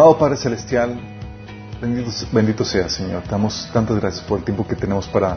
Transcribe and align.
Amado 0.00 0.16
Padre 0.16 0.38
Celestial, 0.38 0.98
bendito, 1.78 2.10
bendito 2.32 2.64
sea, 2.64 2.88
Señor. 2.88 3.22
Te 3.24 3.32
damos 3.32 3.68
tantas 3.70 4.00
gracias 4.00 4.24
por 4.24 4.38
el 4.38 4.44
tiempo 4.46 4.66
que 4.66 4.74
tenemos 4.74 5.06
para 5.06 5.36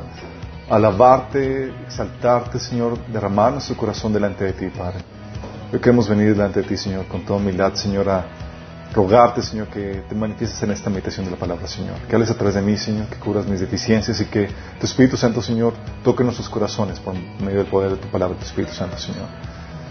alabarte, 0.70 1.73
exaltarte, 1.86 2.59
Señor, 2.59 2.97
derramar 3.07 3.52
nuestro 3.52 3.75
corazón 3.75 4.14
delante 4.14 4.46
de 4.46 4.54
ti, 4.54 4.68
Padre. 4.70 5.00
Hoy 5.70 5.79
queremos 5.79 6.07
venir 6.07 6.29
delante 6.29 6.61
de 6.61 6.65
ti, 6.70 6.78
Señor, 6.78 7.07
con 7.07 7.25
toda 7.25 7.41
humildad, 7.41 7.73
Señor, 7.73 8.07
a 8.07 8.25
rogarte, 8.93 9.41
Señor, 9.41 9.68
que 9.68 10.05
te 10.07 10.15
manifiestes 10.15 10.64
en 10.64 10.71
esta 10.71 10.89
meditación 10.89 11.25
de 11.25 11.32
la 11.32 11.38
palabra, 11.38 11.68
Señor. 11.68 11.98
Que 12.07 12.16
hables 12.16 12.32
a 12.32 12.36
través 12.36 12.55
de 12.55 12.61
mí, 12.61 12.77
Señor, 12.77 13.07
que 13.07 13.18
cubras 13.18 13.45
mis 13.45 13.59
deficiencias 13.59 14.21
y 14.21 14.25
que 14.27 14.48
tu 14.80 14.86
Espíritu 14.86 15.18
Santo, 15.18 15.41
Señor, 15.41 15.73
toque 16.05 16.23
nuestros 16.23 16.48
corazones 16.48 17.01
por 17.01 17.15
medio 17.42 17.57
del 17.57 17.68
poder 17.68 17.92
de 17.92 17.98
tu 17.98 18.07
palabra, 18.07 18.37
tu 18.37 18.45
Espíritu 18.45 18.71
Santo, 18.73 18.98
Señor. 18.98 19.28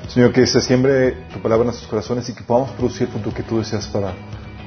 Señor, 0.09 0.33
que 0.33 0.47
se 0.47 0.63
siembre 0.63 1.27
tu 1.31 1.43
palabra 1.43 1.65
en 1.65 1.67
nuestros 1.67 1.91
corazones 1.91 2.27
y 2.31 2.33
que 2.33 2.43
podamos 2.43 2.71
producir 2.71 3.03
el 3.03 3.09
fruto 3.09 3.35
que 3.35 3.43
tú 3.43 3.59
deseas 3.59 3.87
para, 3.87 4.15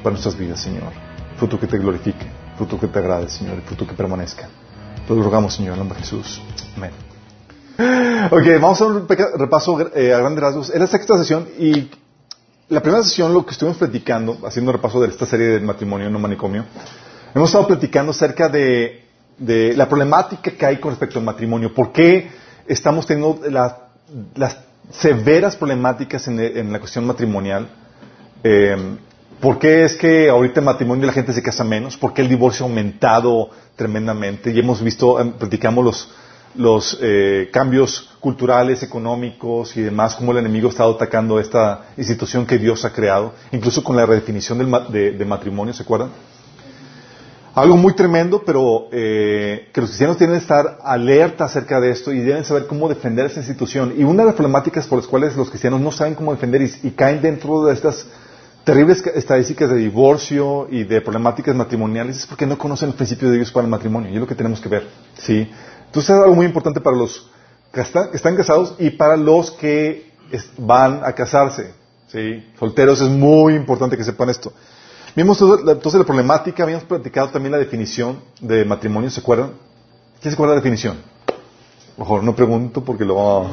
para 0.05 0.13
nuestras 0.13 0.37
vidas, 0.37 0.61
Señor. 0.61 0.93
Fruto 1.37 1.59
que 1.59 1.65
te 1.65 1.79
glorifique, 1.79 2.27
fruto 2.55 2.79
que 2.79 2.87
te 2.87 2.99
agrade, 2.99 3.27
Señor, 3.27 3.57
y 3.57 3.61
fruto 3.61 3.87
que 3.87 3.95
permanezca. 3.95 4.47
Lo 5.09 5.21
rogamos, 5.23 5.55
Señor, 5.55 5.73
en 5.73 5.73
el 5.73 5.79
nombre 5.79 5.97
de 5.97 6.03
Jesús. 6.03 6.43
Amén. 6.77 6.91
Ok, 8.31 8.61
vamos 8.61 8.79
a 8.81 8.85
un 8.85 9.07
repaso 9.07 9.91
eh, 9.95 10.13
a 10.13 10.19
grandes 10.19 10.43
rasgos. 10.43 10.69
Es 10.69 10.79
la 10.79 10.85
sexta 10.85 11.17
sesión 11.17 11.47
y 11.57 11.89
la 12.69 12.81
primera 12.81 13.03
sesión 13.03 13.33
lo 13.33 13.47
que 13.47 13.53
estuvimos 13.53 13.77
platicando, 13.79 14.37
haciendo 14.45 14.69
un 14.69 14.77
repaso 14.77 15.01
de 15.01 15.07
esta 15.07 15.25
serie 15.25 15.47
de 15.47 15.59
matrimonio 15.59 16.07
no 16.11 16.19
manicomio, 16.19 16.65
hemos 17.33 17.49
estado 17.49 17.65
platicando 17.65 18.11
acerca 18.11 18.47
de, 18.47 19.05
de, 19.39 19.73
la 19.75 19.89
problemática 19.89 20.51
que 20.51 20.65
hay 20.67 20.79
con 20.79 20.91
respecto 20.91 21.17
al 21.17 21.25
matrimonio. 21.25 21.73
¿Por 21.73 21.91
qué 21.91 22.29
estamos 22.67 23.07
teniendo 23.07 23.41
la, 23.49 23.87
las 24.35 24.59
severas 24.91 25.55
problemáticas 25.55 26.27
en, 26.27 26.39
en, 26.39 26.71
la 26.71 26.79
cuestión 26.79 27.07
matrimonial? 27.07 27.67
Eh, 28.43 28.97
¿Por 29.39 29.59
qué 29.59 29.83
es 29.83 29.95
que 29.95 30.29
ahorita 30.29 30.59
en 30.59 30.65
matrimonio 30.65 31.05
la 31.05 31.13
gente 31.13 31.33
se 31.33 31.43
casa 31.43 31.63
menos? 31.63 31.97
¿Por 31.97 32.13
qué 32.13 32.21
el 32.21 32.29
divorcio 32.29 32.65
ha 32.65 32.69
aumentado 32.69 33.49
tremendamente? 33.75 34.51
Y 34.51 34.59
hemos 34.59 34.81
visto, 34.81 35.17
platicamos 35.37 35.83
los, 35.83 36.09
los 36.55 36.97
eh, 37.01 37.49
cambios 37.51 38.11
culturales, 38.19 38.81
económicos 38.81 39.75
y 39.75 39.81
demás, 39.81 40.15
cómo 40.15 40.31
el 40.31 40.39
enemigo 40.39 40.67
ha 40.67 40.71
estado 40.71 40.95
atacando 40.95 41.39
esta 41.39 41.87
institución 41.97 42.45
que 42.45 42.57
Dios 42.57 42.85
ha 42.85 42.93
creado, 42.93 43.33
incluso 43.51 43.83
con 43.83 43.95
la 43.95 44.05
redefinición 44.05 44.57
del, 44.57 44.71
de, 44.89 45.11
de, 45.11 45.25
matrimonio, 45.25 45.73
¿se 45.73 45.83
acuerdan? 45.83 46.09
Algo 47.53 47.77
muy 47.77 47.93
tremendo, 47.93 48.41
pero 48.45 48.87
eh, 48.91 49.69
que 49.73 49.81
los 49.81 49.89
cristianos 49.89 50.17
tienen 50.17 50.37
que 50.37 50.41
estar 50.41 50.79
alerta 50.83 51.45
acerca 51.45 51.79
de 51.79 51.91
esto 51.91 52.11
y 52.11 52.19
deben 52.19 52.43
saber 52.43 52.67
cómo 52.67 52.89
defender 52.89 53.27
esa 53.27 53.39
institución. 53.39 53.93
Y 53.97 54.03
una 54.03 54.23
de 54.23 54.27
las 54.27 54.35
problemáticas 54.35 54.87
por 54.87 54.99
las 54.99 55.07
cuales 55.07 55.35
los 55.35 55.49
cristianos 55.49 55.79
no 55.79 55.91
saben 55.91 56.15
cómo 56.15 56.33
defender 56.33 56.61
y, 56.61 56.73
y 56.83 56.91
caen 56.91 57.21
dentro 57.21 57.65
de 57.65 57.73
estas 57.73 58.07
terribles 58.65 59.05
estadísticas 59.05 59.69
de 59.69 59.75
divorcio 59.77 60.67
y 60.69 60.83
de 60.83 60.99
problemáticas 60.99 61.55
matrimoniales 61.55 62.17
es 62.17 62.25
porque 62.25 62.47
no 62.47 62.57
conocen 62.57 62.89
el 62.89 62.95
principio 62.95 63.29
de 63.29 63.37
Dios 63.37 63.51
para 63.51 63.65
el 63.65 63.71
matrimonio. 63.71 64.09
Y 64.09 64.15
es 64.15 64.19
lo 64.19 64.27
que 64.27 64.35
tenemos 64.35 64.59
que 64.59 64.67
ver. 64.67 64.87
¿sí? 65.17 65.49
Entonces 65.85 66.09
es 66.09 66.21
algo 66.21 66.35
muy 66.35 66.47
importante 66.47 66.81
para 66.81 66.97
los 66.97 67.29
que 67.71 67.81
están, 67.81 68.35
casados 68.35 68.75
y 68.79 68.89
para 68.89 69.15
los 69.15 69.51
que 69.51 70.11
van 70.57 71.01
a 71.03 71.13
casarse. 71.13 71.73
¿sí? 72.07 72.43
Solteros 72.57 72.99
es 73.01 73.09
muy 73.09 73.53
importante 73.53 73.95
que 73.95 74.03
sepan 74.03 74.29
esto. 74.29 74.51
Vimos 75.15 75.39
entonces 75.39 75.99
la 75.99 76.03
problemática, 76.05 76.63
habíamos 76.63 76.85
platicado 76.85 77.29
también 77.29 77.51
la 77.51 77.59
definición 77.59 78.19
de 78.41 78.65
matrimonio, 78.65 79.09
¿se 79.11 79.21
acuerdan? 79.21 79.51
¿Quién 80.19 80.31
se 80.31 80.33
acuerda 80.33 80.53
de 80.53 80.57
la 80.57 80.61
definición? 80.61 80.97
Mejor 81.97 82.23
no 82.23 82.35
pregunto 82.35 82.83
porque 82.83 83.05
lo 83.05 83.45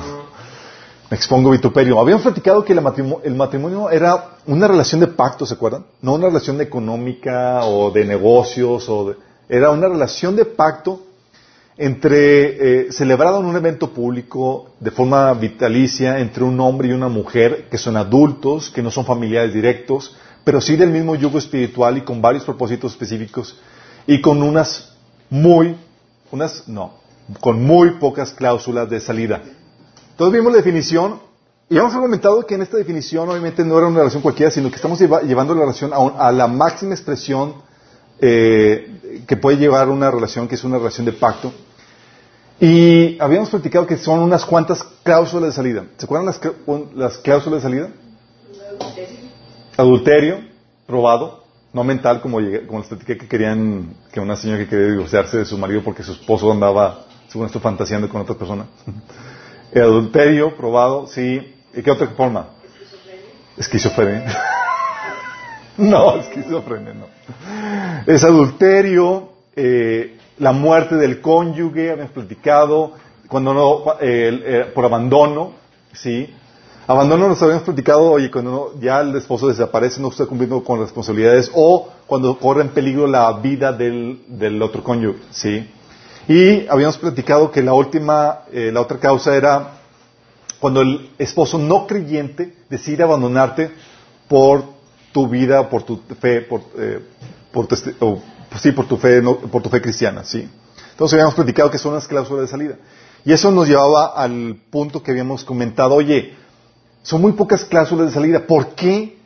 me 1.12 1.16
expongo 1.16 1.50
vituperio. 1.50 2.00
Habíamos 2.00 2.22
platicado 2.22 2.64
que 2.64 2.74
matrimonio, 2.74 3.20
el 3.22 3.34
matrimonio 3.34 3.90
era 3.90 4.38
una 4.46 4.66
relación 4.66 4.98
de 4.98 5.08
pacto, 5.08 5.44
¿se 5.44 5.52
acuerdan? 5.52 5.84
No 6.00 6.14
una 6.14 6.28
relación 6.28 6.58
económica 6.62 7.66
o 7.66 7.90
de 7.90 8.06
negocios, 8.06 8.88
o 8.88 9.10
de, 9.10 9.16
era 9.46 9.70
una 9.72 9.88
relación 9.88 10.36
de 10.36 10.46
pacto 10.46 11.02
entre, 11.76 12.86
eh, 12.86 12.92
celebrado 12.92 13.40
en 13.40 13.44
un 13.44 13.54
evento 13.54 13.90
público 13.90 14.70
de 14.80 14.90
forma 14.90 15.34
vitalicia 15.34 16.18
entre 16.18 16.44
un 16.44 16.58
hombre 16.58 16.88
y 16.88 16.92
una 16.92 17.10
mujer 17.10 17.68
que 17.70 17.76
son 17.76 17.98
adultos, 17.98 18.70
que 18.70 18.80
no 18.80 18.90
son 18.90 19.04
familiares 19.04 19.52
directos, 19.52 20.16
pero 20.44 20.62
sí 20.62 20.76
del 20.76 20.88
mismo 20.88 21.14
yugo 21.14 21.36
espiritual 21.36 21.98
y 21.98 22.04
con 22.04 22.22
varios 22.22 22.44
propósitos 22.44 22.92
específicos 22.92 23.60
y 24.06 24.22
con 24.22 24.42
unas 24.42 24.94
muy, 25.28 25.76
unas, 26.30 26.66
no, 26.68 26.94
con 27.38 27.62
muy 27.62 27.98
pocas 27.98 28.32
cláusulas 28.32 28.88
de 28.88 28.98
salida. 28.98 29.42
Entonces 30.22 30.40
vimos 30.40 30.52
la 30.52 30.58
definición 30.58 31.18
y 31.68 31.76
hemos 31.76 31.92
argumentado 31.94 32.46
que 32.46 32.54
en 32.54 32.62
esta 32.62 32.76
definición 32.76 33.28
obviamente 33.28 33.64
no 33.64 33.76
era 33.76 33.88
una 33.88 33.98
relación 33.98 34.22
cualquiera, 34.22 34.52
sino 34.52 34.70
que 34.70 34.76
estamos 34.76 35.00
lleva, 35.00 35.20
llevando 35.22 35.52
la 35.52 35.62
relación 35.62 35.92
a, 35.92 35.98
un, 35.98 36.12
a, 36.16 36.30
la 36.30 36.46
máxima 36.46 36.94
expresión 36.94 37.54
eh, 38.20 39.24
que 39.26 39.36
puede 39.36 39.56
llevar 39.56 39.88
una 39.88 40.12
relación, 40.12 40.46
que 40.46 40.54
es 40.54 40.62
una 40.62 40.78
relación 40.78 41.06
de 41.06 41.12
pacto. 41.12 41.52
Y 42.60 43.20
habíamos 43.20 43.50
platicado 43.50 43.84
que 43.84 43.96
son 43.96 44.20
unas 44.20 44.44
cuantas 44.44 44.84
cláusulas 45.02 45.48
de 45.50 45.56
salida. 45.56 45.86
¿Se 45.96 46.04
acuerdan 46.04 46.26
las, 46.26 46.40
las 46.94 47.18
cláusulas 47.18 47.60
de 47.60 47.68
salida? 47.68 47.88
Adulterio. 48.78 49.18
Adulterio, 49.76 50.36
probado, 50.86 51.42
no 51.72 51.82
mental, 51.82 52.20
como, 52.20 52.38
llegué, 52.38 52.64
como 52.64 52.78
les 52.78 52.86
platiqué 52.86 53.18
que 53.18 53.26
querían, 53.26 53.96
que 54.12 54.20
una 54.20 54.36
señora 54.36 54.60
que 54.60 54.68
quería 54.68 54.86
divorciarse 54.86 55.38
de 55.38 55.44
su 55.46 55.58
marido 55.58 55.82
porque 55.82 56.04
su 56.04 56.12
esposo 56.12 56.52
andaba, 56.52 57.06
según 57.26 57.46
esto, 57.46 57.58
fantaseando 57.58 58.08
con 58.08 58.20
otra 58.20 58.36
persona. 58.36 58.66
El 59.72 59.82
adulterio 59.82 60.54
probado, 60.54 61.06
sí. 61.06 61.54
¿Y 61.74 61.82
qué 61.82 61.90
otra 61.90 62.08
forma? 62.08 62.50
Esquizofrenia. 63.56 64.36
no, 65.78 66.16
esquizofrenia 66.16 66.92
no. 66.92 67.06
Es 68.06 68.22
adulterio, 68.22 69.30
eh, 69.56 70.18
la 70.38 70.52
muerte 70.52 70.96
del 70.96 71.22
cónyuge, 71.22 71.90
habíamos 71.90 72.12
platicado, 72.12 72.92
cuando 73.28 73.54
no, 73.54 73.84
eh, 74.00 74.70
por 74.74 74.84
abandono, 74.84 75.52
sí. 75.94 76.28
Abandono 76.86 77.28
nos 77.28 77.40
habíamos 77.40 77.62
platicado, 77.62 78.10
oye, 78.10 78.30
cuando 78.30 78.50
no, 78.50 78.80
ya 78.80 79.00
el 79.00 79.16
esposo 79.16 79.48
desaparece, 79.48 80.02
no 80.02 80.08
está 80.08 80.26
cumpliendo 80.26 80.62
con 80.62 80.80
responsabilidades, 80.80 81.50
o 81.54 81.88
cuando 82.06 82.38
corre 82.38 82.60
en 82.60 82.70
peligro 82.70 83.06
la 83.06 83.32
vida 83.34 83.72
del, 83.72 84.22
del 84.28 84.60
otro 84.60 84.82
cónyuge, 84.84 85.20
sí. 85.30 85.66
Y 86.32 86.66
habíamos 86.66 86.96
platicado 86.96 87.50
que 87.50 87.60
la 87.60 87.74
última, 87.74 88.44
eh, 88.50 88.70
la 88.72 88.80
otra 88.80 88.98
causa 88.98 89.36
era 89.36 89.72
cuando 90.58 90.80
el 90.80 91.10
esposo 91.18 91.58
no 91.58 91.86
creyente 91.86 92.54
decide 92.70 93.02
abandonarte 93.02 93.70
por 94.28 94.64
tu 95.12 95.28
vida, 95.28 95.68
por 95.68 95.82
tu 95.82 96.00
fe, 96.18 96.40
por, 96.40 96.62
eh, 96.78 97.00
tu, 97.52 97.68
oh, 98.00 98.22
sí, 98.58 98.72
por 98.72 98.88
tu 98.88 98.96
fe, 98.96 99.20
no, 99.20 99.36
por 99.36 99.60
tu 99.60 99.68
fe 99.68 99.82
cristiana, 99.82 100.24
sí. 100.24 100.48
Entonces 100.92 101.12
habíamos 101.12 101.34
platicado 101.34 101.70
que 101.70 101.76
son 101.76 101.92
las 101.92 102.08
cláusulas 102.08 102.46
de 102.46 102.48
salida. 102.48 102.76
Y 103.26 103.32
eso 103.34 103.50
nos 103.50 103.68
llevaba 103.68 104.14
al 104.16 104.56
punto 104.70 105.02
que 105.02 105.10
habíamos 105.10 105.44
comentado, 105.44 105.96
oye, 105.96 106.34
son 107.02 107.20
muy 107.20 107.32
pocas 107.32 107.66
cláusulas 107.66 108.06
de 108.06 108.14
salida, 108.14 108.46
¿por 108.46 108.68
qué? 108.68 109.18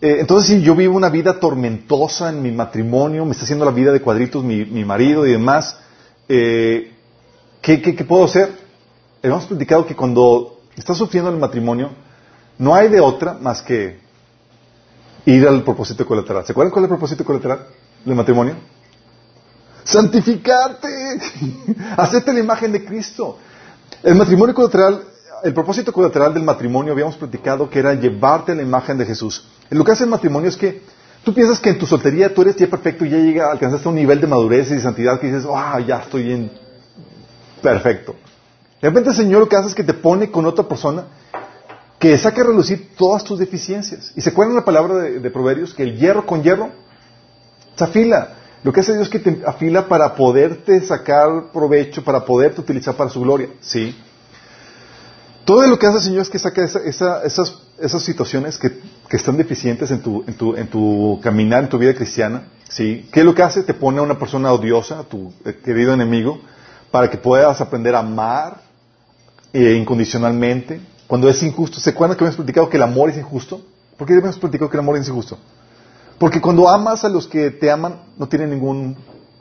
Eh, 0.00 0.18
entonces, 0.20 0.46
si 0.46 0.62
yo 0.62 0.76
vivo 0.76 0.96
una 0.96 1.08
vida 1.08 1.40
tormentosa 1.40 2.28
en 2.28 2.40
mi 2.40 2.52
matrimonio, 2.52 3.24
me 3.24 3.32
está 3.32 3.42
haciendo 3.42 3.64
la 3.64 3.72
vida 3.72 3.90
de 3.90 4.00
cuadritos 4.00 4.44
mi, 4.44 4.64
mi 4.64 4.84
marido 4.84 5.26
y 5.26 5.32
demás, 5.32 5.76
eh, 6.32 6.92
¿qué, 7.60 7.82
qué, 7.82 7.96
¿qué, 7.96 8.04
puedo 8.04 8.24
hacer? 8.24 8.52
Hemos 9.20 9.46
platicado 9.46 9.84
que 9.84 9.96
cuando 9.96 10.60
estás 10.76 10.96
sufriendo 10.96 11.28
el 11.28 11.38
matrimonio, 11.38 11.90
no 12.56 12.72
hay 12.72 12.88
de 12.88 13.00
otra 13.00 13.34
más 13.34 13.62
que 13.62 13.98
ir 15.26 15.48
al 15.48 15.64
propósito 15.64 16.06
colateral. 16.06 16.46
¿Se 16.46 16.52
acuerdan 16.52 16.70
cuál 16.70 16.84
es 16.84 16.88
el 16.88 16.96
propósito 16.96 17.24
colateral 17.24 17.66
del 18.04 18.14
matrimonio? 18.14 18.54
Santificarte, 19.82 20.88
hacerte 21.96 22.32
la 22.32 22.38
imagen 22.38 22.70
de 22.70 22.84
Cristo. 22.84 23.36
El 24.00 24.14
matrimonio 24.14 24.54
colateral, 24.54 25.02
el 25.42 25.52
propósito 25.52 25.92
colateral 25.92 26.32
del 26.32 26.44
matrimonio, 26.44 26.92
habíamos 26.92 27.16
platicado 27.16 27.68
que 27.68 27.80
era 27.80 27.94
llevarte 27.94 28.52
a 28.52 28.54
la 28.54 28.62
imagen 28.62 28.96
de 28.98 29.04
Jesús. 29.04 29.48
Lo 29.68 29.84
que 29.84 29.90
hace 29.90 30.04
el 30.04 30.10
matrimonio 30.10 30.48
es 30.48 30.56
que 30.56 30.80
Tú 31.24 31.34
piensas 31.34 31.60
que 31.60 31.70
en 31.70 31.78
tu 31.78 31.86
soltería 31.86 32.32
tú 32.32 32.42
eres 32.42 32.56
ya 32.56 32.66
perfecto 32.66 33.04
y 33.04 33.10
ya 33.10 33.18
llega, 33.18 33.50
alcanzaste 33.50 33.88
un 33.88 33.94
nivel 33.94 34.20
de 34.20 34.26
madurez 34.26 34.70
y 34.70 34.74
de 34.74 34.80
santidad 34.80 35.20
que 35.20 35.26
dices, 35.26 35.46
ah, 35.54 35.78
ya 35.80 35.98
estoy 35.98 36.32
en 36.32 36.50
perfecto. 37.62 38.14
De 38.80 38.88
repente 38.88 39.10
el 39.10 39.16
Señor 39.16 39.40
lo 39.40 39.48
que 39.48 39.56
hace 39.56 39.68
es 39.68 39.74
que 39.74 39.84
te 39.84 39.92
pone 39.92 40.30
con 40.30 40.46
otra 40.46 40.66
persona 40.66 41.04
que 41.98 42.16
saque 42.16 42.40
a 42.40 42.44
relucir 42.44 42.96
todas 42.96 43.22
tus 43.22 43.38
deficiencias. 43.38 44.12
Y 44.16 44.22
se 44.22 44.30
acuerdan 44.30 44.56
la 44.56 44.64
palabra 44.64 44.94
de, 44.94 45.30
Proverbios, 45.30 45.74
que 45.74 45.82
el 45.82 45.98
hierro 45.98 46.24
con 46.24 46.42
hierro 46.42 46.70
se 47.76 47.84
afila. 47.84 48.36
Lo 48.62 48.72
que 48.72 48.80
hace 48.80 48.94
Dios 48.94 49.04
es 49.04 49.10
que 49.10 49.18
te 49.18 49.42
afila 49.46 49.86
para 49.86 50.14
poderte 50.14 50.80
sacar 50.80 51.52
provecho, 51.52 52.02
para 52.02 52.24
poderte 52.24 52.62
utilizar 52.62 52.94
para 52.94 53.10
su 53.10 53.20
gloria. 53.20 53.50
¿Sí? 53.60 53.94
Todo 55.44 55.66
lo 55.66 55.78
que 55.78 55.86
hace 55.86 55.98
el 55.98 56.02
Señor 56.04 56.22
es 56.22 56.30
que 56.30 56.38
saca 56.38 56.64
esa, 56.64 56.78
esa, 56.80 57.22
esas, 57.22 57.54
esas 57.78 58.02
situaciones 58.02 58.56
que, 58.56 58.80
que, 59.10 59.16
están 59.16 59.36
deficientes 59.36 59.90
en 59.90 60.00
tu, 60.00 60.24
en, 60.26 60.68
tu, 60.68 61.20
caminar, 61.22 61.64
en 61.64 61.68
tu 61.68 61.78
vida 61.78 61.94
cristiana. 61.94 62.44
¿sí? 62.68 63.08
¿Qué 63.12 63.20
es 63.20 63.26
lo 63.26 63.34
que 63.34 63.42
hace? 63.42 63.62
Te 63.64 63.74
pone 63.74 63.98
a 63.98 64.02
una 64.02 64.18
persona 64.18 64.52
odiosa, 64.52 65.00
a 65.00 65.02
tu 65.02 65.32
querido 65.64 65.92
enemigo, 65.92 66.40
para 66.90 67.10
que 67.10 67.18
puedas 67.18 67.60
aprender 67.60 67.94
a 67.94 67.98
amar 67.98 68.62
eh, 69.52 69.74
incondicionalmente. 69.74 70.80
Cuando 71.06 71.28
es 71.28 71.42
injusto, 71.42 71.80
¿se 71.80 71.90
acuerdan 71.90 72.16
que 72.16 72.24
hemos 72.24 72.36
platicado 72.36 72.68
que 72.68 72.76
el 72.76 72.84
amor 72.84 73.10
es 73.10 73.18
injusto? 73.18 73.60
¿Por 73.96 74.06
qué 74.06 74.14
hemos 74.14 74.38
platicado 74.38 74.70
que 74.70 74.76
el 74.76 74.80
amor 74.80 74.96
es 74.96 75.08
injusto? 75.08 75.36
Porque 76.18 76.40
cuando 76.40 76.68
amas 76.68 77.04
a 77.04 77.08
los 77.08 77.26
que 77.26 77.50
te 77.50 77.70
aman, 77.70 78.02
no 78.16 78.28
tiene 78.28 78.46
ningún 78.46 78.96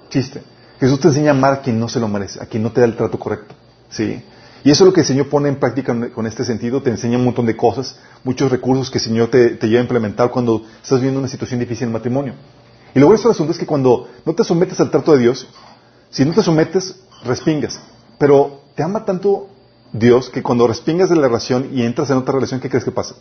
chiste. 0.09 0.41
Jesús 0.79 0.99
te 0.99 1.09
enseña 1.09 1.31
a 1.31 1.33
amar 1.33 1.53
a 1.53 1.61
quien 1.61 1.79
no 1.79 1.87
se 1.87 1.99
lo 1.99 2.07
merece, 2.07 2.41
a 2.41 2.45
quien 2.45 2.63
no 2.63 2.71
te 2.71 2.81
da 2.81 2.87
el 2.87 2.95
trato 2.95 3.19
correcto. 3.19 3.53
¿Sí? 3.89 4.23
Y 4.63 4.71
eso 4.71 4.83
es 4.83 4.87
lo 4.87 4.93
que 4.93 5.01
el 5.01 5.07
Señor 5.07 5.29
pone 5.29 5.49
en 5.49 5.57
práctica 5.57 5.95
con 6.11 6.25
este 6.25 6.43
sentido, 6.43 6.81
te 6.81 6.89
enseña 6.89 7.17
un 7.17 7.25
montón 7.25 7.45
de 7.45 7.55
cosas, 7.55 7.99
muchos 8.23 8.51
recursos 8.51 8.89
que 8.89 8.97
el 8.97 9.03
Señor 9.03 9.29
te, 9.29 9.57
lleva 9.61 9.79
a 9.79 9.83
implementar 9.83 10.31
cuando 10.31 10.63
estás 10.81 10.99
viviendo 10.99 11.19
una 11.19 11.29
situación 11.29 11.59
difícil 11.59 11.87
en 11.87 11.93
matrimonio. 11.93 12.33
Y 12.93 12.99
luego 12.99 13.13
el 13.13 13.31
asunto 13.31 13.51
es 13.51 13.57
que 13.57 13.65
cuando 13.65 14.09
no 14.25 14.33
te 14.33 14.43
sometes 14.43 14.79
al 14.79 14.91
trato 14.91 15.13
de 15.13 15.19
Dios, 15.19 15.47
si 16.09 16.25
no 16.25 16.33
te 16.33 16.41
sometes, 16.41 16.95
respingas. 17.23 17.79
Pero 18.17 18.61
te 18.75 18.83
ama 18.83 19.05
tanto 19.05 19.47
Dios 19.91 20.29
que 20.29 20.43
cuando 20.43 20.67
respingas 20.67 21.09
de 21.09 21.15
la 21.15 21.27
relación 21.27 21.69
y 21.73 21.83
entras 21.83 22.09
en 22.09 22.17
otra 22.17 22.33
relación, 22.33 22.59
¿qué 22.59 22.69
crees 22.69 22.83
que 22.83 22.91
pasa? 22.91 23.15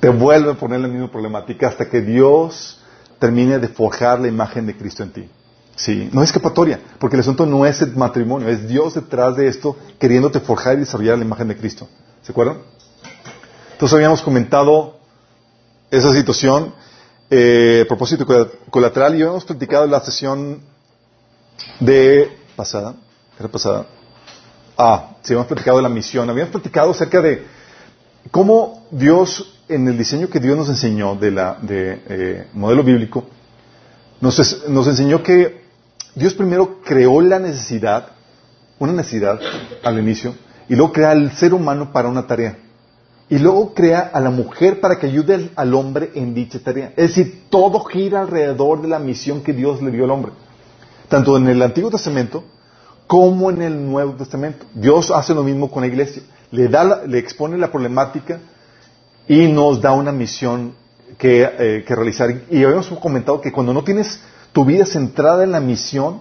Te 0.00 0.08
vuelve 0.08 0.52
a 0.52 0.54
poner 0.54 0.80
la 0.80 0.88
misma 0.88 1.10
problemática 1.10 1.68
hasta 1.68 1.88
que 1.88 2.00
Dios 2.00 2.80
termine 3.18 3.58
de 3.58 3.68
forjar 3.68 4.20
la 4.20 4.28
imagen 4.28 4.66
de 4.66 4.76
Cristo 4.76 5.02
en 5.02 5.10
ti. 5.10 5.30
Sí, 5.76 6.08
no 6.12 6.22
es 6.22 6.28
escapatoria, 6.28 6.80
porque 6.98 7.16
el 7.16 7.20
asunto 7.20 7.46
no 7.46 7.66
es 7.66 7.82
el 7.82 7.96
matrimonio, 7.96 8.48
es 8.48 8.68
Dios 8.68 8.94
detrás 8.94 9.36
de 9.36 9.48
esto 9.48 9.76
queriéndote 9.98 10.40
forjar 10.40 10.76
y 10.76 10.80
desarrollar 10.80 11.18
la 11.18 11.24
imagen 11.24 11.48
de 11.48 11.56
Cristo. 11.56 11.88
¿Se 12.24 12.32
acuerdan? 12.32 12.62
Entonces 13.72 13.94
habíamos 13.94 14.22
comentado 14.22 14.96
esa 15.90 16.10
situación, 16.14 16.74
eh, 17.28 17.84
propósito 17.86 18.26
colateral, 18.70 19.12
y 19.12 19.20
habíamos 19.20 19.44
platicado 19.44 19.84
en 19.84 19.90
la 19.90 20.00
sesión 20.00 20.62
de 21.80 22.34
pasada, 22.56 22.94
¿era 23.38 23.48
pasada? 23.48 23.86
Ah, 24.78 25.16
sí, 25.20 25.34
habíamos 25.34 25.48
platicado 25.48 25.76
de 25.76 25.82
la 25.82 25.90
misión, 25.90 26.30
habíamos 26.30 26.50
platicado 26.50 26.92
acerca 26.92 27.20
de 27.20 27.46
cómo 28.30 28.86
Dios, 28.90 29.60
en 29.68 29.86
el 29.86 29.98
diseño 29.98 30.30
que 30.30 30.40
Dios 30.40 30.56
nos 30.56 30.70
enseñó 30.70 31.16
de 31.16 31.30
la 31.30 31.58
de, 31.60 32.02
eh, 32.08 32.46
modelo 32.54 32.82
bíblico, 32.82 33.26
nos, 34.22 34.66
nos 34.68 34.86
enseñó 34.86 35.22
que 35.22 35.62
Dios 36.14 36.32
primero 36.32 36.80
creó 36.82 37.20
la 37.20 37.38
necesidad, 37.38 38.12
una 38.78 38.94
necesidad 38.94 39.38
al 39.82 39.98
inicio, 39.98 40.34
y 40.68 40.76
luego 40.76 40.92
crea 40.92 41.10
al 41.10 41.32
ser 41.32 41.54
humano 41.54 41.92
para 41.92 42.08
una 42.08 42.26
tarea. 42.26 42.58
Y 43.28 43.38
luego 43.38 43.72
crea 43.72 44.10
a 44.12 44.20
la 44.20 44.30
mujer 44.30 44.80
para 44.80 44.98
que 44.98 45.06
ayude 45.06 45.50
al 45.56 45.74
hombre 45.74 46.10
en 46.14 46.34
dicha 46.34 46.58
tarea. 46.58 46.92
Es 46.96 47.14
decir, 47.16 47.44
todo 47.48 47.80
gira 47.84 48.20
alrededor 48.20 48.82
de 48.82 48.88
la 48.88 48.98
misión 48.98 49.42
que 49.42 49.52
Dios 49.52 49.82
le 49.82 49.90
dio 49.90 50.04
al 50.04 50.10
hombre. 50.10 50.32
Tanto 51.08 51.36
en 51.36 51.48
el 51.48 51.62
Antiguo 51.62 51.90
Testamento 51.90 52.44
como 53.06 53.50
en 53.50 53.62
el 53.62 53.90
Nuevo 53.90 54.12
Testamento. 54.12 54.66
Dios 54.74 55.10
hace 55.10 55.34
lo 55.34 55.42
mismo 55.42 55.70
con 55.70 55.82
la 55.82 55.86
iglesia. 55.86 56.22
Le, 56.50 56.68
da 56.68 57.04
le 57.06 57.18
expone 57.18 57.56
la 57.58 57.70
problemática 57.70 58.40
y 59.26 59.46
nos 59.48 59.80
da 59.80 59.92
una 59.92 60.12
misión 60.12 60.74
que, 61.16 61.42
eh, 61.42 61.84
que 61.86 61.94
realizar. 61.94 62.30
Y 62.50 62.62
habíamos 62.62 62.88
comentado 62.98 63.40
que 63.40 63.52
cuando 63.52 63.72
no 63.72 63.84
tienes 63.84 64.20
tu 64.52 64.64
vida 64.64 64.86
centrada 64.86 65.44
en 65.44 65.52
la 65.52 65.60
misión 65.60 66.20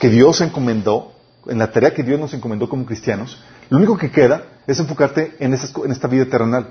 que 0.00 0.08
Dios 0.08 0.40
encomendó, 0.40 1.12
en 1.48 1.58
la 1.58 1.70
tarea 1.70 1.94
que 1.94 2.02
Dios 2.02 2.18
nos 2.18 2.34
encomendó 2.34 2.68
como 2.68 2.84
cristianos, 2.84 3.42
lo 3.70 3.78
único 3.78 3.96
que 3.96 4.10
queda 4.10 4.44
es 4.66 4.78
enfocarte 4.78 5.36
en, 5.38 5.54
esta 5.54 6.08
vida 6.08 6.26
terrenal, 6.26 6.68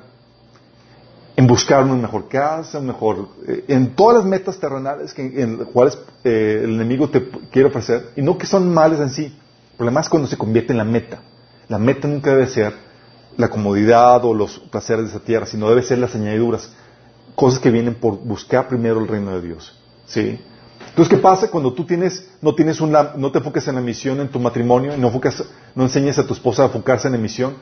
en 1.36 1.48
buscar 1.48 1.84
una 1.84 1.96
mejor 1.96 2.28
casa, 2.28 2.80
mejor, 2.80 3.30
eh, 3.48 3.66
en 3.68 3.96
todas 3.96 4.18
las 4.18 4.26
metas 4.26 4.58
terrenales 4.58 5.14
en 5.18 5.60
las 5.60 5.68
cuales 5.68 5.98
eh, 6.24 6.62
el 6.64 6.76
enemigo 6.76 7.10
te 7.10 7.30
quiere 7.52 7.70
ofrecer, 7.70 8.12
y 8.16 8.22
no 8.22 8.38
que 8.38 8.46
son 8.46 8.74
males 8.74 9.00
en 9.00 9.10
sí. 9.10 9.26
El 9.26 9.78
problema 9.78 10.02
es 10.02 10.10
cuando 10.10 10.28
se 10.28 10.38
convierte 10.38 10.72
en 10.72 10.78
la 10.78 10.86
meta. 10.86 11.20
La 11.68 11.78
meta 11.78 12.08
nunca 12.08 12.32
debe 12.32 12.48
ser 12.48 12.74
la 13.38 13.50
comodidad 13.50 14.24
o 14.24 14.34
los 14.34 14.60
placeres 14.60 15.06
de 15.06 15.10
esa 15.10 15.20
tierra, 15.20 15.46
sino 15.46 15.68
debe 15.68 15.84
ser 15.84 15.98
las 15.98 16.16
añadiduras, 16.16 16.72
cosas 17.36 17.60
que 17.60 17.70
vienen 17.70 17.96
por 17.96 18.18
buscar 18.18 18.68
primero 18.68 19.00
el 19.00 19.08
reino 19.08 19.32
de 19.32 19.42
Dios. 19.42 19.78
¿Sí? 20.06 20.40
Entonces, 20.96 21.14
¿qué 21.14 21.22
pasa 21.22 21.50
cuando 21.50 21.74
tú 21.74 21.84
tienes, 21.84 22.26
no 22.42 22.56
tienes 22.56 22.80
una, 22.80 23.12
no 23.18 23.30
te 23.30 23.40
enfocas 23.40 23.68
en 23.68 23.76
la 23.76 23.82
misión 23.82 24.22
en 24.22 24.30
tu 24.30 24.40
matrimonio 24.40 24.96
y 24.96 24.98
no, 24.98 25.12
no 25.76 25.84
enseñas 25.84 26.18
a 26.20 26.26
tu 26.26 26.34
esposa 26.34 26.64
a 26.64 26.66
enfocarse 26.68 27.10
en 27.10 27.16
la 27.16 27.20
misión? 27.20 27.54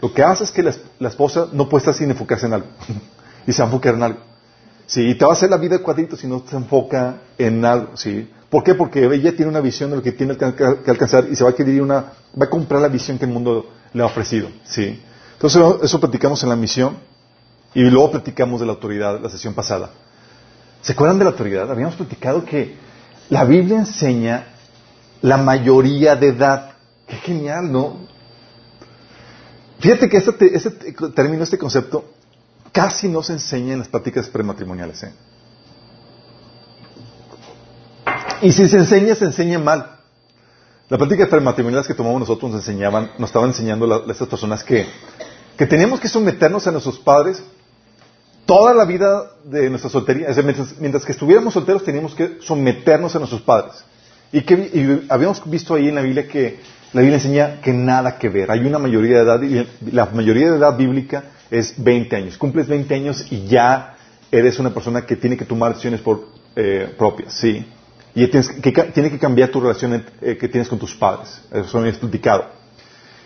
Lo 0.00 0.10
que 0.10 0.22
hace 0.22 0.44
es 0.44 0.50
que 0.50 0.62
la, 0.62 0.72
esposa 1.06 1.48
no 1.52 1.68
puede 1.68 1.82
estar 1.82 1.92
sin 1.92 2.08
enfocarse 2.08 2.46
en 2.46 2.54
algo 2.54 2.68
y 3.46 3.52
se 3.52 3.60
va 3.60 3.66
enfocar 3.66 3.94
en 3.94 4.04
algo. 4.04 4.20
Sí, 4.86 5.06
y 5.06 5.14
te 5.16 5.26
va 5.26 5.32
a 5.32 5.34
hacer 5.34 5.50
la 5.50 5.58
vida 5.58 5.76
de 5.76 5.82
cuadritos 5.82 6.18
si 6.18 6.26
no 6.26 6.42
se 6.48 6.56
enfoca 6.56 7.18
en 7.36 7.62
algo, 7.62 7.94
¿sí? 7.94 8.30
¿Por 8.48 8.64
qué? 8.64 8.74
Porque 8.74 9.04
ella 9.04 9.36
tiene 9.36 9.50
una 9.50 9.60
visión 9.60 9.90
de 9.90 9.96
lo 9.96 10.02
que 10.02 10.12
tiene 10.12 10.34
que 10.38 10.46
alcanzar 10.46 11.26
y 11.30 11.36
se 11.36 11.44
va 11.44 11.50
a 11.50 11.54
querer 11.54 11.82
una, 11.82 12.12
va 12.40 12.46
a 12.46 12.48
comprar 12.48 12.80
la 12.80 12.88
visión 12.88 13.18
que 13.18 13.26
el 13.26 13.30
mundo 13.30 13.68
le 13.92 14.02
ha 14.02 14.06
ofrecido, 14.06 14.48
¿sí? 14.64 14.98
Entonces, 15.34 15.62
eso 15.82 16.00
platicamos 16.00 16.42
en 16.42 16.48
la 16.48 16.56
misión 16.56 16.96
y 17.74 17.82
luego 17.82 18.12
platicamos 18.12 18.60
de 18.60 18.66
la 18.66 18.72
autoridad 18.72 19.20
la 19.20 19.28
sesión 19.28 19.52
pasada. 19.52 19.90
¿Se 20.82 20.92
acuerdan 20.92 21.18
de 21.18 21.24
la 21.24 21.30
autoridad? 21.30 21.70
Habíamos 21.70 21.96
platicado 21.96 22.44
que 22.44 22.76
la 23.28 23.44
Biblia 23.44 23.78
enseña 23.78 24.46
la 25.20 25.36
mayoría 25.36 26.16
de 26.16 26.28
edad. 26.28 26.72
Qué 27.06 27.16
genial, 27.16 27.70
¿no? 27.70 27.96
Fíjate 29.80 30.08
que 30.08 30.16
este, 30.16 30.92
término, 31.14 31.44
este 31.44 31.58
concepto, 31.58 32.12
casi 32.72 33.08
no 33.08 33.22
se 33.22 33.34
enseña 33.34 33.74
en 33.74 33.80
las 33.80 33.88
prácticas 33.88 34.28
prematrimoniales. 34.28 35.02
¿eh? 35.04 35.12
Y 38.42 38.52
si 38.52 38.68
se 38.68 38.76
enseña, 38.76 39.14
se 39.14 39.24
enseña 39.24 39.58
mal. 39.58 39.98
Las 40.88 40.98
prácticas 40.98 41.28
prematrimoniales 41.28 41.86
que 41.86 41.94
tomamos 41.94 42.20
nosotros 42.20 42.50
nos 42.50 42.60
enseñaban, 42.60 43.12
nos 43.18 43.28
estaban 43.28 43.50
enseñando 43.50 43.92
a 43.92 44.10
estas 44.10 44.26
personas 44.28 44.64
que, 44.64 44.86
que 45.56 45.66
teníamos 45.66 46.00
que 46.00 46.08
someternos 46.08 46.66
a 46.66 46.70
nuestros 46.70 46.98
padres 46.98 47.42
toda 48.48 48.72
la 48.72 48.86
vida 48.86 49.32
de 49.44 49.68
nuestra 49.68 49.90
soltería, 49.90 50.28
mientras, 50.80 51.04
que 51.04 51.12
estuviéramos 51.12 51.52
solteros 51.52 51.84
teníamos 51.84 52.14
que 52.14 52.38
someternos 52.40 53.14
a 53.14 53.18
nuestros 53.18 53.42
padres. 53.42 53.84
Y, 54.32 54.40
que, 54.40 55.02
habíamos 55.10 55.42
visto 55.50 55.74
ahí 55.74 55.88
en 55.88 55.96
la 55.96 56.00
Biblia 56.00 56.26
que 56.26 56.58
la 56.94 57.02
Biblia 57.02 57.18
enseña 57.18 57.60
que 57.60 57.74
nada 57.74 58.16
que 58.16 58.30
ver. 58.30 58.50
Hay 58.50 58.60
una 58.60 58.78
mayoría 58.78 59.18
de 59.18 59.22
edad, 59.22 59.42
y 59.42 59.92
la 59.92 60.06
mayoría 60.06 60.50
de 60.50 60.56
edad 60.56 60.78
bíblica 60.78 61.24
es 61.50 61.74
20 61.76 62.16
años. 62.16 62.38
Cumples 62.38 62.68
20 62.68 62.94
años 62.94 63.26
y 63.30 63.46
ya 63.46 63.98
eres 64.32 64.58
una 64.58 64.72
persona 64.72 65.04
que 65.04 65.16
tiene 65.16 65.36
que 65.36 65.44
tomar 65.44 65.72
decisiones 65.72 66.00
por, 66.00 66.28
eh, 66.56 66.90
propias, 66.96 67.34
¿sí? 67.34 67.66
Y 68.14 68.26
tienes 68.28 68.48
que, 68.48 68.72
tiene 68.72 69.10
que 69.10 69.18
cambiar 69.18 69.50
tu 69.50 69.60
relación 69.60 70.06
eh, 70.22 70.38
que 70.40 70.48
tienes 70.48 70.70
con 70.70 70.78
tus 70.78 70.94
padres. 70.94 71.38
Eso 71.52 71.76
habíamos 71.76 72.00
platicado. 72.00 72.46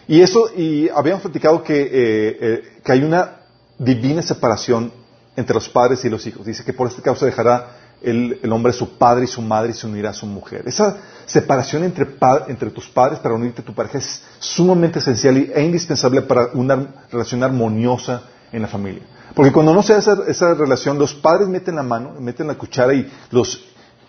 Y 0.08 0.20
eso, 0.20 0.50
y 0.56 0.88
habíamos 0.88 1.22
platicado 1.22 1.62
que, 1.62 1.90
eh, 1.92 2.62
que 2.82 2.90
hay 2.90 3.04
una 3.04 3.36
divina 3.78 4.20
separación 4.20 5.01
entre 5.36 5.54
los 5.54 5.68
padres 5.68 6.04
y 6.04 6.10
los 6.10 6.26
hijos. 6.26 6.46
Dice 6.46 6.64
que 6.64 6.72
por 6.72 6.88
esta 6.88 7.02
causa 7.02 7.26
dejará 7.26 7.76
el, 8.02 8.40
hombre 8.50 8.72
su 8.72 8.96
padre 8.98 9.24
y 9.24 9.28
su 9.28 9.40
madre 9.40 9.70
y 9.70 9.74
se 9.74 9.86
unirá 9.86 10.10
a 10.10 10.14
su 10.14 10.26
mujer. 10.26 10.64
Esa 10.66 10.96
separación 11.26 11.84
entre, 11.84 12.06
entre 12.48 12.70
tus 12.70 12.88
padres 12.88 13.18
para 13.20 13.34
unirte 13.34 13.62
a 13.62 13.64
tu 13.64 13.74
pareja 13.74 13.98
es 13.98 14.22
sumamente 14.38 14.98
esencial 14.98 15.36
e 15.36 15.62
indispensable 15.62 16.22
para 16.22 16.48
una 16.54 16.86
relación 17.10 17.42
armoniosa 17.42 18.22
en 18.52 18.62
la 18.62 18.68
familia. 18.68 19.02
Porque 19.34 19.52
cuando 19.52 19.72
no 19.72 19.82
se 19.82 19.94
hace 19.94 20.12
esa, 20.28 20.54
relación, 20.54 20.98
los 20.98 21.14
padres 21.14 21.48
meten 21.48 21.76
la 21.76 21.82
mano, 21.82 22.14
meten 22.20 22.46
la 22.48 22.54
cuchara 22.54 22.92
y 22.92 23.10
los, 23.30 23.64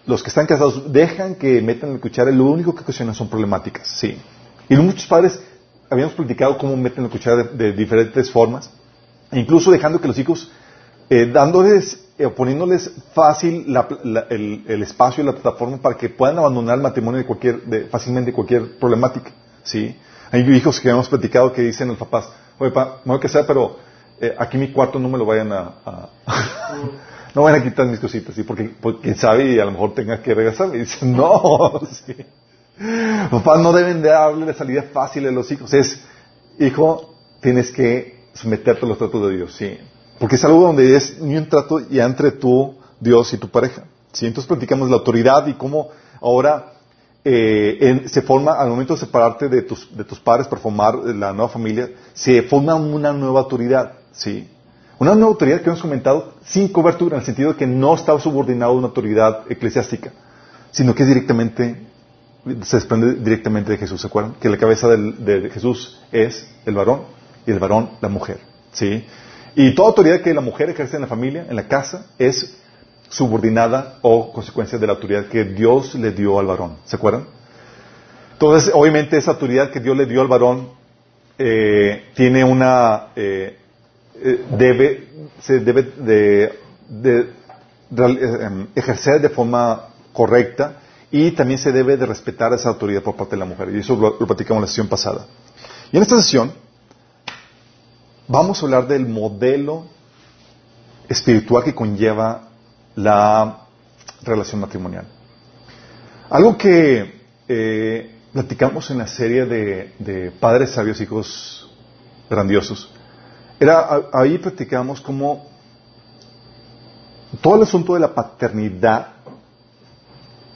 los 0.05 0.21
que 0.21 0.29
están 0.29 0.45
casados 0.45 0.91
dejan 0.91 1.35
que 1.35 1.61
metan 1.61 1.93
la 1.93 1.99
cuchara 1.99 2.31
y 2.31 2.35
lo 2.35 2.45
único 2.45 2.75
que 2.75 2.81
ocasionan 2.81 3.15
son 3.15 3.29
problemáticas. 3.29 3.87
Sí. 3.87 4.17
Y 4.67 4.75
muchos 4.75 5.05
padres 5.05 5.39
habíamos 5.89 6.13
platicado 6.15 6.57
cómo 6.57 6.75
meten 6.75 7.03
la 7.03 7.09
cuchara 7.09 7.43
de, 7.43 7.43
de 7.43 7.71
diferentes 7.73 8.29
formas, 8.29 8.69
incluso 9.31 9.71
dejando 9.71 10.01
que 10.01 10.07
los 10.07 10.17
hijos 10.17 10.51
eh, 11.13 11.27
dándoles, 11.31 11.99
eh, 12.17 12.27
poniéndoles 12.29 12.89
fácil 13.13 13.67
el, 14.31 14.81
espacio 14.81 15.23
y 15.23 15.27
la 15.27 15.33
plataforma 15.33 15.77
para 15.77 15.95
que 15.95 16.09
puedan 16.09 16.39
abandonar 16.39 16.77
el 16.77 16.81
matrimonio 16.81 17.19
de 17.19 17.25
cualquier, 17.27 17.61
de, 17.61 17.85
fácilmente 17.85 18.33
cualquier 18.33 18.79
problemática. 18.79 19.29
¿sí? 19.61 19.95
Hay 20.31 20.41
hijos 20.41 20.79
que 20.79 20.89
hemos 20.89 21.07
platicado 21.07 21.53
que 21.53 21.61
dicen 21.61 21.89
a 21.89 21.91
los 21.91 21.99
papás, 21.99 22.29
oye, 22.57 22.71
papá, 22.71 23.01
no 23.05 23.19
que 23.19 23.29
sea, 23.29 23.45
pero 23.45 23.77
eh, 24.19 24.33
aquí 24.39 24.57
mi 24.57 24.71
cuarto 24.71 24.97
no 24.97 25.07
me 25.07 25.19
lo 25.19 25.25
vayan 25.27 25.53
a... 25.53 25.73
no 27.35 27.43
vayan 27.43 27.61
a 27.61 27.63
quitar 27.63 27.85
mis 27.85 27.99
cositas, 27.99 28.33
¿sí? 28.33 28.41
porque, 28.41 28.73
quién 28.99 29.15
sabe 29.15 29.51
y 29.51 29.59
a 29.59 29.65
lo 29.65 29.71
mejor 29.71 29.93
tenga 29.93 30.19
que 30.19 30.33
regresar. 30.33 30.75
Y 30.75 30.79
dicen, 30.79 31.15
no, 31.15 31.79
¿sí? 31.91 32.15
papás 33.29 33.59
no 33.59 33.71
deben 33.71 34.01
de 34.01 34.09
darle 34.09 34.47
la 34.47 34.53
salida 34.55 34.81
fácil 34.91 35.27
a 35.27 35.31
los 35.31 35.51
hijos. 35.51 35.71
Es, 35.75 36.03
hijo, 36.57 37.13
tienes 37.39 37.69
que 37.69 38.23
someterte 38.33 38.83
a 38.83 38.89
los 38.89 38.97
tratos 38.97 39.27
de 39.27 39.35
Dios, 39.35 39.53
sí. 39.53 39.77
Porque 40.19 40.35
es 40.35 40.45
algo 40.45 40.61
donde 40.61 40.95
es 40.95 41.17
un 41.19 41.49
trato 41.49 41.79
ya 41.89 42.05
entre 42.05 42.31
tú, 42.31 42.75
Dios 42.99 43.33
y 43.33 43.37
tu 43.37 43.49
pareja. 43.49 43.83
¿sí? 44.11 44.25
Entonces 44.25 44.47
platicamos 44.47 44.89
la 44.89 44.95
autoridad 44.95 45.47
y 45.47 45.53
cómo 45.53 45.89
ahora 46.21 46.73
eh, 47.25 48.03
se 48.07 48.21
forma, 48.21 48.53
al 48.53 48.69
momento 48.69 48.93
de 48.93 48.99
separarte 48.99 49.49
de 49.49 49.61
tus, 49.63 49.95
de 49.95 50.03
tus 50.03 50.19
padres 50.19 50.47
para 50.47 50.61
formar 50.61 50.95
la 50.95 51.33
nueva 51.33 51.49
familia, 51.49 51.89
se 52.13 52.41
forma 52.43 52.75
una 52.75 53.13
nueva 53.13 53.41
autoridad. 53.41 53.93
¿sí? 54.11 54.47
Una 54.99 55.15
nueva 55.15 55.29
autoridad 55.31 55.61
que 55.61 55.69
hemos 55.69 55.81
comentado 55.81 56.33
sin 56.45 56.69
cobertura, 56.69 57.15
en 57.15 57.21
el 57.21 57.25
sentido 57.25 57.53
de 57.53 57.57
que 57.57 57.67
no 57.67 57.95
está 57.95 58.17
subordinado 58.19 58.71
a 58.71 58.75
una 58.75 58.87
autoridad 58.87 59.43
eclesiástica, 59.49 60.11
sino 60.71 60.93
que 60.95 61.03
es 61.03 61.09
directamente, 61.09 61.87
se 62.63 62.77
desprende 62.77 63.15
directamente 63.15 63.71
de 63.71 63.77
Jesús. 63.77 64.01
¿Se 64.01 64.07
acuerdan? 64.07 64.35
Que 64.39 64.49
la 64.49 64.57
cabeza 64.57 64.87
de 64.89 65.49
Jesús 65.49 65.99
es 66.11 66.47
el 66.65 66.75
varón 66.75 67.01
y 67.45 67.51
el 67.51 67.59
varón 67.59 67.91
la 68.01 68.09
mujer. 68.09 68.39
¿sí? 68.71 69.05
Y 69.55 69.75
toda 69.75 69.89
autoridad 69.89 70.21
que 70.21 70.33
la 70.33 70.41
mujer 70.41 70.69
ejerce 70.69 70.95
en 70.95 71.01
la 71.01 71.07
familia, 71.07 71.45
en 71.47 71.55
la 71.55 71.67
casa, 71.67 72.07
es 72.17 72.57
subordinada 73.09 73.99
o 74.01 74.31
consecuencia 74.33 74.79
de 74.79 74.87
la 74.87 74.93
autoridad 74.93 75.27
que 75.27 75.43
Dios 75.43 75.93
le 75.95 76.11
dio 76.11 76.39
al 76.39 76.47
varón. 76.47 76.77
¿Se 76.85 76.95
acuerdan? 76.95 77.27
Entonces, 78.33 78.71
obviamente, 78.73 79.17
esa 79.17 79.31
autoridad 79.31 79.69
que 79.69 79.79
Dios 79.79 79.95
le 79.95 80.05
dio 80.07 80.21
al 80.21 80.27
varón 80.27 80.69
eh, 81.37 82.05
tiene 82.15 82.43
una. 82.43 83.09
Eh, 83.15 83.57
eh, 84.21 84.45
debe, 84.57 85.07
se 85.41 85.59
debe 85.59 85.83
de, 85.97 86.59
em, 87.95 88.67
ejercer 88.75 89.21
de 89.21 89.29
forma 89.29 89.89
correcta 90.13 90.79
y 91.11 91.31
también 91.31 91.59
se 91.59 91.71
debe 91.71 91.97
de 91.97 92.05
respetar 92.05 92.53
esa 92.53 92.69
autoridad 92.69 93.01
por 93.03 93.15
parte 93.15 93.35
de 93.35 93.39
la 93.39 93.45
mujer. 93.45 93.69
Y 93.73 93.79
eso 93.79 93.95
lo, 93.95 94.17
lo 94.19 94.27
platicamos 94.27 94.59
en 94.59 94.61
la 94.61 94.67
sesión 94.67 94.87
pasada. 94.87 95.25
Y 95.91 95.97
en 95.97 96.03
esta 96.03 96.17
sesión 96.17 96.51
vamos 98.33 98.59
a 98.59 98.65
hablar 98.65 98.87
del 98.87 99.05
modelo 99.05 99.83
espiritual 101.07 101.63
que 101.63 101.75
conlleva 101.75 102.49
la 102.95 103.67
relación 104.23 104.59
matrimonial. 104.59 105.05
Algo 106.31 106.57
que 106.57 107.21
eh, 107.47 108.15
platicamos 108.33 108.89
en 108.89 108.97
la 108.97 109.05
serie 109.05 109.45
de, 109.45 110.33
Padres 110.39 110.71
Sabios, 110.71 110.99
Hijos 110.99 111.71
Grandiosos, 112.27 112.89
era 113.59 114.09
ahí 114.11 114.39
platicamos 114.39 114.99
cómo 114.99 115.51
todo 117.39 117.57
el 117.57 117.63
asunto 117.63 117.93
de 117.93 117.99
la 117.99 118.15
paternidad 118.15 119.09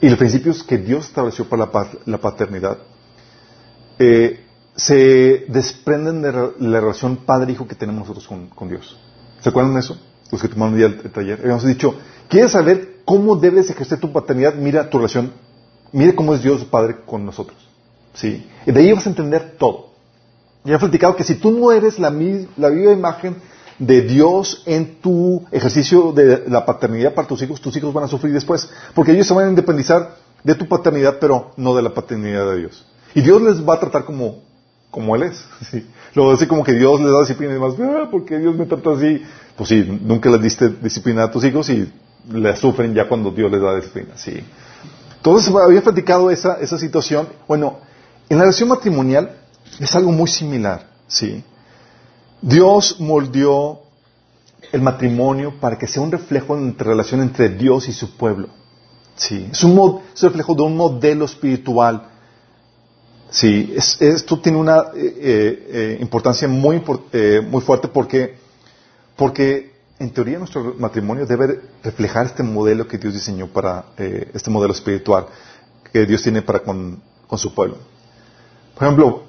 y 0.00 0.08
los 0.08 0.18
principios 0.18 0.64
que 0.64 0.78
Dios 0.78 1.06
estableció 1.06 1.48
para 1.48 1.70
la, 2.06 2.18
paternidad 2.18 2.78
eh, 4.00 4.47
se 4.78 5.44
desprenden 5.48 6.22
de 6.22 6.32
la 6.32 6.80
relación 6.80 7.16
padre-hijo 7.16 7.66
que 7.66 7.74
tenemos 7.74 8.08
nosotros 8.08 8.28
con, 8.54 8.68
Dios. 8.68 8.96
¿Se 9.40 9.48
acuerdan 9.48 9.74
de 9.74 9.80
eso? 9.80 9.98
Los 10.30 10.40
que 10.40 10.46
tomaron 10.46 10.76
el, 10.76 11.00
el 11.04 11.10
taller. 11.10 11.40
Habíamos 11.40 11.66
dicho, 11.66 11.96
¿quieres 12.28 12.52
saber 12.52 13.00
cómo 13.04 13.34
debes 13.34 13.68
ejercer 13.70 13.98
tu 13.98 14.12
paternidad? 14.12 14.54
Mira 14.54 14.88
tu 14.88 14.98
relación, 14.98 15.32
mira 15.90 16.14
cómo 16.14 16.32
es 16.32 16.44
Dios 16.44 16.64
Padre 16.64 16.98
con 17.04 17.26
nosotros. 17.26 17.58
¿Sí? 18.14 18.48
Y 18.66 18.70
de 18.70 18.80
ahí 18.80 18.92
vas 18.92 19.06
a 19.06 19.10
entender 19.10 19.56
todo. 19.58 19.88
Ya 20.62 20.76
he 20.76 20.78
platicado 20.78 21.16
que 21.16 21.24
si 21.24 21.34
tú 21.34 21.50
no 21.50 21.72
eres 21.72 21.98
la, 21.98 22.10
la 22.56 22.68
viva 22.68 22.92
imagen 22.92 23.36
de 23.80 24.02
Dios 24.02 24.62
en 24.64 25.00
tu 25.00 25.44
ejercicio 25.50 26.12
de 26.12 26.44
la 26.46 26.64
paternidad 26.64 27.14
para 27.14 27.26
tus 27.26 27.42
hijos, 27.42 27.60
tus 27.60 27.76
hijos 27.76 27.92
van 27.92 28.04
a 28.04 28.08
sufrir 28.08 28.32
después. 28.32 28.70
Porque 28.94 29.10
ellos 29.10 29.26
se 29.26 29.34
van 29.34 29.46
a 29.46 29.50
independizar 29.50 30.14
de 30.44 30.54
tu 30.54 30.68
paternidad, 30.68 31.18
pero 31.20 31.50
no 31.56 31.74
de 31.74 31.82
la 31.82 31.94
paternidad 31.94 32.48
de 32.52 32.58
Dios. 32.58 32.86
Y 33.14 33.22
Dios 33.22 33.42
les 33.42 33.68
va 33.68 33.74
a 33.74 33.80
tratar 33.80 34.04
como 34.04 34.46
como 34.90 35.16
Él 35.16 35.24
es. 35.24 35.44
Sí. 35.70 35.86
Luego 36.14 36.32
así 36.32 36.46
como 36.46 36.64
que 36.64 36.72
Dios 36.72 37.00
les 37.00 37.12
da 37.12 37.20
disciplina 37.20 37.52
y 37.52 37.54
demás, 37.54 37.74
ah, 37.80 38.08
porque 38.10 38.38
Dios 38.38 38.56
me 38.56 38.66
trata 38.66 38.92
así. 38.92 39.22
Pues 39.56 39.68
sí, 39.68 40.00
nunca 40.02 40.30
les 40.30 40.42
diste 40.42 40.68
disciplina 40.68 41.24
a 41.24 41.30
tus 41.30 41.44
hijos 41.44 41.68
y 41.68 41.92
le 42.30 42.56
sufren 42.56 42.94
ya 42.94 43.08
cuando 43.08 43.30
Dios 43.30 43.50
les 43.50 43.60
da 43.60 43.76
disciplina. 43.76 44.14
Sí. 44.16 44.42
Entonces 45.16 45.52
había 45.54 45.82
platicado 45.82 46.30
esa, 46.30 46.54
esa 46.60 46.78
situación. 46.78 47.28
Bueno, 47.46 47.78
en 48.28 48.38
la 48.38 48.44
relación 48.44 48.68
matrimonial 48.68 49.36
es 49.78 49.94
algo 49.94 50.12
muy 50.12 50.28
similar. 50.28 50.86
Sí. 51.06 51.44
Dios 52.40 53.00
moldeó 53.00 53.80
el 54.72 54.80
matrimonio 54.80 55.54
para 55.60 55.78
que 55.78 55.86
sea 55.86 56.02
un 56.02 56.12
reflejo 56.12 56.56
entre 56.56 56.88
relación 56.88 57.20
entre 57.20 57.48
Dios 57.48 57.88
y 57.88 57.92
su 57.92 58.16
pueblo. 58.16 58.48
Sí. 59.16 59.48
Es 59.50 59.64
un 59.64 60.00
reflejo 60.20 60.54
de 60.54 60.62
un 60.62 60.76
modelo 60.76 61.24
espiritual 61.24 62.08
Sí, 63.30 63.74
esto 63.76 64.40
tiene 64.40 64.56
una 64.56 64.78
eh, 64.78 65.16
eh, 65.20 65.68
eh, 65.70 65.98
importancia 66.00 66.48
muy, 66.48 66.82
muy 67.46 67.60
fuerte 67.60 67.88
porque, 67.88 68.36
porque 69.16 69.72
en 69.98 70.10
teoría 70.10 70.38
nuestro 70.38 70.74
matrimonio 70.78 71.26
debe 71.26 71.60
reflejar 71.82 72.26
este 72.26 72.42
modelo 72.42 72.88
que 72.88 72.96
Dios 72.96 73.12
diseñó 73.12 73.48
para, 73.48 73.84
este 73.98 74.50
modelo 74.50 74.72
espiritual 74.72 75.26
que 75.92 76.06
Dios 76.06 76.22
tiene 76.22 76.40
para 76.40 76.60
con, 76.60 77.02
su 77.36 77.54
pueblo. 77.54 77.76
Por 78.74 78.84
ejemplo, 78.84 79.24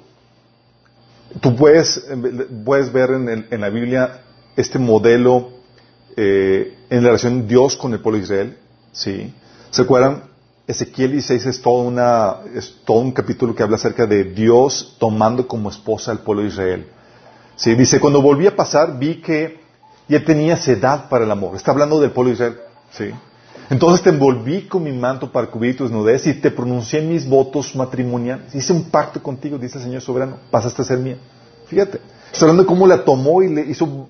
tú 1.40 1.54
puedes, 1.54 2.02
puedes 2.64 2.90
ver 2.90 3.10
en, 3.10 3.46
en, 3.50 3.60
la 3.60 3.68
Biblia 3.68 4.22
este 4.56 4.78
modelo 4.78 5.50
en 6.16 7.02
la 7.02 7.08
relación 7.08 7.46
Dios 7.46 7.76
con 7.76 7.92
el 7.92 8.00
pueblo 8.00 8.18
de 8.18 8.24
Israel. 8.24 8.58
¿sí? 8.92 9.34
¿Se 9.70 9.82
acuerdan? 9.82 10.29
Ezequiel 10.70 11.12
16 11.12 11.46
es 11.46 11.60
todo, 11.62 13.00
un 13.00 13.12
capítulo 13.12 13.54
que 13.54 13.62
habla 13.62 13.74
acerca 13.74 14.06
de 14.06 14.22
Dios 14.22 14.96
tomando 14.98 15.48
como 15.48 15.68
esposa 15.68 16.12
al 16.12 16.20
pueblo 16.20 16.42
de 16.42 16.48
Israel. 16.48 16.86
¿Sí? 17.56 17.74
Dice, 17.74 17.98
cuando 17.98 18.22
volví 18.22 18.46
a 18.46 18.54
pasar 18.54 18.96
vi 18.98 19.20
que 19.20 19.60
ya 20.08 20.24
tenía 20.24 20.56
sedad 20.56 21.08
para 21.08 21.24
el 21.24 21.30
amor. 21.30 21.56
Está 21.56 21.72
hablando 21.72 22.00
del 22.00 22.12
pueblo 22.12 22.30
de 22.30 22.34
Israel. 22.34 22.56
¿Sí? 22.92 23.10
Entonces 23.68 24.02
te 24.02 24.10
envolví 24.10 24.68
con 24.68 24.84
mi 24.84 24.92
manto 24.92 25.30
para 25.30 25.48
cubrir 25.48 25.76
tu 25.76 25.84
desnudez 25.84 26.26
y 26.28 26.34
te 26.34 26.52
pronuncié 26.52 27.00
mis 27.00 27.28
votos 27.28 27.74
matrimoniales. 27.74 28.54
Hice 28.54 28.72
un 28.72 28.84
pacto 28.84 29.20
contigo, 29.20 29.58
dice 29.58 29.78
el 29.78 29.84
Señor 29.84 30.02
soberano. 30.02 30.36
Pasaste 30.52 30.82
a 30.82 30.84
ser 30.84 30.98
mía. 30.98 31.18
Fíjate. 31.66 32.00
Está 32.32 32.44
hablando 32.44 32.62
de 32.62 32.68
cómo 32.68 32.86
la 32.86 33.04
tomó 33.04 33.42
y 33.42 33.48
le 33.52 33.62
hizo, 33.62 34.08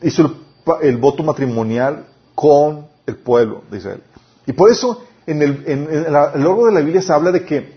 hizo 0.00 0.34
el 0.80 0.96
voto 0.96 1.22
matrimonial 1.22 2.06
con 2.34 2.86
el 3.06 3.16
pueblo 3.16 3.62
de 3.70 3.76
Israel. 3.76 4.02
Y 4.46 4.52
por 4.52 4.70
eso 4.70 5.04
en 5.26 5.42
el, 5.42 5.64
en, 5.66 6.12
largo 6.12 6.66
de 6.66 6.72
la 6.72 6.80
Biblia 6.80 7.02
se 7.02 7.12
habla 7.12 7.30
de 7.30 7.44
que 7.44 7.72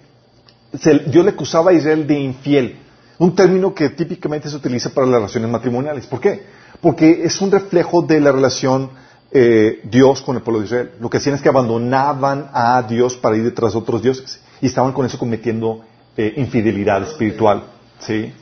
Dios 1.07 1.23
le 1.23 1.31
acusaba 1.31 1.71
a 1.71 1.73
Israel 1.73 2.05
de 2.05 2.19
infiel, 2.19 2.79
un 3.17 3.35
término 3.35 3.73
que 3.73 3.89
típicamente 3.89 4.49
se 4.49 4.55
utiliza 4.55 4.89
para 4.89 5.07
las 5.07 5.15
relaciones 5.15 5.49
matrimoniales. 5.49 6.05
¿Por 6.05 6.19
qué? 6.19 6.43
Porque 6.81 7.21
es 7.23 7.39
un 7.41 7.51
reflejo 7.51 8.01
de 8.01 8.19
la 8.19 8.31
relación 8.31 8.89
eh, 9.31 9.81
Dios 9.83 10.21
con 10.21 10.35
el 10.35 10.41
pueblo 10.41 10.59
de 10.59 10.65
Israel. 10.65 10.91
Lo 10.99 11.09
que 11.09 11.17
hacían 11.17 11.35
es 11.35 11.41
que 11.41 11.49
abandonaban 11.49 12.49
a 12.53 12.81
Dios 12.83 13.17
para 13.17 13.35
ir 13.35 13.43
detrás 13.43 13.73
de 13.73 13.79
otros 13.79 14.01
dioses 14.01 14.39
y 14.61 14.67
estaban 14.67 14.93
con 14.93 15.05
eso 15.05 15.17
cometiendo 15.17 15.81
eh, 16.17 16.33
infidelidad 16.37 17.03
espiritual. 17.03 17.63
¿sí? 17.99 18.33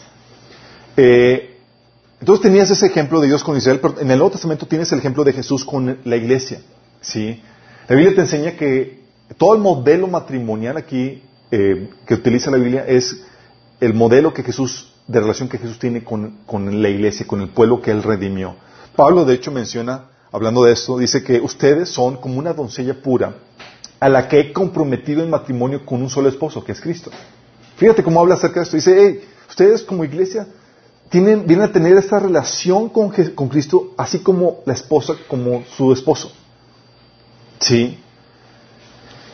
Eh, 0.98 1.58
entonces 2.20 2.44
tenías 2.44 2.70
ese 2.70 2.86
ejemplo 2.86 3.20
de 3.20 3.28
Dios 3.28 3.44
con 3.44 3.58
Israel, 3.58 3.80
pero 3.82 4.00
en 4.00 4.10
el 4.10 4.18
Nuevo 4.18 4.32
Testamento 4.32 4.66
tienes 4.66 4.92
el 4.92 5.00
ejemplo 5.00 5.24
de 5.24 5.34
Jesús 5.34 5.66
con 5.66 6.00
la 6.04 6.16
iglesia. 6.16 6.62
¿sí? 7.02 7.42
La 7.88 7.96
Biblia 7.96 8.16
te 8.16 8.22
enseña 8.22 8.56
que 8.56 9.04
todo 9.38 9.56
el 9.56 9.60
modelo 9.60 10.08
matrimonial 10.08 10.78
aquí 10.78 11.22
eh, 11.52 11.90
que 12.06 12.14
utiliza 12.14 12.50
la 12.50 12.58
Biblia 12.58 12.86
es 12.88 13.24
el 13.82 13.94
modelo 13.94 14.34
que 14.34 14.42
Jesús, 14.42 14.94
de 15.06 15.20
relación 15.20 15.50
que 15.50 15.58
Jesús 15.58 15.80
tiene 15.80 16.04
con, 16.04 16.82
la 16.82 16.90
iglesia, 16.90 17.28
con 17.28 17.42
el 17.42 17.50
pueblo 17.50 17.82
que 17.82 17.92
Él 17.92 18.02
redimió. 18.02 18.56
Pablo, 18.96 19.26
de 19.26 19.34
hecho, 19.34 19.52
menciona, 19.52 20.06
hablando 20.32 20.64
de 20.64 20.72
esto, 20.72 20.98
dice 20.98 21.24
que 21.24 21.42
ustedes 21.42 21.90
son 21.90 22.18
como 22.18 22.40
una 22.40 22.54
doncella 22.54 23.02
pura 23.02 23.36
a 24.00 24.08
la 24.08 24.30
que 24.30 24.40
he 24.40 24.54
comprometido 24.54 25.22
en 25.22 25.30
matrimonio 25.30 25.86
con 25.86 26.02
un 26.02 26.10
solo 26.10 26.30
esposo, 26.30 26.64
que 26.64 26.72
es 26.72 26.80
Cristo. 26.80 27.12
Fíjate 27.76 28.02
cómo 28.02 28.22
habla 28.22 28.36
acerca 28.36 28.62
de 28.62 28.64
esto. 28.64 28.78
Dice, 28.78 28.96
hey, 28.98 29.30
ustedes 29.50 29.84
como 29.84 30.06
iglesia 30.06 30.48
tienen, 31.10 31.46
vienen 31.46 31.66
a 31.66 31.72
tener 31.72 31.98
esta 31.98 32.20
relación 32.20 32.88
con, 32.88 33.12
con 33.36 33.50
Cristo, 33.50 33.94
así 33.98 34.20
como 34.20 34.62
la 34.66 34.74
esposa, 34.74 35.16
como 35.28 35.64
su 35.76 35.92
esposo. 35.92 36.32
¿Sí? 37.64 37.98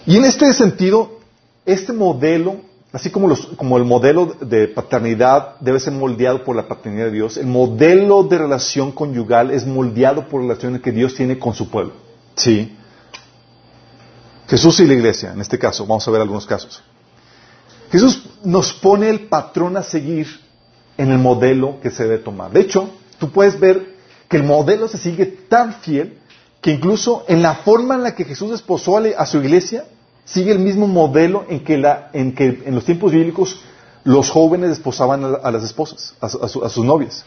Y 0.06 0.18
en 0.18 0.26
este 0.26 0.54
sentido, 0.54 1.20
este 1.66 1.94
modelo, 1.94 2.58
así 2.94 3.10
como, 3.10 3.78
el 3.78 3.86
modelo 3.86 4.36
de 4.40 4.68
paternidad 4.68 5.56
debe 5.60 5.80
ser 5.80 5.94
moldeado 5.94 6.44
por 6.44 6.56
la 6.56 6.68
paternidad 6.68 7.06
de 7.06 7.12
Dios, 7.12 7.38
el 7.38 7.48
modelo 7.48 8.24
de 8.24 8.38
relación 8.38 8.92
conyugal 8.92 9.52
es 9.52 9.66
moldeado 9.66 10.28
por 10.28 10.42
las 10.42 10.50
relaciones 10.50 10.82
que 10.82 10.92
Dios 10.92 11.16
tiene 11.16 11.40
con 11.40 11.54
su 11.54 11.70
pueblo. 11.70 11.94
¿Sí? 12.36 12.76
Jesús 14.48 14.80
y 14.80 14.86
la 14.86 14.94
iglesia, 14.94 15.34
en 15.34 15.42
este 15.42 15.60
caso, 15.60 15.86
vamos 15.86 16.08
a 16.08 16.12
ver 16.12 16.22
algunos 16.22 16.46
casos. 16.46 16.82
Jesús 17.92 18.24
nos 18.44 18.74
pone 18.74 19.10
el 19.10 19.28
patrón 19.28 19.76
a 19.78 19.84
seguir 19.84 20.28
en 20.98 21.12
el 21.12 21.18
modelo 21.18 21.80
que 21.82 21.90
se 21.90 22.04
debe 22.04 22.20
tomar. 22.20 22.52
De 22.52 22.62
hecho, 22.62 22.90
tú 23.18 23.32
puedes 23.32 23.60
ver 23.60 23.96
que 24.28 24.38
el 24.38 24.44
modelo 24.44 24.88
se 24.88 25.00
sigue 25.00 25.26
tan 25.26 25.74
fiel 25.74 26.19
que 26.62 26.72
incluso 26.72 27.24
en 27.28 27.42
la 27.42 27.56
forma 27.56 27.96
en 27.96 28.04
la 28.04 28.16
que 28.16 28.26
Jesús 28.26 28.52
esposó 28.52 28.98
a 28.98 29.26
su 29.26 29.38
iglesia, 29.38 29.86
sigue 30.26 30.52
el 30.52 30.60
mismo 30.60 30.88
modelo 30.88 31.46
en 31.50 31.64
que, 31.64 31.78
la, 31.78 32.10
en, 32.14 32.36
que 32.36 32.64
en 32.66 32.76
los 32.76 32.86
tiempos 32.86 33.12
bíblicos 33.12 33.62
los 34.04 34.30
jóvenes 34.30 34.72
esposaban 34.72 35.24
a, 35.24 35.52
las 35.52 35.64
esposas, 35.64 36.16
a, 36.22 36.30
sus 36.30 36.86
novias. 36.86 37.26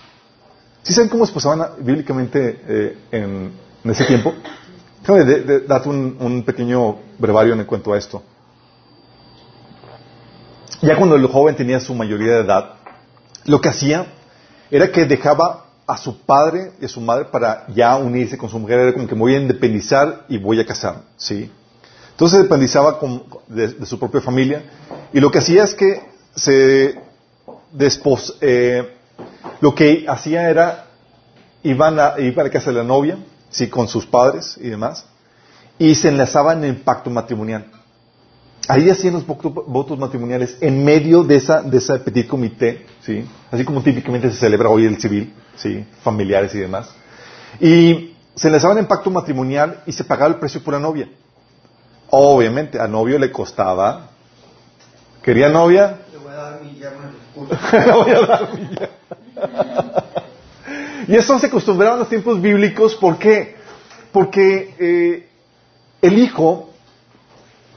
¿Sí 0.82 0.92
saben 0.92 1.08
cómo 1.08 1.24
esposaban 1.24 1.62
bíblicamente 1.80 2.60
eh, 2.66 2.98
en, 3.10 3.52
ese 3.84 4.04
tiempo? 4.04 4.34
Déjame 5.00 5.24
darte 5.66 5.88
un, 5.88 6.42
pequeño 6.44 6.98
brevario 7.18 7.54
en 7.54 7.64
cuanto 7.64 7.92
a 7.92 7.98
esto. 7.98 8.22
Ya 10.80 10.96
cuando 10.96 11.16
el 11.16 11.26
joven 11.26 11.56
tenía 11.56 11.78
su 11.80 11.94
mayoría 11.94 12.34
de 12.34 12.40
edad, 12.40 12.74
lo 13.44 13.60
que 13.60 13.68
hacía 13.68 14.06
era 14.70 14.90
que 14.90 15.04
dejaba 15.04 15.66
a 15.92 15.98
su 15.98 16.22
padre 16.22 16.72
y 16.80 16.86
a 16.86 16.88
su 16.88 17.02
madre 17.02 17.26
para 17.26 17.66
ya 17.68 17.96
unirse 17.96 18.38
con 18.38 18.48
su 18.48 18.58
mujer. 18.58 18.78
Era 18.78 18.92
como 18.94 19.06
que 19.06 19.14
me 19.14 19.20
voy 19.20 19.34
a 19.34 19.40
independizar 19.40 20.24
y 20.26 20.38
voy 20.38 20.58
a 20.58 20.64
casar, 20.64 21.02
¿sí? 21.18 21.50
Entonces 22.12 22.38
se 22.38 22.44
independizaba 22.44 22.98
de, 23.48 23.84
su 23.84 23.98
propia 23.98 24.22
familia 24.22 24.64
y 25.12 25.20
lo 25.20 25.30
que 25.30 25.38
hacía 25.38 25.64
es 25.64 25.74
que 25.74 26.00
se 26.34 26.98
despos, 27.72 28.38
eh, 28.40 28.96
lo 29.60 29.74
que 29.74 30.06
hacía 30.08 30.48
era 30.48 30.86
iban 31.62 31.98
a, 31.98 32.14
iban 32.18 32.46
a 32.46 32.50
casa 32.50 32.70
de 32.70 32.78
la 32.78 32.84
novia, 32.84 33.18
sí, 33.50 33.68
con 33.68 33.86
sus 33.86 34.06
padres 34.06 34.58
y 34.62 34.70
demás, 34.70 35.04
y 35.78 35.94
se 35.94 36.08
enlazaban 36.08 36.64
en 36.64 36.82
pacto 36.82 37.10
matrimonial. 37.10 37.66
Ahí 38.68 38.88
hacían 38.90 39.14
los 39.14 39.26
votos 39.26 39.98
matrimoniales 39.98 40.56
en 40.60 40.84
medio 40.84 41.24
de 41.24 41.36
esa, 41.36 41.62
de 41.62 41.78
ese 41.78 41.98
petit 41.98 42.28
comité, 42.28 42.86
¿sí? 43.00 43.24
Así 43.50 43.64
como 43.64 43.82
típicamente 43.82 44.30
se 44.30 44.36
celebra 44.36 44.68
hoy 44.68 44.86
el 44.86 45.00
civil, 45.00 45.34
¿sí? 45.56 45.84
Familiares 46.02 46.54
y 46.54 46.58
demás. 46.58 46.94
Y 47.60 48.14
se 48.36 48.48
enlazaban 48.48 48.78
en 48.78 48.86
pacto 48.86 49.10
matrimonial 49.10 49.82
y 49.84 49.92
se 49.92 50.04
pagaba 50.04 50.32
el 50.32 50.38
precio 50.38 50.62
por 50.62 50.74
la 50.74 50.80
novia. 50.80 51.08
Obviamente, 52.10 52.78
al 52.78 52.92
novio 52.92 53.18
le 53.18 53.32
costaba. 53.32 54.10
¿Quería 55.22 55.48
novia? 55.48 55.98
Le 56.12 56.18
voy 56.18 56.32
a 56.32 56.36
dar 56.36 56.60
mi 56.62 56.78
Le 57.86 57.92
voy 57.92 58.10
a 58.10 58.26
dar 58.26 58.48
mi 58.54 58.68
Y 61.12 61.16
eso 61.16 61.38
se 61.38 61.46
acostumbraba 61.46 61.94
en 61.94 62.00
los 62.00 62.08
tiempos 62.08 62.40
bíblicos, 62.40 62.94
¿por 62.94 63.18
qué? 63.18 63.56
Porque 64.12 64.74
eh, 64.78 65.28
el 66.00 66.18
hijo 66.18 66.71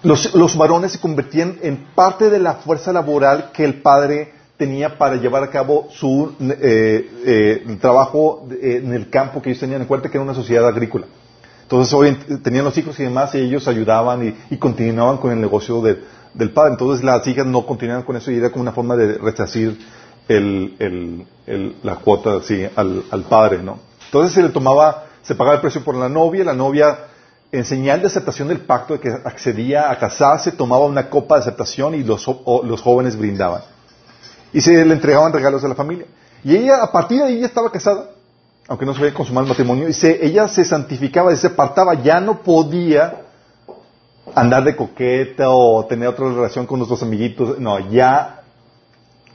los, 0.05 0.57
varones 0.57 0.93
se 0.93 1.00
convertían 1.00 1.57
en 1.62 1.88
parte 1.95 2.29
de 2.29 2.39
la 2.39 2.55
fuerza 2.55 2.93
laboral 2.93 3.51
que 3.51 3.65
el 3.65 3.81
padre 3.81 4.33
tenía 4.57 4.97
para 4.97 5.15
llevar 5.15 5.43
a 5.43 5.50
cabo 5.50 5.88
su 5.91 6.33
eh, 6.39 7.09
eh, 7.25 7.77
trabajo 7.81 8.47
eh, 8.51 8.81
en 8.83 8.93
el 8.93 9.09
campo 9.09 9.41
que 9.41 9.50
ellos 9.50 9.59
tenían 9.59 9.81
en 9.81 9.88
cuenta 9.88 10.09
que 10.09 10.17
era 10.17 10.24
una 10.24 10.33
sociedad 10.33 10.67
agrícola. 10.67 11.07
Entonces 11.63 11.93
hoy 11.93 12.15
tenían 12.43 12.63
los 12.63 12.77
hijos 12.77 13.00
y 13.00 13.03
demás 13.03 13.33
y 13.33 13.39
ellos 13.39 13.67
ayudaban 13.67 14.38
y, 14.50 14.57
continuaban 14.57 15.17
con 15.17 15.31
el 15.31 15.41
negocio 15.41 15.81
del 15.81 16.51
padre. 16.51 16.74
Entonces 16.74 17.03
las 17.03 17.25
hijas 17.27 17.47
no 17.47 17.65
continuaban 17.65 18.03
con 18.03 18.15
eso 18.15 18.31
y 18.31 18.38
era 18.38 18.51
como 18.51 18.62
una 18.62 18.71
forma 18.71 18.95
de 18.95 19.17
resarcir 19.17 19.79
la 20.27 21.95
cuota 21.95 22.39
al, 22.75 23.03
al 23.09 23.21
padre, 23.24 23.63
¿no? 23.63 23.79
Entonces 24.05 24.33
se 24.33 24.43
le 24.43 24.50
tomaba, 24.50 25.05
se 25.24 25.33
pagaba 25.33 25.55
el 25.55 25.62
precio 25.62 25.83
por 25.83 25.95
la 25.95 26.07
novia, 26.07 26.43
la 26.43 26.53
novia 26.53 26.97
en 27.57 27.65
señal 27.65 28.01
de 28.01 28.07
aceptación 28.07 28.47
del 28.47 28.59
pacto 28.62 28.93
de 28.93 29.00
que 29.00 29.09
accedía 29.09 29.89
a 29.89 29.97
casarse, 29.97 30.51
tomaba 30.51 30.85
una 30.85 31.09
copa 31.09 31.35
de 31.35 31.41
aceptación 31.41 31.95
y 31.95 32.03
los, 32.03 32.25
jóvenes 32.81 33.17
brindaban. 33.17 33.62
Y 34.51 34.62
se 34.62 34.85
le 34.85 34.93
entregaban 34.93 35.31
regalos 35.31 35.63
a 35.63 35.67
la 35.67 35.75
familia. 35.75 36.05
Y 36.43 36.55
ella, 36.55 36.83
a 36.83 36.91
partir 36.91 37.19
de 37.19 37.25
ahí, 37.25 37.39
ya 37.39 37.45
estaba 37.45 37.71
casada, 37.71 38.09
aunque 38.67 38.85
no 38.85 38.93
se 38.93 39.00
había 39.00 39.13
consumado 39.13 39.45
el 39.45 39.50
matrimonio, 39.50 39.88
y 39.88 39.93
se, 39.93 40.25
ella 40.25 40.47
se 40.47 40.65
santificaba 40.65 41.33
y 41.33 41.38
se 41.38 41.47
apartaba, 41.47 41.93
ya 41.95 42.19
no 42.19 42.41
podía 42.41 43.21
andar 44.33 44.63
de 44.63 44.75
coqueta 44.75 45.50
o 45.50 45.85
tener 45.85 46.09
otra 46.09 46.27
relación 46.29 46.65
con 46.65 46.79
nuestros 46.79 47.01
amiguitos, 47.03 47.59
no, 47.59 47.89
ya 47.89 48.41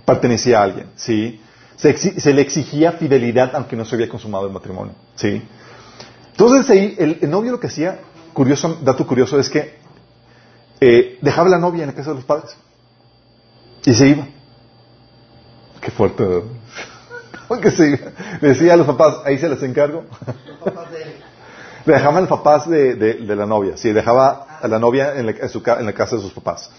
pertenecía 0.04 0.60
a 0.60 0.64
alguien, 0.64 0.88
¿sí? 0.96 1.40
Se, 1.76 1.96
se 1.96 2.34
le 2.34 2.42
exigía 2.42 2.92
fidelidad 2.92 3.52
aunque 3.54 3.74
no 3.74 3.86
se 3.86 3.94
había 3.94 4.08
consumado 4.08 4.46
el 4.46 4.52
matrimonio, 4.52 4.94
¿sí? 5.14 5.42
Entonces 6.40 6.70
ahí 6.70 6.94
el, 6.98 7.30
novio 7.30 7.52
lo 7.52 7.60
que 7.60 7.66
hacía, 7.66 8.00
curioso, 8.32 8.78
dato 8.82 9.06
curioso, 9.06 9.38
es 9.38 9.48
que 9.48 9.78
eh, 10.80 11.18
dejaba 11.20 11.48
la 11.48 11.58
novia 11.58 11.82
en 11.82 11.88
la 11.88 11.94
casa 11.94 12.10
de 12.10 12.16
los 12.16 12.24
padres 12.24 12.56
y 13.84 13.94
se 13.94 14.08
iba. 14.08 14.26
Qué 15.80 15.90
fuerte. 15.90 16.24
que 17.62 17.70
se 17.70 17.90
iba. 17.90 18.12
Le 18.40 18.48
decía 18.48 18.74
a 18.74 18.76
los 18.76 18.86
papás, 18.86 19.16
ahí 19.24 19.38
se 19.38 19.48
les 19.48 19.62
encargo. 19.62 20.04
Le 21.84 21.94
dejaban 21.94 22.22
los 22.22 22.30
papás 22.30 22.68
de, 22.70 23.16
la 23.26 23.46
novia, 23.46 23.76
sí, 23.76 23.92
dejaba 23.92 24.58
a 24.60 24.68
la 24.68 24.78
novia 24.78 25.14
en 25.16 25.26
la, 25.26 25.32
en 25.32 25.86
la 25.86 25.92
casa 25.92 26.16
de 26.16 26.22
sus 26.22 26.32
papás. 26.32 26.70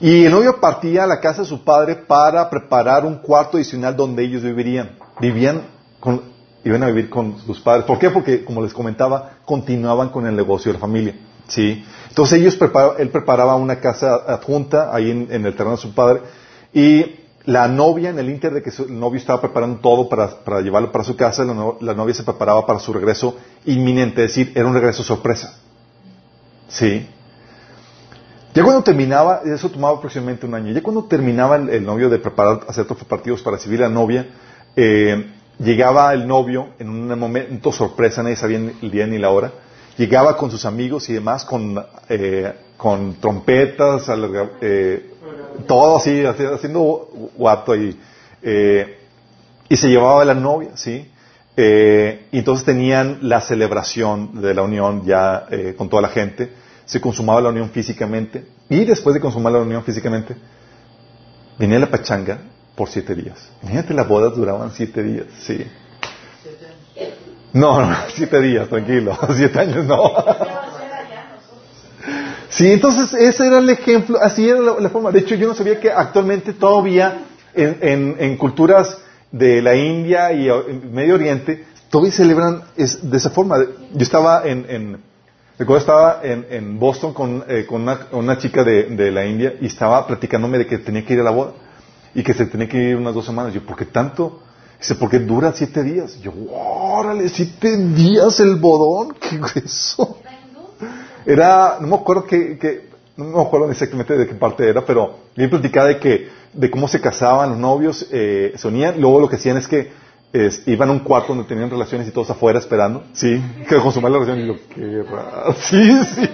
Y 0.00 0.26
el 0.26 0.30
novio 0.30 0.60
partía 0.60 1.04
a 1.04 1.06
la 1.06 1.20
casa 1.20 1.42
de 1.42 1.48
su 1.48 1.64
padre 1.64 1.96
para 1.96 2.50
preparar 2.50 3.06
un 3.06 3.16
cuarto 3.16 3.56
adicional 3.56 3.96
donde 3.96 4.24
ellos 4.24 4.42
vivirían. 4.42 4.98
Vivían 5.20 5.62
con, 6.00 6.35
iban 6.66 6.82
a 6.82 6.88
vivir 6.88 7.08
con 7.08 7.38
sus 7.38 7.60
padres. 7.60 7.84
¿Por 7.84 7.98
qué? 7.98 8.10
Porque, 8.10 8.44
como 8.44 8.62
les 8.62 8.74
comentaba, 8.74 9.38
continuaban 9.44 10.08
con 10.08 10.26
el 10.26 10.34
negocio 10.34 10.72
de 10.72 10.74
la 10.74 10.80
familia. 10.80 11.14
¿sí? 11.48 11.84
Entonces 12.08 12.40
ellos 12.40 12.58
él 12.98 13.08
preparaba 13.10 13.54
una 13.56 13.78
casa 13.80 14.16
adjunta 14.26 14.94
ahí 14.94 15.10
en, 15.10 15.46
el 15.46 15.52
terreno 15.52 15.72
de 15.72 15.82
su 15.82 15.94
padre 15.94 16.22
y 16.72 17.20
la 17.44 17.68
novia, 17.68 18.10
en 18.10 18.18
el 18.18 18.28
inter 18.28 18.52
de 18.52 18.62
que 18.62 18.70
el 18.70 18.98
novio 18.98 19.20
estaba 19.20 19.40
preparando 19.40 19.78
todo 19.78 20.08
para, 20.08 20.60
llevarlo 20.60 20.90
para 20.90 21.04
su 21.04 21.14
casa, 21.14 21.44
la, 21.44 21.94
novia 21.94 22.14
se 22.14 22.24
preparaba 22.24 22.66
para 22.66 22.80
su 22.80 22.92
regreso 22.92 23.36
inminente, 23.64 24.24
es 24.24 24.34
decir, 24.34 24.52
era 24.56 24.66
un 24.66 24.74
regreso 24.74 25.04
sorpresa. 25.04 25.56
¿Sí? 26.68 27.06
Ya 28.52 28.64
cuando 28.64 28.82
terminaba, 28.82 29.42
eso 29.44 29.70
tomaba 29.70 29.98
aproximadamente 29.98 30.46
un 30.46 30.54
año, 30.54 30.72
ya 30.72 30.82
cuando 30.82 31.04
terminaba 31.04 31.56
el, 31.56 31.84
novio 31.84 32.08
de 32.08 32.18
preparar, 32.18 32.62
hacer 32.66 32.82
otros 32.82 32.98
preparativos 32.98 33.42
para 33.42 33.56
recibir 33.56 33.84
a 33.84 33.88
la 33.88 33.94
novia, 33.94 34.26
eh, 34.74 35.30
Llegaba 35.58 36.12
el 36.12 36.26
novio 36.26 36.68
en 36.78 36.90
un 36.90 37.18
momento 37.18 37.72
sorpresa, 37.72 38.22
nadie 38.22 38.36
sabía 38.36 38.58
el 38.58 38.90
día 38.90 39.06
ni 39.06 39.18
la 39.18 39.30
hora. 39.30 39.52
Llegaba 39.96 40.36
con 40.36 40.50
sus 40.50 40.66
amigos 40.66 41.08
y 41.08 41.14
demás, 41.14 41.46
con, 41.46 41.82
eh, 42.10 42.52
con 42.76 43.14
trompetas, 43.14 44.06
eh, 44.60 45.12
todo 45.66 45.96
así, 45.96 46.22
haciendo 46.24 47.08
guato 47.36 47.72
ahí. 47.72 47.98
Eh, 48.42 48.98
y 49.68 49.76
se 49.76 49.88
llevaba 49.88 50.20
a 50.22 50.24
la 50.26 50.34
novia, 50.34 50.70
¿sí? 50.74 51.10
y 51.58 52.38
entonces 52.38 52.66
tenían 52.66 53.20
la 53.22 53.40
celebración 53.40 54.42
de 54.42 54.52
la 54.52 54.60
unión 54.60 55.06
ya 55.06 55.46
con 55.78 55.88
toda 55.88 56.02
la 56.02 56.08
gente. 56.08 56.52
Se 56.84 57.00
consumaba 57.00 57.40
la 57.40 57.48
unión 57.48 57.70
físicamente. 57.70 58.44
Y 58.68 58.84
después 58.84 59.14
de 59.14 59.20
consumar 59.20 59.54
la 59.54 59.60
unión 59.60 59.82
físicamente, 59.82 60.36
venía 61.58 61.78
la 61.78 61.86
pachanga 61.86 62.40
por 62.76 62.88
siete 62.90 63.14
días. 63.14 63.50
Imagínate, 63.62 63.94
las 63.94 64.06
bodas 64.06 64.36
duraban 64.36 64.70
siete 64.70 65.02
días, 65.02 65.26
sí. 65.40 65.66
No, 67.52 67.80
no, 67.80 67.96
siete 68.08 68.40
días, 68.42 68.68
tranquilo. 68.68 69.18
Siete 69.34 69.58
años 69.58 69.86
no. 69.86 70.12
Sí, 72.50 72.70
entonces 72.70 73.14
ese 73.14 73.46
era 73.46 73.58
el 73.58 73.70
ejemplo, 73.70 74.18
así 74.20 74.48
era 74.48 74.60
la, 74.60 74.88
forma. 74.90 75.10
De 75.10 75.20
hecho, 75.20 75.34
yo 75.34 75.48
no 75.48 75.54
sabía 75.54 75.80
que 75.80 75.90
actualmente 75.90 76.52
todavía 76.52 77.24
en, 77.54 78.16
en, 78.18 78.36
culturas 78.36 78.98
de 79.32 79.62
la 79.62 79.74
India 79.74 80.32
y 80.32 80.48
Medio 80.90 81.14
Oriente, 81.14 81.64
todavía 81.90 82.12
celebran 82.12 82.62
es, 82.76 83.10
de 83.10 83.16
esa 83.16 83.30
forma. 83.30 83.56
Yo 83.92 84.02
estaba 84.02 84.46
en, 84.46 84.66
en 84.68 84.98
recuerdo 85.58 85.80
estaba 85.80 86.20
en, 86.22 86.46
en 86.50 86.78
Boston 86.78 87.14
con, 87.14 87.42
eh, 87.48 87.64
con 87.66 87.82
una, 87.82 88.06
una, 88.12 88.38
chica 88.38 88.62
de, 88.64 88.84
de 88.84 89.10
la 89.10 89.24
India 89.24 89.54
y 89.60 89.66
estaba 89.66 90.06
platicándome 90.06 90.58
de 90.58 90.66
que 90.66 90.78
tenía 90.78 91.04
que 91.04 91.14
ir 91.14 91.20
a 91.20 91.24
la 91.24 91.30
boda 91.30 91.52
y 92.16 92.22
que 92.22 92.32
se 92.32 92.46
tenía 92.46 92.66
que 92.66 92.78
ir 92.78 92.96
unas 92.96 93.14
dos 93.14 93.26
semanas. 93.26 93.52
Yo, 93.52 93.64
¿por 93.64 93.76
qué 93.76 93.84
tanto? 93.84 94.40
Dice, 94.78 94.94
porque 94.94 95.18
dura 95.18 95.52
siete 95.52 95.82
días. 95.82 96.18
Yo, 96.20 96.32
órale, 96.50 97.28
siete 97.28 97.76
días 97.76 98.40
el 98.40 98.56
bodón, 98.56 99.14
qué 99.20 99.36
grueso. 99.36 100.18
Era, 101.26 101.76
no 101.78 101.88
me 101.88 101.96
acuerdo 101.96 102.24
que, 102.24 102.88
no 103.18 103.24
me 103.26 103.42
acuerdo 103.42 103.70
exactamente 103.70 104.16
de 104.16 104.26
qué 104.26 104.34
parte 104.34 104.66
era, 104.66 104.84
pero 104.84 105.18
bien 105.36 105.50
platicaba 105.50 105.88
de 105.88 105.98
que, 105.98 106.28
de 106.54 106.70
cómo 106.70 106.88
se 106.88 107.02
casaban 107.02 107.50
los 107.50 107.58
novios, 107.58 108.06
eh, 108.10 108.54
se 108.56 108.70
luego 108.70 109.20
lo 109.20 109.28
que 109.28 109.36
hacían 109.36 109.58
es 109.58 109.68
que 109.68 109.92
iban 110.66 110.88
a 110.88 110.92
un 110.92 111.00
cuarto 111.00 111.34
donde 111.34 111.48
tenían 111.48 111.68
relaciones 111.68 112.08
y 112.08 112.12
todos 112.12 112.30
afuera 112.30 112.58
esperando, 112.58 113.04
sí, 113.12 113.42
que 113.68 113.76
consumar 113.76 114.10
la 114.10 114.20
relación 114.20 114.40
y 114.40 114.46
yo, 114.46 114.54
qué 114.74 115.02
raro, 115.02 115.54
sí, 115.58 116.04
sí. 116.14 116.28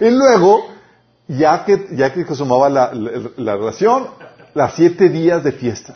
Y 0.00 0.10
luego, 0.10 0.66
ya 1.28 1.64
que, 1.64 1.86
ya 1.92 2.12
que 2.12 2.26
consumaba 2.26 2.68
la, 2.68 2.92
la 3.36 3.56
relación, 3.56 4.08
las 4.54 4.74
siete 4.74 5.08
días 5.08 5.42
de 5.42 5.52
fiesta. 5.52 5.94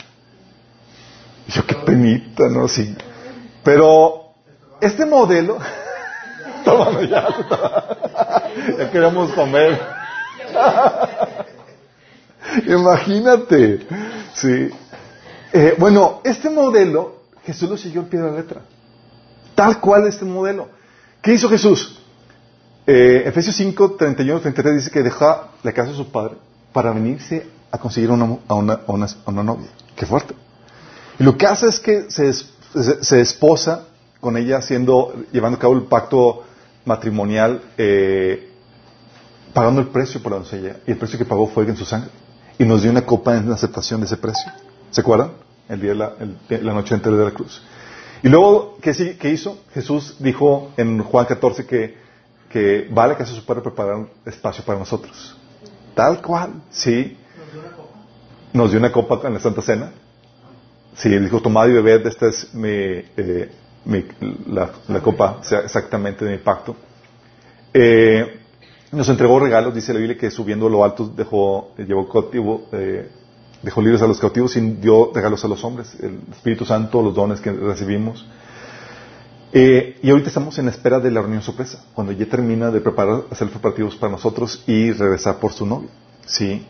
Yo, 1.49 1.67
qué 1.67 1.75
penita, 1.77 2.49
¿no? 2.49 2.69
Sí. 2.69 2.97
Pero 3.63 4.33
este 4.81 5.07
modelo, 5.07 5.59
ya, 7.09 7.29
ya 8.79 8.91
queremos 8.91 9.33
comer. 9.33 9.81
Imagínate, 12.67 13.87
sí. 14.35 14.71
Eh, 15.53 15.75
bueno, 15.79 16.21
este 16.25 16.51
modelo, 16.51 17.23
Jesús 17.45 17.69
lo 17.69 17.77
siguió 17.77 18.03
al 18.03 18.09
pie 18.09 18.21
de 18.21 18.31
la 18.31 18.37
letra. 18.37 18.63
Tal 19.55 19.81
cual 19.81 20.07
este 20.07 20.25
modelo. 20.25 20.69
¿Qué 21.23 21.35
hizo 21.35 21.49
Jesús? 21.49 22.01
Eh, 22.87 23.25
Efesios 23.27 23.57
5, 23.57 23.93
31, 23.93 24.41
33 24.41 24.77
dice 24.77 24.91
que 24.91 25.03
deja 25.03 25.49
la 25.63 25.73
casa 25.73 25.91
de 25.91 25.97
su 25.97 26.13
padre 26.13 26.37
para 26.73 26.93
venirse 26.93 27.47
a 27.77 27.81
conseguir 27.81 28.11
una, 28.11 28.39
a, 28.49 28.55
una, 28.55 28.81
una, 29.27 29.43
novia. 29.43 29.69
Qué 29.95 30.07
fuerte. 30.07 30.35
Y 31.19 31.25
lo 31.25 31.37
que 31.37 31.47
hace 31.47 31.69
es 31.69 31.81
que 31.81 32.11
se, 32.11 32.33
se, 32.33 33.21
esposa 33.21 33.85
con 34.21 34.37
ella 34.37 34.59
haciendo, 34.59 35.15
llevando 35.33 35.57
a 35.57 35.61
cabo 35.61 35.75
el 35.75 35.83
pacto 35.83 36.45
matrimonial, 36.85 37.63
eh, 37.79 38.51
pagando 39.53 39.81
el 39.81 39.89
precio 39.89 40.23
por 40.23 40.33
la 40.33 40.39
doncella. 40.39 40.77
Y 40.87 40.93
el 40.93 40.99
precio 40.99 41.19
que 41.19 41.25
pagó 41.25 41.47
fue 41.49 41.65
en 41.65 41.77
su 41.77 41.85
sangre. 41.85 42.11
Y 42.59 42.65
nos 42.65 42.83
dio 42.83 42.91
una 42.91 43.05
copa 43.05 43.37
en 43.37 43.51
aceptación 43.53 44.01
de 44.01 44.07
ese 44.07 44.17
precio. 44.17 44.51
¿Se 44.91 45.01
acuerdan? 45.01 45.33
El 45.69 45.81
día 45.81 45.91
de 45.91 45.97
la, 45.97 46.13
la 46.49 46.75
noche 46.75 46.95
entera 46.95 47.17
de 47.17 47.25
la 47.25 47.33
cruz. 47.33 47.63
Y 48.23 48.29
luego, 48.29 48.79
¿qué, 48.81 49.17
¿qué, 49.19 49.31
hizo? 49.31 49.59
Jesús 49.75 50.17
dijo 50.19 50.73
en 50.77 51.03
Juan 51.03 51.27
14 51.27 51.67
que, 51.67 51.97
que 52.49 52.89
vale 52.91 53.17
que 53.17 53.25
hace 53.25 53.35
su 53.35 53.45
padre 53.45 53.63
preparar 53.63 53.97
un 53.97 54.09
espacio 54.25 54.65
para 54.65 54.79
nosotros. 54.79 55.37
Tal 55.95 56.23
cual, 56.23 56.63
sí 56.71 57.17
nos 58.53 58.71
dio 58.71 58.79
una 58.79 58.93
copa 58.93 59.21
en 59.27 59.35
la 59.35 59.41
Santa 59.41 59.63
Cena. 59.63 59.93
Sí, 60.97 61.13
él 61.13 61.25
dijo, 61.25 61.41
tomad 61.41 61.69
y 61.69 61.73
bebed, 61.73 62.07
esta 62.07 62.29
es 62.29 62.55
mi, 62.55 62.69
eh, 62.71 63.51
la, 64.47 65.01
copa 65.03 65.41
exactamente 65.41 66.25
de 66.25 66.33
mi 66.33 66.39
pacto. 66.39 66.75
Eh, 67.73 68.41
nos 68.93 69.09
entregó 69.09 69.39
regalos, 69.39 69.75
dice 69.75 69.93
la 69.93 69.99
Biblia, 69.99 70.17
que 70.17 70.31
subiendo 70.31 70.67
a 70.67 70.71
lo 70.71 70.85
alto 70.85 71.13
dejó, 71.15 71.73
llevó 71.77 72.09
cautivo, 72.09 72.69
eh, 72.73 73.11
dejó 73.63 73.83
libres 73.83 74.01
a 74.01 74.07
los 74.07 74.19
cautivos 74.19 74.57
y 74.57 74.61
dio 74.61 75.11
regalos 75.13 75.45
a 75.45 75.49
los 75.49 75.63
hombres, 75.65 75.95
el 76.01 76.21
Espíritu 76.33 76.65
Santo, 76.65 77.03
los 77.03 77.15
dones 77.15 77.41
que 77.41 77.53
recibimos. 77.53 78.27
Eh, 79.53 79.99
y 80.03 80.11
ahorita 80.11 80.29
estamos 80.29 80.59
en 80.59 80.69
espera 80.69 81.01
de 81.01 81.11
la 81.11 81.21
reunión 81.21 81.43
sorpresa, 81.43 81.85
cuando 81.95 82.13
ya 82.13 82.27
termina 82.27 82.71
de 82.71 82.81
preparar, 82.81 83.25
hacer 83.31 83.49
preparativos 83.49 83.97
para 83.97 84.13
nosotros 84.13 84.63
y 84.67 84.93
regresar 84.93 85.39
por 85.39 85.53
su 85.53 85.67
novio. 85.67 85.89
¿sí? 86.27 86.65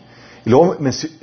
Y 0.46 0.50
luego 0.50 0.76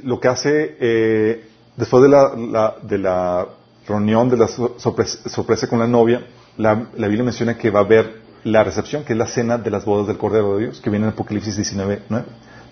lo 0.03 0.19
que 0.19 0.27
hace, 0.27 0.75
eh, 0.81 1.49
después 1.77 2.03
de 2.03 2.09
la, 2.09 2.75
de 2.83 2.97
la 2.97 3.47
reunión 3.87 4.29
de 4.29 4.35
la 4.35 4.49
sorpresa, 4.49 5.67
con 5.67 5.79
la 5.79 5.87
novia, 5.87 6.27
la, 6.57 6.75
Biblia 6.75 7.23
menciona 7.23 7.57
que 7.57 7.69
va 7.69 7.79
a 7.79 7.83
haber 7.83 8.21
la 8.43 8.65
recepción, 8.65 9.05
que 9.05 9.13
es 9.13 9.17
la 9.17 9.27
cena 9.27 9.57
de 9.57 9.71
las 9.71 9.85
bodas 9.85 10.07
del 10.07 10.17
Cordero 10.17 10.57
de 10.57 10.65
Dios, 10.65 10.81
que 10.81 10.89
viene 10.89 11.05
en 11.05 11.13
Apocalipsis 11.13 11.55
19, 11.55 12.03
9. 12.09 12.25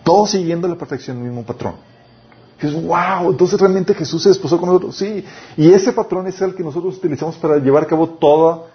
Todo 0.04 0.28
siguiendo 0.28 0.68
la 0.68 0.76
perfección 0.76 1.20
del 1.20 1.28
mismo 1.28 1.46
patrón. 1.46 1.76
Y 2.62 2.68
es, 2.68 2.74
wow, 2.74 3.32
entonces 3.32 3.58
realmente 3.58 3.94
Jesús 3.94 4.22
se 4.22 4.28
desposó 4.28 4.60
con 4.60 4.68
nosotros. 4.68 4.98
Sí, 4.98 5.24
y 5.56 5.72
ese 5.72 5.94
patrón 5.94 6.28
es 6.28 6.42
el 6.42 6.54
que 6.54 6.64
nosotros 6.64 6.98
utilizamos 6.98 7.38
para 7.38 7.60
llevar 7.60 7.84
a 7.84 7.88
cabo 7.88 8.10
todo 8.10 8.68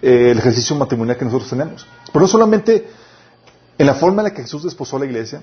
eh, 0.00 0.30
el 0.30 0.38
ejercicio 0.38 0.76
matrimonial 0.76 1.16
que 1.16 1.24
nosotros 1.24 1.50
tenemos. 1.50 1.84
Pero 2.06 2.20
no 2.20 2.28
solamente 2.28 2.88
en 3.76 3.84
la 3.84 3.94
forma 3.94 4.22
en 4.22 4.28
la 4.28 4.32
que 4.32 4.42
Jesús 4.42 4.62
desposó 4.62 4.96
a 4.96 5.00
la 5.00 5.06
iglesia, 5.06 5.42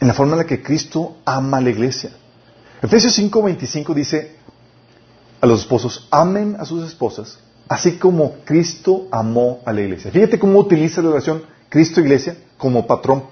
en 0.00 0.08
la 0.08 0.14
forma 0.14 0.32
en 0.32 0.38
la 0.38 0.46
que 0.46 0.62
Cristo 0.62 1.16
ama 1.24 1.58
a 1.58 1.60
la 1.60 1.70
iglesia. 1.70 2.10
Efesios 2.82 3.18
5:25 3.18 3.94
dice 3.94 4.36
a 5.40 5.46
los 5.46 5.60
esposos, 5.60 6.08
amen 6.10 6.56
a 6.58 6.64
sus 6.64 6.86
esposas, 6.86 7.38
así 7.68 7.92
como 7.98 8.36
Cristo 8.44 9.08
amó 9.10 9.60
a 9.64 9.72
la 9.72 9.80
iglesia. 9.82 10.10
Fíjate 10.10 10.38
cómo 10.38 10.58
utiliza 10.58 11.02
la 11.02 11.08
relación 11.08 11.42
Cristo-iglesia 11.68 12.36
como 12.56 12.86
patrón 12.86 13.24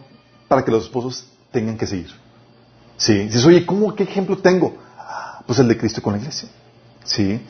para 0.48 0.64
que 0.64 0.70
los 0.70 0.85
esposos 0.85 1.27
tengan 1.50 1.77
que 1.77 1.87
seguir. 1.87 2.11
Sí, 2.96 3.14
dices, 3.14 3.44
oye, 3.44 3.66
¿cómo, 3.66 3.94
¿qué 3.94 4.05
ejemplo 4.05 4.38
tengo? 4.38 4.77
Pues 5.46 5.59
el 5.59 5.68
de 5.68 5.77
Cristo 5.77 6.00
con 6.00 6.14
la 6.14 6.18
iglesia. 6.18 6.48
Sí. 7.05 7.40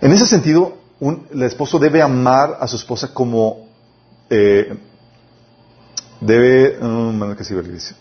En 0.00 0.12
ese 0.12 0.26
sentido, 0.26 0.78
el 1.00 1.42
esposo 1.42 1.78
debe 1.78 2.00
amar 2.00 2.58
a 2.60 2.66
su 2.66 2.76
esposa 2.76 3.12
como 3.12 3.68
eh, 4.30 4.76
debe, 6.20 6.78
um, 6.80 7.34
¿qué 7.34 7.54
la 7.54 7.60
iglesia? 7.62 7.96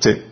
Sí. 0.00 0.22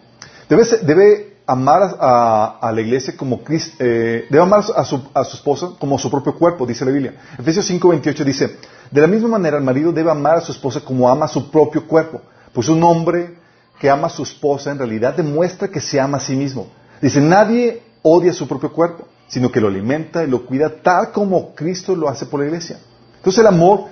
Debe, 0.49 0.65
debe 0.83 1.37
amar 1.47 1.97
a, 1.99 2.71
la 2.73 2.81
iglesia 2.81 3.17
como 3.17 3.43
Cristo, 3.43 3.77
eh, 3.79 4.27
debe 4.31 4.43
amar 4.43 4.61
a 4.75 4.85
su, 4.85 5.03
a 5.15 5.25
su 5.25 5.37
esposa 5.37 5.71
como 5.79 5.99
su 5.99 6.11
propio 6.11 6.35
cuerpo, 6.37 6.67
dice 6.67 6.85
la 6.85 6.91
Biblia. 6.91 7.15
Efesios 7.39 7.71
5:28 7.71 8.25
dice, 8.25 8.57
de 8.91 9.01
la 9.01 9.07
misma 9.07 9.29
manera 9.29 9.57
el 9.57 9.65
marido 9.65 9.93
debe 9.93 10.11
amar 10.11 10.37
a 10.37 10.41
su 10.41 10.53
esposa 10.53 10.81
como 10.81 11.09
ama 11.09 11.25
a 11.25 11.29
su 11.29 11.51
propio 11.51 11.87
cuerpo. 11.87 12.21
Pues 12.53 12.69
un 12.69 12.83
hombre 12.83 13.37
que 13.79 13.89
ama 13.89 14.07
a 14.07 14.11
su 14.11 14.23
esposa 14.23 14.71
en 14.71 14.79
realidad 14.79 15.17
demuestra 15.17 15.69
que 15.69 15.81
se 15.81 15.99
ama 15.99 16.19
a 16.19 16.21
sí 16.21 16.37
mismo. 16.37 16.67
Dice, 17.01 17.21
nadie 17.21 17.83
odia 18.03 18.33
su 18.33 18.47
propio 18.47 18.73
cuerpo, 18.73 19.09
sino 19.27 19.51
que 19.51 19.61
lo 19.61 19.69
alimenta 19.69 20.23
y 20.23 20.29
lo 20.29 20.45
cuida 20.45 20.83
tal 20.83 21.11
como 21.11 21.55
Cristo 21.55 21.97
lo 21.97 22.09
hace 22.09 22.27
por 22.27 22.41
la 22.41 22.47
iglesia. 22.47 22.79
Entonces 23.17 23.41
el 23.41 23.47
amor 23.47 23.87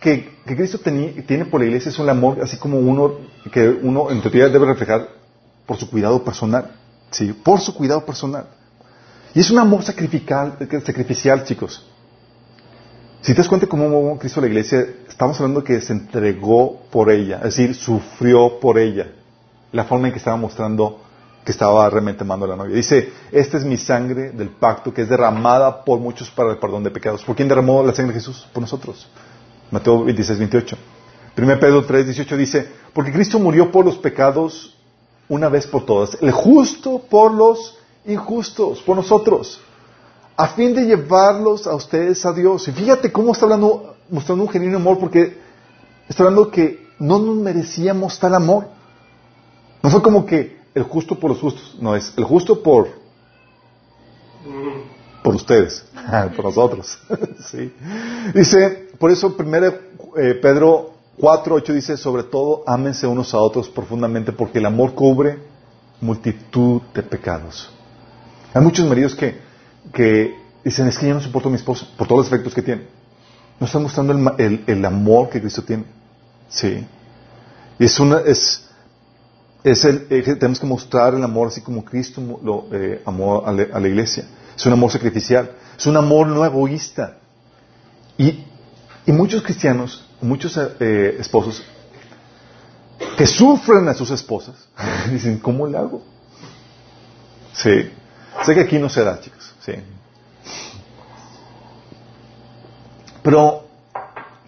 que, 0.00 0.36
Cristo 0.44 0.78
tiene 0.78 1.44
por 1.46 1.60
la 1.60 1.66
iglesia 1.66 1.88
es 1.88 1.98
un 1.98 2.08
amor 2.08 2.38
así 2.42 2.56
como 2.56 2.78
uno 2.78 3.14
que 3.50 3.68
uno 3.68 4.10
en 4.10 4.20
teoría 4.20 4.48
debe 4.48 4.66
reflejar 4.66 5.08
por 5.66 5.76
su 5.76 5.90
cuidado 5.90 6.22
personal, 6.22 6.70
sí, 7.10 7.32
por 7.32 7.60
su 7.60 7.74
cuidado 7.74 8.04
personal. 8.04 8.46
Y 9.34 9.40
es 9.40 9.50
un 9.50 9.58
amor 9.58 9.82
sacrificial, 9.82 10.56
sacrificial 10.84 11.44
chicos. 11.44 11.84
Si 13.20 13.32
te 13.32 13.38
das 13.38 13.48
cuenta 13.48 13.66
cómo 13.66 14.18
Cristo 14.18 14.40
la 14.40 14.46
iglesia, 14.46 14.86
estamos 15.08 15.40
hablando 15.40 15.64
que 15.64 15.80
se 15.80 15.92
entregó 15.92 16.82
por 16.90 17.10
ella, 17.10 17.38
es 17.38 17.56
decir, 17.56 17.74
sufrió 17.74 18.60
por 18.60 18.78
ella, 18.78 19.12
la 19.72 19.84
forma 19.84 20.06
en 20.06 20.12
que 20.12 20.18
estaba 20.18 20.36
mostrando 20.36 21.00
que 21.44 21.52
estaba 21.52 21.88
realmente 21.88 22.24
amando 22.24 22.44
a 22.44 22.48
la 22.48 22.56
novia. 22.56 22.74
Dice, 22.74 23.12
esta 23.30 23.56
es 23.56 23.64
mi 23.64 23.76
sangre 23.76 24.32
del 24.32 24.50
pacto 24.50 24.92
que 24.92 25.02
es 25.02 25.08
derramada 25.08 25.84
por 25.84 26.00
muchos 26.00 26.28
para 26.28 26.50
el 26.50 26.58
perdón 26.58 26.82
de 26.82 26.90
pecados. 26.90 27.22
¿Por 27.22 27.36
quién 27.36 27.48
derramó 27.48 27.84
la 27.84 27.94
sangre 27.94 28.14
de 28.14 28.20
Jesús? 28.20 28.48
Por 28.52 28.60
nosotros. 28.60 29.08
Mateo 29.70 30.04
26, 30.04 30.38
28. 30.38 30.76
1 31.36 31.60
Pedro 31.60 31.84
3, 31.84 32.06
18 32.06 32.36
dice, 32.36 32.68
porque 32.92 33.12
Cristo 33.12 33.38
murió 33.38 33.70
por 33.70 33.84
los 33.84 33.98
pecados 33.98 34.74
una 35.28 35.48
vez 35.48 35.66
por 35.66 35.84
todas, 35.84 36.16
el 36.20 36.30
justo 36.30 37.02
por 37.10 37.32
los 37.32 37.76
injustos, 38.06 38.80
por 38.82 38.96
nosotros, 38.96 39.60
a 40.36 40.48
fin 40.48 40.74
de 40.74 40.86
llevarlos 40.86 41.66
a 41.66 41.74
ustedes 41.74 42.24
a 42.24 42.32
Dios. 42.32 42.68
Y 42.68 42.72
fíjate 42.72 43.10
cómo 43.10 43.32
está 43.32 43.46
hablando, 43.46 43.96
mostrando 44.08 44.44
un 44.44 44.50
genuino 44.50 44.76
amor, 44.76 44.98
porque 44.98 45.38
está 46.08 46.22
hablando 46.22 46.50
que 46.50 46.86
no 46.98 47.18
nos 47.18 47.36
merecíamos 47.36 48.18
tal 48.18 48.34
amor. 48.34 48.68
No 49.82 49.90
fue 49.90 50.02
como 50.02 50.24
que 50.24 50.56
el 50.74 50.84
justo 50.84 51.18
por 51.18 51.30
los 51.30 51.40
justos, 51.40 51.76
no 51.80 51.96
es 51.96 52.12
el 52.16 52.24
justo 52.24 52.62
por 52.62 52.88
por 55.22 55.34
ustedes, 55.34 55.84
por 56.36 56.44
nosotros. 56.44 56.98
Dice, 58.34 58.85
por 58.98 59.10
eso 59.10 59.36
primero 59.36 59.66
eh, 60.16 60.34
Pedro 60.40 60.94
4.8 61.18 61.72
dice, 61.72 61.96
sobre 61.96 62.24
todo, 62.24 62.62
ámense 62.66 63.06
unos 63.06 63.32
a 63.34 63.38
otros 63.38 63.68
profundamente, 63.68 64.32
porque 64.32 64.58
el 64.58 64.66
amor 64.66 64.94
cubre 64.94 65.38
multitud 66.00 66.82
de 66.94 67.02
pecados. 67.02 67.70
Hay 68.52 68.62
muchos 68.62 68.86
maridos 68.86 69.14
que, 69.14 69.38
que 69.92 70.36
dicen, 70.62 70.88
es 70.88 70.98
que 70.98 71.08
yo 71.08 71.14
no 71.14 71.20
soporto 71.20 71.48
a 71.48 71.52
mi 71.52 71.56
esposa, 71.56 71.86
por 71.96 72.06
todos 72.06 72.20
los 72.20 72.26
efectos 72.26 72.54
que 72.54 72.62
tiene. 72.62 72.86
No 73.58 73.66
están 73.66 73.82
mostrando 73.82 74.12
el, 74.38 74.64
el, 74.66 74.84
amor 74.84 75.30
que 75.30 75.40
Cristo 75.40 75.62
tiene. 75.62 75.84
Sí. 76.48 76.86
Y 77.78 77.84
es 77.84 77.98
una, 77.98 78.18
es, 78.20 78.66
es 79.64 79.84
el, 79.86 80.06
eh, 80.10 80.22
tenemos 80.36 80.60
que 80.60 80.66
mostrar 80.66 81.14
el 81.14 81.24
amor 81.24 81.48
así 81.48 81.62
como 81.62 81.84
Cristo 81.84 82.20
lo 82.42 82.66
eh, 82.72 83.02
amó 83.06 83.42
a 83.46 83.52
la 83.52 83.88
iglesia. 83.88 84.26
Es 84.54 84.66
un 84.66 84.74
amor 84.74 84.90
sacrificial. 84.90 85.50
Es 85.78 85.86
un 85.86 85.96
amor 85.96 86.26
no 86.26 86.44
egoísta. 86.44 87.18
Y, 88.18 88.44
muchos 89.12 89.42
cristianos, 89.42 90.04
muchos 90.20 90.58
eh, 90.80 91.16
esposos, 91.18 91.62
que 93.16 93.26
sufren 93.26 93.88
a 93.88 93.94
sus 93.94 94.10
esposas, 94.10 94.56
dicen, 95.10 95.38
¿cómo 95.38 95.66
le 95.66 95.78
hago? 95.78 96.02
Sí. 97.52 97.90
Sé 98.44 98.54
que 98.54 98.60
aquí 98.60 98.78
no 98.78 98.88
se 98.88 99.02
da, 99.02 99.20
chicos. 99.20 99.54
Sí. 99.64 99.72
Pero 103.22 103.66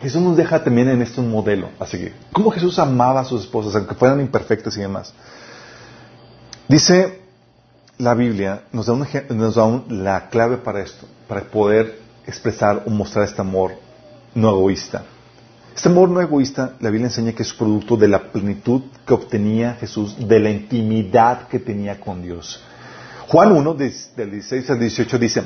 Jesús 0.01 0.23
nos 0.23 0.37
deja 0.37 0.63
también 0.63 0.89
en 0.89 1.03
esto 1.03 1.21
un 1.21 1.31
modelo 1.31 1.71
a 1.81 1.87
seguir. 1.87 2.15
¿Cómo 2.33 2.51
Jesús 2.51 2.79
amaba 2.79 3.21
a 3.21 3.25
sus 3.25 3.43
esposas, 3.43 3.75
aunque 3.75 3.95
fueran 3.95 4.21
imperfectas 4.21 4.77
y 4.77 4.81
demás? 4.81 5.13
Dice 6.69 7.23
la 7.97 8.15
Biblia 8.15 8.63
nos 8.73 8.87
da, 8.87 8.95
nos 8.95 9.55
da 9.57 9.83
la 9.89 10.29
clave 10.29 10.59
para 10.59 10.81
esto, 10.81 11.07
para 11.27 11.43
poder 11.43 11.99
expresar 12.27 12.85
o 12.87 12.91
mostrar 12.91 13.25
este 13.25 13.41
amor 13.41 13.75
no 14.39 14.51
egoísta. 14.51 15.05
Este 15.75 15.89
amor 15.89 16.09
no 16.09 16.21
egoísta, 16.21 16.75
la 16.81 16.91
Biblia 16.91 17.07
enseña 17.07 17.33
que 17.33 17.43
es 17.43 17.53
producto 17.53 17.97
de 17.97 18.09
la 18.09 18.33
plenitud 18.33 18.83
que 19.07 19.15
obtenía 19.15 19.75
Jesús, 19.75 20.17
de 20.19 20.41
la 20.41 20.51
intimidad 20.51 21.49
que 21.49 21.59
tenía 21.59 22.01
con 22.01 22.23
Dios. 22.23 22.61
Juan 23.29 23.53
1, 23.53 23.75
del 23.75 24.31
16 24.31 24.71
al 24.71 24.81
18 24.81 25.19
dice, 25.19 25.43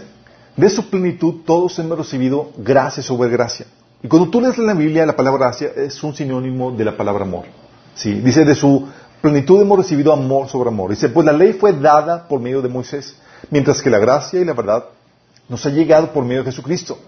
de 0.57 0.71
su 0.71 0.89
plenitud 0.89 1.43
todos 1.45 1.79
hemos 1.79 1.99
recibido 1.99 2.53
gracia 2.57 3.03
sobre 3.03 3.31
gracia. 3.31 3.67
Y 4.03 4.09
cuando 4.09 4.31
tú 4.31 4.41
lees 4.41 4.59
la 4.59 4.75
Biblia, 4.75 5.07
la 5.07 5.17
palabra 5.17 5.47
gracia 5.47 5.71
es 5.77 6.03
un 6.03 6.15
sinónimo 6.15 6.73
de 6.73 6.85
la 6.85 6.97
palabra 6.97 7.25
amor. 7.25 7.45
¿sí? 7.95 8.15
Dice, 8.15 8.45
de 8.45 8.55
su 8.55 8.89
plenitud 9.21 9.61
hemos 9.61 9.79
recibido 9.79 10.13
amor 10.13 10.49
sobre 10.49 10.69
amor. 10.69 10.91
Dice, 10.91 11.09
pues 11.09 11.25
la 11.25 11.33
ley 11.33 11.55
fue 11.55 11.73
dada 11.73 12.27
por 12.29 12.41
medio 12.41 12.61
de 12.63 12.69
Moisés, 12.69 13.17
mientras 13.51 13.81
que 13.81 13.91
la 13.91 13.99
gracia 13.99 14.41
y 14.41 14.45
la 14.45 14.55
verdad 14.55 14.85
nos 15.49 15.65
ha 15.67 15.71
llegado 15.71 16.13
por 16.13 16.25
medio 16.25 16.43
de 16.43 16.51
Jesucristo. 16.51 16.99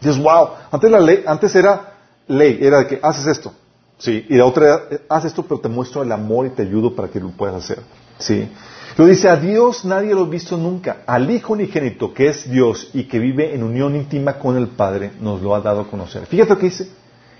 Dices, 0.00 0.22
wow, 0.22 0.50
antes 0.70 0.90
la 0.90 1.00
ley, 1.00 1.24
antes 1.26 1.54
era 1.54 1.94
ley, 2.28 2.58
era 2.60 2.80
de 2.80 2.86
que 2.86 3.00
haces 3.02 3.26
esto, 3.26 3.52
sí, 3.98 4.26
y 4.28 4.36
la 4.36 4.44
otra 4.44 4.66
era, 4.66 5.00
haz 5.08 5.24
esto, 5.24 5.42
pero 5.42 5.60
te 5.60 5.68
muestro 5.68 6.02
el 6.02 6.12
amor 6.12 6.46
y 6.46 6.50
te 6.50 6.62
ayudo 6.62 6.94
para 6.94 7.08
que 7.08 7.20
lo 7.20 7.30
puedas 7.30 7.56
hacer, 7.56 7.80
sí. 8.18 8.48
Lo 8.96 9.06
dice, 9.06 9.28
a 9.28 9.36
Dios 9.36 9.84
nadie 9.84 10.12
lo 10.14 10.22
ha 10.24 10.28
visto 10.28 10.56
nunca, 10.56 10.98
al 11.06 11.30
Hijo 11.30 11.52
unigénito, 11.52 12.12
que 12.12 12.28
es 12.28 12.50
Dios 12.50 12.90
y 12.92 13.04
que 13.04 13.18
vive 13.18 13.54
en 13.54 13.62
unión 13.62 13.94
íntima 13.94 14.34
con 14.34 14.56
el 14.56 14.68
Padre, 14.68 15.12
nos 15.20 15.40
lo 15.40 15.54
ha 15.54 15.60
dado 15.60 15.82
a 15.82 15.86
conocer. 15.88 16.26
Fíjate 16.26 16.50
lo 16.50 16.58
que 16.58 16.66
dice, 16.66 16.88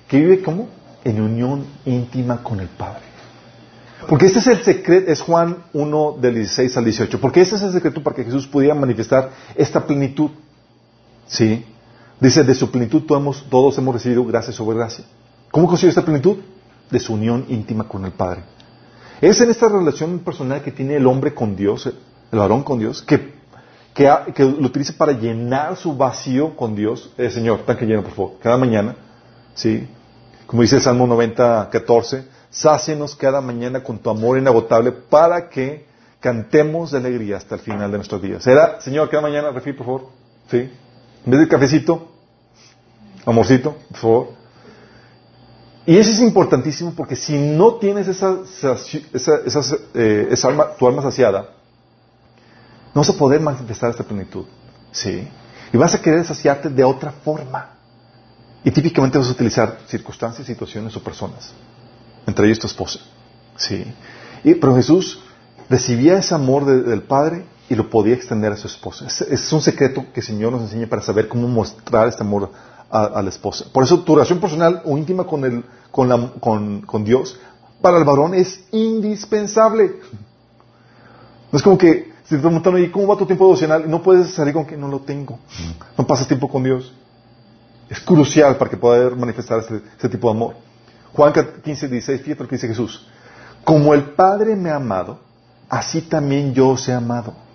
que 0.07 0.19
vive 0.19 0.43
como 0.43 0.69
en 1.05 1.21
unión 1.21 1.67
íntima 1.85 2.43
con 2.43 2.61
el 2.61 2.69
Padre. 2.69 3.03
Porque 4.09 4.27
este 4.27 4.39
es 4.39 4.47
el 4.47 4.63
secreto, 4.63 5.11
es 5.11 5.21
Juan 5.21 5.65
1 5.73 6.19
del 6.21 6.37
16 6.37 6.77
al 6.77 6.85
18, 6.85 7.21
porque 7.21 7.41
este 7.41 7.57
es 7.57 7.63
el 7.63 7.73
secreto 7.73 8.03
para 8.03 8.15
que 8.15 8.25
Jesús 8.25 8.47
pudiera 8.47 8.75
manifestar 8.75 9.31
esta 9.57 9.85
plenitud. 9.85 10.31
¿Sí? 11.27 11.65
Dice, 12.21 12.43
de 12.43 12.55
su 12.55 12.71
plenitud 12.71 13.03
todos, 13.03 13.79
hemos 13.79 13.95
recibido 13.95 14.25
gracia 14.25 14.53
sobre 14.53 14.77
gracia. 14.77 15.05
¿Cómo 15.51 15.69
consiguió 15.69 15.91
esta 15.91 16.05
plenitud? 16.05 16.39
De 16.91 16.99
su 16.99 17.15
unión 17.15 17.45
íntima 17.49 17.87
con 17.87 18.05
el 18.05 18.13
Padre. 18.13 18.43
Es 19.21 19.41
en 19.41 19.51
esta 19.51 19.69
relación 19.69 20.19
personal 20.21 20.63
que 20.63 20.73
tiene 20.73 20.97
el 20.97 21.07
hombre 21.07 21.35
con 21.35 21.55
Dios, 21.55 21.87
el 21.87 22.39
varón 22.39 22.65
con 22.65 22.79
Dios, 22.79 23.03
que, 23.03 23.35
que, 23.95 24.13
que 24.35 24.45
lo 24.45 24.67
utilice 24.67 24.93
para 24.93 25.13
llenar 25.13 25.77
su 25.77 25.97
vacío 25.97 26.57
con 26.57 26.75
Dios. 26.75 27.13
Eh, 27.19 27.31
Señor, 27.31 27.61
tanque 27.61 27.87
lleno, 27.87 28.03
por 28.03 28.13
favor, 28.13 28.33
cada 28.43 28.57
mañana. 28.57 28.97
¿Sí? 29.55 29.87
Como 30.47 30.63
dice 30.63 30.77
el 30.77 30.83
Salmo 30.83 31.07
90, 31.07 31.69
14, 31.71 32.25
sácenos 32.51 33.15
cada 33.15 33.41
mañana 33.41 33.83
con 33.83 33.99
tu 33.99 34.11
amor 34.11 34.39
inagotable 34.39 34.93
para 34.93 35.49
que 35.49 35.87
cantemos 36.21 36.91
de 36.91 36.99
alegría 36.99 37.37
hasta 37.37 37.55
el 37.55 37.61
final 37.61 37.91
de 37.91 37.99
nuestros 37.99 38.21
días. 38.23 38.43
¿Será, 38.43 38.81
Señor, 38.81 39.09
cada 39.09 39.23
mañana, 39.23 39.51
refil, 39.51 39.77
por 39.77 39.87
favor? 39.87 40.07
¿Sí? 40.51 40.71
En 41.25 41.33
vez 41.33 41.41
de 41.41 41.49
cafecito, 41.49 42.09
amorcito, 43.27 43.77
por 43.91 43.99
favor. 43.99 44.29
Y 45.87 45.97
eso 45.97 46.11
es 46.11 46.21
importantísimo 46.21 46.93
porque 46.95 47.17
si 47.17 47.37
no 47.37 47.77
tienes 47.77 48.09
esa, 48.09 48.41
esa, 49.15 49.77
eh, 49.95 50.29
esa 50.31 50.49
alma, 50.49 50.75
tu 50.79 50.87
alma 50.87 51.03
saciada, 51.03 51.49
no 52.95 53.01
vas 53.01 53.11
a 53.11 53.15
poder 53.15 53.41
manifestar 53.41 53.91
esta 53.91 54.05
plenitud. 54.05 54.45
¿Sí? 54.93 55.29
Y 55.73 55.77
vas 55.77 55.95
a 55.95 56.03
querer 56.03 56.25
saciarte 56.25 56.69
de 56.69 56.85
otra 56.85 57.13
forma. 57.13 57.71
Y 58.65 58.71
típicamente 58.71 59.19
vas 59.19 59.29
a 59.29 59.33
utilizar 59.33 59.79
circunstancias, 59.87 60.47
situaciones 60.47 60.97
o 60.97 61.03
personas. 61.03 61.53
Entre 62.27 62.47
ellos 62.47 62.59
tu 62.59 62.67
esposa. 62.67 63.01
¿Sí? 63.57 63.85
Y, 64.45 64.55
pero 64.55 64.75
Jesús 64.77 65.21
recibía 65.69 66.19
ese 66.19 66.35
amor 66.35 66.65
del 66.65 67.03
Padre 67.03 67.45
y 67.69 67.75
lo 67.75 67.91
podía 67.91 68.15
extender 68.15 68.53
a 68.53 68.57
su 68.57 68.67
esposa. 68.67 69.07
Es, 69.07 69.53
un 69.53 69.61
secreto 69.61 70.07
que 70.13 70.21
el 70.21 70.27
Señor 70.27 70.53
nos 70.53 70.63
enseña 70.63 70.87
para 70.87 71.03
saber 71.03 71.29
cómo 71.29 71.47
mostrar 71.49 72.09
este 72.09 72.23
amor 72.23 72.51
a, 72.91 73.21
la 73.21 73.29
esposa. 73.29 73.67
Por 73.73 73.85
eso 73.85 74.01
tu 74.01 74.15
relación 74.15 74.41
personal 74.41 74.83
o 74.87 74.97
íntima 74.97 75.25
con, 75.27 77.05
Dios 77.05 77.39
para 77.83 77.99
el 77.99 78.05
varón 78.05 78.35
es 78.35 78.65
indispensable. 78.73 79.97
No 81.53 81.59
es 81.59 81.63
como 81.63 81.77
que 81.77 82.13
si 82.25 82.35
te 82.37 82.41
preguntan, 82.41 82.79
¿y 82.79 82.89
cómo 82.89 83.07
va 83.07 83.17
tu 83.17 83.27
tiempo 83.27 83.45
devocional? 83.45 83.89
No 83.89 84.03
puedes 84.03 84.31
salir 84.31 84.55
con 84.55 84.67
que 84.67 84.77
no 84.77 84.89
lo 84.89 85.01
tengo. 85.01 85.39
No 85.97 86.07
pasas 86.07 86.27
tiempo 86.27 86.49
con 86.49 86.63
Dios. 86.63 86.93
Es 87.89 88.01
crucial 88.01 88.57
para 88.57 88.71
que 88.71 88.77
pueda 88.77 89.11
manifestar 89.11 89.61
este, 89.61 90.09
tipo 90.09 90.29
de 90.29 90.37
amor. 90.37 90.55
Juan 91.13 91.33
15, 91.33 91.89
16, 91.89 92.23
fíjate 92.23 92.43
lo 92.43 92.49
que 92.49 92.57
dice 92.57 92.69
Jesús. 92.69 93.07
Como 93.65 93.95
el 93.95 94.11
Padre 94.11 94.57
me 94.57 94.71
ha 94.71 94.77
amado, 94.77 95.21
así 95.69 96.03
también 96.03 96.53
yo 96.53 96.69
os 96.69 96.89
he 96.89 96.93
amado. 96.93 97.48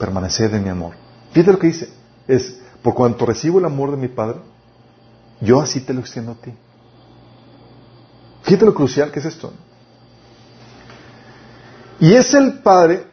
Permaneced 0.00 0.54
en 0.54 0.64
mi 0.64 0.70
amor. 0.70 0.94
Fíjate 1.32 1.52
lo 1.52 1.58
que 1.58 1.66
dice. 1.68 1.90
Es, 2.26 2.58
por 2.82 2.94
cuanto 2.94 3.26
recibo 3.26 3.58
el 3.58 3.66
amor 3.66 3.90
de 3.90 3.98
mi 3.98 4.08
Padre, 4.08 4.38
yo 5.40 5.60
así 5.60 5.80
te 5.80 5.92
lo 5.92 6.00
extiendo 6.00 6.32
a 6.32 6.34
ti. 6.36 6.52
Fíjate 8.42 8.64
lo 8.64 8.74
crucial 8.74 9.12
que 9.12 9.20
es 9.20 9.26
esto. 9.26 9.52
Y 12.00 12.14
es 12.14 12.32
el 12.32 12.60
Padre 12.60 13.04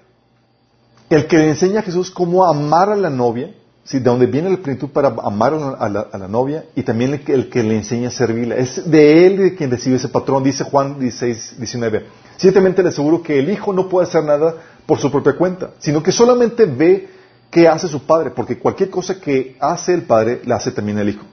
el 1.10 1.28
que 1.28 1.38
le 1.38 1.50
enseña 1.50 1.82
a 1.82 1.84
Jesús 1.84 2.10
cómo 2.10 2.46
amar 2.46 2.90
a 2.90 2.96
la 2.96 3.10
novia, 3.10 3.54
¿sí? 3.84 4.00
de 4.00 4.06
donde 4.06 4.26
viene 4.26 4.50
la 4.50 4.58
plenitud 4.58 4.90
para 4.90 5.10
amar 5.10 5.54
a 5.54 5.90
la, 5.90 6.28
novia, 6.28 6.66
y 6.76 6.84
también 6.84 7.14
el 7.14 7.24
que, 7.24 7.34
el 7.34 7.50
que, 7.50 7.64
le 7.64 7.76
enseña 7.76 8.08
a 8.08 8.12
servirla. 8.12 8.56
Es 8.56 8.90
de 8.90 9.28
él 9.28 9.38
de 9.38 9.56
quien 9.56 9.72
recibe 9.72 9.98
ese 9.98 10.10
patrón, 10.10 10.44
dice 10.44 10.64
Juan 10.64 11.00
16, 11.00 11.56
19. 11.58 12.06
Ciertamente 12.38 12.82
le 12.84 12.90
aseguro 12.90 13.22
que 13.22 13.40
el 13.40 13.50
hijo 13.50 13.74
no 13.74 13.90
puede 13.90 14.08
hacer 14.08 14.24
nada 14.24 14.56
por 14.86 15.00
su 15.00 15.12
propia 15.12 15.36
cuenta, 15.36 15.72
sino 15.80 16.02
que 16.02 16.12
solamente 16.12 16.66
ve 16.66 17.10
qué 17.52 17.68
hace 17.68 17.88
su 17.88 18.06
padre, 18.06 18.32
porque 18.32 18.58
cualquier 18.58 18.90
cosa 18.90 19.20
que 19.20 19.58
hace 19.60 19.94
el 19.94 20.04
padre, 20.04 20.42
la 20.46 20.56
hace 20.56 20.72
también 20.72 21.00
el 21.00 21.10
hijo. 21.10 21.26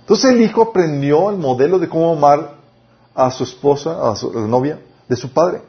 Entonces 0.00 0.32
el 0.32 0.42
hijo 0.42 0.62
aprendió 0.62 1.30
el 1.30 1.38
modelo 1.38 1.78
de 1.78 1.88
cómo 1.88 2.12
amar 2.12 2.56
a 3.14 3.30
su 3.30 3.44
esposa, 3.44 4.10
a, 4.10 4.16
su, 4.16 4.30
novia, 4.46 4.80
de 5.08 5.16
su 5.16 5.32
padre. 5.32 5.62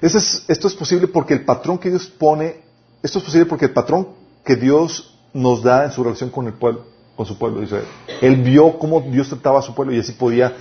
esto 0.00 0.68
es 0.68 0.74
posible 0.74 1.06
porque 1.06 1.34
el 1.34 1.44
patrón 1.44 1.78
que 1.78 1.90
Dios 1.90 2.06
pone, 2.06 2.62
esto 3.02 3.18
es 3.18 3.24
posible 3.24 3.46
porque 3.46 3.66
el 3.66 3.72
patrón 3.72 4.08
que 4.44 4.56
Dios 4.56 5.16
nos 5.32 5.62
da 5.62 5.84
en 5.84 5.92
su 5.92 6.02
relación 6.02 6.30
con 6.30 6.46
el 6.46 6.54
pueblo, 6.54 6.86
con 7.14 7.26
su 7.26 7.38
pueblo 7.38 7.60
de 7.60 7.66
Israel. 7.66 7.84
Él 8.22 8.36
vio 8.36 8.78
cómo 8.78 9.00
Dios 9.02 9.28
trataba 9.28 9.58
a 9.58 9.62
su 9.62 9.74
pueblo 9.74 9.94
y 9.94 10.00
así 10.00 10.12
podía 10.12 10.56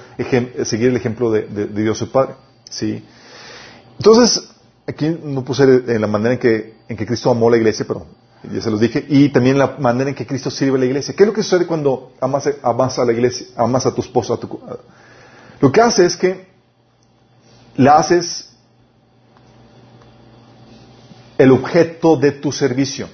seguir 0.63 0.89
el 0.89 0.97
ejemplo 0.97 1.32
de, 1.32 1.67
Dios 1.67 1.97
su 1.97 2.12
Padre. 2.12 2.36
¿Sí? 2.69 3.04
Entonces, 3.97 4.49
aquí 4.88 5.17
no 5.23 5.43
puse 5.43 5.63
en 5.63 6.01
la 6.01 6.08
manera 6.08 6.34
en 6.34 6.39
que, 6.39 6.75
en 6.88 6.97
que 6.97 7.06
Cristo 7.06 7.32
amó 7.32 7.49
la 7.49 7.58
iglesia, 7.58 7.86
pero 7.88 8.06
ya 8.51 8.62
se 8.62 8.69
los 8.69 8.80
dije, 8.80 9.06
y 9.08 9.30
también 9.30 9.58
la 9.58 9.78
manera 9.80 10.10
en 10.10 10.15
que 10.15 10.25
Cristo 10.25 10.51
sirve 10.51 10.78
a 10.78 10.80
la 10.80 10.86
iglesia. 10.86 11.13
¿Qué 11.15 11.23
es 11.23 11.28
lo 11.28 11.34
que 11.34 11.43
sucede 11.43 11.65
cuando 11.65 12.13
amas, 12.19 12.47
a 12.99 13.06
la 13.06 13.12
iglesia, 13.12 13.47
amas 13.56 13.86
a 13.86 13.93
tu 13.93 14.01
esposo? 14.01 14.39
lo 15.60 15.71
que 15.71 15.82
hace 15.82 16.06
es 16.06 16.15
que 16.17 16.47
la 17.78 17.97
haces 17.97 18.49
el 21.38 21.51
objeto 21.51 22.17
de 22.17 22.32
tu 22.32 22.51
servicio. 22.51 23.08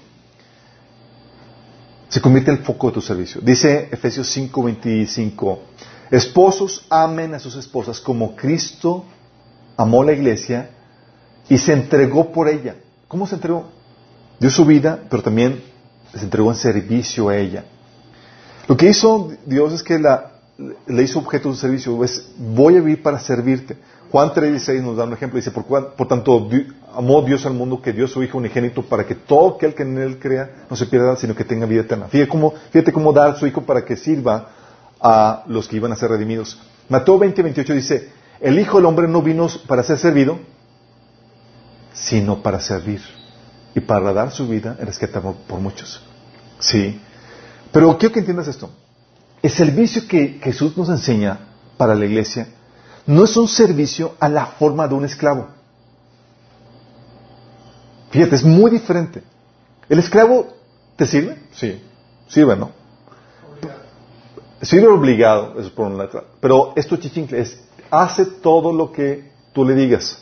Se 2.09 2.19
convierte 2.19 2.51
en 2.51 2.57
el 2.57 2.63
foco 2.63 2.87
de 2.87 2.93
tu 2.93 3.01
servicio. 3.01 3.39
Dice 3.41 3.89
Efesios 3.91 4.35
5:25, 4.35 5.59
esposos 6.11 6.85
amen 6.89 7.33
a 7.33 7.39
sus 7.39 7.55
esposas 7.55 8.01
como 8.01 8.35
Cristo 8.35 9.05
amó 9.77 10.03
la 10.03 10.13
iglesia 10.13 10.69
y 11.49 11.57
se 11.57 11.73
entregó 11.73 12.31
por 12.31 12.47
ella. 12.47 12.75
¿Cómo 13.07 13.27
se 13.27 13.35
entregó? 13.35 13.65
dio 14.41 14.49
su 14.49 14.65
vida, 14.65 14.99
pero 15.07 15.21
también 15.21 15.61
se 16.11 16.23
entregó 16.23 16.49
en 16.49 16.57
servicio 16.57 17.29
a 17.29 17.37
ella. 17.37 17.63
Lo 18.67 18.75
que 18.75 18.89
hizo 18.89 19.31
Dios 19.45 19.71
es 19.71 19.83
que 19.83 19.99
la, 19.99 20.31
le 20.87 21.03
hizo 21.03 21.19
objeto 21.19 21.49
de 21.49 21.55
servicio, 21.55 22.03
es 22.03 22.31
voy 22.37 22.75
a 22.75 22.79
vivir 22.79 23.03
para 23.03 23.19
servirte. 23.19 23.77
Juan 24.11 24.31
3.16 24.31 24.81
nos 24.81 24.97
da 24.97 25.03
un 25.03 25.13
ejemplo, 25.13 25.37
dice, 25.37 25.51
por, 25.51 25.65
por 25.65 26.07
tanto 26.07 26.49
amó 26.93 27.21
Dios 27.21 27.45
al 27.45 27.53
mundo 27.53 27.81
que 27.81 27.93
dio 27.93 28.07
su 28.07 28.23
Hijo 28.23 28.39
unigénito 28.39 28.81
para 28.81 29.05
que 29.05 29.13
todo 29.13 29.55
aquel 29.55 29.75
que 29.75 29.83
en 29.83 29.99
él 29.99 30.17
crea 30.17 30.65
no 30.69 30.75
se 30.75 30.87
pierda, 30.87 31.15
sino 31.15 31.35
que 31.35 31.45
tenga 31.45 31.67
vida 31.67 31.81
eterna. 31.81 32.07
Fíjate 32.07 32.27
cómo, 32.27 32.53
fíjate 32.71 32.91
cómo 32.91 33.13
dar 33.13 33.37
su 33.37 33.45
Hijo 33.45 33.61
para 33.61 33.85
que 33.85 33.95
sirva 33.95 34.49
a 34.99 35.43
los 35.45 35.67
que 35.67 35.75
iban 35.75 35.91
a 35.91 35.95
ser 35.95 36.09
redimidos. 36.09 36.59
Mateo 36.89 37.19
20.28 37.19 37.75
dice, 37.75 38.09
el 38.41 38.59
Hijo 38.59 38.77
del 38.77 38.85
Hombre 38.87 39.07
no 39.07 39.21
vino 39.21 39.47
para 39.67 39.83
ser 39.83 39.97
servido, 39.97 40.39
sino 41.93 42.41
para 42.41 42.59
servir 42.59 43.01
y 43.75 43.79
para 43.79 44.11
dar 44.13 44.31
su 44.31 44.47
vida 44.47 44.75
en 44.79 44.85
rescate 44.85 45.19
por 45.19 45.59
muchos. 45.59 46.01
Sí. 46.59 46.99
Pero 47.71 47.97
quiero 47.97 48.13
que 48.13 48.19
entiendas 48.19 48.47
esto. 48.47 48.69
El 49.41 49.51
servicio 49.51 50.07
que 50.07 50.39
Jesús 50.41 50.77
nos 50.77 50.89
enseña 50.89 51.39
para 51.77 51.95
la 51.95 52.05
iglesia 52.05 52.47
no 53.05 53.23
es 53.23 53.35
un 53.37 53.47
servicio 53.47 54.15
a 54.19 54.29
la 54.29 54.45
forma 54.45 54.87
de 54.87 54.93
un 54.93 55.05
esclavo. 55.05 55.47
Fíjate, 58.11 58.35
es 58.35 58.43
muy 58.43 58.69
diferente. 58.69 59.23
¿El 59.89 59.99
esclavo 59.99 60.47
te 60.95 61.05
sirve? 61.05 61.37
Sí. 61.51 61.81
Sirve, 62.27 62.55
¿no? 62.55 62.71
Sirve 64.61 64.87
obligado, 64.87 65.59
eso 65.59 65.73
por 65.73 65.87
un 65.87 65.97
lado. 65.97 66.23
Pero 66.39 66.73
esto 66.75 66.97
chichincle 66.97 67.39
es, 67.39 67.59
hace 67.91 68.25
todo 68.25 68.73
lo 68.73 68.91
que 68.91 69.31
tú 69.53 69.65
le 69.65 69.75
digas. 69.75 70.17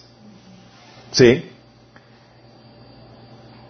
¿Sí? 1.11 1.45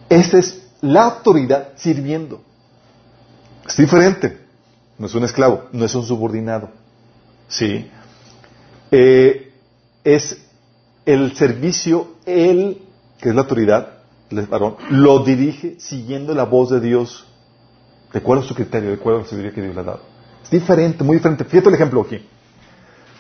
Esta 0.10 0.40
es 0.40 0.68
la 0.82 1.04
autoridad 1.04 1.74
sirviendo. 1.76 2.42
Es 3.68 3.78
diferente. 3.78 4.40
No 4.98 5.06
es 5.06 5.16
un 5.16 5.24
esclavo, 5.24 5.66
no 5.72 5.86
es 5.86 5.94
un 5.94 6.04
subordinado. 6.04 6.70
¿Sí? 7.48 7.90
Eh, 8.92 9.54
es 10.04 10.46
el 11.06 11.36
servicio, 11.36 12.16
él, 12.26 12.82
que 13.20 13.30
es 13.30 13.36
la 13.36 13.42
autoridad, 13.42 14.00
el 14.30 14.46
varón, 14.48 14.76
lo 14.90 15.24
dirige 15.24 15.80
siguiendo 15.80 16.34
la 16.34 16.46
voz 16.46 16.70
de 16.70 16.80
Dios, 16.80 17.26
de 18.14 18.20
acuerdo 18.20 18.44
a 18.44 18.48
su 18.48 18.56
criterio, 18.56 18.90
de 18.90 18.96
acuerdo 18.96 19.20
a 19.20 19.22
la 19.24 19.28
sabiduría 19.28 19.54
que 19.54 19.62
Dios 19.62 19.76
le 19.76 19.82
ha 19.82 19.86
dado. 19.86 20.02
Es 20.44 20.50
diferente, 20.50 21.04
muy 21.04 21.18
diferente. 21.18 21.46
Fíjate 21.46 21.70
el 21.70 21.76
ejemplo 21.76 22.02
aquí. 22.02 22.26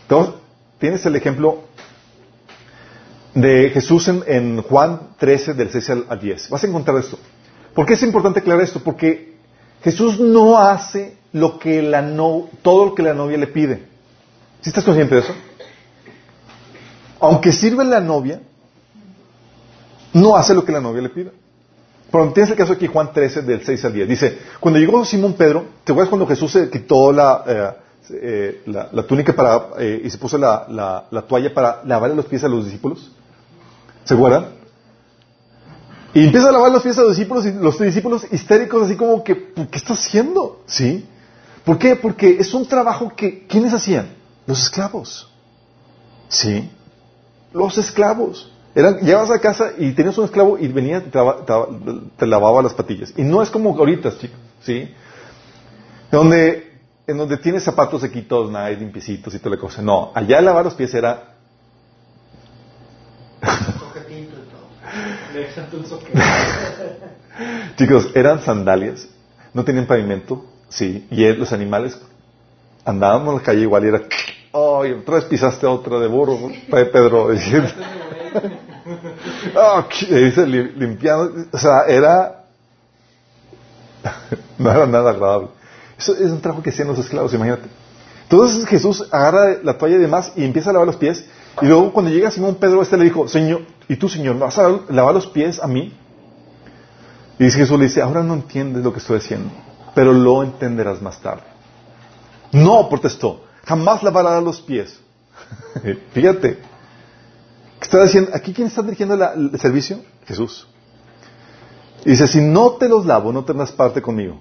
Entonces, 0.03 0.35
tienes 0.79 1.05
el 1.05 1.15
ejemplo 1.15 1.63
de 3.33 3.69
Jesús 3.69 4.07
en, 4.07 4.61
Juan 4.63 5.09
13, 5.17 5.53
del 5.53 5.69
6 5.69 5.89
al, 6.09 6.19
10. 6.19 6.49
Vas 6.49 6.63
a 6.63 6.67
encontrar 6.67 6.97
esto. 6.97 7.19
¿Por 7.73 7.85
qué 7.85 7.93
es 7.93 8.03
importante 8.03 8.39
aclarar 8.39 8.63
esto? 8.63 8.79
Porque 8.79 9.35
Jesús 9.83 10.19
no 10.19 10.57
hace 10.57 11.17
lo 11.31 11.59
que 11.59 11.81
la 11.81 12.01
no, 12.01 12.49
todo 12.61 12.85
lo 12.85 12.95
que 12.95 13.03
la 13.03 13.13
novia 13.13 13.37
le 13.37 13.47
pide. 13.47 13.87
¿Sí 14.61 14.69
estás 14.69 14.83
consciente 14.83 15.15
de 15.15 15.21
eso? 15.21 15.33
Aunque 17.19 17.51
sirve 17.51 17.85
la 17.85 17.99
novia, 17.99 18.41
no 20.13 20.35
hace 20.35 20.53
lo 20.53 20.65
que 20.65 20.71
la 20.71 20.81
novia 20.81 21.01
le 21.01 21.09
pide. 21.09 21.31
Pero 22.11 22.33
tienes 22.33 22.49
el 22.49 22.57
caso 22.57 22.73
aquí, 22.73 22.87
Juan 22.87 23.13
13, 23.13 23.43
del 23.43 23.63
6 23.63 23.85
al 23.85 23.93
10. 23.93 24.09
Dice, 24.09 24.37
cuando 24.59 24.79
llegó 24.79 25.05
Simón 25.05 25.33
Pedro, 25.33 25.65
¿te 25.83 25.91
acuerdas 25.91 26.09
cuando 26.09 26.25
Jesús 26.25 26.51
se 26.51 26.69
quitó 26.69 27.11
la, 27.11 27.43
eh, 27.47 27.71
eh, 28.11 28.61
la, 28.65 29.03
túnica 29.03 29.33
para, 29.33 29.69
eh, 29.79 30.01
y 30.03 30.09
se 30.09 30.17
puso 30.17 30.37
la, 30.37 31.05
la, 31.11 31.21
toalla 31.23 31.53
para 31.53 31.81
lavarle 31.85 32.15
los 32.15 32.25
pies 32.25 32.43
a 32.43 32.47
los 32.47 32.65
discípulos? 32.65 33.11
¿Se 34.03 34.13
acuerdan? 34.13 34.47
Y 36.13 36.25
empieza 36.25 36.49
a 36.49 36.51
lavar 36.51 36.71
los 36.71 36.81
pies 36.81 36.97
a 36.97 37.01
los 37.01 37.15
discípulos 37.15 37.45
y 37.45 37.53
los 37.53 37.77
discípulos 37.79 38.25
histéricos 38.31 38.83
así 38.83 38.95
como 38.95 39.23
que, 39.23 39.53
¿qué 39.53 39.77
está 39.77 39.93
haciendo? 39.93 40.61
¿Sí? 40.65 41.05
¿Por 41.63 41.77
qué? 41.77 41.95
Porque 41.95 42.37
es 42.39 42.53
un 42.53 42.65
trabajo 42.65 43.13
que, 43.15 43.45
¿quiénes 43.45 43.73
hacían? 43.73 44.09
Los 44.47 44.63
esclavos. 44.63 45.29
¿Sí? 46.27 46.69
Los 47.53 47.77
esclavos. 47.77 48.51
Eran, 48.73 48.99
llegabas 48.99 49.31
a 49.31 49.39
casa 49.39 49.71
y 49.77 49.91
tenías 49.91 50.17
un 50.17 50.25
esclavo 50.25 50.57
y 50.57 50.67
venía 50.67 51.03
te, 51.03 51.19
te, 52.17 52.27
lavaba 52.27 52.61
las 52.61 52.73
patillas. 52.73 53.13
Y 53.17 53.23
no 53.23 53.41
es 53.41 53.49
como 53.49 53.77
ahorita, 53.77 54.17
chicos, 54.17 54.37
¿sí? 54.61 54.89
Donde, 56.11 56.68
en 57.09 57.17
donde 57.17 57.37
tienes 57.37 57.63
zapatos 57.63 58.01
sequitos, 58.01 58.51
nada, 58.51 58.69
limpiecitos 58.69 59.33
y 59.33 59.39
toda 59.39 59.55
la 59.55 59.61
cosa. 59.61 59.81
No, 59.81 60.11
allá 60.13 60.39
lavar 60.41 60.65
los 60.65 60.75
pies 60.75 60.93
era... 60.93 61.33
Chicos, 67.77 68.11
eran 68.13 68.43
sandalias, 68.43 69.07
no 69.53 69.63
tenían 69.63 69.87
pavimento, 69.87 70.45
sí, 70.67 71.07
y 71.09 71.25
los 71.33 71.51
animales 71.51 71.99
andaban 72.85 73.27
en 73.27 73.35
la 73.35 73.41
calle 73.41 73.61
igual 73.61 73.85
y 73.85 73.87
era, 73.87 74.01
oh, 74.51 74.85
y 74.85 74.91
otra 74.91 75.15
vez 75.15 75.25
pisaste 75.25 75.65
otra 75.65 75.99
de 75.99 76.07
burro, 76.07 76.51
Pedro. 76.69 77.29
oh, 79.55 79.85
dice 80.09 80.45
limpiando, 80.45 81.47
o 81.51 81.57
sea, 81.57 81.85
era, 81.87 82.43
no 84.59 84.71
era 84.71 84.85
nada 84.85 85.11
agradable. 85.11 85.58
Eso 85.99 86.13
es 86.13 86.31
un 86.31 86.39
trabajo 86.39 86.63
que 86.63 86.69
hacían 86.69 86.87
los 86.87 86.97
esclavos, 86.97 87.33
imagínate. 87.33 87.67
Entonces 88.23 88.65
Jesús 88.67 89.05
agarra 89.11 89.57
la 89.61 89.77
toalla 89.77 89.97
y 89.97 89.99
demás 89.99 90.31
y 90.37 90.45
empieza 90.45 90.69
a 90.69 90.73
lavar 90.73 90.87
los 90.87 90.95
pies. 90.95 91.25
Y 91.61 91.65
luego 91.65 91.91
cuando 91.91 92.09
llega 92.09 92.31
Simón 92.31 92.55
Pedro, 92.55 92.81
este 92.81 92.95
le 92.95 93.03
dijo, 93.03 93.27
Señor, 93.27 93.63
¿y 93.89 93.97
tú, 93.97 94.07
Señor, 94.07 94.39
vas 94.39 94.57
a 94.57 94.79
lavar 94.89 95.13
los 95.13 95.27
pies 95.27 95.59
a 95.59 95.67
mí? 95.67 95.93
Y 97.37 97.43
dice 97.43 97.57
Jesús 97.57 97.77
le 97.77 97.85
dice, 97.85 98.01
ahora 98.01 98.23
no 98.23 98.33
entiendes 98.33 98.81
lo 98.81 98.93
que 98.93 98.99
estoy 98.99 99.17
haciendo, 99.17 99.51
pero 99.93 100.13
lo 100.13 100.41
entenderás 100.41 101.01
más 101.01 101.19
tarde. 101.21 101.43
No, 102.53 102.87
protestó, 102.87 103.43
jamás 103.65 104.01
lavará 104.01 104.39
los 104.39 104.61
pies. 104.61 104.97
Fíjate, 106.13 106.59
está 107.81 108.03
diciendo, 108.03 108.31
aquí 108.33 108.53
quién 108.53 108.67
está 108.67 108.81
dirigiendo 108.83 109.15
el 109.15 109.59
servicio? 109.59 109.99
Jesús. 110.25 110.65
Y 112.05 112.11
dice, 112.11 112.27
si 112.27 112.39
no 112.39 112.71
te 112.71 112.87
los 112.87 113.05
lavo, 113.05 113.33
no 113.33 113.43
tendrás 113.43 113.73
parte 113.73 114.01
conmigo. 114.01 114.39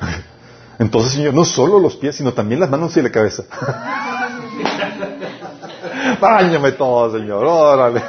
Entonces, 0.78 1.12
Señor, 1.12 1.34
no 1.34 1.44
solo 1.44 1.78
los 1.78 1.96
pies, 1.96 2.16
sino 2.16 2.32
también 2.32 2.60
las 2.60 2.70
manos 2.70 2.96
y 2.96 3.02
la 3.02 3.10
cabeza. 3.10 3.44
Báñame 6.20 6.72
todo, 6.72 7.18
Señor, 7.18 7.44
órale. 7.44 8.02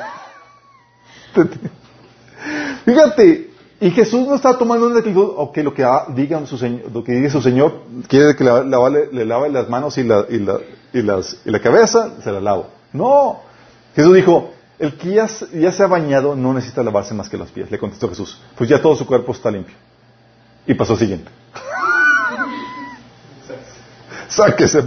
Fíjate, 2.85 3.51
y 3.79 3.91
Jesús 3.91 4.27
no 4.27 4.35
está 4.35 4.57
tomando 4.57 4.87
una 4.87 4.99
actitud, 4.99 5.33
ok, 5.35 5.57
lo 5.57 5.73
que 5.73 5.85
diga 6.15 6.43
su 6.45 6.57
señor, 6.57 6.91
lo 6.91 7.03
que 7.03 7.11
diga 7.11 7.29
su 7.29 7.41
Señor, 7.41 7.81
quiere 8.07 8.35
que 8.35 8.43
le, 8.43 9.25
lave 9.25 9.49
las 9.49 9.69
manos 9.69 9.97
y 9.97 10.03
la, 10.03 10.25
y, 10.29 10.39
la, 10.39 10.59
y, 10.93 11.01
las, 11.03 11.37
y 11.45 11.51
la 11.51 11.59
cabeza, 11.59 12.15
se 12.23 12.31
la 12.31 12.41
lavo. 12.41 12.67
No. 12.93 13.41
Jesús 13.95 14.15
dijo, 14.15 14.51
el 14.79 14.97
que 14.97 15.13
ya, 15.13 15.27
ya, 15.53 15.71
se 15.71 15.83
ha 15.83 15.87
bañado 15.87 16.35
no 16.35 16.53
necesita 16.53 16.81
lavarse 16.81 17.13
más 17.13 17.29
que 17.29 17.37
los 17.37 17.51
pies. 17.51 17.69
Le 17.69 17.77
contestó 17.77 18.09
Jesús, 18.09 18.39
pues 18.55 18.69
ya 18.69 18.81
todo 18.81 18.95
su 18.95 19.05
cuerpo 19.05 19.31
está 19.31 19.51
limpio. 19.51 19.75
Y 20.65 20.73
pasó 20.73 20.93
el 20.93 20.99
siguiente. 20.99 21.29
Sáquese. 24.29 24.83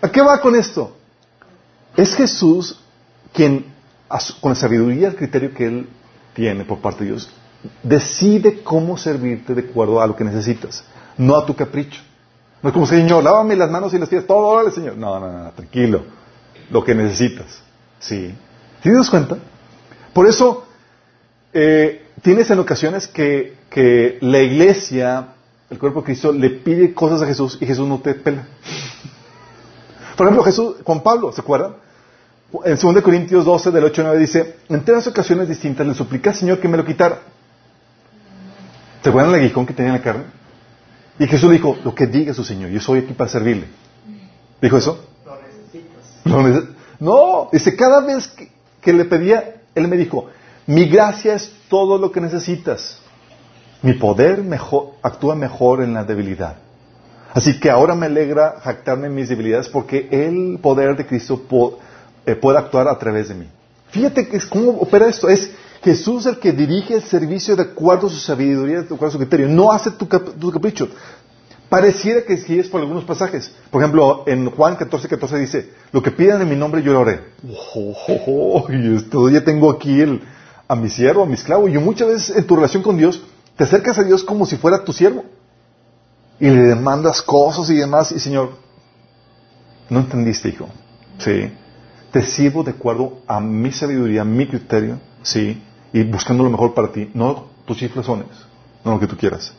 ¿A 0.00 0.08
qué 0.08 0.22
va 0.22 0.40
con 0.40 0.56
esto? 0.56 0.96
Es 1.96 2.14
Jesús 2.14 2.78
quien, 3.32 3.66
con 4.40 4.50
la 4.50 4.54
sabiduría 4.54 5.02
y 5.02 5.04
el 5.04 5.16
criterio 5.16 5.54
que 5.54 5.66
Él 5.66 5.88
tiene 6.34 6.64
por 6.64 6.80
parte 6.80 7.04
de 7.04 7.10
Dios, 7.10 7.30
decide 7.82 8.62
cómo 8.62 8.96
servirte 8.96 9.54
de 9.54 9.68
acuerdo 9.68 10.00
a 10.00 10.06
lo 10.06 10.16
que 10.16 10.24
necesitas, 10.24 10.84
no 11.16 11.36
a 11.36 11.46
tu 11.46 11.54
capricho. 11.54 12.00
No 12.62 12.68
es 12.68 12.72
como, 12.72 12.86
Señor, 12.86 13.24
lávame 13.24 13.56
las 13.56 13.70
manos 13.70 13.92
y 13.92 13.98
las 13.98 14.08
pies, 14.08 14.26
todo, 14.26 14.38
órale, 14.38 14.70
Señor. 14.70 14.96
No, 14.96 15.18
no, 15.18 15.30
no, 15.30 15.50
tranquilo. 15.50 16.04
Lo 16.70 16.84
que 16.84 16.94
necesitas. 16.94 17.60
Sí. 17.98 18.34
¿Sí 18.82 18.90
te 18.90 19.10
cuenta? 19.10 19.36
Por 20.12 20.28
eso, 20.28 20.66
eh, 21.52 22.06
tienes 22.22 22.50
en 22.50 22.60
ocasiones 22.60 23.08
que, 23.08 23.56
que 23.68 24.18
la 24.20 24.38
iglesia 24.40 25.34
el 25.72 25.78
cuerpo 25.78 26.00
de 26.00 26.04
Cristo 26.04 26.32
le 26.32 26.50
pide 26.50 26.92
cosas 26.92 27.22
a 27.22 27.26
Jesús 27.26 27.56
y 27.58 27.64
Jesús 27.64 27.88
no 27.88 27.98
te 27.98 28.12
pela. 28.12 28.46
Por 30.18 30.26
ejemplo, 30.26 30.44
Jesús, 30.44 30.76
Juan 30.84 31.02
Pablo, 31.02 31.32
¿se 31.32 31.40
acuerdan? 31.40 31.76
En 32.66 32.76
2 32.76 33.02
Corintios 33.02 33.46
12, 33.46 33.70
del 33.70 33.84
8 33.84 34.02
al 34.02 34.06
9 34.08 34.20
dice, 34.20 34.56
en 34.68 34.84
tres 34.84 35.06
ocasiones 35.06 35.48
distintas 35.48 35.86
le 35.86 35.94
supliqué 35.94 36.28
al 36.28 36.34
Señor 36.34 36.60
que 36.60 36.68
me 36.68 36.76
lo 36.76 36.84
quitara. 36.84 37.20
¿Se 39.02 39.08
acuerdan 39.08 39.32
el 39.32 39.40
aguijón 39.40 39.64
que 39.64 39.72
tenía 39.72 39.92
en 39.92 39.98
la 39.98 40.04
carne? 40.04 40.24
Y 41.18 41.26
Jesús 41.26 41.50
dijo, 41.50 41.78
lo 41.82 41.94
que 41.94 42.06
diga 42.06 42.34
su 42.34 42.44
Señor, 42.44 42.68
yo 42.68 42.78
soy 42.78 42.98
aquí 42.98 43.14
para 43.14 43.30
servirle. 43.30 43.68
¿Dijo 44.60 44.76
eso? 44.76 45.02
Lo 46.26 46.42
necesitas. 46.42 46.76
no, 47.00 47.48
dice, 47.50 47.74
cada 47.74 48.02
vez 48.02 48.30
que 48.82 48.92
le 48.92 49.06
pedía, 49.06 49.62
Él 49.74 49.88
me 49.88 49.96
dijo, 49.96 50.26
mi 50.66 50.84
gracia 50.84 51.32
es 51.32 51.50
todo 51.70 51.96
lo 51.96 52.12
que 52.12 52.20
necesitas. 52.20 53.01
Mi 53.82 53.94
poder 53.94 54.42
mejor, 54.42 54.92
actúa 55.02 55.34
mejor 55.34 55.82
en 55.82 55.94
la 55.94 56.04
debilidad. 56.04 56.56
Así 57.34 57.58
que 57.58 57.70
ahora 57.70 57.94
me 57.94 58.06
alegra 58.06 58.60
jactarme 58.62 59.06
en 59.06 59.14
mis 59.14 59.28
debilidades 59.28 59.68
porque 59.68 60.08
el 60.10 60.58
poder 60.60 60.96
de 60.96 61.06
Cristo 61.06 61.42
eh, 62.26 62.34
puede 62.36 62.58
actuar 62.58 62.88
a 62.88 62.98
través 62.98 63.28
de 63.28 63.34
mí. 63.34 63.48
Fíjate 63.90 64.28
que 64.28 64.36
es, 64.36 64.46
cómo 64.46 64.70
opera 64.72 65.08
esto. 65.08 65.28
Es 65.28 65.50
Jesús 65.82 66.26
el 66.26 66.38
que 66.38 66.52
dirige 66.52 66.94
el 66.94 67.02
servicio 67.02 67.56
de 67.56 67.62
acuerdo 67.62 68.06
a 68.06 68.10
su 68.10 68.18
sabiduría, 68.18 68.82
de 68.82 68.84
acuerdo 68.84 69.06
a 69.06 69.10
su 69.10 69.18
criterio. 69.18 69.48
No 69.48 69.72
hace 69.72 69.90
tu, 69.90 70.06
capricho. 70.06 70.88
Pareciera 71.68 72.22
que 72.22 72.36
sí 72.36 72.58
es 72.58 72.68
por 72.68 72.82
algunos 72.82 73.04
pasajes. 73.04 73.50
Por 73.70 73.82
ejemplo, 73.82 74.24
en 74.26 74.50
Juan 74.50 74.76
14, 74.76 75.08
14 75.08 75.38
dice, 75.38 75.70
lo 75.90 76.02
que 76.02 76.10
pidan 76.10 76.42
en 76.42 76.50
mi 76.50 76.56
nombre 76.56 76.82
yo 76.82 76.92
lo 76.92 77.00
haré. 77.00 77.20
Oh, 77.74 78.66
y 78.70 78.96
esto 78.96 79.28
ya 79.30 79.42
tengo 79.42 79.70
aquí 79.70 80.02
el, 80.02 80.20
a 80.68 80.76
mi 80.76 80.90
siervo, 80.90 81.22
a 81.22 81.26
mi 81.26 81.34
esclavo. 81.34 81.66
Y 81.68 81.78
muchas 81.78 82.08
veces 82.08 82.36
en 82.36 82.44
tu 82.44 82.56
relación 82.56 82.82
con 82.82 82.98
Dios 82.98 83.22
te 83.56 83.64
acercas 83.64 83.98
a 83.98 84.04
Dios 84.04 84.24
como 84.24 84.46
si 84.46 84.56
fuera 84.56 84.84
tu 84.84 84.92
siervo. 84.92 85.24
Y 86.40 86.48
le 86.48 86.62
demandas 86.62 87.22
cosas 87.22 87.70
y 87.70 87.76
demás. 87.76 88.12
Y 88.12 88.18
Señor, 88.18 88.50
no 89.88 90.00
entendiste, 90.00 90.48
hijo. 90.48 90.68
Sí. 91.18 91.52
Te 92.10 92.22
sirvo 92.24 92.62
de 92.62 92.72
acuerdo 92.72 93.18
a 93.26 93.40
mi 93.40 93.72
sabiduría, 93.72 94.22
a 94.22 94.24
mi 94.24 94.46
criterio. 94.46 94.98
Sí. 95.22 95.62
Y 95.92 96.02
buscando 96.04 96.42
lo 96.42 96.50
mejor 96.50 96.74
para 96.74 96.90
ti. 96.90 97.10
No 97.14 97.46
tus 97.66 97.76
chiflazones. 97.76 98.28
No 98.84 98.92
lo 98.92 99.00
que 99.00 99.06
tú 99.06 99.16
quieras. 99.16 99.52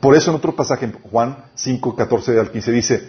Por 0.00 0.16
eso 0.16 0.30
en 0.30 0.36
otro 0.36 0.54
pasaje, 0.54 0.84
en 0.84 0.92
Juan 0.92 1.44
5, 1.54 1.94
14 1.94 2.38
al 2.38 2.50
15, 2.50 2.72
dice, 2.72 3.08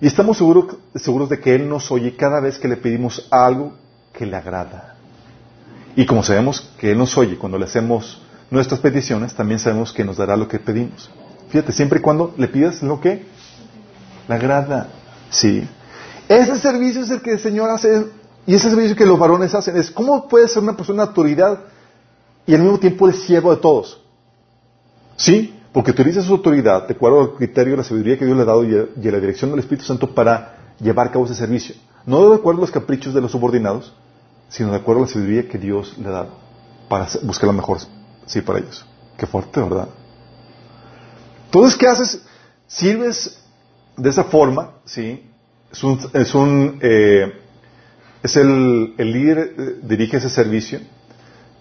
y 0.00 0.06
estamos 0.06 0.36
seguros, 0.36 0.76
seguros 0.94 1.30
de 1.30 1.40
que 1.40 1.54
Él 1.54 1.68
nos 1.68 1.90
oye 1.90 2.14
cada 2.14 2.40
vez 2.40 2.58
que 2.58 2.68
le 2.68 2.76
pedimos 2.76 3.26
algo 3.30 3.72
que 4.12 4.26
le 4.26 4.36
agrada. 4.36 4.96
Y 5.94 6.04
como 6.04 6.22
sabemos 6.22 6.60
que 6.78 6.92
Él 6.92 6.98
nos 6.98 7.16
oye 7.16 7.38
cuando 7.38 7.56
le 7.56 7.64
hacemos 7.64 8.20
nuestras 8.50 8.80
peticiones, 8.80 9.34
también 9.34 9.58
sabemos 9.58 9.92
que 9.92 10.04
nos 10.04 10.16
dará 10.16 10.36
lo 10.36 10.48
que 10.48 10.58
pedimos. 10.58 11.10
Fíjate, 11.48 11.72
siempre 11.72 11.98
y 11.98 12.02
cuando 12.02 12.34
le 12.36 12.48
pidas 12.48 12.82
lo 12.82 13.00
que 13.00 13.24
le 14.28 14.34
agrada. 14.34 14.88
Sí. 15.30 15.68
Ese 16.28 16.58
servicio 16.58 17.02
es 17.02 17.10
el 17.10 17.20
que 17.20 17.32
el 17.32 17.38
Señor 17.38 17.70
hace 17.70 18.06
y 18.46 18.54
ese 18.54 18.70
servicio 18.70 18.96
que 18.96 19.06
los 19.06 19.18
varones 19.18 19.54
hacen. 19.54 19.76
Es 19.76 19.90
cómo 19.90 20.28
puede 20.28 20.48
ser 20.48 20.62
una 20.62 20.76
persona 20.76 21.02
de 21.02 21.08
autoridad 21.08 21.60
y 22.46 22.54
al 22.54 22.62
mismo 22.62 22.78
tiempo 22.78 23.08
el 23.08 23.14
siervo 23.14 23.54
de 23.54 23.60
todos. 23.60 24.00
Sí, 25.16 25.58
porque 25.72 25.90
utiliza 25.90 26.22
su 26.22 26.32
autoridad 26.32 26.86
de 26.86 26.94
acuerdo 26.94 27.20
al 27.20 27.34
criterio 27.34 27.72
de 27.72 27.78
la 27.78 27.84
sabiduría 27.84 28.18
que 28.18 28.24
Dios 28.24 28.36
le 28.36 28.42
ha 28.42 28.46
dado 28.46 28.64
y 28.64 28.74
a, 28.74 29.10
la 29.10 29.20
dirección 29.20 29.50
del 29.50 29.60
Espíritu 29.60 29.84
Santo 29.84 30.14
para 30.14 30.74
llevar 30.80 31.08
a 31.08 31.10
cabo 31.10 31.24
ese 31.24 31.34
servicio. 31.34 31.74
No 32.04 32.30
de 32.30 32.36
acuerdo 32.36 32.60
a 32.60 32.62
los 32.62 32.70
caprichos 32.70 33.14
de 33.14 33.20
los 33.20 33.32
subordinados, 33.32 33.92
sino 34.48 34.70
de 34.70 34.76
acuerdo 34.76 35.02
a 35.02 35.06
la 35.06 35.12
sabiduría 35.12 35.48
que 35.48 35.58
Dios 35.58 35.96
le 35.98 36.06
ha 36.08 36.12
dado 36.12 36.30
para 36.88 37.08
buscar 37.22 37.48
la 37.48 37.52
mejor 37.52 37.78
sí 38.26 38.40
para 38.42 38.58
ellos. 38.58 38.84
Qué 39.16 39.26
fuerte, 39.26 39.60
¿verdad? 39.60 39.88
Entonces, 41.46 41.78
¿qué 41.78 41.86
haces? 41.86 42.22
Sirves 42.66 43.38
de 43.96 44.10
esa 44.10 44.24
forma, 44.24 44.72
¿sí? 44.84 45.24
Es 45.72 45.82
un, 45.82 45.98
es, 46.12 46.34
un, 46.34 46.78
eh, 46.82 47.32
es 48.22 48.36
el, 48.36 48.94
el, 48.98 49.12
líder, 49.12 49.54
eh, 49.56 49.76
dirige 49.82 50.18
ese 50.18 50.28
servicio, 50.28 50.80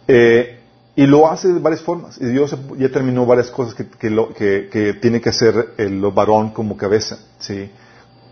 eh, 0.08 0.60
y 0.96 1.06
lo 1.06 1.30
hace 1.30 1.50
de 1.50 1.60
varias 1.60 1.82
formas. 1.82 2.20
Y 2.20 2.26
Dios 2.26 2.56
ya 2.78 2.90
terminó 2.90 3.26
varias 3.26 3.50
cosas 3.50 3.74
que, 3.74 3.88
que, 3.88 4.10
lo, 4.10 4.34
que, 4.34 4.70
que 4.72 4.94
tiene 4.94 5.22
que 5.22 5.30
hacer 5.30 5.74
el 5.78 6.02
varón 6.12 6.52
como 6.52 6.78
cabeza, 6.78 7.20
¿sí? 7.40 7.70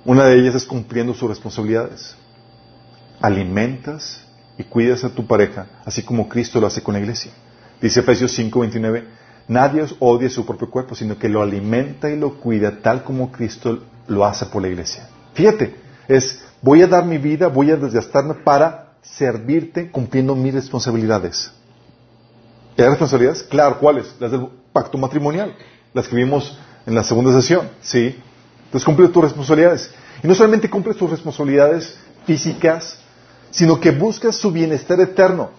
Una 0.06 0.26
de 0.26 0.38
ellas 0.38 0.56
es 0.56 0.66
cumpliendo 0.66 1.14
sus 1.14 1.30
responsabilidades. 1.30 2.16
Alimentas 3.22 4.26
y 4.58 4.64
cuidas 4.64 5.04
a 5.04 5.10
tu 5.10 5.26
pareja, 5.26 5.68
así 5.86 6.04
como 6.04 6.28
Cristo 6.28 6.60
lo 6.60 6.68
hace 6.68 6.84
con 6.84 6.94
la 6.94 7.00
iglesia. 7.00 7.32
Dice 7.84 8.00
Efesios 8.00 8.32
5:29, 8.40 9.04
nadie 9.50 9.86
odia 10.00 10.30
su 10.30 10.46
propio 10.46 10.70
cuerpo, 10.70 10.96
sino 10.96 11.20
que 11.20 11.28
lo 11.28 11.42
alimenta 11.42 12.10
y 12.10 12.18
lo 12.18 12.36
cuida 12.40 12.80
tal 12.82 13.04
como 13.04 13.30
Cristo 13.30 13.84
lo 14.08 14.24
hace 14.26 14.46
por 14.46 14.62
la 14.62 14.70
iglesia. 14.70 15.10
Fíjate, 15.34 15.76
es, 16.08 16.46
voy 16.62 16.82
a 16.82 16.88
dar 16.88 17.04
mi 17.06 17.18
vida, 17.18 17.50
voy 17.50 17.72
a 17.72 17.76
desgastarme 17.76 18.36
para 18.36 18.94
servirte 19.02 19.92
cumpliendo 19.92 20.34
mis 20.34 20.54
responsabilidades. 20.54 21.52
¿Y 22.78 22.82
hay 22.82 22.88
responsabilidades? 22.88 23.44
Claro, 23.44 23.78
¿cuáles? 23.80 24.16
Las 24.18 24.32
del 24.32 24.48
pacto 24.72 24.98
matrimonial, 24.98 25.54
las 25.94 26.08
que 26.08 26.16
vimos 26.16 26.58
en 26.86 26.96
la 26.96 27.04
segunda 27.04 27.34
sesión, 27.34 27.70
¿sí? 27.82 28.18
Entonces 28.64 28.86
cumple 28.86 29.10
tus 29.10 29.24
responsabilidades. 29.24 29.92
Y 30.24 30.28
no 30.28 30.34
solamente 30.36 30.70
cumples 30.70 30.96
tus 30.96 31.10
responsabilidades 31.10 31.98
físicas, 32.26 32.98
sino 33.52 33.78
que 33.78 33.92
buscas 33.92 34.38
su 34.38 34.54
bienestar 34.54 35.02
eterno. 35.02 35.52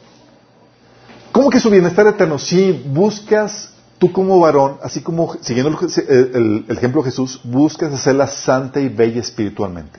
¿Cómo 1.35 1.51
que 1.51 1.59
su 1.59 1.69
bienestar 1.69 2.07
eterno? 2.07 2.39
Si 2.39 2.71
buscas 2.71 3.75
tú 3.99 4.13
como 4.13 4.39
varón, 4.39 4.77
así 4.85 5.01
como 5.01 5.35
siguiendo 5.41 5.77
el, 6.09 6.65
ejemplo 6.69 7.03
de 7.03 7.11
Jesús, 7.11 7.41
buscas 7.43 7.93
hacerla 7.93 8.29
santa 8.29 8.79
y 8.81 8.89
bella 8.89 9.21
espiritualmente. 9.21 9.99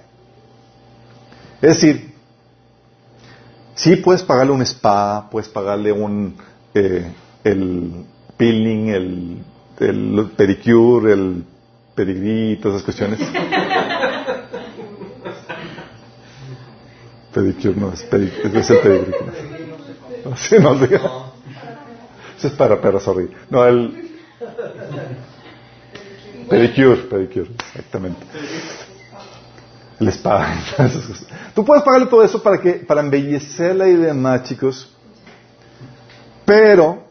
Es 1.62 1.82
decir, 1.82 2.14
sí 3.74 3.98
puedes 3.98 4.24
pagarle 4.24 4.54
un 4.54 4.62
spa, 4.62 5.30
puedes 5.30 5.50
pagarle 5.50 5.92
un 5.92 6.38
eh, 6.74 7.12
el 7.44 8.06
peeling, 8.38 8.88
el, 8.88 9.44
el 9.82 10.32
pedicure, 10.38 11.12
el 11.12 11.44
pedigrí, 11.96 12.62
todas 12.62 12.78
esas 12.78 12.86
cuestiones. 12.86 13.20
pedicure 17.34 17.76
no 17.76 17.92
es, 17.92 18.04
pedicure, 18.04 18.58
es 18.58 18.70
el 18.70 18.80
pedigrí. 18.80 19.12
Sí, 20.38 20.56
no, 20.60 20.74
Eso 22.38 22.48
es 22.48 22.54
para 22.54 22.80
perros 22.80 23.04
sorry. 23.04 23.30
No, 23.50 23.66
el 23.66 24.12
pedicure, 26.50 26.98
pedicure, 27.04 27.52
exactamente. 27.52 28.26
El 30.00 30.08
spa. 30.10 30.58
Tú 31.56 31.64
puedes 31.64 31.84
pagarle 31.84 32.08
todo 32.08 32.24
eso 32.24 32.44
para 32.44 32.60
que 32.60 32.74
para 32.74 33.02
embellecerla 33.02 33.88
y 33.88 33.96
demás, 33.96 34.44
chicos. 34.44 34.94
Pero 36.46 37.06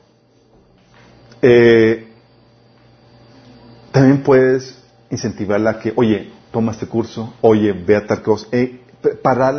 eh, 1.41 2.09
también 3.91 4.23
puedes 4.23 4.79
incentivarla 5.11 5.71
a 5.71 5.79
que, 5.79 5.93
oye, 5.97 6.31
toma 6.53 6.73
este 6.73 6.87
curso, 6.87 7.35
oye, 7.41 7.73
ve 7.73 7.97
a 7.97 8.07
tal 8.07 8.23
cosa, 8.23 8.47
eh, 8.53 8.81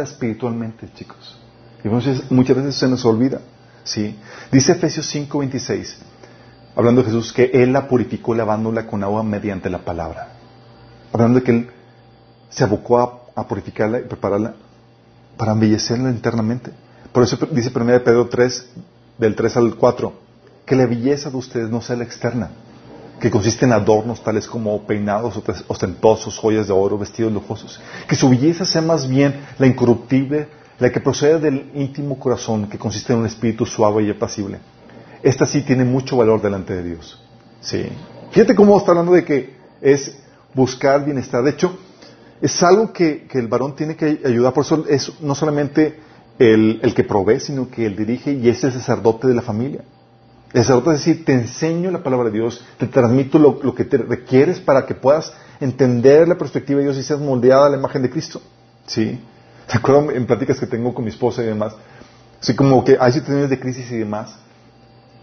espiritualmente, 0.03 0.87
chicos. 0.95 1.39
Y 1.83 1.87
muchas 1.87 2.55
veces 2.55 2.75
se 2.75 2.87
nos 2.87 3.05
olvida, 3.05 3.41
¿sí? 3.85 4.19
Dice 4.51 4.73
Efesios 4.73 5.07
5:26, 5.15 5.95
hablando 6.75 7.01
de 7.01 7.07
Jesús, 7.07 7.31
que 7.31 7.51
Él 7.53 7.71
la 7.71 7.87
purificó 7.87 8.35
lavándola 8.35 8.85
con 8.85 9.03
agua 9.03 9.23
mediante 9.23 9.69
la 9.69 9.85
palabra. 9.85 10.33
Hablando 11.13 11.39
de 11.39 11.45
que 11.45 11.51
Él 11.51 11.69
se 12.49 12.65
abocó 12.65 12.99
a, 13.35 13.47
purificarla 13.47 13.99
y 13.99 14.03
prepararla 14.03 14.55
para 15.37 15.53
embellecerla 15.53 16.09
internamente. 16.09 16.71
Por 17.11 17.23
eso 17.23 17.37
dice 17.51 17.71
1 17.73 18.03
Pedro 18.03 18.27
3, 18.27 18.69
del 19.17 19.35
3 19.35 19.57
al 19.57 19.75
4, 19.75 20.13
que 20.65 20.75
la 20.75 20.85
belleza 20.85 21.29
de 21.29 21.37
ustedes 21.37 21.69
no 21.69 21.81
sea 21.81 21.95
la 21.95 22.03
externa, 22.03 22.49
que 23.19 23.29
consiste 23.29 23.65
en 23.65 23.73
adornos 23.73 24.23
tales 24.23 24.47
como 24.47 24.85
peinados 24.85 25.41
ostentosos, 25.67 26.37
joyas 26.37 26.67
de 26.67 26.73
oro, 26.73 26.97
vestidos 26.97 27.31
lujosos. 27.31 27.79
Que 28.07 28.15
su 28.15 28.29
belleza 28.29 28.65
sea 28.65 28.81
más 28.81 29.07
bien 29.07 29.45
la 29.57 29.67
incorruptible, 29.67 30.47
la 30.79 30.91
que 30.91 30.99
procede 30.99 31.39
del 31.39 31.71
íntimo 31.73 32.19
corazón, 32.19 32.67
que 32.67 32.77
consiste 32.77 33.13
en 33.13 33.19
un 33.19 33.25
espíritu 33.25 33.65
suave 33.65 34.03
y 34.03 34.09
apacible. 34.09 34.59
Esta 35.23 35.45
sí 35.45 35.61
tiene 35.61 35.85
mucho 35.85 36.17
valor 36.17 36.41
delante 36.41 36.73
de 36.73 36.83
Dios. 36.83 37.21
Sí. 37.61 37.87
Fíjate 38.31 38.55
cómo 38.55 38.77
está 38.77 38.91
hablando 38.91 39.13
de 39.13 39.23
que 39.23 39.55
es 39.81 40.17
buscar 40.53 41.03
bienestar. 41.05 41.43
De 41.43 41.51
hecho, 41.51 41.77
es 42.41 42.61
algo 42.61 42.91
que, 42.91 43.27
el 43.31 43.47
varón 43.47 43.75
tiene 43.75 43.95
que 43.95 44.21
ayudar. 44.25 44.53
Por 44.53 44.65
eso 44.65 44.85
es 44.87 45.11
no 45.21 45.33
solamente 45.33 45.99
el, 46.37 46.79
el 46.83 46.93
que 46.93 47.03
provee, 47.03 47.39
sino 47.39 47.69
que 47.69 47.85
él 47.85 47.95
dirige 47.95 48.33
y 48.33 48.49
es 48.49 48.63
el 48.63 48.73
sacerdote 48.73 49.27
de 49.27 49.33
la 49.33 49.41
familia. 49.41 49.81
El 50.55 50.61
sacerdote 50.61 50.91
es 50.91 51.05
decir, 51.05 51.25
te 51.25 51.33
enseño 51.33 51.91
la 51.91 52.01
palabra 52.01 52.29
de 52.29 52.39
Dios, 52.39 52.63
te 52.77 52.87
transmito 52.87 53.37
lo, 53.39 53.75
que 53.75 53.83
te 53.83 53.97
requieres 53.97 54.59
para 54.61 54.85
que 54.85 54.95
puedas 54.95 55.33
entender 55.59 56.27
la 56.27 56.37
perspectiva 56.37 56.79
de 56.79 56.85
Dios 56.85 56.97
y 56.97 57.03
seas 57.03 57.19
moldeada 57.19 57.67
a 57.67 57.69
la 57.69 57.77
imagen 57.77 58.01
de 58.01 58.09
Cristo. 58.09 58.41
¿Sí? 58.85 59.19
Te 59.71 59.77
acuerdo 59.77 60.11
en 60.11 60.25
pláticas 60.25 60.59
que 60.59 60.67
tengo 60.67 60.93
con 60.93 61.03
mi 61.03 61.11
esposa 61.11 61.43
y 61.43 61.47
demás. 61.47 61.73
Así 62.41 62.55
como 62.55 62.83
que 62.83 62.97
hay 62.99 63.11
situaciones 63.11 63.49
de 63.49 63.59
crisis 63.59 63.91
y 63.91 63.97
demás. 63.97 64.35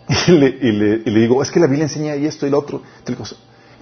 Y 0.28 0.72
le, 0.72 0.98
digo, 0.98 1.42
es 1.42 1.50
que 1.50 1.60
la 1.60 1.66
Biblia 1.66 1.84
enseña 1.84 2.16
y 2.16 2.26
esto 2.26 2.46
y 2.46 2.50
lo 2.50 2.58
otro. 2.58 2.82
Y 3.06 3.12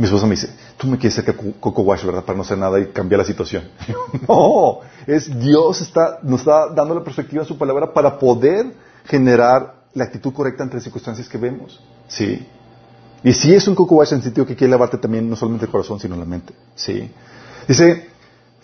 mi 0.00 0.04
esposa 0.04 0.26
me 0.26 0.30
dice, 0.30 0.48
tú 0.78 0.86
me 0.86 0.96
quieres 0.96 1.14
sacar 1.14 1.34
Coco 1.36 1.82
Wash, 1.82 2.04
¿verdad? 2.04 2.24
Para 2.24 2.36
no 2.36 2.42
hacer 2.42 2.56
nada 2.56 2.78
y 2.80 2.86
cambiar 2.86 3.18
la 3.18 3.24
situación. 3.24 3.64
no, 4.28 4.80
es 5.06 5.38
Dios 5.38 5.80
está, 5.80 6.18
nos 6.22 6.40
está 6.40 6.68
dando 6.68 6.94
la 6.94 7.04
perspectiva 7.04 7.42
de 7.42 7.48
su 7.48 7.58
palabra 7.58 7.92
para 7.92 8.18
poder 8.18 8.72
generar 9.04 9.74
la 9.92 10.04
actitud 10.04 10.32
correcta 10.32 10.62
ante 10.62 10.76
las 10.76 10.84
circunstancias 10.84 11.28
que 11.28 11.38
vemos. 11.38 11.80
¿Sí? 12.08 12.46
Y 13.22 13.32
si 13.34 13.54
es 13.54 13.68
un 13.68 13.74
coco 13.74 14.02
en 14.02 14.16
el 14.16 14.22
sentido 14.22 14.46
que 14.46 14.56
quiere 14.56 14.70
lavarte 14.70 14.96
también 14.96 15.28
no 15.28 15.36
solamente 15.36 15.66
el 15.66 15.72
corazón, 15.72 16.00
sino 16.00 16.16
la 16.16 16.24
mente. 16.24 16.54
¿Sí? 16.74 17.10
Dice, 17.68 18.09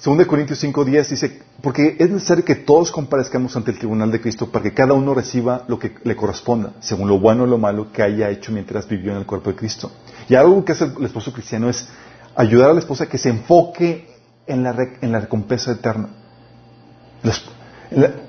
2 0.02 0.26
Corintios 0.26 0.62
5.10 0.62 1.08
dice, 1.08 1.42
porque 1.62 1.96
es 1.98 2.10
necesario 2.10 2.44
que 2.44 2.54
todos 2.54 2.90
comparezcamos 2.92 3.56
ante 3.56 3.70
el 3.70 3.78
tribunal 3.78 4.10
de 4.10 4.20
Cristo 4.20 4.50
para 4.50 4.62
que 4.62 4.74
cada 4.74 4.92
uno 4.92 5.14
reciba 5.14 5.64
lo 5.68 5.78
que 5.78 5.94
le 6.04 6.14
corresponda, 6.14 6.72
según 6.80 7.08
lo 7.08 7.18
bueno 7.18 7.44
o 7.44 7.46
lo 7.46 7.56
malo 7.56 7.90
que 7.92 8.02
haya 8.02 8.28
hecho 8.28 8.52
mientras 8.52 8.86
vivió 8.86 9.12
en 9.12 9.18
el 9.18 9.26
cuerpo 9.26 9.50
de 9.50 9.56
Cristo. 9.56 9.90
Y 10.28 10.34
algo 10.34 10.64
que 10.64 10.72
hace 10.72 10.84
el 10.84 11.04
esposo 11.04 11.32
cristiano 11.32 11.70
es 11.70 11.88
ayudar 12.34 12.70
a 12.70 12.74
la 12.74 12.80
esposa 12.80 13.04
a 13.04 13.06
que 13.08 13.18
se 13.18 13.30
enfoque 13.30 14.06
en 14.46 14.62
la, 14.62 14.76
en 15.00 15.12
la 15.12 15.20
recompensa 15.20 15.72
eterna. 15.72 16.10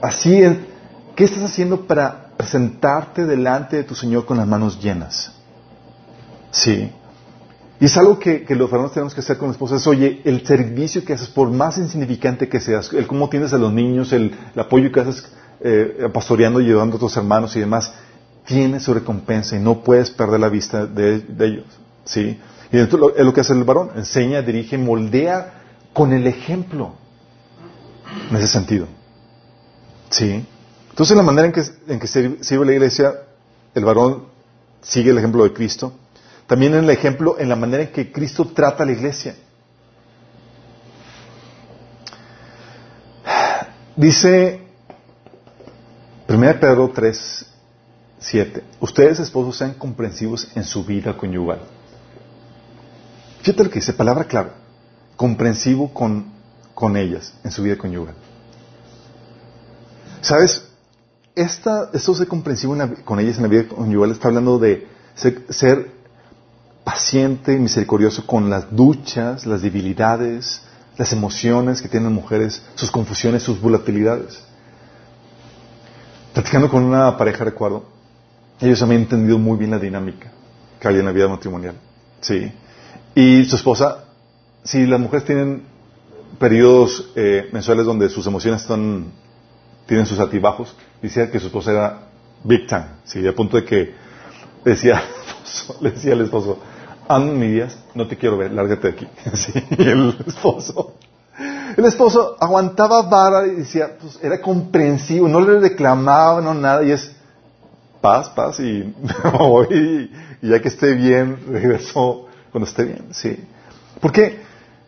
así 0.01 0.41
es, 0.41 0.57
¿qué 1.15 1.25
estás 1.25 1.43
haciendo 1.43 1.85
para 1.85 2.27
presentarte 2.37 3.25
delante 3.25 3.77
de 3.77 3.83
tu 3.83 3.95
Señor 3.95 4.25
con 4.25 4.37
las 4.37 4.47
manos 4.47 4.79
llenas. 4.79 5.33
Sí. 6.51 6.91
Y 7.79 7.85
es 7.85 7.97
algo 7.97 8.17
que, 8.17 8.43
los 8.49 8.71
varones 8.71 8.93
tenemos 8.93 9.13
que 9.13 9.19
hacer 9.19 9.37
con 9.37 9.49
la 9.49 9.51
esposa. 9.51 9.75
Es, 9.75 9.85
oye, 9.85 10.21
el 10.25 10.45
servicio 10.45 11.05
que 11.05 11.13
haces, 11.13 11.27
por 11.27 11.51
más 11.51 11.77
insignificante 11.77 12.49
que 12.49 12.59
seas, 12.59 12.91
el 12.93 13.05
cómo 13.05 13.29
tienes 13.29 13.53
a 13.53 13.57
los 13.57 13.71
niños, 13.71 14.13
el, 14.13 14.35
apoyo 14.55 14.91
que 14.91 14.99
haces 14.99 15.27
eh, 15.59 16.09
pastoreando 16.11 16.59
y 16.59 16.65
llevando 16.65 16.97
a 16.97 16.99
tus 16.99 17.15
hermanos 17.17 17.55
y 17.55 17.59
demás, 17.59 17.93
tiene 18.45 18.79
su 18.79 18.93
recompensa 18.93 19.55
y 19.55 19.59
no 19.59 19.83
puedes 19.83 20.09
perder 20.09 20.39
la 20.39 20.49
vista 20.49 20.87
de, 20.87 21.23
ellos. 21.39 21.65
¿Sí? 22.05 22.39
Y 22.71 22.77
esto 22.77 23.13
es 23.15 23.25
lo 23.25 23.33
que 23.33 23.41
hace 23.41 23.53
el 23.53 23.63
varón. 23.63 23.91
Enseña, 23.95 24.41
dirige, 24.41 24.77
moldea 24.77 25.53
con 25.93 26.13
el 26.13 26.25
ejemplo. 26.25 26.93
En 28.29 28.37
ese 28.37 28.47
sentido. 28.47 28.87
¿Sí? 30.09 30.43
Entonces, 30.89 31.15
la 31.15 31.23
manera 31.23 31.45
en 31.45 31.53
que, 31.53 31.61
en 31.87 31.99
que 31.99 32.07
sirve 32.07 32.65
la 32.65 32.73
iglesia, 32.73 33.13
el 33.75 33.85
varón 33.85 34.23
sigue 34.81 35.11
el 35.11 35.17
ejemplo 35.17 35.43
de 35.43 35.53
Cristo. 35.53 35.93
También 36.47 36.73
en 36.73 36.85
el 36.85 36.89
ejemplo, 36.89 37.37
en 37.37 37.49
la 37.49 37.55
manera 37.55 37.83
en 37.83 37.91
que 37.91 38.11
Cristo 38.11 38.45
trata 38.45 38.83
a 38.83 38.85
la 38.85 38.93
iglesia. 38.93 39.35
Dice 43.95 44.61
1 46.27 46.59
Pedro 46.59 46.91
3, 46.93 47.45
7. 48.19 48.63
Ustedes, 48.79 49.19
esposos, 49.19 49.57
sean 49.57 49.73
comprensivos 49.73 50.49
en 50.55 50.63
su 50.63 50.85
vida 50.85 51.17
conyugal. 51.17 51.59
Fíjate 53.41 53.63
lo 53.63 53.69
que 53.69 53.79
dice, 53.79 53.93
palabra 53.93 54.25
clave. 54.25 54.51
Comprensivo 55.15 55.93
con, 55.93 56.31
con 56.73 56.95
ellas 56.95 57.33
en 57.43 57.51
su 57.51 57.63
vida 57.63 57.77
conyugal. 57.77 58.15
¿Sabes? 60.21 60.67
esta, 61.37 61.91
esto 61.93 62.15
ser 62.15 62.27
comprensivo 62.27 62.75
con 63.05 63.19
ellas 63.19 63.37
en 63.37 63.43
la 63.43 63.47
vida 63.47 63.67
conyugal 63.67 64.11
está 64.11 64.27
hablando 64.27 64.57
de 64.57 64.87
ser, 65.13 65.91
paciente 66.87 67.51
y 67.51 67.59
misericordioso 67.59 68.25
con 68.25 68.49
las 68.49 68.73
duchas, 68.73 69.45
las 69.45 69.61
debilidades, 69.61 70.61
las 70.95 71.11
emociones 71.11 71.81
que 71.81 71.89
tienen 71.89 72.13
mujeres, 72.13 72.63
sus 72.75 72.89
confusiones, 72.91 73.43
sus 73.43 73.59
volatilidades. 73.59 74.41
Platicando 76.33 76.69
con 76.69 76.83
una 76.83 77.17
pareja, 77.17 77.43
recuerdo, 77.43 77.83
ellos 78.61 78.81
habían 78.81 79.01
entendido 79.01 79.37
muy 79.37 79.57
bien 79.57 79.71
la 79.71 79.79
dinámica 79.79 80.31
que 80.79 80.87
había 80.87 81.01
en 81.01 81.07
la 81.07 81.11
vida 81.11 81.27
matrimonial. 81.27 81.75
Sí. 82.21 82.53
Y 83.13 83.43
su 83.43 83.57
esposa, 83.57 84.05
si 84.63 84.85
las 84.85 85.01
mujeres 85.01 85.25
tienen 85.25 85.63
periodos 86.39 87.11
eh, 87.17 87.49
mensuales 87.51 87.85
donde 87.85 88.07
sus 88.07 88.25
emociones 88.27 88.61
están 88.61 89.11
tienen 89.87 90.05
sus 90.05 90.19
altibajos, 90.19 90.73
decía 91.01 91.29
que 91.29 91.41
su 91.41 91.47
esposa 91.47 91.71
era 91.71 91.99
big 92.45 92.65
time, 92.65 92.87
¿sí? 93.03 93.27
a 93.27 93.35
punto 93.35 93.57
de 93.57 93.65
que 93.65 93.93
decía, 94.63 95.01
le 95.81 95.91
decía 95.91 96.13
al 96.13 96.21
esposo, 96.21 96.59
ando 97.07 97.33
mi 97.33 97.47
días, 97.47 97.77
no 97.95 98.07
te 98.07 98.17
quiero 98.17 98.37
ver, 98.37 98.51
lárgate 98.51 98.91
de 98.91 98.93
aquí. 98.93 99.07
Y 99.77 99.87
el 99.87 100.17
esposo, 100.25 100.95
el 101.75 101.85
esposo 101.85 102.35
aguantaba 102.39 103.03
vara 103.03 103.47
y 103.47 103.55
decía, 103.55 103.97
pues 103.99 104.19
era 104.21 104.41
comprensivo, 104.41 105.27
no 105.27 105.41
le 105.41 105.59
reclamaba, 105.59 106.41
no 106.41 106.53
nada, 106.53 106.83
y 106.83 106.91
es 106.91 107.15
paz, 108.01 108.29
paz, 108.29 108.59
y, 108.59 108.93
ya 110.41 110.61
que 110.61 110.67
esté 110.67 110.93
bien, 110.93 111.39
regreso 111.47 112.27
cuando 112.51 112.67
esté 112.67 112.85
bien, 112.85 113.07
sí. 113.11 113.37
Porque 113.99 114.39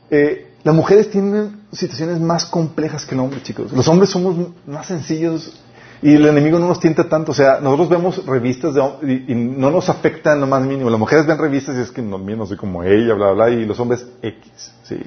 eh, 0.09 0.53
las 0.63 0.75
mujeres 0.75 1.09
tienen 1.09 1.61
situaciones 1.71 2.19
más 2.19 2.45
complejas 2.45 3.05
que 3.05 3.15
el 3.15 3.21
hombre, 3.21 3.41
chicos. 3.41 3.71
Los 3.71 3.87
hombres 3.87 4.09
somos 4.09 4.49
más 4.65 4.87
sencillos 4.87 5.61
y 6.01 6.15
el 6.15 6.25
enemigo 6.25 6.59
no 6.59 6.67
nos 6.67 6.79
tienta 6.79 7.09
tanto. 7.09 7.31
O 7.31 7.35
sea, 7.35 7.59
nosotros 7.59 7.89
vemos 7.89 8.25
revistas 8.25 8.73
de, 8.73 9.25
y, 9.27 9.35
no 9.35 9.69
nos 9.69 9.89
afecta 9.89 10.33
en 10.33 10.41
lo 10.41 10.47
más 10.47 10.61
mínimo. 10.61 10.89
Las 10.89 10.99
mujeres 10.99 11.25
ven 11.25 11.37
revistas 11.37 11.75
y 11.75 11.81
es 11.81 11.91
que 11.91 12.01
no, 12.01 12.17
no 12.17 12.45
soy 12.45 12.57
como 12.57 12.83
ella, 12.83 13.13
bla, 13.13 13.31
bla, 13.31 13.49
y 13.49 13.65
los 13.65 13.79
hombres 13.79 14.05
X, 14.21 14.71
¿sí? 14.83 14.97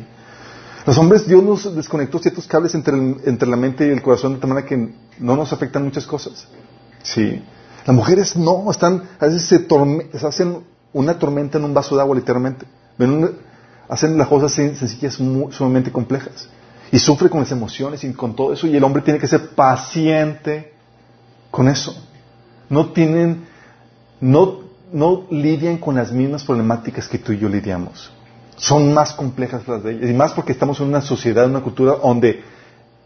Los 0.85 0.99
hombres, 0.99 1.27
Dios 1.27 1.43
nos 1.43 1.75
desconectó 1.77 2.19
ciertos 2.19 2.47
cables 2.47 2.75
entre, 2.75 2.97
entre 2.97 3.49
la 3.49 3.57
mente 3.57 3.87
y 3.87 3.91
el 3.91 4.03
corazón 4.03 4.35
de 4.35 4.41
tal 4.41 4.51
manera 4.51 4.67
que 4.67 4.93
no 5.19 5.37
nos 5.37 5.53
afectan 5.53 5.85
muchas 5.85 6.07
cosas. 6.07 6.49
Sí. 7.05 7.41
Las 7.87 7.97
mujeres 7.97 8.37
no, 8.37 8.69
están, 8.71 9.05
a 9.19 9.27
veces 9.27 9.45
se, 9.45 10.27
hacen 10.27 10.65
una 10.93 11.19
tormenta 11.19 11.59
en 11.59 11.65
un 11.65 11.73
vaso 11.73 11.95
de 11.95 12.03
agua, 12.03 12.17
literalmente. 12.17 12.67
hacen 13.89 14.19
las 14.19 14.27
cosas 14.29 14.53
sencillas 14.53 15.15
sumamente 15.15 15.93
complejas. 15.93 16.49
Y 16.91 16.99
sufre 16.99 17.31
con 17.31 17.41
las 17.41 17.53
emociones 17.53 18.05
y 18.05 18.13
con 18.13 18.37
todo 18.37 18.53
eso. 18.53 18.67
Y 18.67 18.77
el 18.77 18.85
hombre 18.85 19.03
tiene 19.03 19.19
que 19.19 19.29
ser 19.29 19.51
paciente 19.51 20.72
con 21.53 21.69
eso. 21.69 21.95
No 22.69 22.89
tienen, 22.89 23.45
no, 24.21 24.63
no 24.93 25.27
lidian 25.31 25.79
con 25.79 25.95
las 25.95 26.11
mismas 26.11 26.43
problemáticas 26.43 27.07
que 27.07 27.19
tú 27.19 27.33
y 27.33 27.39
yo 27.39 27.49
lidiamos. 27.49 28.11
Son 28.57 28.93
más 28.93 29.13
complejas 29.13 29.69
las 29.69 29.85
de 29.85 29.93
ellas. 29.93 30.11
Y 30.11 30.15
más 30.15 30.33
porque 30.33 30.51
estamos 30.51 30.81
en 30.81 30.89
una 30.89 31.03
sociedad, 31.03 31.47
una 31.47 31.61
cultura 31.61 31.97
donde 32.03 32.43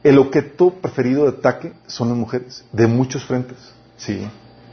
el 0.02 0.18
objeto 0.18 0.70
preferido 0.70 1.24
de 1.24 1.38
ataque 1.38 1.72
son 1.86 2.08
las 2.08 2.16
mujeres, 2.16 2.64
de 2.72 2.86
muchos 2.86 3.24
frentes. 3.24 3.58
Sí. 3.96 4.26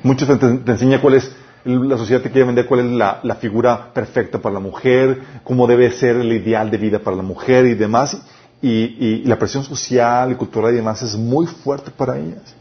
Muchos 0.04 0.28
frentes 0.28 0.64
te 0.64 0.72
enseña 0.72 1.02
cuál 1.02 1.16
es, 1.16 1.32
la 1.66 1.98
sociedad 1.98 2.22
te 2.22 2.30
quiere 2.30 2.46
vender 2.46 2.68
cuál 2.68 2.82
es 2.82 2.92
la, 2.92 3.22
la, 3.24 3.36
figura 3.36 3.92
perfecta 3.94 4.40
para 4.40 4.54
la 4.54 4.60
mujer, 4.60 5.24
cómo 5.44 5.66
debe 5.66 5.92
ser 5.92 6.18
el 6.18 6.32
ideal 6.32 6.70
de 6.70 6.78
vida 6.78 7.00
para 7.00 7.18
la 7.18 7.24
mujer 7.24 7.66
y 7.66 7.74
demás. 7.74 8.22
Y, 8.62 8.70
y, 8.70 9.24
la 9.26 9.40
presión 9.40 9.64
social 9.64 10.32
y 10.32 10.36
cultural 10.36 10.74
y 10.74 10.78
demás 10.78 11.02
es 11.02 11.16
muy 11.16 11.48
fuerte 11.48 11.90
para 11.90 12.20
ellas. 12.20 12.56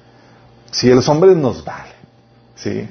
Sí, 0.73 0.91
a 0.91 0.95
los 0.95 1.09
hombres 1.09 1.37
nos 1.37 1.65
vale. 1.65 1.93
Sí. 2.57 2.89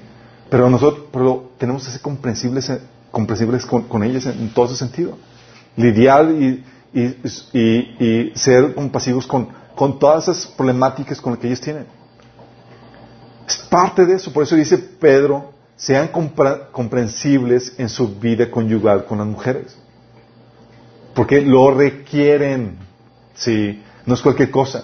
Pero 0.49 0.69
nosotros 0.69 1.07
pero 1.11 1.51
tenemos 1.57 1.83
que 1.83 1.91
ser 1.91 2.01
comprensibles, 2.01 2.71
comprensibles 3.11 3.65
con, 3.65 3.83
con 3.83 4.03
ellas 4.03 4.25
en, 4.27 4.53
todo 4.53 4.67
ese 4.67 4.77
sentido. 4.77 5.17
Lidiar 5.75 6.31
y, 6.31 6.63
y 6.93 8.31
ser 8.35 8.73
compasivos 8.75 9.27
con, 9.27 9.49
con 9.75 9.99
todas 9.99 10.27
esas 10.27 10.47
problemáticas 10.47 11.19
con 11.19 11.33
las 11.33 11.39
que 11.39 11.47
ellos 11.47 11.61
tienen. 11.61 11.85
Es 13.47 13.57
parte 13.57 14.05
de 14.05 14.15
eso. 14.15 14.31
Por 14.31 14.43
eso 14.43 14.55
dice 14.55 14.77
Pedro, 14.77 15.51
sean 15.75 16.09
comprensibles 16.71 17.73
en 17.77 17.89
su 17.89 18.19
vida 18.19 18.51
conyugal 18.51 19.05
con 19.05 19.17
las 19.17 19.27
mujeres. 19.27 19.75
Porque 21.15 21.41
lo 21.41 21.73
requieren. 21.73 22.77
Sí, 23.33 23.81
no 24.05 24.13
es 24.13 24.21
cualquier 24.21 24.51
cosa. 24.51 24.83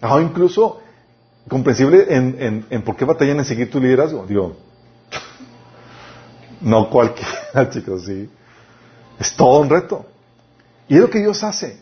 O 0.00 0.20
incluso 0.20 0.80
comprensible 1.48 2.06
en, 2.08 2.66
en, 2.70 2.82
por 2.82 2.96
qué 2.96 3.04
batallan 3.04 3.38
en 3.38 3.44
seguir 3.44 3.70
tu 3.70 3.80
liderazgo. 3.80 4.26
Digo, 4.26 4.56
no 6.60 6.88
cualquiera, 6.90 7.68
chicos, 7.70 8.04
sí. 8.04 8.28
Es 9.18 9.34
todo 9.36 9.60
un 9.60 9.68
reto. 9.68 10.06
Y 10.88 10.94
es 10.94 11.00
lo 11.00 11.10
que 11.10 11.20
Dios 11.20 11.42
hace. 11.44 11.78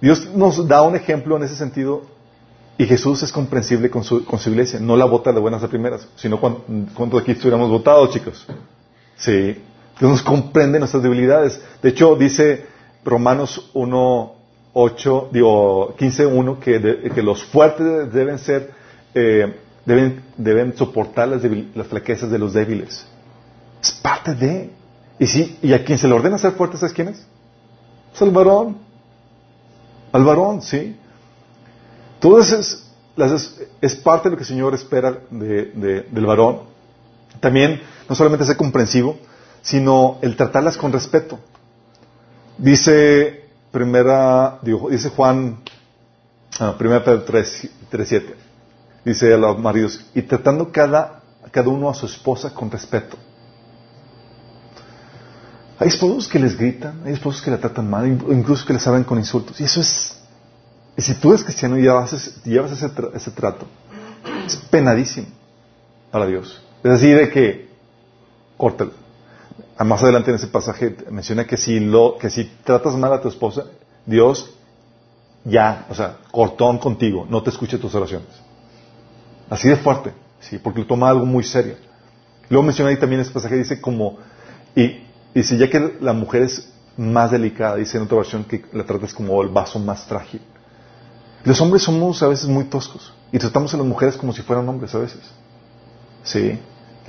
Dios 0.00 0.34
nos 0.34 0.66
da 0.66 0.82
un 0.82 0.96
ejemplo 0.96 1.36
en 1.36 1.44
ese 1.44 1.56
sentido 1.56 2.02
y 2.78 2.86
Jesús 2.86 3.22
es 3.22 3.30
comprensible 3.30 3.90
con 3.90 4.02
su, 4.02 4.24
con 4.24 4.38
su 4.38 4.50
iglesia. 4.50 4.80
No 4.80 4.96
la 4.96 5.04
vota 5.04 5.32
de 5.32 5.40
buenas 5.40 5.62
a 5.62 5.68
primeras, 5.68 6.08
sino 6.16 6.40
cuando, 6.40 7.18
aquí 7.18 7.32
estuviéramos 7.32 7.70
votados, 7.70 8.10
chicos. 8.10 8.46
Sí. 9.16 9.62
Dios 10.00 10.10
nos 10.10 10.22
comprende 10.22 10.78
nuestras 10.78 11.02
debilidades. 11.02 11.60
De 11.82 11.90
hecho, 11.90 12.16
dice 12.16 12.66
Romanos 13.04 13.70
1, 13.74 14.34
8, 14.72 15.28
digo, 15.32 15.94
15, 15.96 16.26
1, 16.26 16.60
que, 16.60 17.12
que 17.14 17.22
los 17.22 17.44
fuertes 17.44 18.12
deben 18.12 18.38
ser, 18.38 18.72
eh, 19.14 19.56
deben, 19.84 20.22
deben 20.36 20.76
soportar 20.76 21.28
las, 21.28 21.42
las 21.74 21.86
flaquezas 21.86 22.30
de 22.30 22.38
los 22.38 22.52
débiles. 22.52 23.04
Es 23.82 23.92
parte 23.92 24.34
de. 24.34 24.70
Y, 25.18 25.26
sí, 25.26 25.58
y 25.62 25.72
a 25.72 25.84
quien 25.84 25.98
se 25.98 26.08
le 26.08 26.14
ordena 26.14 26.38
ser 26.38 26.52
fuerte, 26.52 26.76
¿sabes 26.76 26.92
quién 26.92 27.08
es? 27.08 27.26
Es 28.14 28.22
el 28.22 28.30
varón. 28.30 28.78
Al 30.12 30.24
varón, 30.24 30.62
sí. 30.62 30.96
Todo 32.20 32.40
eso 32.40 32.58
es, 32.58 32.84
es, 33.80 33.96
parte 33.96 34.28
de 34.28 34.30
lo 34.32 34.36
que 34.36 34.42
el 34.42 34.48
Señor 34.48 34.74
espera 34.74 35.20
de, 35.30 36.06
del 36.10 36.26
varón. 36.26 36.60
También, 37.40 37.80
no 38.08 38.14
solamente 38.14 38.44
ser 38.44 38.56
comprensivo, 38.56 39.18
sino 39.62 40.18
el 40.22 40.36
tratarlas 40.36 40.76
con 40.76 40.92
respeto. 40.92 41.38
Dice 42.58 43.44
primera, 43.70 44.58
dice 44.62 45.08
Juan, 45.08 45.58
ah, 46.60 46.74
primera 46.76 47.02
Pedro 47.02 47.24
3, 47.24 47.70
7, 47.90 48.34
dice 49.04 49.32
a 49.32 49.36
los 49.36 49.58
maridos, 49.58 50.04
y 50.14 50.22
tratando 50.22 50.70
cada, 50.70 51.22
cada 51.50 51.68
uno 51.68 51.88
a 51.88 51.94
su 51.94 52.06
esposa 52.06 52.52
con 52.52 52.70
respeto. 52.70 53.16
Hay 55.78 55.88
esposos 55.88 56.28
que 56.28 56.38
les 56.38 56.56
gritan, 56.56 57.02
hay 57.04 57.14
esposos 57.14 57.42
que 57.42 57.50
la 57.50 57.58
tratan 57.58 57.90
mal, 57.90 58.06
incluso 58.06 58.64
que 58.64 58.72
les 58.72 58.86
hablan 58.86 59.04
con 59.04 59.18
insultos. 59.18 59.60
Y 59.60 59.64
eso 59.64 59.80
es 59.80 60.22
y 60.96 61.02
si 61.02 61.14
tú 61.14 61.30
eres 61.30 61.42
cristiano 61.42 61.78
y 61.78 61.82
llevas 61.82 62.12
ese, 62.12 62.92
ese, 63.14 63.30
trato, 63.30 63.66
es 64.46 64.56
penadísimo 64.56 65.28
para 66.10 66.26
Dios. 66.26 66.62
Es 66.84 66.92
decir, 66.92 67.16
de 67.16 67.30
que, 67.30 67.70
córtalo. 68.56 68.92
Ah, 69.78 69.84
más 69.84 70.02
adelante 70.02 70.30
en 70.30 70.36
ese 70.36 70.48
pasaje 70.48 70.96
menciona 71.10 71.46
que 71.46 71.56
si, 71.56 71.80
lo, 71.80 72.18
que 72.18 72.28
si 72.28 72.44
tratas 72.64 72.94
mal 72.94 73.12
a 73.12 73.20
tu 73.20 73.28
esposa, 73.28 73.64
Dios 74.04 74.54
ya, 75.44 75.86
o 75.88 75.94
sea, 75.94 76.18
cortón 76.30 76.78
contigo, 76.78 77.26
no 77.28 77.42
te 77.42 77.50
escuche 77.50 77.78
tus 77.78 77.94
oraciones. 77.94 78.28
Así 79.50 79.68
de 79.68 79.76
fuerte, 79.76 80.12
sí, 80.40 80.58
porque 80.58 80.80
lo 80.80 80.86
toma 80.86 81.08
algo 81.08 81.26
muy 81.26 81.44
serio. 81.44 81.76
Luego 82.48 82.64
menciona 82.64 82.90
ahí 82.90 82.98
también 82.98 83.20
ese 83.20 83.30
pasaje, 83.30 83.56
dice 83.56 83.80
como, 83.80 84.18
y 84.74 85.02
dice, 85.34 85.56
ya 85.56 85.68
que 85.70 85.96
la 86.00 86.12
mujer 86.12 86.42
es 86.42 86.72
más 86.96 87.30
delicada, 87.30 87.76
dice 87.76 87.96
en 87.96 88.04
otra 88.04 88.18
versión 88.18 88.44
que 88.44 88.64
la 88.72 88.84
tratas 88.84 89.14
como 89.14 89.40
el 89.42 89.48
vaso 89.48 89.78
más 89.78 90.04
frágil. 90.04 90.40
Los 91.44 91.60
hombres 91.60 91.82
somos 91.82 92.22
a 92.22 92.28
veces 92.28 92.46
muy 92.46 92.64
toscos 92.64 93.12
y 93.32 93.38
tratamos 93.38 93.74
a 93.74 93.76
las 93.76 93.86
mujeres 93.86 94.16
como 94.16 94.32
si 94.32 94.42
fueran 94.42 94.68
hombres 94.68 94.94
a 94.94 94.98
veces. 94.98 95.20
Sí, 96.22 96.58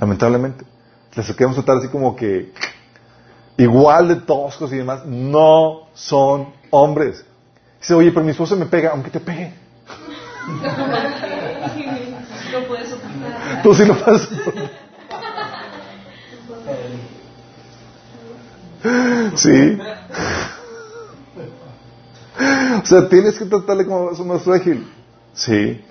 lamentablemente. 0.00 0.64
Les 1.14 1.26
queremos 1.32 1.54
tratar 1.56 1.76
así 1.78 1.88
como 1.88 2.16
que 2.16 2.52
igual 3.56 4.08
de 4.08 4.16
toscos 4.16 4.72
y 4.72 4.78
demás. 4.78 5.06
No 5.06 5.88
son 5.94 6.48
hombres. 6.70 7.24
Dice, 7.80 7.94
oye, 7.94 8.10
pero 8.10 8.24
mi 8.24 8.32
esposa 8.32 8.56
me 8.56 8.66
pega, 8.66 8.90
aunque 8.90 9.10
te 9.10 9.20
pegue. 9.20 9.52
Tú 13.62 13.74
sí 13.74 13.84
lo 13.84 13.96
puedes 13.98 14.28
Sí. 19.36 19.78
o 22.82 22.86
sea, 22.86 23.08
tienes 23.08 23.38
que 23.38 23.46
tratarle 23.46 23.86
como 23.86 24.10
es 24.10 24.18
más 24.20 24.42
frágil. 24.42 24.86
Sí. 25.32 25.82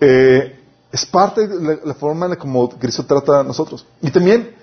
Eh, 0.00 0.60
es 0.90 1.06
parte 1.06 1.46
de 1.46 1.80
la, 1.84 1.94
forma 1.94 2.26
en 2.26 2.30
la 2.30 2.36
como 2.36 2.68
Cristo 2.70 3.04
trata 3.04 3.40
a 3.40 3.42
nosotros. 3.42 3.86
Y 4.00 4.10
también, 4.10 4.54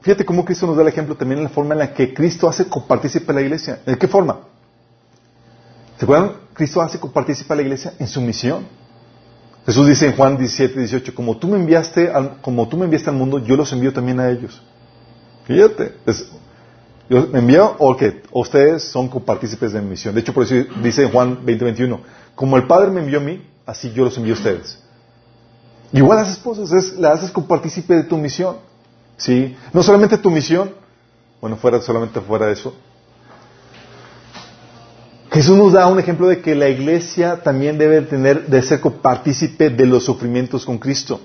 fíjate 0.00 0.24
cómo 0.24 0.44
Cristo 0.44 0.66
nos 0.66 0.76
da 0.76 0.82
el 0.82 0.88
ejemplo 0.88 1.16
también 1.16 1.38
en 1.38 1.44
la 1.44 1.50
forma 1.50 1.74
en 1.74 1.80
la 1.80 1.92
que 1.92 2.14
Cristo 2.14 2.48
hace 2.48 2.66
copartícipe 2.68 3.30
a 3.32 3.34
la 3.34 3.42
iglesia. 3.42 3.80
¿En 3.84 3.96
qué 3.96 4.08
forma? 4.08 4.40
¿Se 5.98 6.04
acuerdan? 6.04 6.32
Cristo 6.54 6.80
hace 6.80 6.98
copartícipe 6.98 7.52
a 7.52 7.56
la 7.56 7.62
iglesia 7.62 7.92
en 7.98 8.08
su 8.08 8.20
misión. 8.20 8.66
Jesús 9.66 9.86
dice 9.86 10.06
en 10.06 10.16
Juan 10.16 10.38
17, 10.38 10.78
18, 10.78 11.14
como 11.14 11.36
tú 11.36 11.48
me 11.48 11.56
enviaste 11.56 12.10
al, 12.10 12.40
como 12.40 12.68
tú 12.68 12.76
me 12.76 12.84
enviaste 12.84 13.10
al 13.10 13.16
mundo, 13.16 13.38
yo 13.38 13.56
los 13.56 13.72
envío 13.72 13.92
también 13.92 14.18
a 14.20 14.30
ellos. 14.30 14.62
Fíjate, 15.44 15.94
Dios 17.08 17.30
me 17.30 17.38
envió 17.38 17.74
o 17.78 17.96
que 17.96 18.22
ustedes 18.32 18.84
son 18.84 19.08
copartícipes 19.08 19.72
de 19.72 19.80
mi 19.80 19.90
misión. 19.90 20.14
De 20.14 20.20
hecho, 20.20 20.32
por 20.32 20.44
eso 20.44 20.54
dice 20.82 21.02
en 21.02 21.10
Juan 21.10 21.44
20:21, 21.44 22.00
como 22.34 22.56
el 22.56 22.66
Padre 22.66 22.90
me 22.90 23.00
envió 23.00 23.18
a 23.18 23.22
mí, 23.22 23.42
así 23.66 23.92
yo 23.92 24.04
los 24.04 24.16
envío 24.16 24.34
a 24.34 24.36
ustedes. 24.36 24.78
Igual 25.92 26.18
las 26.18 26.30
esposas, 26.30 26.70
es, 26.72 26.98
la 26.98 27.12
haces 27.12 27.30
copartícipe 27.30 27.94
de 27.94 28.04
tu 28.04 28.16
misión. 28.18 28.56
¿Sí? 29.16 29.56
No 29.72 29.82
solamente 29.82 30.16
tu 30.18 30.30
misión, 30.30 30.70
bueno, 31.40 31.56
fuera 31.56 31.80
solamente 31.80 32.20
fuera 32.20 32.46
de 32.46 32.52
eso. 32.52 32.74
Jesús 35.30 35.56
nos 35.58 35.72
da 35.72 35.86
un 35.86 35.98
ejemplo 35.98 36.26
de 36.26 36.40
que 36.40 36.54
la 36.54 36.68
iglesia 36.68 37.42
también 37.42 37.76
debe 37.76 38.00
tener, 38.02 38.46
de 38.46 38.62
ser 38.62 38.80
copartícipe 38.80 39.68
de 39.70 39.86
los 39.86 40.04
sufrimientos 40.04 40.64
con 40.64 40.78
Cristo. 40.78 41.20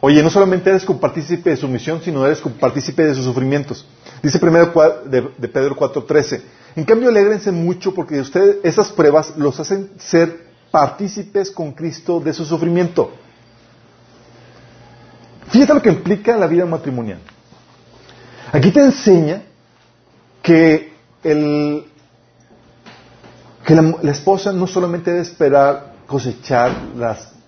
Oye, 0.00 0.22
no 0.22 0.30
solamente 0.30 0.70
eres 0.70 0.84
copartícipe 0.84 1.50
de 1.50 1.56
su 1.56 1.66
misión, 1.66 2.00
sino 2.02 2.24
eres 2.26 2.40
copartícipe 2.40 3.04
de 3.04 3.14
sus 3.14 3.24
sufrimientos. 3.24 3.86
Dice 4.22 4.38
primero 4.38 4.70
de, 5.06 5.48
Pedro 5.48 5.74
4:13. 5.74 6.42
En 6.76 6.84
cambio, 6.84 7.08
alegrense 7.08 7.50
mucho 7.50 7.94
porque 7.94 8.20
ustedes 8.20 8.56
esas 8.62 8.92
pruebas 8.92 9.34
los 9.36 9.58
hacen 9.58 9.90
ser 9.98 10.44
partícipes 10.70 11.50
con 11.50 11.72
Cristo 11.72 12.20
de 12.20 12.32
su 12.32 12.44
sufrimiento. 12.44 13.12
Fíjate 15.48 15.74
lo 15.74 15.82
que 15.82 15.88
implica 15.88 16.36
la 16.36 16.46
vida 16.46 16.66
matrimonial. 16.66 17.20
Aquí 18.52 18.70
te 18.70 18.80
enseña 18.80 19.42
que, 20.42 20.92
el, 21.22 21.84
que 23.64 23.74
la, 23.74 24.10
esposa 24.10 24.52
no 24.52 24.66
solamente 24.66 25.10
debe 25.10 25.22
esperar 25.22 25.94
cosechar 26.06 26.72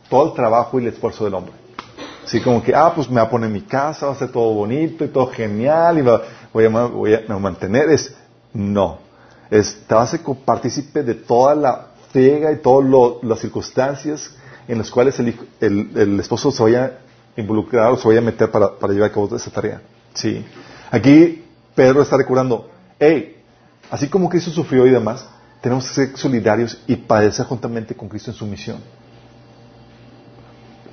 todo 0.09 0.29
el 0.29 0.33
trabajo 0.33 0.81
y 0.81 0.85
el 0.87 0.93
esfuerzo 0.93 1.25
del 1.25 1.35
hombre. 1.35 1.53
Así 2.25 2.41
como 2.41 2.62
que, 2.62 2.75
ah, 2.75 2.93
pues 2.95 3.09
me 3.09 3.17
va 3.17 3.27
a 3.27 3.31
poner 3.31 3.51
mi 3.51 3.61
casa, 3.61 4.07
va 4.07 4.12
a 4.12 4.17
ser 4.17 4.33
todo 4.33 4.53
bonito 4.53 5.05
y 5.05 5.09
todo 5.09 5.29
genial 5.29 5.99
y 5.99 6.03
voy, 6.03 6.64
a, 6.64 6.87
voy 6.87 7.14
a, 7.14 7.39
mantener. 7.39 7.91
Es, 7.91 8.14
no. 8.53 8.99
Es, 9.51 9.85
te 9.87 9.95
hace 9.95 10.19
partícipe 10.45 11.03
de 11.03 11.14
toda 11.14 11.55
la 11.55 11.87
friega 12.11 12.51
y 12.51 12.57
todas 12.57 13.23
las 13.23 13.39
circunstancias 13.39 14.35
en 14.67 14.79
las 14.79 14.91
cuales 14.91 15.21
el, 15.21 15.39
el, 15.61 16.19
esposo 16.19 16.51
se 16.51 16.62
vaya 16.62 16.99
a 17.37 17.41
involucrar 17.41 17.93
o 17.93 17.97
se 17.97 18.09
vaya 18.09 18.21
a 18.21 18.25
meter 18.25 18.51
para, 18.51 18.77
para 18.77 18.93
llevar 18.93 19.11
a 19.11 19.12
cabo 19.12 19.37
esa 19.37 19.51
tarea. 19.51 19.83
Sí. 20.14 20.45
Aquí 20.91 21.45
Pedro 21.75 22.03
está 22.03 22.17
recordando, 22.17 22.69
hey, 22.99 23.37
así 23.91 24.09
como 24.09 24.29
Cristo 24.29 24.51
sufrió 24.51 24.87
y 24.87 24.91
demás, 24.91 25.29
tenemos 25.67 25.89
que 25.89 25.95
ser 25.95 26.17
solidarios 26.17 26.79
y 26.87 26.95
padecer 26.95 27.45
juntamente 27.45 27.93
con 27.97 28.09
Cristo 28.09 28.31
en 28.31 28.37
su 28.37 28.47
misión. 28.47 28.79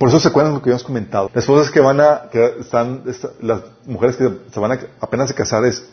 Por 0.00 0.08
eso 0.08 0.18
se 0.18 0.26
acuerdan 0.26 0.52
lo 0.52 0.58
que 0.60 0.64
habíamos 0.64 0.82
comentado. 0.82 1.30
Las 1.32 1.44
esposas 1.44 1.70
que 1.70 1.78
van 1.78 2.00
a, 2.00 2.22
que 2.28 2.56
están, 2.58 3.04
las 3.40 3.60
mujeres 3.86 4.16
que 4.16 4.28
se 4.52 4.58
van 4.58 4.72
a, 4.72 4.80
apenas 4.98 5.30
a 5.30 5.34
casar 5.34 5.64
es, 5.64 5.88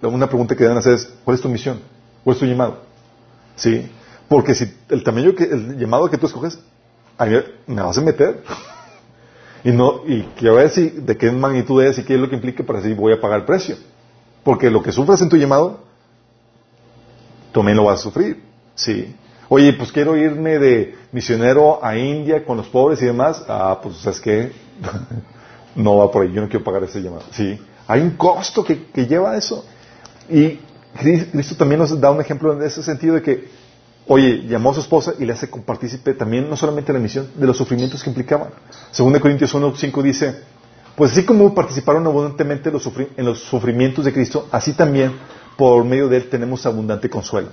una 0.00 0.28
pregunta 0.28 0.54
que 0.54 0.62
deben 0.62 0.78
hacer 0.78 0.92
es, 0.92 1.12
¿cuál 1.24 1.34
es 1.34 1.40
tu 1.40 1.48
misión? 1.48 1.80
¿Cuál 2.22 2.36
es 2.36 2.40
tu 2.40 2.46
llamado? 2.46 2.78
¿Sí? 3.56 3.90
Porque 4.28 4.54
si 4.54 4.72
el 4.90 5.02
tamaño 5.02 5.34
que, 5.34 5.42
el 5.42 5.76
llamado 5.76 6.08
que 6.08 6.16
tú 6.16 6.26
escoges, 6.26 6.60
a 7.18 7.26
mí 7.26 7.36
me 7.66 7.82
vas 7.82 7.98
a 7.98 8.00
meter. 8.00 8.44
y 9.64 9.72
no, 9.72 10.02
y 10.06 10.22
quiero 10.38 10.54
ver 10.54 10.70
si, 10.70 10.88
de 10.88 11.16
qué 11.16 11.32
magnitud 11.32 11.82
es 11.82 11.98
y 11.98 12.04
qué 12.04 12.14
es 12.14 12.20
lo 12.20 12.28
que 12.28 12.36
implica 12.36 12.62
para 12.62 12.80
si 12.80 12.94
voy 12.94 13.12
a 13.12 13.20
pagar 13.20 13.40
el 13.40 13.44
precio. 13.44 13.74
Porque 14.44 14.70
lo 14.70 14.84
que 14.84 14.92
sufres 14.92 15.20
en 15.20 15.28
tu 15.28 15.36
llamado, 15.36 15.89
también 17.52 17.76
lo 17.76 17.84
vas 17.84 18.00
a 18.00 18.02
sufrir. 18.02 18.42
Sí. 18.74 19.14
Oye, 19.48 19.72
pues 19.72 19.90
quiero 19.90 20.16
irme 20.16 20.58
de 20.58 20.94
misionero 21.12 21.84
a 21.84 21.96
India 21.96 22.44
con 22.44 22.56
los 22.56 22.68
pobres 22.68 23.02
y 23.02 23.06
demás. 23.06 23.44
Ah, 23.48 23.78
pues 23.82 23.96
¿sabes 23.96 24.20
qué? 24.20 24.52
no 25.74 25.96
va 25.96 26.10
por 26.10 26.22
ahí, 26.22 26.32
yo 26.32 26.40
no 26.40 26.48
quiero 26.48 26.64
pagar 26.64 26.84
ese 26.84 27.00
llamado. 27.00 27.24
Sí. 27.32 27.58
Hay 27.88 28.00
un 28.00 28.10
costo 28.10 28.64
que, 28.64 28.86
que 28.86 29.06
lleva 29.06 29.36
eso. 29.36 29.64
Y 30.28 30.60
Cristo 31.32 31.56
también 31.56 31.80
nos 31.80 31.98
da 32.00 32.10
un 32.10 32.20
ejemplo 32.20 32.52
en 32.52 32.62
ese 32.62 32.82
sentido 32.82 33.16
de 33.16 33.22
que, 33.22 33.48
oye, 34.06 34.46
llamó 34.46 34.70
a 34.70 34.74
su 34.74 34.80
esposa 34.80 35.14
y 35.18 35.24
le 35.24 35.32
hace 35.32 35.48
partícipe 35.48 36.14
también, 36.14 36.48
no 36.48 36.56
solamente 36.56 36.92
la 36.92 36.98
misión, 36.98 37.28
de 37.34 37.46
los 37.46 37.56
sufrimientos 37.56 38.02
que 38.02 38.10
implicaban. 38.10 38.50
Según 38.90 39.12
de 39.12 39.20
Corintios 39.20 39.54
1.5 39.54 40.02
dice, 40.02 40.36
pues 40.96 41.12
así 41.12 41.24
como 41.24 41.54
participaron 41.54 42.06
abundantemente 42.06 42.70
en 42.70 43.24
los 43.24 43.40
sufrimientos 43.40 44.04
de 44.04 44.12
Cristo, 44.12 44.48
así 44.52 44.72
también 44.74 45.12
por 45.60 45.84
medio 45.84 46.08
de 46.08 46.16
Él 46.16 46.30
tenemos 46.30 46.64
abundante 46.64 47.10
consuelo. 47.10 47.50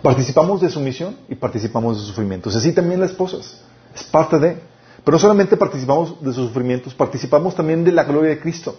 Participamos 0.00 0.60
de 0.60 0.70
su 0.70 0.78
misión 0.78 1.16
y 1.28 1.34
participamos 1.34 1.96
de 1.96 1.98
sus 1.98 2.10
sufrimientos. 2.10 2.54
Así 2.54 2.70
también 2.70 3.00
las 3.00 3.10
esposas. 3.10 3.64
Es 3.92 4.04
parte 4.04 4.38
de. 4.38 4.56
Pero 5.02 5.16
no 5.16 5.18
solamente 5.18 5.56
participamos 5.56 6.22
de 6.22 6.32
sus 6.32 6.46
sufrimientos, 6.46 6.94
participamos 6.94 7.56
también 7.56 7.82
de 7.82 7.90
la 7.90 8.04
gloria 8.04 8.30
de 8.30 8.38
Cristo. 8.38 8.76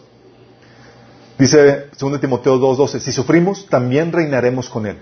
Dice 1.38 1.88
2 2.00 2.22
Timoteo 2.22 2.58
2.12, 2.58 3.00
si 3.02 3.12
sufrimos, 3.12 3.66
también 3.66 4.14
reinaremos 4.14 4.70
con 4.70 4.86
Él. 4.86 5.00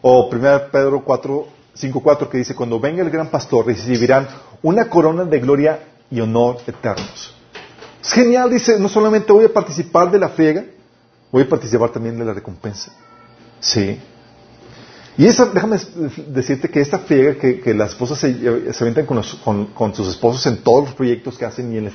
O 0.00 0.30
1 0.30 0.40
Pedro 0.72 1.04
4, 1.04 1.46
5.4 1.76 2.28
que 2.30 2.38
dice, 2.38 2.54
cuando 2.54 2.80
venga 2.80 3.02
el 3.02 3.10
gran 3.10 3.28
pastor 3.28 3.66
recibirán 3.66 4.26
una 4.62 4.88
corona 4.88 5.24
de 5.24 5.40
gloria 5.40 5.80
y 6.10 6.20
honor 6.20 6.56
eternos. 6.66 7.34
Es 8.02 8.12
genial, 8.12 8.48
dice, 8.48 8.78
no 8.78 8.88
solamente 8.88 9.30
voy 9.30 9.44
a 9.44 9.52
participar 9.52 10.10
de 10.10 10.18
la 10.18 10.30
friega, 10.30 10.64
voy 11.30 11.42
a 11.42 11.48
participar 11.48 11.90
también 11.90 12.18
de 12.18 12.24
la 12.24 12.34
recompensa. 12.34 12.92
Sí. 13.60 13.98
Y 15.16 15.26
esa, 15.26 15.46
déjame 15.46 15.78
decirte 16.28 16.70
que 16.70 16.80
esta 16.80 17.00
friega 17.00 17.34
que, 17.34 17.74
las 17.74 17.90
esposas 17.90 18.18
se, 18.20 18.72
se 18.72 18.84
aventan 18.84 19.04
con, 19.04 19.94
sus 19.94 20.08
esposos 20.08 20.46
en 20.46 20.58
todos 20.58 20.84
los 20.84 20.94
proyectos 20.94 21.36
que 21.36 21.44
hacen 21.44 21.72
y 21.72 21.78
en, 21.78 21.92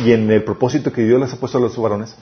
y, 0.00 0.10
en, 0.10 0.30
el 0.30 0.42
propósito 0.42 0.92
que 0.92 1.04
Dios 1.04 1.20
les 1.20 1.32
ha 1.32 1.36
puesto 1.36 1.58
a 1.58 1.60
los 1.60 1.76
varones, 1.80 2.16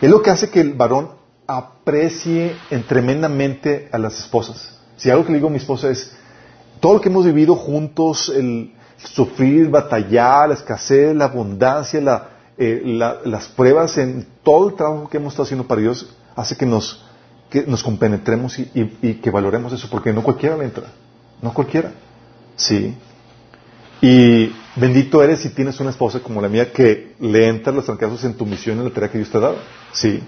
es 0.00 0.08
lo 0.08 0.22
que 0.22 0.30
hace 0.30 0.48
que 0.48 0.62
el 0.62 0.72
varón 0.72 1.10
aprecie 1.46 2.56
tremendamente 2.88 3.90
a 3.92 3.98
las 3.98 4.18
esposas. 4.18 4.78
Si 4.96 5.10
algo 5.10 5.26
que 5.26 5.32
le 5.32 5.38
digo 5.38 5.48
a 5.48 5.50
mi 5.50 5.58
esposa 5.58 5.90
es, 5.90 6.12
todo 6.80 6.94
lo 6.94 7.00
que 7.02 7.10
hemos 7.10 7.26
vivido 7.26 7.54
juntos, 7.54 8.32
el 8.34 8.72
sufrir, 8.96 9.68
batallar, 9.68 10.48
la 10.48 10.54
escasez, 10.54 11.14
la 11.14 11.26
abundancia, 11.26 12.00
eh, 12.58 12.82
las 13.24 13.48
pruebas 13.48 13.98
en 13.98 14.26
todo 14.42 14.68
el 14.68 14.74
trabajo 14.74 15.08
que 15.08 15.16
hemos 15.16 15.32
estado 15.32 15.44
haciendo 15.44 15.66
para 15.66 15.80
Dios, 15.80 16.14
hace 16.36 16.56
que 16.56 16.66
nos 16.66 17.04
que 17.52 17.66
nos 17.66 17.82
compenetremos 17.82 18.58
y, 18.58 19.20
que 19.22 19.30
valoremos 19.30 19.74
eso, 19.74 19.86
porque 19.90 20.10
no 20.10 20.22
cualquiera 20.22 20.56
le 20.56 20.64
entra, 20.64 20.84
no 21.42 21.52
cualquiera. 21.52 21.92
Sí. 22.56 22.96
Y 24.00 24.50
bendito 24.74 25.22
eres 25.22 25.40
si 25.40 25.50
tienes 25.50 25.78
una 25.78 25.90
esposa 25.90 26.20
como 26.20 26.40
la 26.40 26.48
mía 26.48 26.72
que 26.72 27.14
le 27.20 27.48
entra 27.48 27.70
los 27.70 27.84
trancazos 27.84 28.24
en 28.24 28.38
tu 28.38 28.46
misión, 28.46 28.78
en 28.78 28.84
la 28.84 28.90
tarea 28.90 29.10
que 29.10 29.18
Dios 29.18 29.30
te 29.30 29.36
ha 29.36 29.40
dado. 29.42 29.58
Sí. 29.92 30.22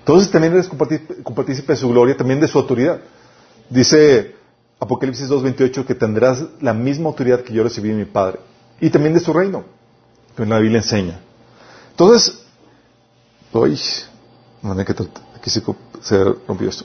Entonces 0.00 0.28
también 0.32 0.54
eres 0.54 0.68
compartícipe 0.68 1.72
de 1.72 1.76
su 1.76 1.88
gloria, 1.88 2.16
también 2.16 2.40
de 2.40 2.48
su 2.48 2.58
autoridad. 2.58 3.00
Dice 3.70 4.34
Apocalipsis 4.80 5.30
2.28 5.30 5.86
que 5.86 5.94
tendrás 5.94 6.44
la 6.60 6.74
misma 6.74 7.10
autoridad 7.10 7.42
que 7.42 7.54
yo 7.54 7.62
recibí 7.62 7.90
de 7.90 7.94
mi 7.94 8.06
Padre. 8.06 8.40
Y 8.80 8.90
también 8.90 9.14
de 9.14 9.20
su 9.20 9.32
reino, 9.32 9.66
que 10.36 10.46
la 10.46 10.58
Biblia 10.58 10.78
enseña. 10.78 11.20
Entonces, 11.90 12.44
uy, 13.52 13.78
que 14.84 14.92
aquí 15.36 15.50
se, 15.50 16.24
rompió 16.46 16.68
esto. 16.68 16.84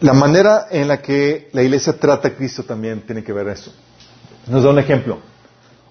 La 0.00 0.12
manera 0.12 0.66
en 0.70 0.88
la 0.88 1.00
que 1.00 1.48
la 1.52 1.62
iglesia 1.62 1.92
trata 1.92 2.28
a 2.28 2.34
Cristo 2.34 2.64
también 2.64 3.02
tiene 3.06 3.22
que 3.22 3.32
ver 3.32 3.48
eso. 3.48 3.72
Nos 4.48 4.64
da 4.64 4.70
un 4.70 4.78
ejemplo. 4.78 5.20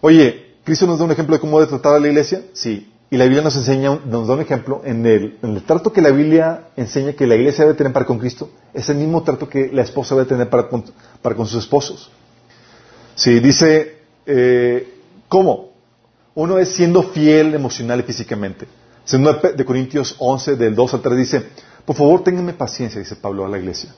Oye, 0.01 0.57
¿Cristo 0.63 0.85
nos 0.85 0.99
da 0.99 1.05
un 1.05 1.11
ejemplo 1.11 1.35
de 1.35 1.39
cómo 1.39 1.59
debe 1.59 1.69
tratar 1.69 1.95
a 1.95 1.99
la 1.99 2.07
iglesia? 2.07 2.43
Sí. 2.53 2.91
Y 3.09 3.17
la 3.17 3.25
Biblia 3.25 3.41
nos 3.41 3.55
enseña, 3.55 3.99
nos 4.05 4.27
da 4.27 4.35
un 4.35 4.41
ejemplo 4.41 4.81
en 4.85 5.05
el, 5.05 5.37
en 5.41 5.55
el 5.55 5.63
trato 5.63 5.91
que 5.91 6.01
la 6.01 6.11
Biblia 6.11 6.67
enseña 6.77 7.13
que 7.13 7.27
la 7.27 7.35
iglesia 7.35 7.65
debe 7.65 7.77
tener 7.77 7.91
para 7.91 8.05
con 8.05 8.19
Cristo, 8.19 8.49
es 8.73 8.87
el 8.89 8.97
mismo 8.97 9.23
trato 9.23 9.49
que 9.49 9.69
la 9.71 9.81
esposa 9.81 10.15
debe 10.15 10.27
tener 10.27 10.49
para 10.49 10.69
con, 10.69 10.85
para 11.21 11.35
con 11.35 11.45
sus 11.45 11.63
esposos. 11.63 12.09
Sí, 13.15 13.39
dice, 13.39 14.00
eh, 14.25 14.93
¿cómo? 15.27 15.71
Uno 16.35 16.59
es 16.59 16.69
siendo 16.69 17.03
fiel 17.03 17.53
emocional 17.53 17.99
y 17.99 18.03
físicamente. 18.03 18.67
Segundo 19.03 19.39
de 19.55 19.65
Corintios 19.65 20.15
11, 20.19 20.55
del 20.55 20.75
2 20.75 20.93
al 20.93 21.01
3, 21.01 21.17
dice, 21.17 21.45
por 21.85 21.95
favor, 21.95 22.23
ténganme 22.23 22.53
paciencia, 22.53 22.99
dice 22.99 23.15
Pablo 23.15 23.45
a 23.45 23.49
la 23.49 23.57
iglesia. 23.57 23.93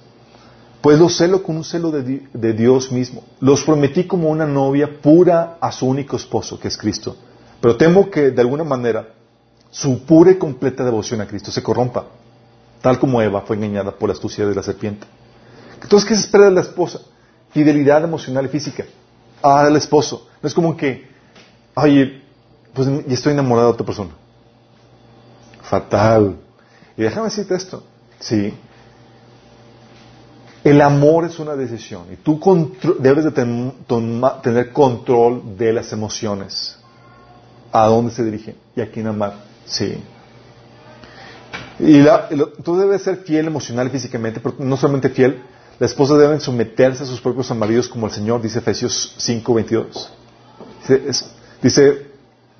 Pues 0.81 0.99
los 0.99 1.15
celo 1.15 1.43
con 1.43 1.55
un 1.55 1.63
celo 1.63 1.91
de, 1.91 2.23
de, 2.33 2.53
Dios 2.53 2.91
mismo. 2.91 3.23
Los 3.39 3.63
prometí 3.63 4.05
como 4.05 4.29
una 4.29 4.45
novia 4.45 4.99
pura 5.01 5.57
a 5.61 5.71
su 5.71 5.85
único 5.85 6.17
esposo, 6.17 6.59
que 6.59 6.67
es 6.67 6.77
Cristo. 6.77 7.15
Pero 7.61 7.77
temo 7.77 8.09
que, 8.09 8.31
de 8.31 8.41
alguna 8.41 8.63
manera, 8.65 9.13
su 9.69 10.03
pura 10.05 10.31
y 10.31 10.35
completa 10.35 10.83
devoción 10.83 11.21
a 11.21 11.27
Cristo 11.27 11.51
se 11.51 11.63
corrompa, 11.63 12.05
tal 12.81 12.99
como 12.99 13.21
Eva 13.21 13.41
fue 13.41 13.55
engañada 13.55 13.91
por 13.91 14.09
la 14.09 14.13
astucia 14.13 14.45
de 14.45 14.53
la 14.53 14.61
serpiente. 14.61 15.07
Entonces, 15.81 16.07
¿qué 16.07 16.15
se 16.15 16.21
espera 16.21 16.45
de 16.45 16.51
la 16.51 16.61
esposa? 16.61 16.99
Fidelidad 17.51 18.03
emocional 18.03 18.45
y 18.45 18.49
física. 18.49 18.85
Ah, 19.43 19.65
del 19.65 19.75
esposo. 19.75 20.27
No 20.41 20.47
es 20.47 20.53
como 20.53 20.75
que, 20.75 21.07
oye, 21.75 22.23
pues 22.73 22.87
ya 23.05 23.13
estoy 23.13 23.33
enamorado 23.33 23.67
de 23.67 23.73
otra 23.73 23.85
persona 23.85 24.11
fatal. 25.61 26.37
Y 26.95 27.01
déjame 27.01 27.25
decirte 27.25 27.55
esto, 27.55 27.83
¿sí? 28.19 28.53
El 30.63 30.81
amor 30.81 31.25
es 31.25 31.39
una 31.39 31.55
decisión 31.55 32.03
y 32.13 32.15
tú 32.15 32.39
debes 32.99 33.25
de 33.25 33.31
tener 33.31 34.71
control 34.71 35.57
de 35.57 35.73
las 35.73 35.91
emociones, 35.91 36.77
a 37.71 37.87
dónde 37.87 38.13
se 38.13 38.23
dirigen 38.23 38.55
y 38.75 38.81
a 38.81 38.89
quién 38.89 39.07
amar, 39.07 39.33
sí. 39.65 40.01
Y 41.79 42.05
tú 42.63 42.77
debes 42.77 43.01
ser 43.01 43.17
fiel 43.17 43.47
emocional 43.47 43.87
y 43.87 43.89
físicamente, 43.89 44.39
pero 44.39 44.55
no 44.59 44.77
solamente 44.77 45.09
fiel, 45.09 45.41
las 45.83 45.91
esposas 45.91 46.17
deben 46.17 46.39
someterse 46.39 47.03
a 47.03 47.05
sus 47.05 47.19
propios 47.19 47.53
maridos 47.57 47.89
como 47.89 48.07
el 48.07 48.13
Señor, 48.13 48.41
dice 48.41 48.59
Efesios 48.59 49.15
5, 49.17 49.53
22. 49.53 50.13
Dice, 51.61 52.07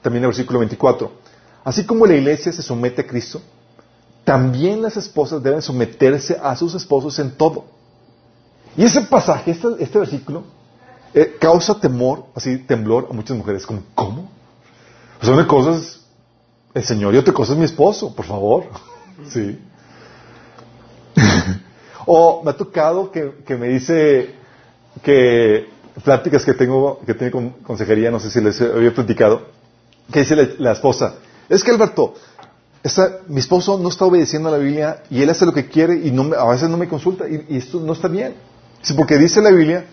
también 0.01 0.25
el 0.25 0.27
versículo 0.27 0.59
24, 0.59 1.09
Así 1.63 1.85
como 1.85 2.05
la 2.05 2.15
iglesia 2.15 2.51
se 2.51 2.61
somete 2.61 2.99
a 2.99 3.07
Cristo, 3.07 3.41
también 4.25 4.81
las 4.81 4.97
esposas 4.97 5.41
deben 5.41 5.61
someterse 5.61 6.37
a 6.43 6.53
sus 6.57 6.75
esposos 6.75 7.17
en 7.17 7.31
todo. 7.37 7.63
Y 8.75 8.83
ese 8.83 8.99
pasaje, 8.99 9.51
este, 9.51 9.69
este 9.79 9.99
versículo, 9.99 10.43
eh, 11.13 11.37
causa 11.39 11.79
temor, 11.79 12.25
así 12.35 12.57
temblor 12.57 13.07
a 13.09 13.13
muchas 13.13 13.37
mujeres. 13.37 13.65
¿cómo? 13.65 14.29
Sea, 15.21 15.33
una 15.33 15.47
cosa 15.47 15.77
es 15.77 16.01
el 16.73 16.83
Señor 16.83 17.15
y 17.15 17.19
otra 17.19 17.33
cosa 17.33 17.53
es 17.53 17.57
mi 17.57 17.63
esposo, 17.63 18.13
por 18.13 18.25
favor. 18.25 18.65
sí. 19.29 19.57
o 22.05 22.43
me 22.43 22.51
ha 22.51 22.57
tocado 22.57 23.11
que, 23.11 23.57
me 23.57 23.69
dice 23.69 24.35
que 25.01 25.67
pláticas 26.03 26.45
que 26.45 26.53
tengo, 26.53 26.99
que 27.05 27.13
tiene 27.13 27.31
con 27.31 27.49
consejería, 27.49 28.11
no 28.11 28.19
sé 28.19 28.29
si 28.29 28.41
les 28.41 28.59
había 28.61 28.93
platicado, 28.93 29.47
que 30.11 30.19
dice 30.19 30.55
la 30.57 30.71
esposa, 30.71 31.15
es 31.49 31.63
que 31.63 31.71
Alberto, 31.71 32.15
mi 33.27 33.39
esposo 33.39 33.79
no 33.79 33.89
está 33.89 34.05
obedeciendo 34.05 34.49
a 34.49 34.51
la 34.51 34.57
Biblia 34.57 35.03
y 35.09 35.21
él 35.21 35.29
hace 35.29 35.45
lo 35.45 35.53
que 35.53 35.67
quiere 35.67 35.95
y 35.95 36.11
no 36.11 36.33
a 36.35 36.49
veces 36.49 36.69
no 36.69 36.77
me 36.77 36.87
consulta 36.87 37.25
y, 37.29 37.57
esto 37.57 37.79
no 37.79 37.93
está 37.93 38.07
bien. 38.07 38.35
porque 38.97 39.17
dice 39.17 39.41
la 39.41 39.51
Biblia, 39.51 39.85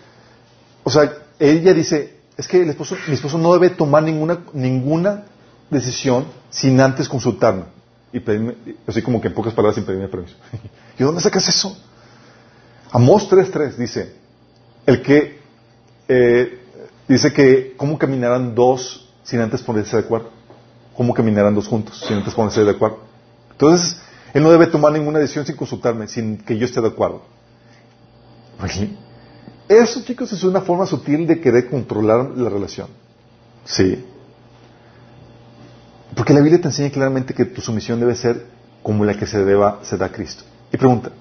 o 0.83 0.89
sea, 0.89 1.13
ella 1.39 1.73
dice, 1.73 2.17
es 2.35 2.47
que 2.47 2.61
el 2.61 2.69
esposo, 2.69 2.95
mi 3.07 3.13
esposo 3.13 3.37
no 3.37 3.53
debe 3.53 3.69
tomar 3.69 4.03
ninguna, 4.03 4.39
ninguna 4.53 5.23
decisión 5.69 6.25
sin 6.49 6.79
antes 6.81 7.07
consultarme. 7.07 7.63
y 8.11 8.19
pedirme, 8.19 8.55
así 8.85 9.01
como 9.01 9.21
que 9.21 9.29
en 9.29 9.33
pocas 9.33 9.53
palabras 9.53 9.75
sin 9.75 9.85
pedirme 9.85 10.09
permiso. 10.09 10.35
¿Y 10.99 11.03
dónde 11.03 11.21
sacas 11.21 11.47
eso? 11.47 11.77
Amós 12.91 13.29
3.3 13.29 13.75
dice, 13.75 14.13
el 14.85 15.01
que 15.01 15.39
eh, 16.07 16.59
dice 17.07 17.31
que 17.31 17.73
cómo 17.77 17.97
caminarán 17.97 18.53
dos 18.53 19.09
sin 19.23 19.39
antes 19.39 19.61
ponerse 19.61 19.95
de 19.95 20.03
acuerdo. 20.03 20.29
¿Cómo 20.95 21.13
caminarán 21.13 21.55
dos 21.55 21.67
juntos 21.67 22.03
sin 22.05 22.17
antes 22.17 22.33
ponerse 22.33 22.63
de 22.63 22.71
acuerdo? 22.71 22.99
Entonces, 23.51 23.97
él 24.33 24.43
no 24.43 24.51
debe 24.51 24.67
tomar 24.67 24.91
ninguna 24.91 25.19
decisión 25.19 25.45
sin 25.45 25.55
consultarme, 25.55 26.07
sin 26.07 26.37
que 26.37 26.57
yo 26.57 26.65
esté 26.65 26.81
de 26.81 26.89
acuerdo. 26.89 27.21
Eso, 29.67 30.03
chicos, 30.03 30.31
es 30.33 30.43
una 30.43 30.61
forma 30.61 30.85
sutil 30.85 31.25
de 31.25 31.39
querer 31.39 31.69
controlar 31.69 32.31
la 32.35 32.49
relación. 32.49 32.87
Sí. 33.63 34.05
Porque 36.15 36.33
la 36.33 36.41
Biblia 36.41 36.59
te 36.59 36.67
enseña 36.67 36.91
claramente 36.91 37.33
que 37.33 37.45
tu 37.45 37.61
sumisión 37.61 37.99
debe 37.99 38.15
ser 38.15 38.45
como 38.83 39.05
la 39.05 39.15
que 39.15 39.25
se 39.25 39.43
deba 39.45 39.79
se 39.83 39.97
da 39.97 40.07
a 40.07 40.11
Cristo. 40.11 40.43
Y 40.73 40.77
pregunta, 40.77 41.11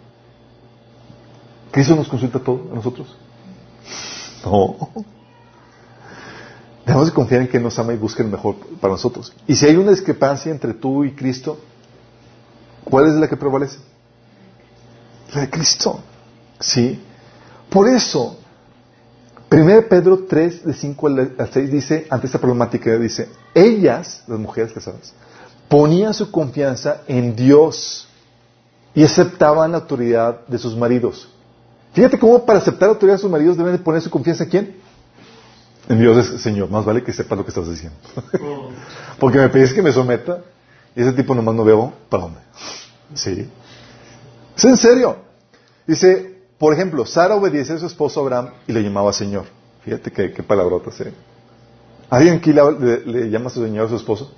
¿Cristo 1.71 1.95
nos 1.95 2.09
consulta 2.09 2.39
todo 2.39 2.68
a 2.73 2.75
nosotros? 2.75 3.16
No. 4.45 4.91
Debemos 6.85 7.07
de 7.07 7.12
confiar 7.12 7.43
en 7.43 7.49
que 7.49 7.61
nos 7.61 7.79
ama 7.79 7.93
y 7.93 7.97
busque 7.97 8.23
el 8.23 8.29
mejor 8.29 8.57
para 8.81 8.93
nosotros. 8.93 9.33
Y 9.47 9.55
si 9.55 9.66
hay 9.66 9.77
una 9.77 9.91
discrepancia 9.91 10.51
entre 10.51 10.75
tú 10.75 11.05
y 11.05 11.12
Cristo, 11.12 11.59
¿cuál 12.85 13.07
es 13.07 13.14
la 13.14 13.29
que 13.29 13.37
prevalece? 13.37 13.79
La 15.35 15.43
de 15.43 15.51
Cristo. 15.51 16.01
Sí. 16.59 17.01
Por 17.68 17.89
eso, 17.89 18.39
1 19.51 19.89
Pedro 19.89 20.25
3, 20.29 20.64
de 20.64 20.75
5 20.75 21.07
al 21.07 21.51
6 21.53 21.71
dice, 21.71 22.07
ante 22.11 22.27
esta 22.27 22.41
problemática, 22.41 22.97
dice, 22.99 23.29
ellas, 23.55 24.25
las 24.27 24.39
mujeres 24.39 24.73
casadas, 24.73 25.14
ponían 25.68 26.12
su 26.14 26.31
confianza 26.33 27.03
en 27.07 27.37
Dios 27.37 28.09
y 28.95 29.05
aceptaban 29.05 29.71
la 29.71 29.79
autoridad 29.79 30.47
de 30.49 30.59
sus 30.59 30.77
maridos. 30.77 31.29
Fíjate 31.93 32.18
cómo 32.18 32.45
para 32.45 32.59
aceptar 32.59 32.88
la 32.88 32.95
autoridad 32.95 33.16
de 33.16 33.22
sus 33.22 33.30
maridos 33.30 33.57
deben 33.57 33.72
de 33.72 33.78
poner 33.78 34.01
su 34.01 34.11
confianza 34.11 34.45
en 34.45 34.51
quién? 34.51 34.76
En 35.88 35.99
Dios 35.99 36.16
es 36.16 36.41
Señor. 36.41 36.70
Más 36.70 36.84
vale 36.84 37.03
que 37.03 37.12
sepas 37.12 37.36
lo 37.36 37.45
que 37.45 37.51
estás 37.51 37.68
diciendo. 37.68 37.97
Porque 39.18 39.38
me 39.38 39.49
pides 39.49 39.72
que 39.72 39.82
me 39.82 39.93
someta 39.93 40.43
y 40.95 41.03
ese 41.03 41.12
tipo 41.12 41.34
nomás 41.34 41.55
no 41.55 41.64
veo 41.64 41.93
para 42.09 42.24
dónde. 42.24 42.41
Sí. 43.14 43.49
Es 44.57 44.64
en 44.64 44.76
serio. 44.76 45.16
Dice, 45.86 46.43
por 46.59 46.72
ejemplo, 46.72 47.05
Sara 47.07 47.34
obedecía 47.34 47.74
a 47.74 47.78
su 47.78 47.86
esposo 47.86 48.20
Abraham 48.20 48.51
y 48.68 48.72
le 48.72 48.82
llamaba 48.82 49.12
Señor. 49.12 49.47
Fíjate 49.84 50.12
qué, 50.12 50.32
qué 50.32 50.43
palabrotas, 50.43 51.01
¿eh? 51.01 51.12
¿Alguien 52.09 52.36
aquí 52.36 52.53
le, 52.53 53.01
le, 53.07 53.30
llama 53.30 53.47
a 53.47 53.51
su 53.51 53.64
Señor 53.64 53.86
a 53.86 53.88
su 53.88 53.97
esposo? 53.97 54.32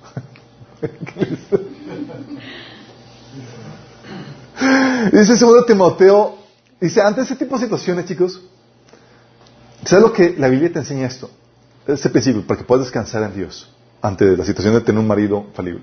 dice 5.11 5.37
segundo 5.37 5.65
Timoteo, 5.65 6.37
dice, 6.83 7.01
ante 7.01 7.21
ese 7.21 7.35
tipo 7.35 7.55
de 7.55 7.63
situaciones, 7.63 8.05
chicos, 8.05 8.41
¿sabes 9.85 10.03
lo 10.03 10.11
que 10.11 10.35
la 10.37 10.49
Biblia 10.49 10.71
te 10.71 10.79
enseña 10.79 11.07
esto? 11.07 11.29
Ese 11.87 12.09
principio, 12.09 12.45
para 12.45 12.59
que 12.59 12.65
puedas 12.65 12.85
descansar 12.85 13.23
en 13.23 13.33
Dios 13.33 13.69
ante 14.01 14.35
la 14.35 14.43
situación 14.43 14.73
de 14.73 14.81
tener 14.81 14.99
un 14.99 15.07
marido 15.07 15.45
falible. 15.53 15.81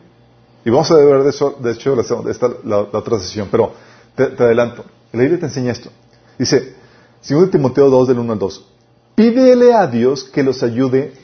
Y 0.63 0.69
vamos 0.69 0.91
a 0.91 0.95
ver 0.97 1.23
de 1.23 1.31
eso, 1.31 1.57
de 1.59 1.73
hecho, 1.73 1.97
la, 1.97 2.03
esta, 2.31 2.51
la, 2.65 2.81
otra 2.81 3.19
sesión, 3.19 3.49
pero 3.51 3.73
te, 4.15 4.25
adelanto. 4.25 4.85
La 5.13 5.21
Biblia 5.21 5.41
te 5.41 5.47
enseña 5.47 5.73
esto. 5.73 5.91
Dice, 6.39 6.75
2 7.27 7.51
Timoteo 7.51 7.89
2 7.89 8.09
del 8.09 8.19
1 8.19 8.33
al 8.35 8.39
2, 8.39 8.69
pídele 9.15 9.73
a 9.73 9.87
Dios 9.87 10.25
que 10.25 10.43
los 10.43 10.63
ayude, 10.63 11.15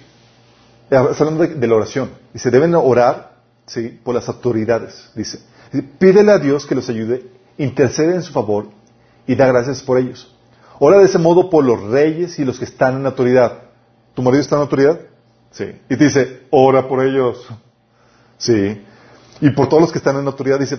eh, 0.91 0.97
hablando 0.97 1.47
de, 1.47 1.67
la 1.67 1.75
oración, 1.75 2.11
dice, 2.33 2.51
deben 2.51 2.75
orar 2.75 3.37
¿sí? 3.67 4.01
por 4.03 4.15
las 4.15 4.27
autoridades, 4.29 5.11
dice, 5.15 5.41
pídele 5.99 6.33
a 6.33 6.39
Dios 6.39 6.65
que 6.65 6.75
los 6.75 6.89
ayude, 6.89 7.31
intercede 7.59 8.15
en 8.15 8.23
su 8.23 8.33
favor 8.33 8.69
y 9.27 9.35
da 9.35 9.47
gracias 9.47 9.83
por 9.83 9.99
ellos. 9.99 10.35
Ora 10.79 10.99
de 10.99 11.07
ese 11.07 11.19
modo 11.19 11.49
por 11.49 11.65
los 11.65 11.83
reyes 11.83 12.39
y 12.39 12.45
los 12.45 12.59
que 12.59 12.67
están 12.67 12.97
en 12.97 13.07
autoridad. 13.07 13.63
¿Tu 14.15 14.23
marido 14.23 14.43
está 14.43 14.57
en 14.57 14.63
autoridad? 14.63 15.01
Sí. 15.51 15.65
Y 15.89 15.97
te 15.97 16.05
dice, 16.05 16.43
ora 16.51 16.87
por 16.87 17.05
ellos. 17.05 17.47
Sí. 18.39 18.83
Y 19.41 19.51
por 19.51 19.69
todos 19.69 19.83
los 19.83 19.93
que 19.93 19.99
están 19.99 20.17
en 20.17 20.27
autoridad, 20.27 20.59
dice, 20.59 20.79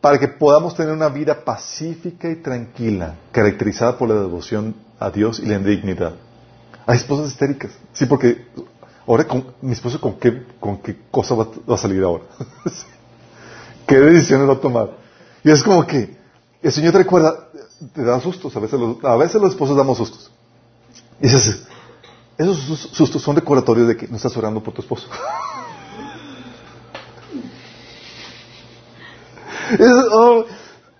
para 0.00 0.18
que 0.18 0.28
podamos 0.28 0.74
tener 0.74 0.92
una 0.92 1.08
vida 1.08 1.44
pacífica 1.44 2.28
y 2.30 2.36
tranquila, 2.36 3.16
caracterizada 3.32 3.96
por 3.98 4.08
la 4.08 4.14
devoción 4.16 4.74
a 4.98 5.10
Dios 5.10 5.40
y 5.40 5.46
la 5.46 5.56
indignidad. 5.56 6.14
Hay 6.86 6.96
esposas 6.96 7.28
histéricas. 7.28 7.72
Sí, 7.92 8.06
porque 8.06 8.46
ahora 9.06 9.24
con, 9.24 9.54
mi 9.60 9.72
esposo 9.72 10.00
con 10.00 10.18
qué, 10.18 10.44
con 10.60 10.78
qué 10.78 10.96
cosa 11.10 11.34
va, 11.34 11.48
a 11.74 11.76
salir 11.76 12.02
ahora. 12.02 12.24
¿Qué 13.86 13.98
decisiones 13.98 14.48
va 14.48 14.54
a 14.54 14.60
tomar? 14.60 14.90
Y 15.42 15.50
es 15.50 15.62
como 15.62 15.86
que 15.86 16.16
el 16.62 16.72
Señor 16.72 16.92
te 16.92 16.98
recuerda, 16.98 17.48
te 17.92 18.02
da 18.02 18.20
sustos, 18.20 18.56
a 18.56 18.60
veces 18.60 18.80
los, 18.80 19.04
a 19.04 19.16
veces 19.16 19.40
los 19.40 19.50
esposos 19.50 19.76
damos 19.76 19.98
sustos. 19.98 20.30
Dices, 21.20 21.62
esos 22.38 22.58
sustos 22.92 23.22
son 23.22 23.36
recordatorios 23.36 23.88
de 23.88 23.96
que 23.96 24.08
no 24.08 24.16
estás 24.16 24.36
orando 24.36 24.62
por 24.62 24.74
tu 24.74 24.82
esposo. 24.82 25.08
Es, 29.68 29.90
oh, 30.12 30.44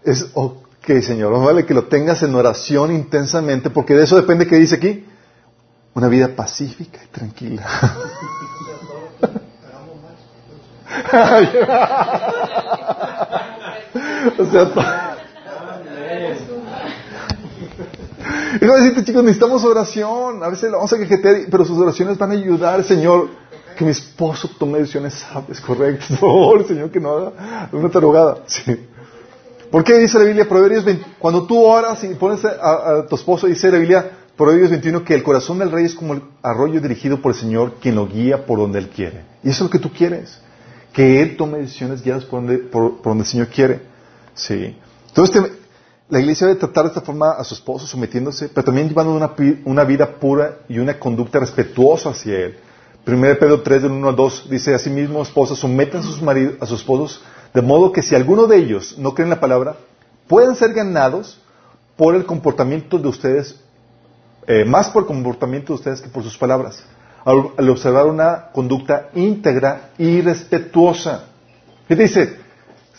es 0.03 0.27
ok, 0.35 0.89
Señor, 1.01 1.31
vale 1.41 1.64
que 1.64 1.72
lo 1.72 1.85
tengas 1.85 2.24
en 2.24 2.35
oración 2.35 2.91
intensamente, 2.91 3.70
porque 3.70 3.95
de 3.95 4.03
eso 4.03 4.16
depende 4.16 4.49
que 4.49 4.57
dice 4.57 4.74
aquí. 4.74 5.07
Una 5.95 6.09
vida 6.09 6.35
pacífica 6.35 6.99
y 7.05 7.07
tranquila. 7.07 7.64
o 14.39 14.45
sea, 14.47 15.05
no 18.61 18.74
decirte, 18.76 19.04
chicos, 19.04 19.22
necesitamos 19.22 19.64
oración. 19.64 20.42
A 20.42 20.48
veces 20.48 20.70
vamos 20.70 20.92
a 20.92 20.98
quejetear, 20.98 21.46
pero 21.50 21.64
sus 21.64 21.78
oraciones 21.78 22.16
van 22.16 22.30
a 22.30 22.34
ayudar, 22.34 22.82
Señor 22.84 23.28
que 23.76 23.84
mi 23.84 23.90
esposo 23.90 24.50
tome 24.59 24.78
decisiones 24.78 25.14
sabias, 25.14 25.61
correctas. 25.61 26.18
Por 26.20 26.66
Señor, 26.66 26.90
que 26.90 26.98
no 26.98 27.11
haga 27.11 27.68
una 27.72 27.90
tarugada. 27.90 28.38
Sí. 28.46 28.74
¿Por 29.70 29.84
qué 29.84 29.98
dice 29.98 30.18
la 30.18 30.24
Biblia, 30.24 30.48
Proverbios 30.48 30.84
20, 30.84 31.04
cuando 31.18 31.46
tú 31.46 31.62
oras 31.62 32.02
y 32.02 32.09
pones 32.14 32.44
a, 32.44 33.07
tu 33.09 33.16
esposo, 33.16 33.46
dice 33.46 33.70
la 33.70 33.78
Biblia, 33.78 34.11
Proverbios 34.36 34.70
21, 34.70 35.04
que 35.04 35.14
el 35.14 35.22
corazón 35.22 35.59
del 35.59 35.70
rey 35.70 35.84
es 35.84 35.94
como 35.94 36.14
el 36.14 36.22
arroyo 36.42 36.80
dirigido 36.80 37.20
por 37.20 37.32
el 37.32 37.38
Señor, 37.38 37.74
quien 37.80 37.96
lo 37.96 38.07
guía 38.07 38.46
por 38.46 38.59
donde 38.59 38.78
Él 38.78 38.88
quiere. 38.88 39.24
Y 39.42 39.50
eso 39.50 39.64
es 39.64 39.70
lo 39.70 39.70
que 39.70 39.78
tú 39.78 39.92
quieres. 39.92 40.40
Que 40.92 41.20
Él 41.20 41.36
tome 41.36 41.59
decisiones 41.59 42.02
guiadas 42.02 42.24
por 42.24 42.40
donde, 42.40 42.59
por, 42.59 43.02
donde 43.02 43.24
el 43.24 43.28
Señor 43.28 43.48
quiere. 43.48 43.82
Sí. 44.34 44.76
Entonces, 45.09 45.42
la 46.09 46.20
iglesia 46.20 46.46
debe 46.46 46.61
tratar 46.61 46.84
de 46.84 46.88
esta 46.88 47.00
forma 47.00 47.32
a 47.32 47.42
su 47.42 47.54
esposo, 47.54 47.86
sometiéndose, 47.86 48.48
pero 48.48 48.64
también 48.64 48.88
llevando 48.88 49.14
una, 49.14 49.34
una 49.64 49.84
vida 49.84 50.07
pura 50.18 50.59
y 50.68 50.78
una 50.78 50.98
conducta 50.98 51.40
respetuosa 51.40 52.11
hacia 52.11 52.38
Él. 52.38 52.59
1 53.07 53.20
Pedro 53.38 53.62
3, 53.62 53.82
del 53.82 53.92
1 53.92 54.09
al 54.09 54.16
2, 54.16 54.50
dice, 54.50 54.74
asimismo, 54.74 55.22
esposas, 55.22 55.59
sometan 55.59 56.00
a 56.00 56.04
sus, 56.04 56.22
maridos, 56.22 56.54
a 56.61 56.66
sus 56.66 56.80
esposos, 56.80 57.22
de 57.54 57.62
modo 57.62 57.92
que 57.92 58.02
si 58.02 58.14
alguno 58.14 58.46
de 58.46 58.57
ellos 58.57 58.98
no 58.98 59.14
cree 59.14 59.24
en 59.24 59.30
la 59.30 59.40
palabra, 59.40 59.76
puedan 60.28 60.57
ser 60.57 60.72
ganados 60.72 61.40
por 61.96 62.14
el 62.14 62.24
comportamiento 62.24 62.98
de 62.98 63.09
ustedes, 63.09 63.61
eh, 64.46 64.64
más 64.64 64.90
por 64.90 65.02
el 65.02 65.07
comportamiento 65.07 65.72
de 65.72 65.74
ustedes 65.74 66.00
que 66.00 66.09
por 66.09 66.22
sus 66.22 66.36
palabras, 66.36 66.84
al, 67.24 67.68
observar 67.68 68.07
una 68.07 68.50
conducta 68.52 69.09
íntegra 69.14 69.90
y 69.98 70.20
respetuosa. 70.20 71.24
¿Qué 71.88 71.96
dice? 71.96 72.36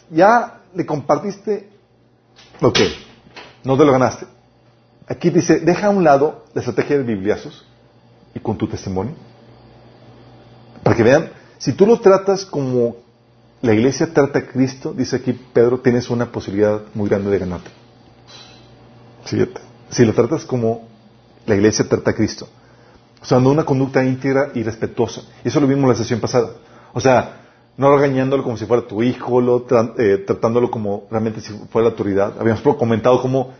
Ya 0.09 0.61
le 0.73 0.85
compartiste 0.85 1.69
que 2.73 2.93
no 3.63 3.77
te 3.77 3.85
lo 3.85 3.91
ganaste. 3.91 4.25
Aquí 5.07 5.29
dice, 5.29 5.59
deja 5.59 5.87
a 5.87 5.89
un 5.89 6.03
lado 6.03 6.45
la 6.53 6.61
estrategia 6.61 6.97
de 6.97 7.03
bibliazos 7.03 7.65
y 8.33 8.39
con 8.39 8.57
tu 8.57 8.67
testimonio 8.67 9.15
para 10.87 10.95
que 10.95 11.03
vean, 11.03 11.31
si 11.57 11.73
tú 11.73 11.85
lo 11.85 11.99
tratas 11.99 12.45
como 12.45 12.95
la 13.61 13.73
iglesia 13.73 14.13
trata 14.13 14.39
a 14.39 14.47
Cristo, 14.47 14.93
dice 14.93 15.17
aquí 15.17 15.33
Pedro, 15.33 15.79
tienes 15.81 16.09
una 16.09 16.31
posibilidad 16.31 16.81
muy 16.93 17.09
grande 17.09 17.29
de 17.29 17.39
ganarte. 17.39 17.69
Si 19.89 20.05
lo 20.05 20.13
tratas 20.13 20.45
como 20.45 20.87
la 21.45 21.55
iglesia 21.55 21.89
trata 21.89 22.11
a 22.11 22.13
Cristo, 22.15 22.47
o 23.21 23.25
sea, 23.25 23.37
no 23.39 23.49
una 23.49 23.65
conducta 23.65 24.01
íntegra 24.01 24.51
y 24.53 24.63
respetuosa. 24.63 25.23
Eso 25.43 25.59
lo 25.59 25.67
vimos 25.67 25.89
la 25.89 25.95
sesión 25.95 26.21
pasada. 26.21 26.51
O 26.93 27.01
sea, 27.01 27.46
no 27.77 27.95
regañándolo 27.95 28.43
como 28.43 28.57
si 28.57 28.65
fuera 28.65 28.87
tu 28.87 29.03
hijo, 29.03 29.39
lo, 29.39 29.65
eh, 29.97 30.23
tratándolo 30.25 30.71
como 30.71 31.07
realmente 31.11 31.41
si 31.41 31.53
fuera 31.71 31.87
la 31.87 31.91
autoridad. 31.91 32.33
Habíamos 32.39 32.61
comentado 32.75 33.21
cómo 33.21 33.53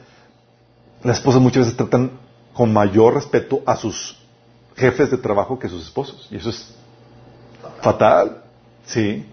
las 1.03 1.17
esposas 1.17 1.41
muchas 1.41 1.65
veces 1.65 1.77
tratan 1.77 2.11
con 2.53 2.73
mayor 2.73 3.13
respeto 3.13 3.61
a 3.65 3.75
sus 3.75 4.17
jefes 4.75 5.11
de 5.11 5.17
trabajo 5.17 5.59
que 5.59 5.67
a 5.67 5.69
sus 5.69 5.83
esposos. 5.83 6.27
Y 6.31 6.37
eso 6.37 6.49
es 6.49 6.75
Fatal. 7.81 8.43
Sí. 8.85 9.25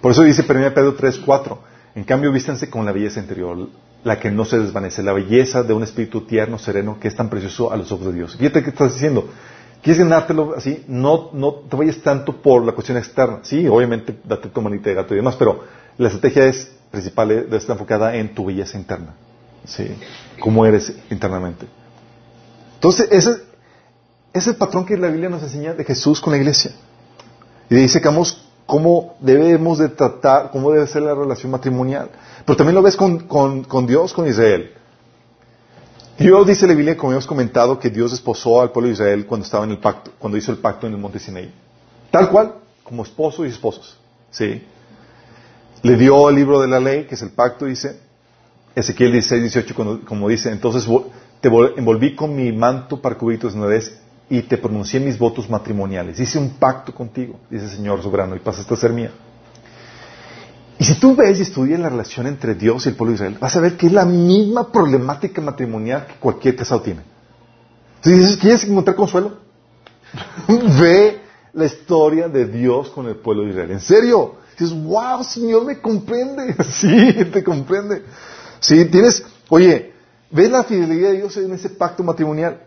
Por 0.00 0.12
eso 0.12 0.22
dice 0.22 0.44
1 0.48 0.74
Pedro 0.74 0.94
3, 0.94 1.18
4. 1.24 1.58
En 1.94 2.04
cambio, 2.04 2.32
vístanse 2.32 2.70
con 2.70 2.84
la 2.84 2.92
belleza 2.92 3.20
interior, 3.20 3.68
la 4.04 4.20
que 4.20 4.30
no 4.30 4.44
se 4.44 4.58
desvanece, 4.58 5.02
la 5.02 5.12
belleza 5.12 5.62
de 5.62 5.72
un 5.72 5.82
espíritu 5.82 6.22
tierno, 6.22 6.58
sereno, 6.58 6.98
que 7.00 7.08
es 7.08 7.16
tan 7.16 7.28
precioso 7.28 7.72
a 7.72 7.76
los 7.76 7.90
ojos 7.90 8.06
de 8.06 8.12
Dios. 8.12 8.36
Fíjate 8.36 8.62
que 8.62 8.70
estás 8.70 8.94
diciendo. 8.94 9.28
¿Quieres 9.82 9.98
ganártelo 10.00 10.54
así? 10.56 10.84
No, 10.88 11.30
no 11.32 11.54
te 11.54 11.76
vayas 11.76 11.98
tanto 11.98 12.42
por 12.42 12.64
la 12.64 12.72
cuestión 12.72 12.98
externa. 12.98 13.40
Sí, 13.42 13.66
obviamente, 13.68 14.18
date 14.24 14.48
tu 14.48 14.60
manita 14.60 14.88
de 14.90 14.96
gato 14.96 15.14
y 15.14 15.18
demás, 15.18 15.36
pero 15.36 15.64
La 15.96 16.08
estrategia 16.08 16.46
es 16.46 16.72
principal 16.90 17.28
debe 17.28 17.56
estar 17.56 17.74
enfocada 17.74 18.14
en 18.16 18.34
tu 18.34 18.46
belleza 18.46 18.78
interna. 18.78 19.14
¿Sí? 19.64 19.96
Cómo 20.40 20.64
eres 20.64 20.92
internamente. 21.10 21.66
Entonces, 22.74 23.08
ese, 23.10 23.42
es 24.32 24.46
el 24.46 24.56
patrón 24.56 24.86
que 24.86 24.96
la 24.96 25.08
Biblia 25.08 25.28
nos 25.28 25.42
enseña 25.42 25.74
de 25.74 25.84
Jesús 25.84 26.20
con 26.20 26.32
la 26.32 26.38
iglesia. 26.38 26.72
Y 27.68 27.74
dice 27.74 28.00
que 28.00 28.08
cómo 28.66 29.16
debemos 29.20 29.78
de 29.78 29.88
tratar, 29.88 30.50
cómo 30.50 30.70
debe 30.70 30.86
ser 30.86 31.02
la 31.02 31.14
relación 31.14 31.50
matrimonial. 31.50 32.10
Pero 32.44 32.56
también 32.56 32.74
lo 32.74 32.82
ves 32.82 32.96
con, 32.96 33.20
con 33.26 33.86
Dios, 33.86 34.12
con 34.12 34.26
Israel. 34.26 34.72
Dios 36.18 36.46
dice 36.48 36.66
la 36.66 36.74
Biblia, 36.74 36.96
como 36.96 37.12
hemos 37.12 37.26
comentado, 37.26 37.78
que 37.78 37.90
Dios 37.90 38.12
esposó 38.12 38.60
al 38.60 38.72
pueblo 38.72 38.88
de 38.88 38.94
Israel 38.94 39.24
cuando 39.24 39.44
estaba 39.44 39.64
en 39.64 39.70
el 39.70 39.78
pacto, 39.78 40.10
cuando 40.18 40.36
hizo 40.36 40.50
el 40.50 40.58
pacto 40.58 40.88
en 40.88 40.94
el 40.94 40.98
monte 40.98 41.20
Sinaí. 41.20 41.52
Tal 42.10 42.28
cual, 42.28 42.54
como 42.82 43.04
esposo 43.04 43.46
y 43.46 43.50
esposos. 43.50 43.96
¿Sí? 44.30 44.64
Le 45.82 45.96
dio 45.96 46.28
el 46.28 46.34
libro 46.34 46.60
de 46.60 46.66
la 46.66 46.80
ley, 46.80 47.04
que 47.04 47.14
es 47.14 47.22
el 47.22 47.30
pacto, 47.30 47.66
dice, 47.66 48.00
Ezequiel 48.74 49.12
16, 49.12 49.42
18, 49.42 50.04
como 50.04 50.28
dice, 50.28 50.50
entonces 50.50 50.88
te 51.40 51.48
envolví 51.76 52.16
con 52.16 52.34
mi 52.34 52.50
manto 52.50 53.00
para 53.00 53.16
cubrir 53.16 53.38
tus 53.38 53.54
vez 53.54 54.00
y 54.28 54.42
te 54.42 54.58
pronuncié 54.58 54.98
mis 54.98 55.16
votos 55.18 55.48
matrimoniales. 55.48 56.18
Hice 56.18 56.38
un 56.38 56.50
pacto 56.50 56.92
contigo, 56.92 57.38
dice 57.48 57.66
el 57.66 57.70
Señor 57.70 58.02
soberano, 58.02 58.34
y 58.34 58.40
pasaste 58.40 58.74
a 58.74 58.76
ser 58.76 58.92
mía. 58.92 59.12
Y 60.78 60.84
si 60.84 60.94
tú 61.00 61.16
ves 61.16 61.38
y 61.38 61.42
estudias 61.42 61.80
la 61.80 61.88
relación 61.88 62.26
entre 62.26 62.54
Dios 62.54 62.86
y 62.86 62.90
el 62.90 62.94
pueblo 62.94 63.12
de 63.12 63.16
Israel, 63.16 63.38
vas 63.40 63.56
a 63.56 63.60
ver 63.60 63.76
que 63.76 63.88
es 63.88 63.92
la 63.92 64.04
misma 64.04 64.70
problemática 64.70 65.40
matrimonial 65.40 66.06
que 66.06 66.14
cualquier 66.14 66.54
casado 66.54 66.82
tiene. 66.82 67.02
Si 68.00 68.12
dices, 68.12 68.36
¿quieres 68.36 68.62
encontrar 68.64 68.94
consuelo? 68.94 69.38
Ve 70.80 71.20
la 71.52 71.66
historia 71.66 72.28
de 72.28 72.46
Dios 72.46 72.90
con 72.90 73.06
el 73.06 73.16
pueblo 73.16 73.44
de 73.44 73.50
Israel. 73.50 73.70
En 73.72 73.80
serio. 73.80 74.36
Dices, 74.58 74.74
wow, 74.84 75.22
Señor 75.22 75.64
me 75.64 75.80
comprende. 75.80 76.54
sí, 76.70 77.24
te 77.32 77.44
comprende. 77.44 78.04
Sí, 78.60 78.84
tienes, 78.86 79.24
oye, 79.48 79.92
ves 80.30 80.50
la 80.50 80.64
fidelidad 80.64 81.10
de 81.10 81.16
Dios 81.18 81.36
en 81.36 81.52
ese 81.52 81.70
pacto 81.70 82.02
matrimonial. 82.02 82.60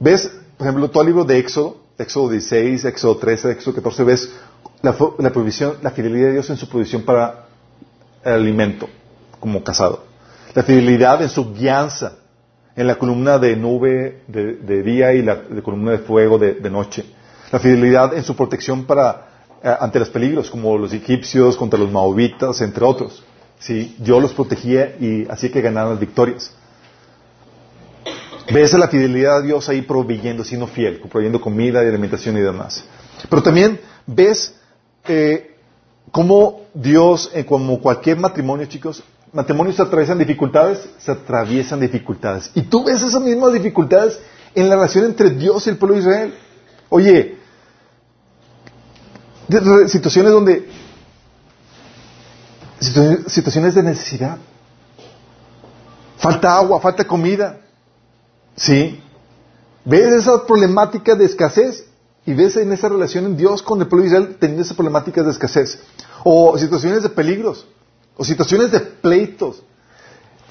Ves, 0.00 0.30
por 0.56 0.66
ejemplo, 0.66 0.90
todo 0.90 1.02
el 1.02 1.08
libro 1.08 1.24
de 1.24 1.38
Éxodo, 1.38 1.78
Éxodo 1.98 2.30
16, 2.30 2.84
Éxodo 2.84 3.16
13, 3.16 3.52
Éxodo 3.52 3.74
14, 3.76 4.04
ves 4.04 4.30
la, 4.82 4.96
la, 5.18 5.32
provisión, 5.32 5.74
la 5.82 5.90
fidelidad 5.92 6.26
de 6.26 6.32
Dios 6.34 6.50
en 6.50 6.56
su 6.56 6.68
provisión 6.68 7.02
para 7.02 7.45
el 8.26 8.40
alimento 8.40 8.88
como 9.40 9.62
casado. 9.62 10.04
La 10.54 10.62
fidelidad 10.62 11.22
en 11.22 11.28
su 11.28 11.52
guianza, 11.52 12.14
en 12.74 12.86
la 12.86 12.96
columna 12.96 13.38
de 13.38 13.56
nube 13.56 14.22
de, 14.26 14.82
día 14.82 15.12
y 15.12 15.22
la 15.22 15.42
columna 15.62 15.92
de 15.92 15.98
fuego 15.98 16.38
de, 16.38 16.70
noche. 16.70 17.04
La 17.52 17.58
fidelidad 17.58 18.14
en 18.14 18.24
su 18.24 18.34
protección 18.34 18.84
para, 18.84 19.28
eh, 19.62 19.74
ante 19.78 19.98
los 19.98 20.10
peligros, 20.10 20.50
como 20.50 20.76
los 20.76 20.92
egipcios 20.92 21.56
contra 21.56 21.78
los 21.78 21.90
maobitas, 21.90 22.60
entre 22.60 22.84
otros. 22.84 23.22
¿Sí? 23.58 23.96
Yo 24.00 24.20
los 24.20 24.34
protegía 24.34 24.96
y 25.00 25.26
así 25.30 25.50
que 25.50 25.62
ganaron 25.62 25.92
las 25.92 26.00
victorias. 26.00 26.54
Ves 28.52 28.72
la 28.74 28.88
fidelidad 28.88 29.38
a 29.38 29.42
Dios 29.42 29.68
ahí 29.68 29.82
proveyendo, 29.82 30.44
siendo 30.44 30.66
fiel, 30.66 31.00
proveyendo 31.00 31.40
comida 31.40 31.82
y 31.82 31.88
alimentación 31.88 32.36
y 32.36 32.40
demás. 32.40 32.84
Pero 33.28 33.42
también 33.42 33.80
ves 34.06 34.54
eh, 35.08 35.55
como 36.12 36.62
Dios, 36.74 37.30
eh, 37.34 37.44
como 37.44 37.80
cualquier 37.80 38.18
matrimonio, 38.18 38.66
chicos, 38.66 39.02
matrimonios 39.32 39.76
se 39.76 39.82
atraviesan 39.82 40.18
dificultades, 40.18 40.88
se 40.98 41.12
atraviesan 41.12 41.80
dificultades. 41.80 42.50
Y 42.54 42.62
tú 42.62 42.84
ves 42.84 43.02
esas 43.02 43.20
mismas 43.20 43.52
dificultades 43.52 44.18
en 44.54 44.68
la 44.68 44.76
relación 44.76 45.04
entre 45.04 45.30
Dios 45.30 45.66
y 45.66 45.70
el 45.70 45.76
pueblo 45.76 45.96
de 45.96 46.00
Israel. 46.02 46.34
Oye, 46.88 47.38
situaciones 49.88 50.32
donde, 50.32 50.68
situaciones 53.26 53.74
de 53.74 53.82
necesidad, 53.82 54.38
falta 56.16 56.56
agua, 56.56 56.80
falta 56.80 57.04
comida, 57.04 57.60
¿sí? 58.56 59.00
¿Ves 59.84 60.14
esa 60.14 60.44
problemática 60.46 61.14
de 61.14 61.26
escasez? 61.26 61.86
Y 62.26 62.34
ves 62.34 62.56
en 62.56 62.72
esa 62.72 62.88
relación 62.88 63.24
en 63.24 63.36
Dios 63.36 63.62
con 63.62 63.80
el 63.80 63.86
pueblo 63.86 64.02
de 64.02 64.08
Israel 64.08 64.36
teniendo 64.40 64.62
esas 64.62 64.76
problemáticas 64.76 65.24
de 65.24 65.30
escasez. 65.30 65.78
O 66.24 66.58
situaciones 66.58 67.04
de 67.04 67.08
peligros. 67.08 67.66
O 68.16 68.24
situaciones 68.24 68.72
de 68.72 68.80
pleitos. 68.80 69.62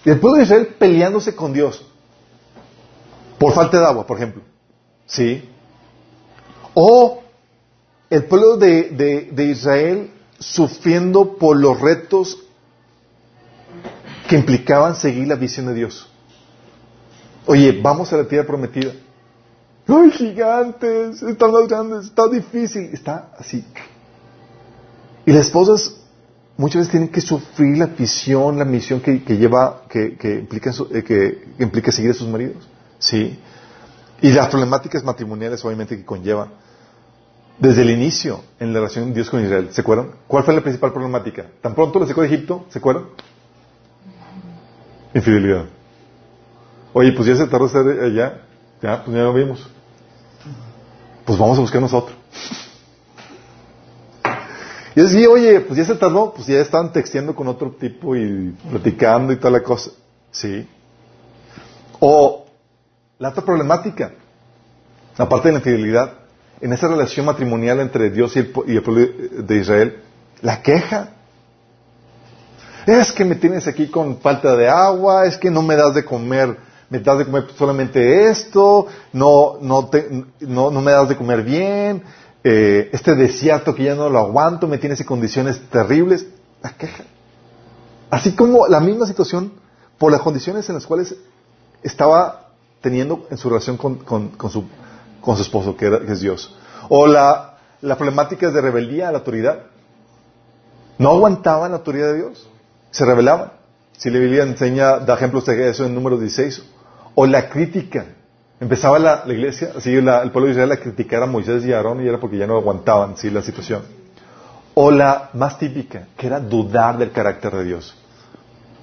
El 0.05 0.19
pueblo 0.19 0.38
de 0.38 0.43
Israel 0.43 0.67
peleándose 0.80 1.36
con 1.36 1.51
Dios. 1.51 1.86
Por 3.38 3.53
falta 3.53 3.78
de 3.78 3.86
agua, 3.86 4.07
por 4.07 4.15
ejemplo. 4.17 4.41
¿Sí? 5.05 5.49
O 6.73 7.21
el 8.09 8.23
pueblo 8.23 8.55
de, 8.55 9.30
de 9.32 9.43
Israel 9.43 10.11
sufriendo 10.39 11.38
por 11.38 11.57
los 11.57 11.80
retos 11.82 12.38
que 14.30 14.36
implicaban 14.36 14.95
seguir 14.95 15.28
la 15.28 15.36
visión 15.36 15.65
de 15.67 15.73
Dios. 15.73 16.07
Oye, 17.45 17.80
vamos 17.82 18.11
a 18.13 18.17
la 18.17 18.28
tierra 18.28 18.47
prometida. 18.47 18.93
Hay 19.88 20.11
gigantes, 20.11 21.21
están 21.21 21.51
más 21.51 21.67
grandes, 21.67 22.05
está 22.05 22.27
difícil, 22.27 22.89
está 22.91 23.29
así. 23.38 23.63
Y 25.25 25.31
las 25.31 25.45
esposas 25.45 25.95
muchas 26.57 26.79
veces 26.79 26.91
tienen 26.91 27.09
que 27.09 27.21
sufrir 27.21 27.77
la 27.77 27.86
visión, 27.86 28.57
la 28.57 28.65
misión 28.65 28.99
que, 28.99 29.19
lleva, 29.19 29.83
que, 29.88 30.17
implica, 30.39 30.71
eh, 30.91 31.03
que, 31.03 31.47
implica 31.59 31.91
seguir 31.91 32.11
a 32.11 32.13
sus 32.15 32.27
maridos. 32.27 32.67
¿Sí? 32.97 33.39
Y 34.21 34.31
las 34.31 34.47
problemáticas 34.47 35.03
matrimoniales, 35.03 35.63
obviamente, 35.63 35.95
que 35.95 36.05
conllevan. 36.05 36.49
Desde 37.59 37.83
el 37.83 37.91
inicio, 37.91 38.41
en 38.59 38.73
la 38.73 38.79
relación 38.79 39.09
de 39.09 39.13
Dios 39.13 39.29
con 39.29 39.43
Israel, 39.43 39.69
¿se 39.71 39.81
acuerdan? 39.81 40.11
¿Cuál 40.27 40.43
fue 40.43 40.53
la 40.53 40.61
principal 40.61 40.91
problemática? 40.91 41.45
Tan 41.61 41.75
pronto 41.75 41.99
lo 41.99 42.07
sacó 42.07 42.21
de 42.21 42.27
Egipto, 42.27 42.65
¿se 42.69 42.79
acuerdan? 42.79 43.05
Infidelidad. 45.13 45.65
Oye, 46.91 47.13
pues 47.13 47.27
ya 47.27 47.36
se 47.36 47.47
tardó 47.47 47.67
estar 47.67 47.88
allá, 47.88 48.41
ya, 48.81 49.03
pues 49.03 49.15
ya 49.15 49.23
lo 49.23 49.33
vimos 49.33 49.69
pues 51.26 51.38
vamos 51.39 51.57
a 51.57 51.61
buscar 51.61 51.82
nosotros. 51.82 52.15
Y 54.95 55.01
así, 55.01 55.26
oye, 55.26 55.59
pues 55.59 55.78
ya 55.78 55.86
se 55.86 55.95
tardó, 55.95 56.34
pues 56.34 56.47
ya 56.47 56.59
estaban 56.59 56.93
texteando 56.93 57.36
con 57.36 57.47
otro 57.49 57.71
tipo 57.71 58.15
y 58.15 58.55
platicando 58.69 59.34
y 59.34 59.36
toda 59.36 59.51
la 59.51 59.61
cosa. 59.61 59.91
Sí. 60.32 60.65
O 61.99 62.45
la 63.19 63.30
otra 63.30 63.43
problemática, 63.43 64.13
aparte 65.17 65.49
de 65.49 65.53
la 65.53 65.59
infidelidad, 65.59 66.13
en 66.61 66.71
esa 66.71 66.88
relación 66.88 67.26
matrimonial 67.26 67.82
entre 67.82 68.09
Dios 68.09 68.36
y 68.38 68.39
el 68.39 68.51
pueblo 68.51 69.05
de 69.43 69.57
Israel, 69.57 70.01
la 70.41 70.61
queja. 70.61 71.09
Es 72.86 73.11
que 73.11 73.26
me 73.26 73.36
tienes 73.36 73.67
aquí 73.67 73.88
con 73.88 74.19
falta 74.19 74.55
de 74.55 74.69
agua, 74.69 75.26
es 75.26 75.38
que 75.38 75.51
no 75.51 75.61
me 75.61 75.76
das 75.76 75.93
de 75.95 76.05
comer 76.05 76.57
me 76.89 76.99
das 76.99 77.17
de 77.19 77.25
comer 77.25 77.47
solamente 77.57 78.29
esto, 78.29 78.88
no, 79.13 79.57
no, 79.61 79.89
no, 80.41 80.81
me 80.81 80.91
das 80.91 81.09
de 81.09 81.17
comer 81.17 81.43
bien, 81.43 82.03
eh, 82.43 82.89
este 82.93 83.15
desierto 83.15 83.73
que 83.73 83.83
ya 83.83 83.95
no 83.95 84.09
lo 84.09 84.19
aguanto, 84.19 84.67
me 84.67 84.77
tienes 84.77 84.99
en 85.01 85.07
condiciones 85.07 85.59
terribles. 85.69 86.27
La 86.61 86.71
queja. 86.71 87.03
Así 88.09 88.36
como 88.36 88.67
la 88.67 88.79
misma 88.79 89.07
situación 89.07 89.53
por 89.97 90.11
las 90.11 90.21
condiciones 90.21 90.67
en 90.69 90.75
las 90.75 90.86
cuales 90.86 91.15
estaba 91.81 92.49
teniendo 92.81 93.27
en 93.31 93.38
su 93.38 93.49
relación 93.49 93.77
con, 93.77 93.99
su, 94.51 94.63
con 95.21 95.36
su 95.36 95.41
esposo, 95.41 95.75
que, 95.75 96.01
es 96.07 96.19
Dios. 96.19 96.55
O 96.89 97.07
la, 97.07 97.57
la 97.81 97.97
problemática 97.97 98.51
de 98.51 98.61
rebeldía 98.61 99.09
a 99.09 99.11
la 99.11 99.19
autoridad. 99.19 99.63
No 100.97 101.09
aguantaban 101.09 101.71
la 101.71 101.77
autoridad 101.77 102.07
de 102.07 102.17
Dios. 102.17 102.47
Se 102.91 103.05
rebelaban. 103.05 103.53
Si 103.97 104.09
la 104.09 104.19
Biblia 104.19 104.43
enseña, 104.43 104.99
da 104.99 105.15
ejemplos 105.15 105.45
de 105.45 105.69
eso 105.69 105.86
en 105.86 105.95
número 105.95 106.17
16. 106.17 106.63
O 107.16 107.26
la 107.26 107.49
crítica. 107.49 108.05
Empezaba 108.59 108.99
la, 108.99 109.24
iglesia, 109.28 109.72
el 109.76 110.32
pueblo 110.32 110.45
de 110.45 110.51
Israel 110.51 110.72
a 110.72 110.78
criticar 110.78 111.24
a 111.24 111.26
Moisés 111.26 111.66
y 111.66 111.74
a 111.74 111.78
Aarón 111.78 112.03
y 112.03 112.07
era 112.07 112.20
porque 112.20 112.38
ya 112.38 112.47
no 112.47 112.55
aguantaban 112.55 113.18
¿sí? 113.18 113.30
la 113.30 113.41
situación. 113.41 113.82
O 114.74 114.91
la 114.91 115.30
más 115.34 115.57
típica, 115.57 116.07
que 116.18 116.28
era 116.28 116.39
dudar 116.39 116.97
del 116.97 117.11
carácter 117.11 117.53
de 117.53 117.63
Dios. 117.66 117.95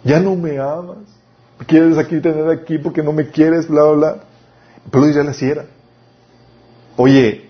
Ya 0.04 0.20
no 0.20 0.34
me 0.36 0.58
amas. 0.58 0.98
quieres 1.66 1.96
aquí 1.96 2.20
tener 2.20 2.48
aquí 2.50 2.78
porque 2.78 3.02
no 3.02 3.12
me 3.12 3.28
quieres? 3.28 3.68
Bla, 3.68 3.84
bla, 3.84 3.92
bla. 3.94 4.16
El 4.84 4.90
pueblo 4.90 5.06
de 5.06 5.10
Israel 5.12 5.28
así 5.28 5.46
era. 5.46 5.64
Oye, 6.96 7.48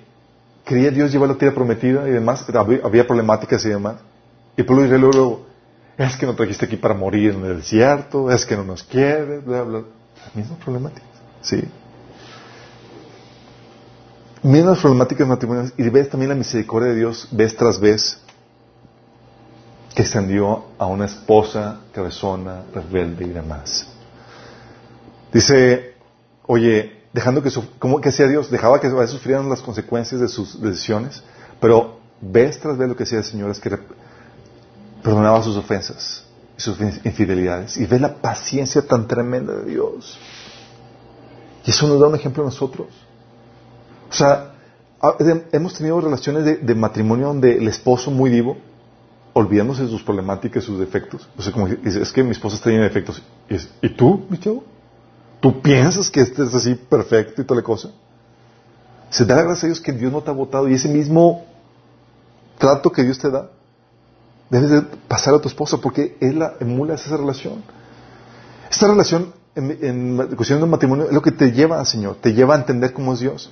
quería 0.65 0.91
Dios 0.91 1.11
llevar 1.11 1.29
la 1.29 1.37
tierra 1.37 1.55
prometida 1.55 2.09
y 2.09 2.13
demás. 2.13 2.47
Había, 2.55 3.07
problemáticas 3.07 3.65
y 3.65 3.71
demás. 3.71 3.97
Y 4.57 4.61
el 4.61 4.67
pueblo 4.67 4.83
de 4.83 4.89
Israel 4.89 5.03
luego, 5.03 5.47
es 5.97 6.17
que 6.17 6.27
no 6.27 6.35
trajiste 6.35 6.67
aquí 6.67 6.77
para 6.77 6.95
morir 6.95 7.35
en 7.35 7.45
el 7.45 7.57
desierto, 7.59 8.31
es 8.31 8.45
que 8.47 8.57
no 8.57 8.65
nos 8.65 8.83
quieres, 8.83 9.45
bla, 9.45 9.63
bla. 9.63 9.83
Mismas 10.35 10.59
problemáticas. 10.59 11.09
Sí. 11.43 11.63
Mismas 14.43 14.79
problemáticas 14.81 15.27
matrimoniales. 15.27 15.75
Y 15.77 15.89
ves 15.89 16.09
también 16.09 16.31
la 16.31 16.35
misericordia 16.35 16.91
de 16.91 16.97
Dios 16.97 17.29
vez 17.31 17.55
tras 17.57 17.79
vez 17.79 18.19
que 19.95 20.03
extendió 20.03 20.65
a 20.79 20.87
una 20.87 21.05
esposa 21.05 21.81
cabezona, 21.93 22.63
rebelde 22.73 23.27
y 23.27 23.31
demás. 23.31 23.87
Dice, 25.33 25.95
oye, 26.47 27.03
dejando 27.13 27.43
que, 27.43 27.51
¿cómo 27.79 28.01
que 28.01 28.09
hacía 28.09 28.27
Dios? 28.27 28.51
Dejaba 28.51 28.81
que 28.81 28.89
sufrieran 29.07 29.49
las 29.51 29.61
consecuencias 29.61 30.21
de 30.21 30.29
sus 30.29 30.61
decisiones, 30.61 31.23
pero 31.61 32.01
vez 32.21 32.59
tras 32.59 32.79
vez 32.79 32.89
lo 32.89 32.97
que 32.97 33.03
hacía 33.03 33.19
el 33.19 33.25
Señor 33.25 33.51
es 33.51 33.61
que 33.61 33.79
perdonaba 35.03 35.43
sus 35.43 35.57
ofensas 35.57 36.25
sus 36.63 36.81
infidelidades. 36.81 37.77
Y 37.77 37.87
ve 37.87 37.99
la 37.99 38.15
paciencia 38.17 38.83
tan 38.83 39.07
tremenda 39.07 39.55
de 39.55 39.71
Dios. 39.71 40.19
Y 41.65 41.71
eso 41.71 41.87
nos 41.87 42.01
da 42.01 42.09
un 42.09 42.15
ejemplo 42.15 42.43
a 42.43 42.47
nosotros. 42.47 42.89
O 44.11 44.15
sea, 44.15 44.53
hemos 45.53 45.75
tenido 45.75 46.01
relaciones 46.01 46.65
de, 46.65 46.75
matrimonio 46.75 47.29
donde 47.29 47.57
el 47.57 47.69
esposo 47.69 48.11
muy 48.11 48.31
vivo, 48.31 48.59
olvidándose 49.33 49.85
de 49.85 49.89
sus 49.89 50.03
problemáticas, 50.03 50.65
sus 50.65 50.79
defectos. 50.79 51.29
O 51.37 51.43
sea, 51.43 51.53
como 51.53 51.67
dice, 51.69 52.03
es 52.03 52.13
que 52.13 52.23
mi 52.23 52.33
esposa 52.33 52.57
está 52.57 52.71
llena 52.71 52.83
de 52.83 52.89
defectos. 52.89 53.23
Y, 53.81 53.89
tú, 53.91 54.27
mi 54.29 54.39
chavo? 54.39 54.65
¿Tú 55.41 55.61
piensas 55.61 56.09
que 56.11 56.21
este 56.21 56.45
es 56.45 56.55
así 56.55 56.75
perfecto 56.75 57.43
y 57.43 57.45
toda 57.45 57.61
la 57.61 57.65
cosa? 57.65 57.91
Se 59.11 59.25
da 59.25 59.43
gracias 59.43 59.65
a 59.65 59.67
Dios 59.67 59.81
que 59.81 59.93
Dios 59.93 60.13
no 60.13 60.23
te 60.23 60.31
ha 60.31 60.35
votado 60.35 60.69
y 60.69 60.75
ese 60.75 60.89
mismo 60.89 61.45
trato 62.59 62.91
que 62.91 63.03
Dios 63.03 63.19
te 63.19 63.31
da, 63.31 63.51
debes 64.53 64.71
de 64.71 64.83
pasar 64.83 65.35
a 65.35 65.41
tu 65.41 65.49
esposa 65.49 65.79
porque 65.79 66.19
Él 66.21 66.39
la 66.39 66.55
emula 66.61 66.95
esa 66.95 67.17
relación. 67.17 67.65
Esta 68.71 68.87
relación 68.87 69.33
en, 69.55 70.37
cuestión 70.37 70.61
de 70.61 70.67
matrimonio 70.67 71.07
es 71.07 71.13
lo 71.13 71.23
que 71.23 71.33
te 71.33 71.53
lleva 71.53 71.81
al 71.81 71.87
Señor, 71.87 72.17
te 72.21 72.35
lleva 72.35 72.55
a 72.55 72.59
entender 72.59 72.93
cómo 72.93 73.15
es 73.15 73.21
Dios. 73.21 73.51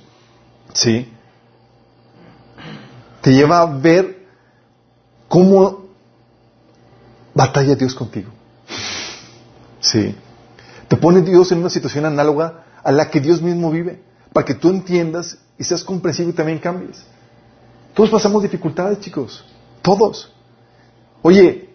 ¿Sí? 0.73 1.11
Te 3.21 3.33
lleva 3.33 3.61
a 3.61 3.65
ver 3.65 4.27
cómo 5.27 5.87
batalla 7.33 7.73
Dios 7.73 7.95
contigo. 7.95 8.29
Sí. 9.79 10.15
Te 10.87 10.97
pone 10.97 11.21
Dios 11.21 11.51
en 11.51 11.59
una 11.59 11.71
situación 11.71 12.05
análoga 12.05 12.63
a 12.83 12.91
la 12.91 13.09
que 13.09 13.19
Dios 13.19 13.41
mismo 13.41 13.71
vive, 13.71 14.03
para 14.33 14.45
que 14.45 14.53
tú 14.53 14.69
entiendas 14.69 15.39
y 15.57 15.63
seas 15.63 15.83
comprensivo 15.83 16.29
y 16.29 16.33
también 16.33 16.59
cambies. 16.59 17.03
Todos 17.95 18.11
pasamos 18.11 18.43
dificultades, 18.43 18.99
chicos. 18.99 19.43
Todos. 19.81 20.31
Oye, 21.21 21.69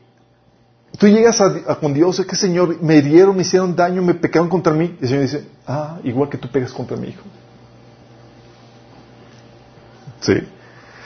tú 0.99 1.07
llegas 1.07 1.40
a, 1.40 1.76
con 1.76 1.94
Dios, 1.94 2.18
es 2.18 2.26
que 2.26 2.36
Señor, 2.36 2.80
me 2.82 3.03
dieron, 3.03 3.36
me 3.36 3.42
hicieron 3.42 3.76
daño, 3.76 4.03
me 4.03 4.14
pecaron 4.14 4.49
contra 4.49 4.72
mí. 4.72 4.97
Y 5.01 5.03
el 5.03 5.09
Señor 5.09 5.22
dice, 5.22 5.44
ah, 5.66 5.99
igual 6.05 6.28
que 6.28 6.38
tú 6.38 6.51
pegas 6.51 6.72
contra 6.72 6.97
mi 6.97 7.09
hijo. 7.09 7.22
Sí. 10.20 10.34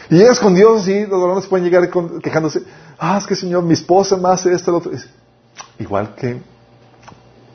Y 0.09 0.17
llegas 0.17 0.41
con 0.41 0.55
Dios 0.55 0.89
y 0.89 1.07
los 1.07 1.21
varones 1.21 1.47
pueden 1.47 1.65
llegar 1.65 1.89
quejándose, 2.23 2.63
ah, 2.99 3.19
es 3.19 3.27
que 3.27 3.37
Señor, 3.37 3.63
mi 3.63 3.75
esposa 3.75 4.17
me 4.17 4.29
hace 4.29 4.53
esto, 4.53 4.71
lo 4.71 4.79
otro. 4.79 4.93
Igual 5.79 6.15
que, 6.15 6.41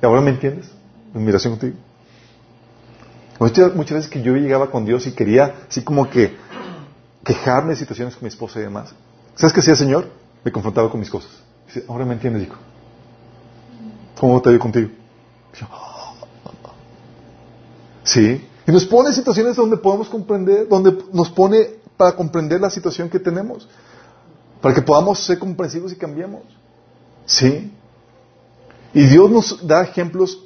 ¿ahora 0.01 0.21
me 0.21 0.31
entiendes? 0.31 0.69
En 1.13 1.25
relación 1.25 1.53
contigo. 1.53 1.75
Muchas, 3.39 3.75
muchas 3.75 3.95
veces 3.97 4.11
que 4.11 4.21
yo 4.21 4.33
llegaba 4.35 4.71
con 4.71 4.85
Dios 4.85 5.05
y 5.07 5.11
quería 5.11 5.55
así 5.69 5.83
como 5.83 6.09
que 6.09 6.37
quejarme 7.23 7.71
de 7.71 7.75
situaciones 7.75 8.15
con 8.15 8.23
mi 8.23 8.29
esposa 8.29 8.59
y 8.59 8.63
demás. 8.63 8.93
¿Sabes 9.35 9.53
qué 9.53 9.59
hacía 9.59 9.75
Señor? 9.75 10.09
Me 10.45 10.51
confrontaba 10.51 10.89
con 10.89 10.99
mis 10.99 11.09
cosas. 11.09 11.31
Dice, 11.67 11.83
ahora 11.89 12.05
me 12.05 12.13
entiendes, 12.13 12.43
hijo. 12.43 12.55
¿Cómo 14.17 14.41
te 14.41 14.51
digo 14.51 14.61
contigo? 14.61 14.89
Sí. 18.03 18.47
Y 18.67 18.71
nos 18.71 18.85
pone 18.85 19.11
situaciones 19.11 19.57
donde 19.57 19.75
podemos 19.75 20.07
comprender, 20.07 20.69
donde 20.69 20.97
nos 21.11 21.29
pone 21.29 21.71
para 21.97 22.15
comprender 22.15 22.61
la 22.61 22.69
situación 22.69 23.09
que 23.09 23.19
tenemos. 23.19 23.67
Para 24.61 24.73
que 24.73 24.81
podamos 24.81 25.19
ser 25.19 25.37
comprensivos 25.37 25.91
y 25.91 25.95
cambiemos. 25.97 26.43
Sí. 27.25 27.73
Y 28.93 29.03
Dios 29.07 29.29
nos 29.29 29.67
da 29.67 29.83
ejemplos. 29.83 30.39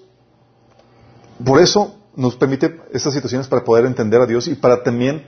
Por 1.46 1.62
eso 1.62 1.96
nos 2.16 2.36
permite 2.36 2.82
estas 2.92 3.14
situaciones 3.14 3.48
para 3.48 3.64
poder 3.64 3.86
entender 3.86 4.20
a 4.20 4.26
Dios 4.26 4.48
y 4.48 4.56
para 4.56 4.82
también 4.82 5.24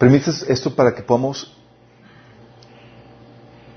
Permites 0.00 0.46
esto 0.48 0.74
para 0.74 0.94
que 0.94 1.02
podamos 1.02 1.54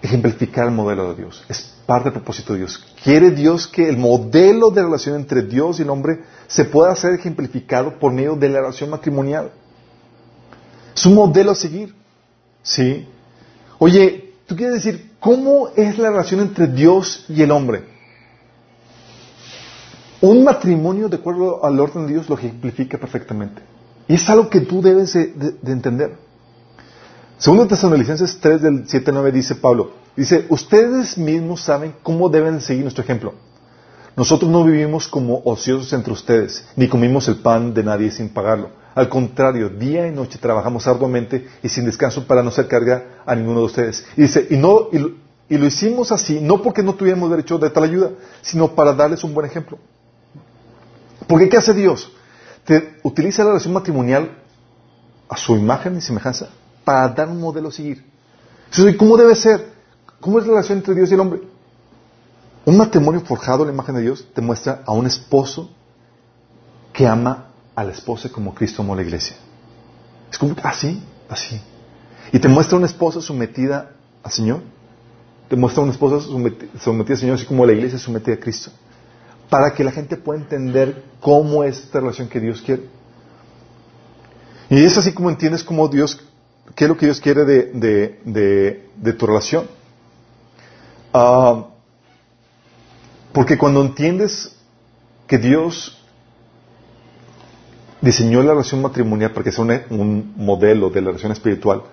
ejemplificar 0.04 0.68
el 0.68 0.74
modelo 0.74 1.10
de 1.10 1.24
Dios. 1.24 1.44
Es 1.48 1.74
parte 1.86 2.10
del 2.10 2.14
propósito 2.14 2.54
de 2.54 2.60
Dios. 2.60 2.86
Quiere 3.04 3.32
Dios 3.32 3.68
que 3.68 3.88
el 3.88 3.98
modelo 3.98 4.70
de 4.70 4.84
relación 4.84 5.16
entre 5.16 5.42
Dios 5.42 5.80
y 5.80 5.84
el 5.84 5.90
hombre 5.90 6.20
se 6.48 6.66
pueda 6.66 6.96
ser 6.96 7.14
ejemplificado 7.14 7.98
por 7.98 8.12
medio 8.12 8.36
de 8.36 8.50
la 8.50 8.60
relación 8.60 8.90
matrimonial. 8.90 9.52
Es 10.96 11.06
un 11.06 11.16
modelo 11.16 11.52
a 11.52 11.56
seguir. 11.56 11.96
¿Sí? 12.62 13.08
Oye, 13.80 14.34
tú 14.46 14.56
quieres 14.56 14.84
decir, 14.84 15.14
¿cómo 15.20 15.70
es 15.76 15.98
la 15.98 16.10
relación 16.10 16.42
entre 16.42 16.68
Dios 16.68 17.26
y 17.30 17.42
el 17.42 17.52
hombre? 17.52 17.86
Un 20.20 20.44
matrimonio, 20.44 21.10
de 21.10 21.18
acuerdo 21.18 21.64
al 21.66 21.80
orden 21.80 22.08
de 22.08 22.14
Dios, 22.14 22.30
lo 22.30 22.38
ejemplifica 22.38 22.98
perfectamente. 22.98 23.62
Y 24.08 24.16
es 24.16 24.30
algo 24.30 24.50
que 24.50 24.62
tú 24.62 24.82
debes 24.82 25.14
de, 25.14 25.56
entender. 25.66 26.18
Segundo 27.38 27.68
Tesalonicenses 27.68 28.40
3 28.40 28.62
del 28.62 28.84
7 28.88 29.12
9 29.12 29.32
dice 29.32 29.56
Pablo, 29.56 29.92
dice, 30.16 30.46
ustedes 30.50 31.18
mismos 31.18 31.62
saben 31.62 31.94
cómo 32.04 32.30
deben 32.30 32.62
seguir 32.62 32.84
nuestro 32.84 33.04
ejemplo. 33.04 33.34
Nosotros 34.16 34.50
no 34.50 34.64
vivimos 34.64 35.08
como 35.08 35.42
ociosos 35.44 35.92
entre 35.94 36.14
ustedes, 36.14 36.66
ni 36.76 36.88
comimos 36.88 37.28
el 37.28 37.38
pan 37.38 37.74
de 37.74 37.84
nadie 37.84 38.12
sin 38.12 38.30
pagarlo. 38.30 38.70
Al 38.94 39.10
contrario, 39.10 39.70
día 39.70 40.08
y 40.08 40.12
noche 40.12 40.38
trabajamos 40.40 40.86
arduamente 40.86 41.48
y 41.64 41.70
sin 41.70 41.86
descanso 41.86 42.28
para 42.28 42.44
no 42.44 42.50
hacer 42.50 42.68
carga 42.68 43.24
a 43.26 43.36
ninguno 43.36 43.60
de 43.60 43.66
ustedes. 43.66 44.06
Y 44.16 44.22
dice, 44.22 44.48
y, 44.52 44.56
no, 44.56 44.90
y 44.92 45.58
lo 45.58 45.66
hicimos 45.66 46.12
así, 46.12 46.40
no 46.40 46.62
porque 46.62 46.84
no 46.84 46.94
tuviéramos 46.94 47.32
derecho 47.32 47.58
de 47.58 47.72
tal 47.72 47.86
ayuda, 47.86 48.12
sino 48.44 48.76
para 48.76 48.94
darles 48.94 49.24
un 49.24 49.34
buen 49.34 49.48
ejemplo. 49.48 49.80
Porque 51.28 51.50
¿qué 51.50 51.58
hace 51.58 51.74
Dios? 51.74 52.12
utiliza 53.02 53.44
la 53.44 53.50
relación 53.50 53.74
matrimonial 53.74 54.38
a 55.28 55.36
su 55.36 55.58
imagen 55.58 55.98
y 55.98 56.02
semejanza 56.02 56.48
para 56.84 57.08
dar 57.10 57.30
un 57.30 57.40
modelo 57.40 57.70
a 57.70 57.72
seguir. 57.72 58.04
¿cómo 58.98 59.18
debe 59.18 59.36
ser? 59.36 59.74
¿Cómo 60.20 60.40
es 60.40 60.46
la 60.46 60.52
relación 60.52 60.80
entre 60.80 60.96
Dios 60.96 61.12
y 61.12 61.14
el 61.14 61.20
hombre? 61.20 61.42
Un 62.66 62.78
matrimonio 62.78 63.22
forjado 63.22 63.64
en 63.64 63.68
la 63.68 63.74
imagen 63.74 63.96
de 63.96 64.02
Dios 64.02 64.26
te 64.34 64.42
muestra 64.42 64.82
a 64.86 64.92
un 64.94 65.06
esposo 65.06 65.70
que 66.94 67.06
ama 67.08 67.50
a 67.76 67.84
la 67.84 67.92
esposa 67.92 68.30
como 68.30 68.54
Cristo 68.54 68.82
amó 68.82 68.94
a 68.94 68.98
la 68.98 69.02
iglesia. 69.02 69.36
Es 70.32 70.38
como, 70.38 70.56
así, 70.64 71.04
así. 71.30 71.62
Y 72.32 72.40
te 72.40 72.48
muestra 72.48 72.78
una 72.78 72.88
esposa 72.88 73.22
sometida 73.22 73.92
al 74.24 74.32
Señor. 74.32 74.62
Te 75.50 75.56
muestra 75.56 75.84
una 75.84 75.92
esposa 75.92 76.20
sometida 76.22 77.14
al 77.14 77.20
Señor, 77.20 77.36
así 77.36 77.46
como 77.46 77.66
la 77.66 77.74
iglesia 77.74 78.00
sometida 78.00 78.36
a 78.36 78.40
Cristo 78.40 78.72
para 79.54 79.72
que 79.72 79.84
la 79.84 79.92
gente 79.92 80.18
pueda 80.18 80.40
entender 80.40 81.04
cómo 81.20 81.64
es 81.64 81.78
esta 81.78 82.00
relación 82.00 82.28
que 82.28 82.40
Dios 82.40 82.60
quiere. 82.64 82.90
Y 84.68 84.84
es 84.84 84.98
así 84.98 85.14
como 85.14 85.30
entiendes 85.30 85.64
cómo 85.64 85.88
Dios, 85.88 86.20
qué 86.76 86.86
es 86.86 86.90
lo 86.90 86.98
que 86.98 87.06
Dios 87.06 87.20
quiere 87.20 87.46
de, 87.46 89.14
tu 89.18 89.28
relación. 89.28 89.68
Ah, 91.14 91.68
porque 93.32 93.58
cuando 93.58 93.82
entiendes 93.82 94.56
que 95.28 95.38
Dios 95.38 96.00
diseñó 98.02 98.42
la 98.44 98.52
relación 98.52 98.82
matrimonial 98.82 99.32
para 99.32 99.44
que 99.44 99.52
sea 99.52 99.64
un, 99.90 100.34
modelo 100.36 100.90
de 100.90 101.02
la 101.02 101.08
relación 101.08 101.32
espiritual, 101.32 101.84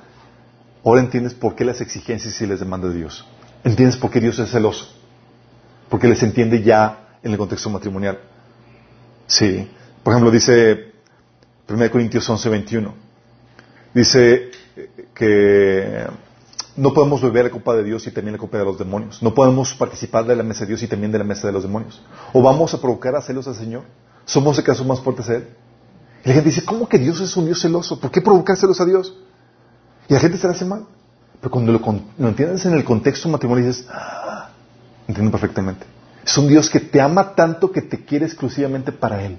ahora 0.84 1.00
entiendes 1.00 1.34
por 1.34 1.54
qué 1.54 1.64
las 1.64 1.80
exigencias 1.80 2.40
y 2.40 2.46
las 2.46 2.60
demandas 2.60 2.92
de 2.92 2.98
Dios. 2.98 3.26
Entiendes 3.64 3.96
por 3.96 4.10
qué 4.10 4.20
Dios 4.20 4.38
es 4.38 4.50
celoso. 4.50 4.88
Porque 5.88 6.08
les 6.08 6.22
entiende 6.22 6.62
ya 6.62 7.16
en 7.22 7.32
el 7.32 7.38
contexto 7.38 7.68
matrimonial. 7.68 8.18
Sí. 9.26 9.68
Por 10.02 10.14
ejemplo, 10.14 10.30
dice 10.30 10.92
1 11.68 11.90
Corintios 11.90 12.28
11, 12.28 12.48
21. 12.48 13.09
Dice 13.94 14.50
que 15.14 16.06
no 16.76 16.94
podemos 16.94 17.20
beber 17.20 17.44
la 17.44 17.50
copa 17.50 17.74
de 17.74 17.84
Dios 17.84 18.06
y 18.06 18.10
también 18.10 18.32
la 18.32 18.38
copa 18.38 18.58
de 18.58 18.64
los 18.64 18.78
demonios. 18.78 19.22
No 19.22 19.34
podemos 19.34 19.74
participar 19.74 20.24
de 20.24 20.36
la 20.36 20.42
mesa 20.42 20.60
de 20.60 20.68
Dios 20.68 20.82
y 20.82 20.88
también 20.88 21.12
de 21.12 21.18
la 21.18 21.24
mesa 21.24 21.46
de 21.46 21.52
los 21.52 21.62
demonios. 21.62 22.00
O 22.32 22.42
vamos 22.42 22.72
a 22.74 22.80
provocar 22.80 23.14
a 23.16 23.22
celos 23.22 23.48
al 23.48 23.56
Señor. 23.56 23.82
¿Somos 24.24 24.58
acaso 24.58 24.84
más 24.84 25.00
fuertes 25.00 25.28
a 25.28 25.36
Él? 25.36 25.48
Y 26.24 26.28
la 26.28 26.34
gente 26.34 26.50
dice, 26.50 26.64
¿cómo 26.64 26.88
que 26.88 26.98
Dios 26.98 27.20
es 27.20 27.36
un 27.36 27.46
Dios 27.46 27.60
celoso? 27.60 27.98
¿Por 27.98 28.10
qué 28.10 28.20
provocar 28.20 28.56
celos 28.56 28.80
a 28.80 28.84
Dios? 28.84 29.14
Y 30.08 30.14
la 30.14 30.20
gente 30.20 30.38
se 30.38 30.46
le 30.46 30.52
hace 30.54 30.64
mal. 30.64 30.86
Pero 31.40 31.50
cuando 31.50 31.72
lo, 31.72 32.28
entiendes 32.28 32.64
en 32.66 32.74
el 32.74 32.84
contexto 32.84 33.28
matrimonial 33.28 33.68
dices, 33.68 33.86
ah, 33.90 34.50
entiendo 35.08 35.30
perfectamente. 35.30 35.86
Es 36.24 36.36
un 36.36 36.48
Dios 36.48 36.68
que 36.68 36.80
te 36.80 37.00
ama 37.00 37.34
tanto 37.34 37.72
que 37.72 37.80
te 37.80 38.04
quiere 38.04 38.26
exclusivamente 38.26 38.92
para 38.92 39.24
Él, 39.24 39.38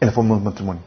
en 0.00 0.06
la 0.06 0.12
forma 0.12 0.36
de 0.36 0.42
matrimonio. 0.42 0.82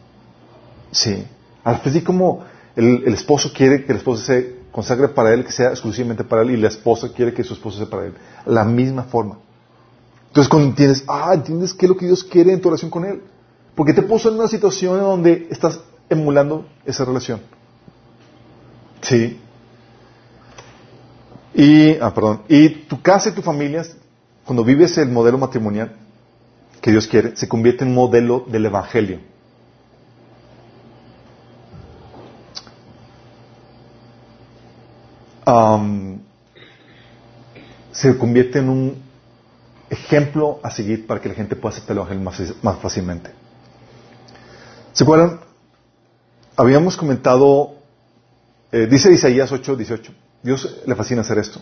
Sí. 0.91 1.26
Así 1.64 2.02
como 2.02 2.44
el, 2.76 3.13
esposo 3.13 3.51
quiere 3.53 3.86
que 3.86 3.93
la 3.93 3.99
esposa 3.99 4.26
se 4.26 4.55
consagre 4.71 5.09
para 5.09 5.34
Él, 5.34 5.45
que 5.45 5.51
sea 5.51 5.69
exclusivamente 5.69 6.24
para 6.24 6.41
Él, 6.41 6.51
y 6.51 6.57
la 6.57 6.67
esposa 6.67 7.11
quiere 7.13 7.34
que 7.34 7.43
su 7.43 7.53
esposo 7.53 7.78
sea 7.78 7.88
para 7.88 8.05
Él. 8.05 8.13
La 8.45 8.63
misma 8.63 9.03
forma. 9.03 9.38
Entonces 10.28 10.49
cuando 10.49 10.69
entiendes, 10.69 11.03
ah, 11.07 11.32
entiendes 11.34 11.74
qué 11.74 11.86
es 11.86 11.89
lo 11.89 11.97
que 11.97 12.07
Dios 12.07 12.24
quiere 12.24 12.53
en 12.53 12.61
tu 12.61 12.69
relación 12.69 12.89
con 12.89 13.05
Él. 13.05 13.21
Porque 13.76 13.93
te 13.93 14.01
puso 14.01 14.30
en 14.30 14.36
una 14.36 14.47
situación 14.47 14.99
donde 14.99 15.47
estás 15.49 15.80
emulando 16.09 16.65
esa 16.86 17.05
relación. 17.05 17.41
Sí. 19.01 19.39
Y, 21.53 21.97
ah, 21.97 22.13
perdón. 22.13 22.41
Y 22.47 22.69
tu 22.69 23.01
casa 23.01 23.30
y 23.30 23.34
tu 23.34 23.41
familia 23.41 23.84
cuando 24.45 24.63
vives 24.63 24.97
el 24.97 25.09
modelo 25.09 25.38
matrimonial 25.38 25.95
que 26.82 26.91
Dios 26.91 27.07
quiere, 27.07 27.36
se 27.36 27.47
convierte 27.47 27.86
en 27.86 27.93
modelo 27.93 28.45
del 28.47 28.65
Evangelio. 28.65 29.19
Se 37.91 38.18
convierte 38.18 38.60
en 38.60 38.70
un 38.70 39.04
ejemplo 39.89 40.60
a 40.64 40.72
seguir 40.72 41.06
para 41.06 41.22
que 41.22 41.30
la 41.30 41.36
gente 41.36 41.56
pueda 41.56 41.76
aceptar 41.76 41.91
el 41.91 42.00
Evangelio 42.00 42.24
más, 42.24 42.64
más 42.64 42.80
fácilmente. 42.80 43.32
¿Se 44.94 45.04
acuerdan? 45.04 45.39
Habíamos 46.56 46.98
comentado, 46.98 47.76
eh, 48.72 48.88
dice 48.89 49.12
Isaías 49.12 49.52
8, 49.52 49.76
18. 49.76 50.14
Dios 50.44 50.82
le 50.86 50.96
fascina 50.96 51.22
hacer 51.22 51.38
esto. 51.39 51.62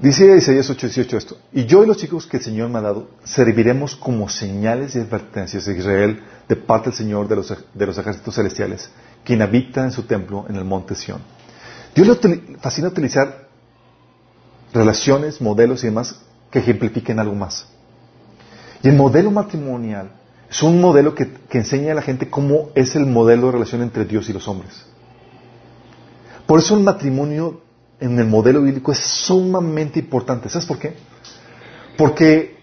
Dice 0.00 0.36
Isaías 0.36 0.68
8, 0.68 0.86
18 0.88 1.16
esto. 1.16 1.38
Y 1.52 1.64
yo 1.64 1.84
y 1.84 1.86
los 1.86 1.96
chicos 1.96 2.26
que 2.26 2.38
el 2.38 2.42
Señor 2.42 2.68
me 2.68 2.78
ha 2.78 2.82
dado 2.82 3.08
serviremos 3.24 3.94
como 3.94 4.28
señales 4.28 4.96
y 4.96 4.98
advertencias 4.98 5.64
de 5.64 5.78
Israel 5.78 6.22
de 6.48 6.56
parte 6.56 6.90
del 6.90 6.96
Señor 6.96 7.28
de 7.28 7.36
los, 7.36 7.54
de 7.72 7.86
los 7.86 7.98
ejércitos 7.98 8.34
celestiales, 8.34 8.90
quien 9.24 9.42
habita 9.42 9.84
en 9.84 9.92
su 9.92 10.02
templo 10.02 10.44
en 10.48 10.56
el 10.56 10.64
monte 10.64 10.94
Sión. 10.94 11.20
Dios 11.94 12.08
le 12.24 12.58
fascina 12.60 12.88
utilizar 12.88 13.48
relaciones, 14.72 15.40
modelos 15.40 15.82
y 15.84 15.88
demás 15.88 16.16
que 16.50 16.60
ejemplifiquen 16.60 17.18
algo 17.18 17.34
más. 17.34 17.66
Y 18.82 18.88
el 18.88 18.96
modelo 18.96 19.30
matrimonial 19.30 20.10
es 20.50 20.62
un 20.62 20.80
modelo 20.80 21.14
que, 21.14 21.30
enseña 21.50 21.92
a 21.92 21.94
la 21.94 22.02
gente 22.02 22.28
cómo 22.28 22.70
es 22.74 22.94
el 22.96 23.06
modelo 23.06 23.46
de 23.46 23.52
relación 23.52 23.82
entre 23.82 24.04
Dios 24.04 24.28
y 24.28 24.32
los 24.32 24.48
hombres. 24.48 24.84
Por 26.46 26.58
eso 26.58 26.76
el 26.76 26.82
matrimonio 26.82 27.62
en 28.00 28.18
el 28.18 28.26
modelo 28.26 28.62
bíblico 28.62 28.92
es 28.92 28.98
sumamente 28.98 30.00
importante. 30.00 30.48
¿Sabes 30.48 30.66
por 30.66 30.78
qué? 30.78 30.94
Porque 31.96 32.58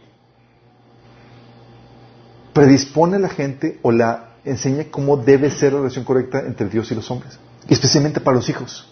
predispone 2.53 3.15
a 3.15 3.19
la 3.19 3.29
gente 3.29 3.79
o 3.81 3.91
la 3.91 4.33
enseña 4.43 4.85
cómo 4.91 5.17
debe 5.17 5.49
ser 5.49 5.73
la 5.73 5.79
relación 5.79 6.03
correcta 6.03 6.39
entre 6.45 6.67
Dios 6.67 6.91
y 6.91 6.95
los 6.95 7.09
hombres, 7.09 7.39
especialmente 7.67 8.19
para 8.19 8.37
los 8.37 8.49
hijos. 8.49 8.91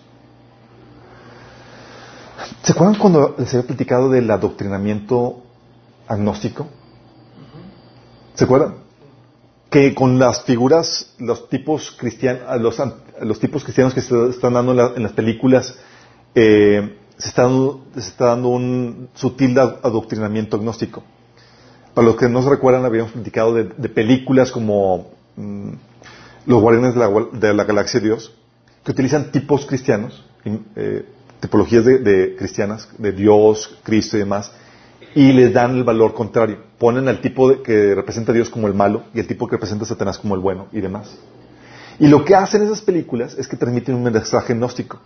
¿Se 2.64 2.72
acuerdan 2.74 3.00
cuando 3.00 3.36
les 3.38 3.54
había 3.54 3.68
platicado 3.68 4.10
del 4.10 4.30
adoctrinamiento 4.30 5.44
agnóstico? 6.08 6.68
¿Se 8.34 8.44
acuerdan? 8.44 8.76
Que 9.70 9.94
con 9.94 10.20
las 10.20 10.44
figuras, 10.44 11.14
los 11.18 11.50
tipos 11.50 11.96
cristianos, 11.98 12.62
los, 12.62 12.82
los 13.22 13.40
tipos 13.40 13.64
cristianos 13.64 13.94
que 13.94 14.02
se 14.02 14.30
están 14.30 14.54
dando 14.54 14.96
en, 14.96 15.04
las 15.04 15.12
películas, 15.14 15.76
eh, 16.36 16.98
se, 17.18 17.30
está 17.30 17.44
dando, 17.44 17.86
se 17.94 18.00
está 18.00 18.26
dando 18.28 18.50
un 18.50 19.10
sutil 19.14 19.58
adoctrinamiento 19.60 20.58
agnóstico. 20.58 21.04
Para 21.94 22.08
los 22.08 22.16
que 22.16 22.30
no 22.30 22.44
se 22.44 22.50
recuerdan, 22.50 22.86
habíamos 22.86 23.12
platicado 23.12 23.56
de, 23.56 23.90
películas 23.90 24.52
como 24.52 25.12
mm, 25.36 25.72
Los 26.46 26.62
Guardianes 26.62 26.94
de 26.94 27.00
la, 27.00 27.10
de 27.32 27.54
la, 27.54 27.64
Galaxia 27.64 28.00
de 28.00 28.06
Dios, 28.06 28.34
que 28.84 28.92
utilizan 28.92 29.32
tipos 29.32 29.66
cristianos, 29.66 30.24
eh, 30.46 31.06
tipologías 31.40 31.86
de, 31.86 32.36
cristianas, 32.38 32.90
de 32.98 33.12
Dios, 33.12 33.80
Cristo 33.84 34.18
y 34.18 34.20
demás, 34.20 34.52
y 35.16 35.32
les 35.32 35.54
dan 35.54 35.76
el 35.76 35.84
valor 35.84 36.14
contrario. 36.14 36.60
Ponen 36.78 37.08
al 37.08 37.22
tipo 37.22 37.62
que 37.64 37.96
representa 37.96 38.32
a 38.32 38.36
Dios 38.36 38.50
como 38.50 38.68
el 38.68 38.74
malo 38.74 39.04
y 39.14 39.20
el 39.20 39.28
tipo 39.28 39.48
que 39.48 39.56
representa 39.56 39.86
a 39.86 39.88
Satanás 39.88 40.18
como 40.18 40.36
el 40.36 40.42
bueno 40.42 40.68
y 40.72 40.82
demás. 40.82 41.18
Y 42.00 42.08
lo 42.08 42.24
que 42.24 42.36
hacen 42.36 42.62
esas 42.62 42.82
películas 42.82 43.36
es 43.38 43.48
que 43.48 43.58
transmiten 43.58 43.96
un 43.96 44.04
mensaje 44.04 44.54
gnóstico. 44.54 45.00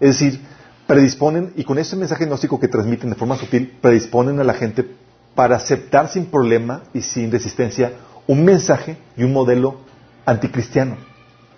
Es 0.00 0.18
decir, 0.18 0.40
predisponen, 0.86 1.52
y 1.56 1.64
con 1.64 1.78
ese 1.78 1.96
mensaje 1.96 2.26
gnóstico 2.26 2.58
que 2.58 2.68
transmiten 2.68 3.10
de 3.10 3.16
forma 3.16 3.36
sutil, 3.36 3.76
predisponen 3.80 4.40
a 4.40 4.44
la 4.44 4.54
gente 4.54 4.86
para 5.34 5.56
aceptar 5.56 6.08
sin 6.08 6.26
problema 6.26 6.82
y 6.94 7.02
sin 7.02 7.30
resistencia 7.30 7.92
un 8.26 8.44
mensaje 8.44 8.96
y 9.16 9.24
un 9.24 9.32
modelo 9.32 9.76
anticristiano, 10.24 10.96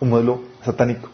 un 0.01 0.11
modelo 0.11 0.43
satánico. 0.65 1.11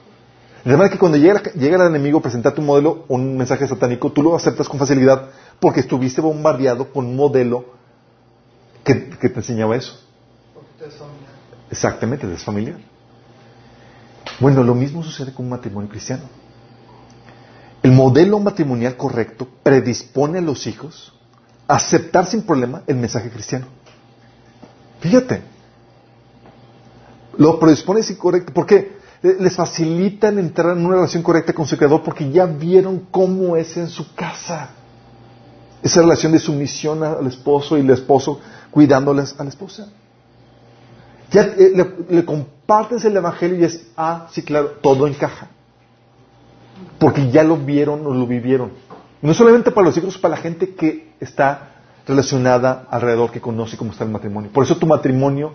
De 0.65 0.73
manera 0.73 0.91
que 0.91 0.99
cuando 0.99 1.17
llega, 1.17 1.41
el 1.55 1.81
enemigo 1.81 2.19
a 2.19 2.23
presentarte 2.23 2.61
un 2.61 2.67
modelo, 2.67 3.05
un 3.09 3.37
mensaje 3.37 3.67
satánico, 3.67 4.13
tú 4.13 4.23
lo 4.23 4.37
aceptas 4.37 4.69
con 4.69 4.79
facilidad 4.79 5.31
porque 5.59 5.81
estuviste 5.81 6.21
bombardeado 6.21 6.93
con 6.93 7.07
un 7.07 7.17
modelo 7.17 7.65
que, 8.85 8.95
te 8.95 9.29
enseñaba 9.29 9.77
eso. 9.77 9.99
Porque 10.53 10.95
familiar. 10.95 11.31
Exactamente, 11.71 12.27
te 12.27 12.35
es 12.35 12.45
familiar. 12.45 12.79
Bueno, 14.39 14.63
lo 14.63 14.75
mismo 14.75 15.03
sucede 15.03 15.33
con 15.33 15.47
un 15.47 15.51
matrimonio 15.51 15.89
cristiano. 15.89 16.25
El 17.83 17.93
modelo 17.93 18.39
matrimonial 18.39 18.97
correcto 18.97 19.49
predispone 19.63 20.39
a 20.39 20.43
los 20.43 20.67
hijos 20.67 21.15
a 21.67 21.77
aceptar 21.77 22.27
sin 22.27 22.43
problema 22.43 22.83
el 22.87 22.97
mensaje 22.97 23.31
cristiano. 23.31 23.67
Fíjate. 25.01 25.43
Lo 27.39 27.59
predispone 27.59 28.03
sin 28.03 28.17
correcto. 28.17 28.53
¿Por 28.53 28.67
qué? 28.67 29.00
Les 29.23 29.55
facilitan 29.55 30.39
entrar 30.39 30.77
en 30.77 30.85
una 30.85 30.97
relación 30.97 31.23
correcta 31.23 31.53
con 31.53 31.67
su 31.67 31.77
creador 31.77 32.03
porque 32.03 32.31
ya 32.31 32.47
vieron 32.47 33.07
cómo 33.11 33.57
es 33.57 33.77
en 33.77 33.89
su 33.89 34.15
casa. 34.15 34.71
Esa 35.83 36.01
relación 36.01 36.33
de 36.33 36.39
sumisión 36.39 37.03
al 37.03 37.27
esposo 37.27 37.77
y 37.77 37.81
el 37.81 37.91
esposo 37.91 38.41
cuidándoles 38.71 39.39
a 39.39 39.45
la 39.45 39.51
esposa. 39.51 39.89
Ya 41.31 41.43
eh, 41.43 41.73
le, 42.09 42.25
compartes 42.25 43.05
el 43.05 43.17
evangelio 43.17 43.59
y 43.59 43.65
es, 43.65 43.87
ah, 43.97 44.27
sí, 44.31 44.43
claro, 44.43 44.73
todo 44.83 45.07
encaja. 45.07 45.49
Porque 46.99 47.31
ya 47.31 47.45
lo 47.45 47.57
vieron 47.57 48.05
o 48.07 48.15
lo 48.15 48.27
vivieron. 48.27 48.73
No 49.23 49.35
solamente 49.35 49.71
para 49.71 49.87
los 49.87 49.97
hijos, 49.97 50.19
para 50.19 50.37
la 50.37 50.41
gente 50.41 50.75
que 50.75 51.13
está 51.21 51.69
relacionada 52.07 52.87
alrededor, 52.91 53.31
que 53.31 53.41
conoce 53.41 53.77
cómo 53.77 53.93
está 53.93 54.05
el 54.05 54.11
matrimonio. 54.11 54.51
Por 54.51 54.65
eso 54.65 54.77
tu 54.77 54.87
matrimonio 54.87 55.55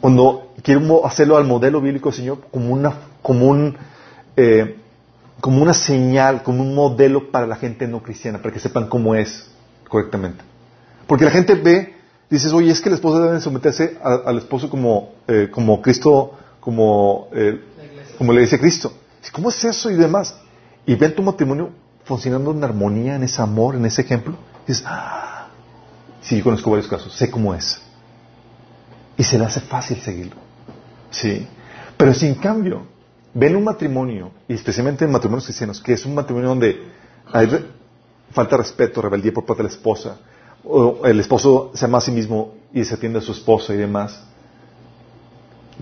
cuando 0.00 0.52
quiero 0.62 1.06
hacerlo 1.06 1.36
al 1.36 1.44
modelo 1.44 1.80
bíblico 1.80 2.12
Señor 2.12 2.38
como 2.50 2.72
una, 2.72 2.94
como 3.22 3.46
un, 3.46 3.76
eh, 4.36 4.76
como 5.40 5.62
una 5.62 5.74
señal, 5.74 6.42
como 6.42 6.62
un 6.62 6.74
modelo 6.74 7.30
para 7.30 7.46
la 7.46 7.56
gente 7.56 7.86
no 7.86 8.02
cristiana, 8.02 8.38
para 8.38 8.52
que 8.52 8.60
sepan 8.60 8.88
cómo 8.88 9.14
es 9.14 9.50
correctamente. 9.88 10.42
Porque 11.06 11.24
la 11.24 11.30
gente 11.30 11.54
ve, 11.54 11.94
dices, 12.28 12.52
oye, 12.52 12.70
es 12.70 12.80
que 12.80 12.88
la 12.88 12.96
esposa 12.96 13.20
debe 13.20 13.40
someterse 13.40 13.98
al 14.02 14.38
esposo 14.38 14.70
como, 14.70 15.14
eh, 15.26 15.48
como 15.50 15.82
Cristo, 15.82 16.34
como, 16.60 17.28
eh, 17.32 17.60
como 18.16 18.32
le 18.32 18.42
dice 18.42 18.58
Cristo. 18.58 18.92
¿Cómo 19.32 19.50
es 19.50 19.64
eso 19.64 19.90
y 19.90 19.94
demás? 19.94 20.36
Y 20.86 20.94
ven 20.94 21.14
tu 21.14 21.22
matrimonio 21.22 21.70
funcionando 22.04 22.52
en 22.52 22.64
armonía, 22.64 23.16
en 23.16 23.22
ese 23.22 23.42
amor, 23.42 23.74
en 23.74 23.84
ese 23.86 24.02
ejemplo. 24.02 24.34
Dices, 24.66 24.84
ah, 24.86 25.48
sí, 26.22 26.38
yo 26.38 26.44
conozco 26.44 26.70
varios 26.70 26.88
casos, 26.88 27.12
sé 27.12 27.30
cómo 27.30 27.54
es 27.54 27.80
y 29.20 29.22
se 29.22 29.38
le 29.38 29.44
hace 29.44 29.60
fácil 29.60 30.00
seguirlo. 30.00 30.36
Sí. 31.10 31.46
Pero 31.98 32.14
si 32.14 32.26
en 32.26 32.36
cambio 32.36 32.86
ven 33.34 33.54
un 33.54 33.64
matrimonio, 33.64 34.30
y 34.48 34.54
especialmente 34.54 35.04
en 35.04 35.12
matrimonios 35.12 35.44
cristianos, 35.44 35.78
que 35.78 35.92
es 35.92 36.06
un 36.06 36.14
matrimonio 36.14 36.48
donde 36.48 36.80
hay 37.30 37.46
falta 38.30 38.56
de 38.56 38.62
respeto, 38.62 39.02
rebeldía 39.02 39.30
por 39.34 39.44
parte 39.44 39.62
de 39.62 39.68
la 39.68 39.74
esposa, 39.74 40.16
o 40.64 41.04
el 41.04 41.20
esposo 41.20 41.70
se 41.74 41.84
ama 41.84 41.98
a 41.98 42.00
sí 42.00 42.10
mismo 42.10 42.54
y 42.72 42.82
se 42.82 42.94
atiende 42.94 43.18
a 43.18 43.20
su 43.20 43.32
esposa 43.32 43.74
y 43.74 43.76
demás, 43.76 44.24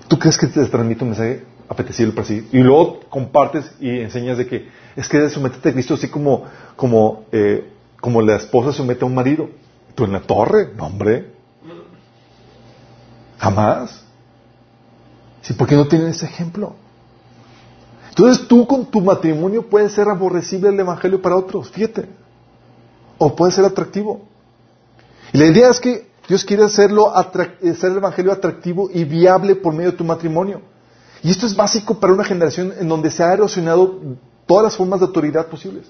¿tú 0.09 0.19
crees 0.19 0.37
que 0.37 0.49
te 0.49 0.65
transmite 0.65 1.05
un 1.05 1.11
mensaje 1.11 1.45
apetecible 1.69 2.15
para 2.15 2.27
sí? 2.27 2.49
Y 2.51 2.59
luego 2.59 2.99
compartes 3.09 3.71
y 3.79 4.01
enseñas 4.01 4.39
de 4.39 4.49
que 4.49 4.69
es 4.97 5.09
que 5.09 5.31
someterte 5.31 5.69
a 5.69 5.73
Cristo 5.75 5.95
así 5.95 6.09
como, 6.09 6.43
como, 6.75 7.27
eh, 7.31 7.71
como 8.01 8.21
la 8.21 8.35
esposa 8.35 8.73
somete 8.73 9.05
a 9.05 9.07
un 9.07 9.15
marido. 9.15 9.49
Tú 9.95 10.07
en 10.07 10.13
la 10.13 10.23
torre, 10.23 10.73
no 10.77 10.87
hombre, 10.87 11.38
Jamás. 13.39 14.03
Sí, 15.43 15.55
porque 15.55 15.77
no 15.77 15.87
tienen 15.87 16.09
ese 16.09 16.27
ejemplo. 16.27 16.75
Entonces 18.11 18.49
tú 18.49 18.67
con 18.67 18.87
tu 18.87 19.01
matrimonio 19.01 19.69
puedes 19.69 19.93
ser 19.93 20.09
aborrecible 20.09 20.69
el 20.71 20.81
Evangelio 20.81 21.23
para 21.23 21.37
otros, 21.37 21.71
fíjate. 21.71 22.09
O 23.17 23.35
puede 23.35 23.53
ser 23.53 23.65
atractivo. 23.65 24.23
Y 25.33 25.39
la 25.39 25.47
idea 25.47 25.71
es 25.71 25.79
que 25.79 26.09
Dios 26.29 26.45
quiere 26.45 26.65
hacerlo 26.65 27.17
hacer 27.17 27.59
el 27.63 27.97
Evangelio 27.97 28.33
atractivo 28.33 28.91
y 28.93 29.05
viable 29.05 29.55
por 29.55 29.73
medio 29.73 29.93
de 29.93 29.97
tu 29.97 30.05
matrimonio. 30.05 30.61
Y 31.23 31.31
esto 31.31 31.47
es 31.47 31.55
básico 31.55 31.99
para 31.99 32.13
una 32.13 32.25
generación 32.25 32.73
en 32.79 32.89
donde 32.89 33.11
se 33.11 33.23
ha 33.23 33.33
erosionado 33.33 34.01
todas 34.47 34.65
las 34.65 34.77
formas 34.77 35.01
de 35.01 35.07
autoridad 35.07 35.47
posibles. 35.47 35.87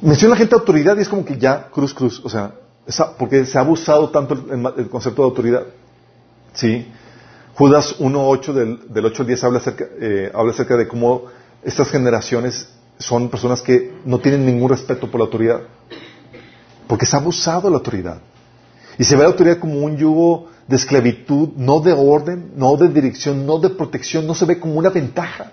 Menciona 0.00 0.34
la 0.34 0.38
gente 0.38 0.54
autoridad 0.54 0.96
y 0.96 1.00
es 1.00 1.08
como 1.08 1.24
que 1.24 1.38
ya 1.38 1.68
cruz, 1.70 1.94
cruz. 1.94 2.20
O 2.24 2.28
sea, 2.28 2.52
porque 3.18 3.44
se 3.46 3.58
ha 3.58 3.60
abusado 3.60 4.10
tanto 4.10 4.34
el 4.76 4.88
concepto 4.88 5.22
de 5.22 5.28
autoridad. 5.28 5.66
¿Sí? 6.56 6.90
Judas 7.54 7.96
1.8 8.00 8.52
del, 8.52 8.92
del 8.92 9.04
8 9.06 9.22
al 9.22 9.26
10 9.28 9.44
habla 9.44 9.58
acerca, 9.58 9.86
eh, 10.00 10.30
habla 10.34 10.52
acerca 10.52 10.76
de 10.76 10.88
cómo 10.88 11.22
estas 11.62 11.90
generaciones 11.90 12.68
son 12.98 13.28
personas 13.28 13.62
que 13.62 13.94
no 14.04 14.18
tienen 14.18 14.44
ningún 14.44 14.70
respeto 14.70 15.10
por 15.10 15.20
la 15.20 15.26
autoridad. 15.26 15.60
Porque 16.86 17.06
se 17.06 17.16
ha 17.16 17.20
abusado 17.20 17.70
la 17.70 17.76
autoridad. 17.76 18.20
Y 18.98 19.04
se 19.04 19.16
ve 19.16 19.22
la 19.22 19.28
autoridad 19.28 19.58
como 19.58 19.80
un 19.80 19.96
yugo 19.96 20.48
de 20.66 20.76
esclavitud, 20.76 21.50
no 21.56 21.80
de 21.80 21.92
orden, 21.92 22.52
no 22.56 22.76
de 22.76 22.88
dirección, 22.88 23.46
no 23.46 23.58
de 23.58 23.70
protección, 23.70 24.26
no 24.26 24.34
se 24.34 24.46
ve 24.46 24.58
como 24.58 24.74
una 24.74 24.90
ventaja. 24.90 25.52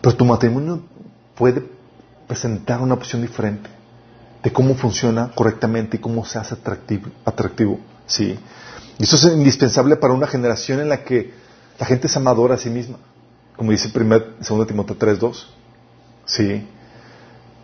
Pero 0.00 0.16
tu 0.16 0.24
matrimonio 0.24 0.82
puede 1.34 1.62
presentar 2.26 2.80
una 2.80 2.94
opción 2.94 3.22
diferente 3.22 3.70
de 4.42 4.52
cómo 4.52 4.74
funciona 4.74 5.30
correctamente 5.34 5.96
y 5.96 6.00
cómo 6.00 6.24
se 6.24 6.38
hace 6.38 6.54
atractivo. 6.54 7.08
atractivo 7.24 7.78
¿sí? 8.06 8.38
Y 9.00 9.04
eso 9.04 9.16
es 9.16 9.24
indispensable 9.32 9.96
para 9.96 10.12
una 10.12 10.26
generación 10.26 10.78
en 10.78 10.90
la 10.90 11.04
que 11.04 11.32
la 11.78 11.86
gente 11.86 12.06
es 12.06 12.14
amadora 12.18 12.56
a 12.56 12.58
sí 12.58 12.68
misma. 12.68 12.98
Como 13.56 13.70
dice 13.70 13.88
2 13.88 14.66
Timoteo 14.66 14.98
3.2. 14.98 15.46
Sí. 16.26 16.68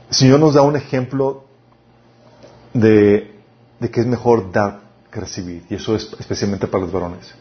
El 0.08 0.14
Señor 0.14 0.40
nos 0.40 0.54
da 0.54 0.62
un 0.62 0.76
ejemplo 0.76 1.44
de, 2.72 3.38
de 3.78 3.90
que 3.90 4.00
es 4.00 4.06
mejor 4.06 4.50
dar 4.50 4.80
que 5.10 5.20
recibir. 5.20 5.66
Y 5.68 5.74
eso 5.74 5.94
es 5.94 6.08
especialmente 6.18 6.68
para 6.68 6.84
los 6.84 6.92
varones. 6.92 7.34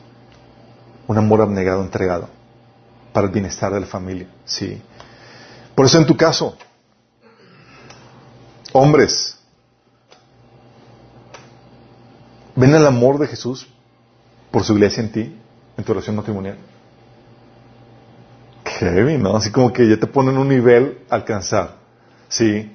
Un 1.08 1.18
amor 1.18 1.40
abnegado, 1.40 1.82
entregado, 1.82 2.28
para 3.14 3.28
el 3.28 3.32
bienestar 3.32 3.74
de 3.74 3.80
la 3.80 3.88
familia. 3.88 4.28
Sí. 4.44 4.82
Por 5.74 5.86
eso 5.86 6.00
en 6.00 6.06
tu 6.06 6.18
caso, 6.18 6.58
hombres, 8.74 9.38
ven 12.58 12.76
el 12.76 12.86
amor 12.86 13.20
de 13.20 13.28
Jesús 13.28 13.70
por 14.56 14.64
su 14.64 14.72
iglesia 14.72 15.04
en 15.04 15.12
ti, 15.12 15.36
en 15.76 15.84
tu 15.84 15.92
relación 15.92 16.16
matrimonial. 16.16 16.56
Heavy, 18.64 19.18
¿no? 19.18 19.36
Así 19.36 19.52
como 19.52 19.74
que 19.74 19.86
ya 19.86 20.00
te 20.00 20.08
ponen 20.08 20.38
un 20.38 20.48
nivel 20.48 21.00
a 21.10 21.16
alcanzar. 21.16 21.76
¿Sí? 22.30 22.72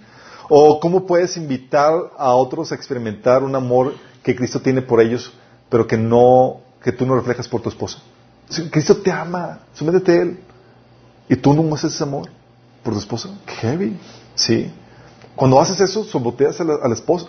O 0.51 0.79
cómo 0.79 1.07
puedes 1.07 1.39
invitar 1.39 1.95
a 2.19 2.35
otros 2.35 2.71
a 2.71 2.75
experimentar 2.75 3.43
un 3.43 3.55
amor 3.55 3.95
que 4.23 4.37
Cristo 4.37 4.61
tiene 4.61 4.83
por 4.83 5.01
ellos, 5.01 5.33
pero 5.71 5.87
que 5.87 5.97
no, 5.97 6.61
que 6.85 6.93
tú 6.93 7.07
no 7.07 7.15
reflejas 7.15 7.49
por 7.49 7.63
tu 7.63 7.71
esposa. 7.71 7.97
Cristo 8.71 8.99
te 8.99 9.11
ama, 9.11 9.61
sométete 9.73 10.13
a 10.13 10.23
Él. 10.23 10.39
Y 11.31 11.37
tú 11.37 11.55
no 11.55 11.63
muestras 11.63 11.95
ese 11.95 12.05
amor 12.05 12.29
por 12.83 12.93
tu 12.93 12.99
esposa. 12.99 13.31
Heavy. 13.47 13.99
¿Sí? 14.35 14.71
Cuando 15.35 15.59
haces 15.59 15.81
eso, 15.81 16.05
saboteas 16.05 16.61
al, 16.61 16.93
esposo, 16.93 17.27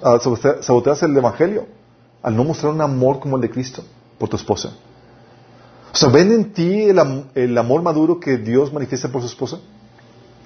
saboteas 0.60 1.04
el 1.04 1.16
Evangelio. 1.16 1.68
Al 2.22 2.36
no 2.36 2.44
mostrar 2.44 2.74
un 2.74 2.82
amor 2.82 3.22
como 3.22 3.38
el 3.38 3.44
de 3.44 3.50
Cristo 3.50 3.86
por 4.22 4.30
tu 4.30 4.36
esposa. 4.36 4.72
O 5.92 5.98
sea, 5.98 6.10
¿ven 6.10 6.32
en 6.32 6.54
ti 6.54 6.84
el, 6.84 7.58
amor 7.58 7.82
maduro 7.82 8.20
que 8.20 8.38
Dios 8.38 8.72
manifiesta 8.72 9.12
por 9.12 9.22
su 9.22 9.28
esposa? 9.28 9.58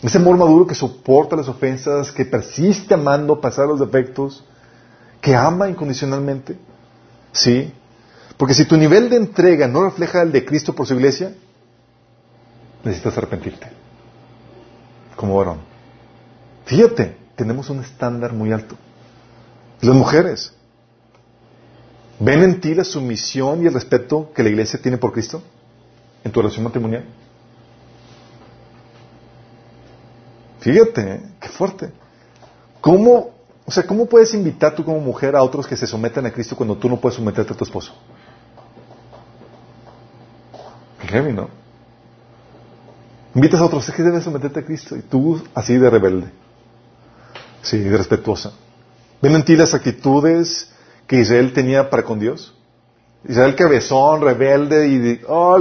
Ese 0.02 0.18
amor 0.18 0.38
maduro 0.38 0.66
que 0.66 0.76
soporta 0.76 1.36
las 1.36 1.50
ofensas, 1.50 2.10
que 2.14 2.24
persiste 2.24 2.94
amando 2.94 3.36
de 3.36 3.68
los 3.68 3.82
defectos, 3.82 4.46
que 5.20 5.36
ama 5.36 5.68
incondicionalmente. 5.68 6.58
¿Sí? 7.34 7.74
Porque 8.38 8.54
si 8.54 8.64
tu 8.64 8.78
nivel 8.78 9.10
de 9.10 9.18
entrega 9.18 9.68
no 9.68 9.84
refleja 9.84 10.22
el 10.22 10.32
de 10.32 10.46
Cristo 10.46 10.74
por 10.74 10.88
su 10.88 10.94
iglesia, 10.94 11.36
necesitas 12.82 13.18
arrepentirte. 13.18 13.68
Como 15.18 15.36
varón. 15.36 15.60
Fíjate, 16.64 17.18
tenemos 17.36 17.70
un 17.70 17.82
estándar 17.82 18.32
muy 18.32 18.54
alto. 18.54 18.78
Las 19.82 19.96
mujeres, 19.96 20.54
¿Ven 22.20 22.44
en 22.44 22.62
ti 22.62 22.74
la 22.74 22.84
sumisión 22.84 23.64
y 23.64 23.68
el 23.68 23.74
respeto 23.74 24.32
que 24.34 24.44
la 24.44 24.50
iglesia 24.50 24.82
tiene 24.82 24.98
por 24.98 25.12
Cristo 25.12 25.42
en 26.24 26.32
tu 26.32 26.42
relación 26.42 26.64
matrimonial? 26.64 27.06
Fíjate, 30.60 31.14
¿eh? 31.14 31.22
qué 31.40 31.50
fuerte. 31.50 31.92
¿Cómo, 32.82 33.32
o 33.66 33.72
sea, 33.72 33.86
¿cómo 33.86 34.06
puedes 34.06 34.34
invitar 34.34 34.74
tú 34.74 34.84
como 34.84 35.00
mujer 35.00 35.36
a 35.36 35.44
otros 35.44 35.68
que 35.68 35.78
se 35.78 35.86
sometan 35.86 36.26
a 36.26 36.32
Cristo 36.32 36.56
cuando 36.56 36.78
tú 36.78 36.90
no 36.90 37.00
puedes 37.00 37.18
someterte 37.18 37.54
a 37.54 37.58
tu 37.58 37.64
esposo? 37.64 37.94
Heavy, 41.08 41.34
¿no? 41.34 41.50
Invitas 43.36 43.60
a 43.60 43.66
otros, 43.66 43.88
es 43.88 43.94
que 43.94 44.02
debes 44.02 44.24
someterte 44.24 44.62
a 44.62 44.66
Cristo 44.66 44.96
y 44.96 45.02
tú 45.02 45.42
así 45.54 45.78
de 45.78 45.90
rebelde. 45.90 46.32
Sí, 47.62 47.78
de 47.78 47.98
respetuosa. 47.98 48.54
Ven 49.22 49.36
en 49.36 49.44
ti 49.44 49.56
las 49.56 49.74
actitudes 49.74 50.72
que 51.08 51.20
Israel 51.20 51.54
tenía 51.54 51.90
para 51.90 52.04
con 52.04 52.20
Dios. 52.20 52.54
Israel 53.28 53.56
cabezón, 53.56 54.22
rebelde 54.22 54.88
y, 54.88 55.22
oh, 55.28 55.60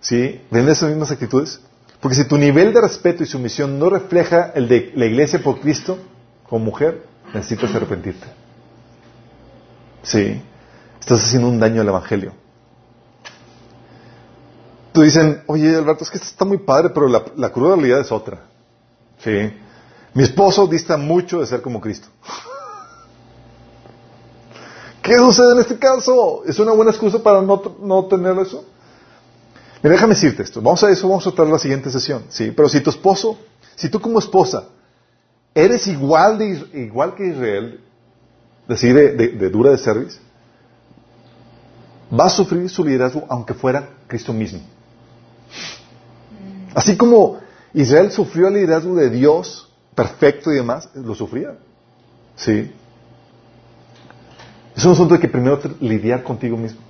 ¿sí? 0.00 0.40
¿Ven 0.50 0.68
esas 0.68 0.90
mismas 0.90 1.10
actitudes? 1.10 1.60
Porque 2.00 2.16
si 2.16 2.24
tu 2.24 2.36
nivel 2.36 2.72
de 2.72 2.80
respeto 2.80 3.22
y 3.22 3.26
sumisión 3.26 3.78
no 3.78 3.88
refleja 3.88 4.52
el 4.54 4.68
de 4.68 4.92
la 4.94 5.06
iglesia 5.06 5.42
por 5.42 5.60
Cristo, 5.60 5.98
como 6.48 6.66
mujer, 6.66 7.06
necesitas 7.32 7.74
arrepentirte. 7.74 8.26
Sí. 10.02 10.42
Estás 11.00 11.24
haciendo 11.24 11.48
un 11.48 11.58
daño 11.58 11.80
al 11.80 11.88
Evangelio. 11.88 12.32
Tú 14.92 15.02
dicen, 15.02 15.42
oye 15.46 15.74
Alberto, 15.74 16.04
es 16.04 16.10
que 16.10 16.18
esto 16.18 16.28
está 16.28 16.44
muy 16.44 16.58
padre, 16.58 16.90
pero 16.90 17.08
la, 17.08 17.24
la 17.36 17.50
cruda 17.50 17.74
realidad 17.74 18.00
es 18.00 18.12
otra. 18.12 18.42
Sí. 19.18 19.52
Mi 20.12 20.22
esposo 20.22 20.66
dista 20.66 20.96
mucho 20.96 21.40
de 21.40 21.46
ser 21.46 21.62
como 21.62 21.80
Cristo. 21.80 22.08
¿Qué 25.04 25.18
sucede 25.18 25.52
en 25.52 25.58
este 25.58 25.78
caso? 25.78 26.44
¿Es 26.46 26.58
una 26.58 26.72
buena 26.72 26.90
excusa 26.90 27.22
para 27.22 27.42
no, 27.42 27.60
no 27.82 28.06
tener 28.06 28.38
eso? 28.38 28.64
Mira, 29.82 29.96
déjame 29.96 30.14
decirte 30.14 30.42
esto. 30.42 30.62
Vamos 30.62 30.82
a 30.82 30.90
eso, 30.90 31.06
vamos 31.06 31.26
a 31.26 31.30
tratar 31.30 31.52
la 31.52 31.58
siguiente 31.58 31.90
sesión. 31.90 32.24
¿sí? 32.30 32.50
Pero 32.52 32.70
si 32.70 32.80
tu 32.80 32.88
esposo, 32.88 33.38
si 33.76 33.90
tú 33.90 34.00
como 34.00 34.18
esposa 34.18 34.64
eres 35.54 35.86
igual, 35.88 36.38
de, 36.38 36.66
igual 36.72 37.14
que 37.14 37.26
Israel, 37.26 37.80
decir, 38.66 38.94
de, 38.94 39.50
dura 39.50 39.72
de 39.72 39.76
service, 39.76 40.18
va 42.18 42.24
a 42.24 42.30
sufrir 42.30 42.70
su 42.70 42.82
liderazgo 42.82 43.26
aunque 43.28 43.52
fuera 43.52 43.90
Cristo 44.06 44.32
mismo. 44.32 44.60
Así 46.74 46.96
como 46.96 47.40
Israel 47.74 48.10
sufrió 48.10 48.48
el 48.48 48.54
liderazgo 48.54 48.94
de 48.94 49.10
Dios 49.10 49.70
perfecto 49.94 50.50
y 50.50 50.54
demás, 50.54 50.88
lo 50.94 51.14
sufría. 51.14 51.58
¿Sí? 52.36 52.72
Es 54.76 54.84
un 54.84 54.92
asunto 54.92 55.14
de 55.14 55.20
que 55.20 55.28
primero 55.28 55.60
lidiar 55.80 56.22
contigo 56.22 56.56
mismo. 56.56 56.80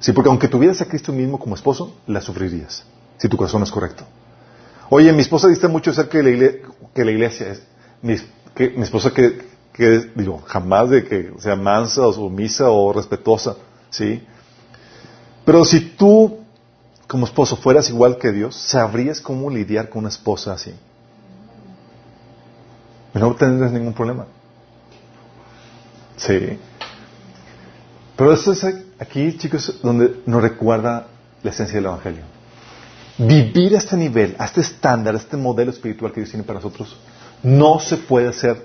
Sí, 0.00 0.12
porque 0.12 0.28
aunque 0.28 0.48
tuvieras 0.48 0.80
a 0.80 0.86
Cristo 0.86 1.12
mismo 1.12 1.38
como 1.38 1.54
esposo, 1.54 1.96
la 2.06 2.20
sufrirías, 2.20 2.84
si 3.16 3.28
tu 3.28 3.36
corazón 3.36 3.62
es 3.62 3.70
correcto. 3.70 4.04
Oye, 4.90 5.12
mi 5.12 5.22
esposa 5.22 5.48
dice 5.48 5.66
mucho 5.68 5.90
acerca 5.90 6.12
que 6.12 6.22
la 6.22 6.52
que 6.94 7.04
la 7.04 7.10
iglesia 7.10 7.48
es, 7.48 7.62
mi, 8.00 8.16
que, 8.54 8.70
mi 8.70 8.82
esposa 8.82 9.12
que, 9.12 9.42
digo, 10.14 10.42
jamás 10.46 10.90
de 10.90 11.04
que 11.04 11.32
sea 11.38 11.56
mansa 11.56 12.06
o 12.06 12.12
sumisa 12.12 12.70
o 12.70 12.92
respetuosa, 12.92 13.56
¿sí? 13.90 14.24
Pero 15.44 15.64
si 15.64 15.80
tú, 15.80 16.38
como 17.06 17.26
esposo, 17.26 17.56
fueras 17.56 17.90
igual 17.90 18.18
que 18.18 18.32
Dios, 18.32 18.54
sabrías 18.54 19.20
cómo 19.20 19.50
lidiar 19.50 19.88
con 19.88 20.00
una 20.00 20.08
esposa 20.08 20.52
así. 20.52 20.74
No 23.14 23.34
tendrías 23.34 23.72
ningún 23.72 23.94
problema. 23.94 24.26
Sí. 26.16 26.58
Pero 28.18 28.32
esto 28.32 28.50
es 28.50 28.66
aquí, 28.98 29.38
chicos, 29.38 29.78
donde 29.80 30.22
nos 30.26 30.42
recuerda 30.42 31.06
la 31.40 31.50
esencia 31.50 31.76
del 31.76 31.84
Evangelio. 31.84 32.22
Vivir 33.16 33.76
a 33.76 33.78
este 33.78 33.96
nivel, 33.96 34.34
a 34.40 34.46
este 34.46 34.60
estándar, 34.60 35.14
a 35.14 35.18
este 35.18 35.36
modelo 35.36 35.70
espiritual 35.70 36.10
que 36.10 36.22
Dios 36.22 36.30
tiene 36.30 36.44
para 36.44 36.58
nosotros, 36.58 36.96
no 37.44 37.78
se 37.78 37.96
puede 37.96 38.26
hacer 38.26 38.60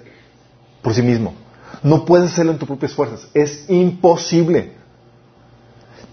por 0.81 0.95
sí 0.95 1.03
mismo. 1.03 1.35
No 1.83 2.03
puedes 2.03 2.31
hacerlo 2.31 2.53
en 2.53 2.57
tus 2.57 2.67
propias 2.67 2.93
fuerzas. 2.93 3.27
Es 3.31 3.69
imposible. 3.69 4.73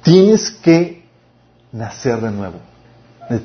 Tienes 0.02 0.50
que 0.50 1.06
nacer 1.72 2.20
de 2.20 2.30
nuevo. 2.32 2.58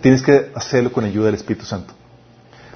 Tienes 0.02 0.22
que 0.22 0.52
hacerlo 0.56 0.92
con 0.92 1.06
ayuda 1.06 1.28
del 1.28 1.36
Espíritu 1.36 1.66
Santo. 1.66 1.94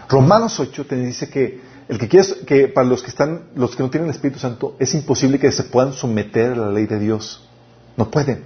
Romanos 0.07 0.57
8 0.57 0.85
te 0.85 0.95
dice 0.95 1.29
que 1.29 1.59
el 1.89 1.97
que 1.97 2.07
quiere, 2.07 2.27
que 2.45 2.67
para 2.67 2.87
los 2.87 3.01
que 3.01 3.09
están, 3.09 3.49
los 3.55 3.75
que 3.75 3.81
no 3.81 3.89
tienen 3.89 4.09
el 4.09 4.15
Espíritu 4.15 4.39
Santo, 4.39 4.75
es 4.77 4.93
imposible 4.93 5.39
que 5.39 5.51
se 5.51 5.63
puedan 5.63 5.91
someter 5.91 6.51
a 6.51 6.55
la 6.55 6.71
ley 6.71 6.85
de 6.85 6.99
Dios. 6.99 7.49
No 7.97 8.11
pueden. 8.11 8.43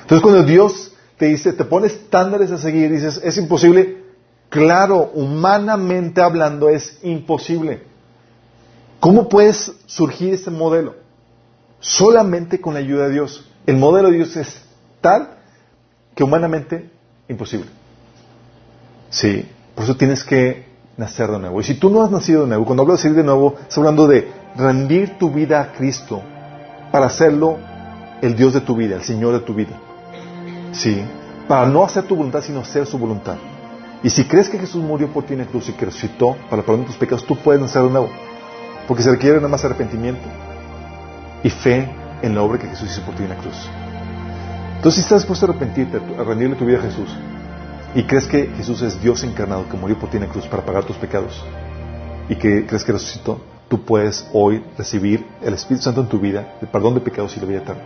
Entonces 0.00 0.22
cuando 0.22 0.42
Dios 0.42 0.92
te 1.18 1.26
dice, 1.26 1.52
te 1.52 1.64
pone 1.64 1.88
estándares 1.88 2.50
a 2.50 2.56
seguir, 2.56 2.90
dices, 2.90 3.20
es 3.22 3.36
imposible. 3.36 4.02
Claro, 4.48 5.10
humanamente 5.12 6.22
hablando 6.22 6.70
es 6.70 6.98
imposible. 7.02 7.82
¿Cómo 8.98 9.28
puedes 9.28 9.74
surgir 9.84 10.32
este 10.32 10.50
modelo? 10.50 10.94
Solamente 11.80 12.62
con 12.62 12.72
la 12.72 12.80
ayuda 12.80 13.08
de 13.08 13.12
Dios. 13.12 13.44
El 13.66 13.76
modelo 13.76 14.08
de 14.08 14.16
Dios 14.16 14.34
es 14.36 14.62
tal 15.02 15.36
que 16.14 16.24
humanamente 16.24 16.90
imposible. 17.28 17.68
Sí, 19.10 19.46
por 19.74 19.84
eso 19.84 19.96
tienes 19.98 20.24
que 20.24 20.67
nacer 20.98 21.30
de 21.30 21.38
nuevo. 21.38 21.60
Y 21.60 21.64
si 21.64 21.74
tú 21.74 21.88
no 21.88 22.02
has 22.02 22.10
nacido 22.10 22.42
de 22.42 22.48
nuevo, 22.48 22.66
cuando 22.66 22.82
hablo 22.82 22.94
de 22.94 23.00
salir 23.00 23.16
de 23.16 23.24
nuevo, 23.24 23.54
estoy 23.62 23.82
hablando 23.82 24.06
de 24.06 24.30
rendir 24.56 25.16
tu 25.16 25.30
vida 25.30 25.60
a 25.60 25.72
Cristo 25.72 26.20
para 26.92 27.06
hacerlo 27.06 27.56
el 28.20 28.36
Dios 28.36 28.52
de 28.52 28.60
tu 28.60 28.74
vida, 28.74 28.96
el 28.96 29.02
Señor 29.02 29.32
de 29.32 29.40
tu 29.40 29.54
vida. 29.54 29.72
Sí, 30.72 31.00
para 31.46 31.66
no 31.66 31.84
hacer 31.84 32.04
tu 32.04 32.16
voluntad, 32.16 32.42
sino 32.42 32.60
hacer 32.60 32.84
su 32.84 32.98
voluntad. 32.98 33.36
Y 34.02 34.10
si 34.10 34.24
crees 34.24 34.48
que 34.48 34.58
Jesús 34.58 34.82
murió 34.82 35.12
por 35.12 35.24
ti 35.24 35.32
en 35.32 35.40
la 35.40 35.46
cruz 35.46 35.68
y 35.68 35.72
que 35.72 35.86
resucitó 35.86 36.36
para 36.50 36.62
perdonar 36.62 36.86
tus 36.86 36.96
pecados, 36.96 37.24
tú 37.24 37.36
puedes 37.36 37.62
nacer 37.62 37.82
de 37.82 37.90
nuevo. 37.90 38.10
Porque 38.86 39.02
se 39.02 39.10
requiere 39.10 39.36
nada 39.36 39.48
más 39.48 39.64
arrepentimiento 39.64 40.22
y 41.42 41.50
fe 41.50 41.88
en 42.22 42.34
la 42.34 42.42
obra 42.42 42.58
que 42.58 42.66
Jesús 42.66 42.90
hizo 42.90 43.02
por 43.02 43.14
ti 43.14 43.22
en 43.22 43.28
la 43.30 43.36
cruz. 43.36 43.56
Entonces, 44.76 44.94
si 44.94 45.00
estás 45.02 45.20
dispuesto 45.20 45.46
a 45.46 45.50
arrepentirte, 45.50 46.00
a 46.18 46.24
rendirle 46.24 46.56
tu 46.56 46.64
vida 46.64 46.78
a 46.78 46.82
Jesús, 46.82 47.08
y 47.94 48.02
crees 48.04 48.26
que 48.26 48.46
Jesús 48.56 48.82
es 48.82 49.00
Dios 49.00 49.22
encarnado 49.24 49.68
que 49.68 49.76
murió 49.76 49.98
por 49.98 50.10
ti 50.10 50.16
en 50.18 50.24
la 50.24 50.28
cruz 50.28 50.46
para 50.46 50.64
pagar 50.64 50.84
tus 50.84 50.96
pecados 50.96 51.44
y 52.28 52.36
que 52.36 52.66
crees 52.66 52.84
que 52.84 52.92
resucitó, 52.92 53.40
tú 53.68 53.82
puedes 53.84 54.28
hoy 54.32 54.62
recibir 54.76 55.26
el 55.42 55.54
Espíritu 55.54 55.84
Santo 55.84 56.02
en 56.02 56.08
tu 56.08 56.18
vida, 56.18 56.56
el 56.60 56.68
perdón 56.68 56.94
de 56.94 57.00
pecados 57.00 57.36
y 57.36 57.40
la 57.40 57.46
vida 57.46 57.58
eterna. 57.58 57.82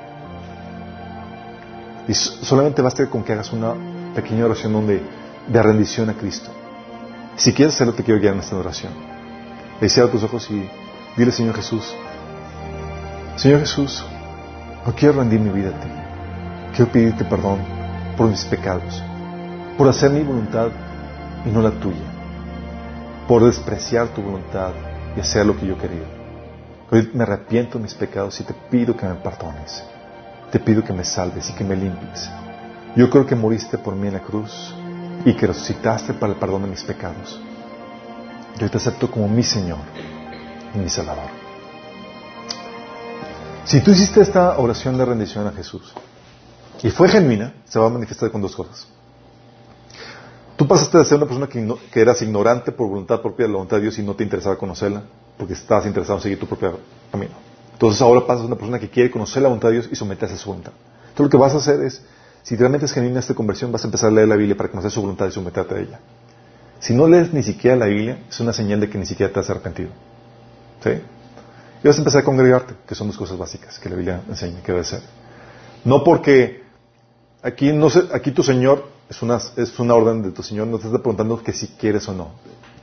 Y 2.08 2.14
solamente 2.14 2.82
basta 2.82 3.08
con 3.08 3.22
que 3.22 3.32
hagas 3.32 3.52
una 3.52 3.74
pequeña 4.14 4.44
oración 4.44 4.72
donde, 4.72 5.00
de 5.46 5.62
rendición 5.62 6.10
a 6.10 6.14
Cristo. 6.14 6.50
Si 7.36 7.52
quieres 7.52 7.74
hacerlo, 7.74 7.94
te 7.94 8.02
quiero 8.02 8.20
guiar 8.20 8.34
en 8.34 8.40
esta 8.40 8.56
oración. 8.56 8.92
Cierra 9.88 10.10
tus 10.10 10.22
ojos 10.22 10.48
y 10.50 10.68
dile, 11.16 11.32
Señor 11.32 11.56
Jesús, 11.56 11.94
Señor 13.36 13.60
Jesús, 13.60 14.04
no 14.86 14.94
quiero 14.94 15.18
rendir 15.18 15.40
mi 15.40 15.50
vida 15.50 15.70
a 15.70 15.80
ti. 15.80 15.88
Quiero 16.76 16.92
pedirte 16.92 17.24
perdón 17.24 17.58
por 18.16 18.28
mis 18.28 18.44
pecados, 18.44 19.02
por 19.76 19.88
hacer 19.88 20.10
mi 20.10 20.22
voluntad 20.22 20.70
y 21.44 21.50
no 21.50 21.62
la 21.62 21.70
tuya, 21.70 22.04
por 23.26 23.44
despreciar 23.44 24.08
tu 24.08 24.22
voluntad 24.22 24.72
y 25.16 25.20
hacer 25.20 25.46
lo 25.46 25.56
que 25.56 25.66
yo 25.66 25.78
quería. 25.78 26.04
Hoy 26.90 27.10
me 27.14 27.22
arrepiento 27.22 27.78
de 27.78 27.84
mis 27.84 27.94
pecados 27.94 28.38
y 28.40 28.44
te 28.44 28.52
pido 28.52 28.96
que 28.96 29.06
me 29.06 29.14
perdones. 29.14 29.82
Te 30.50 30.58
pido 30.58 30.84
que 30.84 30.92
me 30.92 31.04
salves 31.04 31.48
y 31.48 31.54
que 31.54 31.64
me 31.64 31.74
limpies. 31.74 32.28
Yo 32.94 33.08
creo 33.08 33.24
que 33.24 33.34
moriste 33.34 33.78
por 33.78 33.96
mí 33.96 34.08
en 34.08 34.14
la 34.14 34.20
cruz 34.20 34.74
y 35.24 35.32
que 35.32 35.46
resucitaste 35.46 36.12
para 36.12 36.34
el 36.34 36.38
perdón 36.38 36.62
de 36.62 36.68
mis 36.68 36.82
pecados. 36.82 37.40
Yo 38.58 38.70
te 38.70 38.76
acepto 38.76 39.10
como 39.10 39.28
mi 39.28 39.42
Señor 39.42 39.78
y 40.74 40.78
mi 40.78 40.90
Salvador. 40.90 41.30
Si 43.64 43.80
tú 43.80 43.92
hiciste 43.92 44.20
esta 44.20 44.58
oración 44.58 44.98
de 44.98 45.04
rendición 45.06 45.46
a 45.46 45.52
Jesús 45.52 45.94
y 46.82 46.90
fue 46.90 47.08
genuina, 47.08 47.54
se 47.64 47.78
va 47.78 47.86
a 47.86 47.90
manifestar 47.90 48.30
con 48.30 48.42
dos 48.42 48.54
cosas. 48.54 48.86
Tú 50.62 50.68
pasaste 50.68 50.96
de 50.96 51.04
ser 51.04 51.16
una 51.16 51.26
persona 51.26 51.48
que, 51.48 51.74
que, 51.90 52.00
eras 52.00 52.22
ignorante 52.22 52.70
por 52.70 52.86
voluntad 52.86 53.20
propia 53.20 53.46
de 53.46 53.48
la 53.50 53.56
voluntad 53.56 53.78
de 53.78 53.82
Dios 53.82 53.98
y 53.98 54.02
no 54.04 54.14
te 54.14 54.22
interesaba 54.22 54.56
conocerla, 54.56 55.02
porque 55.36 55.54
estabas 55.54 55.86
interesado 55.86 56.18
en 56.18 56.22
seguir 56.22 56.38
tu 56.38 56.46
propio 56.46 56.78
camino. 57.10 57.32
Entonces 57.72 58.00
ahora 58.00 58.24
pasas 58.24 58.44
a 58.44 58.46
una 58.46 58.54
persona 58.54 58.78
que 58.78 58.88
quiere 58.88 59.10
conocer 59.10 59.42
la 59.42 59.48
voluntad 59.48 59.70
de 59.70 59.80
Dios 59.80 59.88
y 59.90 59.96
someterse 59.96 60.36
a 60.36 60.38
su 60.38 60.50
voluntad. 60.50 60.70
Entonces 61.00 61.24
lo 61.24 61.30
que 61.30 61.36
vas 61.36 61.52
a 61.54 61.56
hacer 61.56 61.82
es, 61.82 62.02
si 62.44 62.54
realmente 62.54 62.86
es 62.86 62.92
genuina 62.92 63.18
esta 63.18 63.34
conversión, 63.34 63.72
vas 63.72 63.82
a 63.82 63.88
empezar 63.88 64.10
a 64.10 64.12
leer 64.12 64.28
la 64.28 64.36
Biblia 64.36 64.56
para 64.56 64.70
conocer 64.70 64.92
su 64.92 65.00
voluntad 65.00 65.26
y 65.26 65.32
someterte 65.32 65.74
a 65.74 65.78
ella. 65.80 65.98
Si 66.78 66.94
no 66.94 67.08
lees 67.08 67.34
ni 67.34 67.42
siquiera 67.42 67.76
la 67.76 67.86
Biblia, 67.86 68.22
es 68.30 68.38
una 68.38 68.52
señal 68.52 68.78
de 68.78 68.88
que 68.88 68.98
ni 68.98 69.06
siquiera 69.06 69.32
te 69.32 69.40
has 69.40 69.50
arrepentido. 69.50 69.90
¿Sí? 70.84 70.90
Y 71.82 71.88
vas 71.88 71.96
a 71.96 71.98
empezar 71.98 72.20
a 72.20 72.24
congregarte, 72.24 72.74
que 72.86 72.94
son 72.94 73.08
dos 73.08 73.16
cosas 73.16 73.36
básicas 73.36 73.80
que 73.80 73.88
la 73.88 73.96
Biblia 73.96 74.20
enseña 74.28 74.62
que 74.62 74.70
debe 74.70 74.84
ser. 74.84 75.00
No 75.84 76.04
porque 76.04 76.62
aquí, 77.42 77.72
no 77.72 77.90
sé, 77.90 78.04
aquí 78.12 78.30
tu 78.30 78.44
Señor 78.44 78.91
es 79.12 79.20
una, 79.20 79.38
es 79.56 79.78
una 79.78 79.94
orden 79.94 80.22
de 80.22 80.30
tu 80.30 80.42
Señor, 80.42 80.68
no 80.68 80.78
te 80.78 80.86
está 80.86 80.98
preguntando 80.98 81.42
que 81.42 81.52
si 81.52 81.66
quieres 81.68 82.08
o 82.08 82.14
no, 82.14 82.30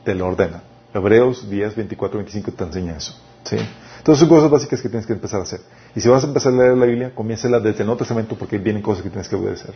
te 0.05 0.13
lo 0.13 0.27
ordena. 0.27 0.61
Hebreos 0.93 1.49
10, 1.49 1.75
24, 1.75 2.19
25 2.19 2.51
te 2.51 2.63
enseña 2.65 2.97
eso. 2.97 3.15
¿sí? 3.45 3.57
Entonces 3.97 4.19
son 4.19 4.29
cosas 4.29 4.51
básicas 4.51 4.79
que 4.79 4.89
tienes 4.89 5.07
que 5.07 5.13
empezar 5.13 5.39
a 5.39 5.43
hacer. 5.43 5.61
Y 5.95 6.01
si 6.01 6.07
vas 6.07 6.23
a 6.23 6.27
empezar 6.27 6.53
a 6.53 6.57
leer 6.57 6.77
la 6.77 6.85
Biblia, 6.85 7.15
comiéncela 7.15 7.59
desde 7.59 7.79
el 7.79 7.87
Nuevo 7.87 7.97
Testamento 7.97 8.35
porque 8.37 8.59
vienen 8.59 8.83
cosas 8.83 9.01
que 9.01 9.09
tienes 9.09 9.27
que 9.27 9.35
obedecer. 9.35 9.73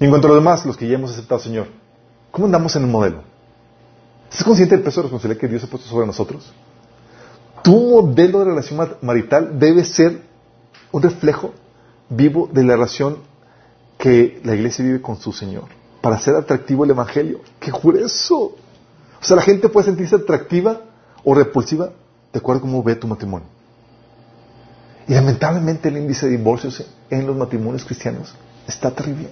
Y 0.00 0.04
en 0.04 0.10
cuanto 0.10 0.28
a 0.28 0.30
los 0.30 0.38
demás, 0.38 0.64
los 0.64 0.78
que 0.78 0.88
ya 0.88 0.94
hemos 0.94 1.10
aceptado 1.10 1.42
Señor, 1.42 1.66
¿cómo 2.30 2.46
andamos 2.46 2.74
en 2.76 2.84
el 2.84 2.88
modelo? 2.88 3.22
¿Estás 4.30 4.44
consciente 4.44 4.76
del 4.76 4.84
peso 4.84 5.00
de 5.00 5.08
responsabilidad 5.08 5.40
que 5.42 5.48
Dios 5.48 5.62
ha 5.62 5.66
puesto 5.66 5.90
sobre 5.90 6.06
nosotros? 6.06 6.54
Tu 7.62 7.76
modelo 7.76 8.38
de 8.38 8.44
relación 8.46 8.88
marital 9.02 9.58
debe 9.58 9.84
ser 9.84 10.22
un 10.90 11.02
reflejo 11.02 11.52
vivo 12.08 12.48
de 12.50 12.64
la 12.64 12.76
relación 12.76 13.27
que 13.98 14.40
la 14.44 14.54
iglesia 14.54 14.84
vive 14.84 15.02
con 15.02 15.16
su 15.16 15.32
Señor 15.32 15.64
para 16.00 16.16
hacer 16.16 16.34
atractivo 16.36 16.84
el 16.84 16.90
Evangelio. 16.90 17.40
¡Qué 17.58 17.70
grueso! 17.70 18.54
O 19.20 19.24
sea, 19.24 19.36
la 19.36 19.42
gente 19.42 19.68
puede 19.68 19.86
sentirse 19.86 20.14
atractiva 20.14 20.80
o 21.24 21.34
repulsiva 21.34 21.90
de 22.32 22.38
acuerdo 22.38 22.60
a 22.60 22.62
cómo 22.62 22.82
ve 22.82 22.94
tu 22.94 23.08
matrimonio. 23.08 23.48
Y 25.08 25.14
lamentablemente 25.14 25.88
el 25.88 25.96
índice 25.96 26.26
de 26.26 26.36
divorcios 26.36 26.86
en 27.10 27.26
los 27.26 27.36
matrimonios 27.36 27.84
cristianos 27.84 28.34
está 28.66 28.90
terrible. 28.90 29.30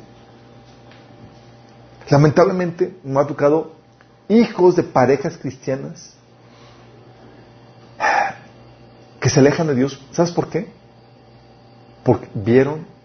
Lamentablemente 2.09 2.97
me 3.05 3.21
ha 3.21 3.27
tocado 3.27 3.73
hijos 4.29 4.75
de 4.75 4.83
parejas 4.83 5.37
cristianas 5.37 6.15
que 9.21 9.29
se 9.29 9.41
alejan 9.41 9.67
de 9.69 9.75
Dios. 9.75 10.01
¿Sabes 10.13 10.33
por 10.33 10.49
qué? 10.49 10.69
Porque 12.03 12.29
vieron 12.35 12.96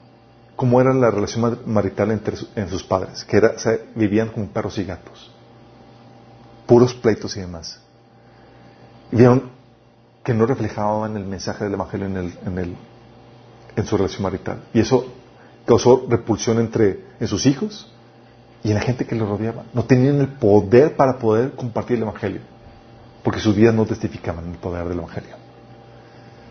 cómo 0.61 0.79
era 0.79 0.93
la 0.93 1.09
relación 1.09 1.57
marital 1.65 2.11
entre 2.11 2.37
en 2.55 2.69
sus 2.69 2.83
padres, 2.83 3.25
que 3.25 3.35
era, 3.35 3.55
vivían 3.95 4.29
como 4.29 4.45
perros 4.49 4.77
y 4.77 4.83
gatos, 4.83 5.31
puros 6.67 6.93
pleitos 6.93 7.35
y 7.35 7.39
demás. 7.39 7.79
Y 9.11 9.15
vieron 9.15 9.49
que 10.23 10.35
no 10.35 10.45
reflejaban 10.45 11.17
el 11.17 11.25
mensaje 11.25 11.63
del 11.63 11.73
Evangelio 11.73 12.05
en, 12.05 12.15
el, 12.15 12.37
en, 12.45 12.59
el, 12.59 12.75
en 13.75 13.85
su 13.87 13.97
relación 13.97 14.21
marital. 14.21 14.61
Y 14.71 14.81
eso 14.81 15.07
causó 15.65 16.05
repulsión 16.07 16.59
entre 16.59 17.05
en 17.19 17.27
sus 17.27 17.47
hijos 17.47 17.91
y 18.63 18.67
en 18.67 18.75
la 18.75 18.81
gente 18.81 19.07
que 19.07 19.15
los 19.15 19.27
rodeaba. 19.27 19.63
No 19.73 19.85
tenían 19.85 20.19
el 20.21 20.27
poder 20.27 20.95
para 20.95 21.17
poder 21.17 21.53
compartir 21.53 21.97
el 21.97 22.03
Evangelio, 22.03 22.41
porque 23.23 23.39
sus 23.39 23.55
vidas 23.55 23.73
no 23.73 23.87
testificaban 23.87 24.47
el 24.47 24.57
poder 24.59 24.87
del 24.87 24.99
Evangelio. 24.99 25.37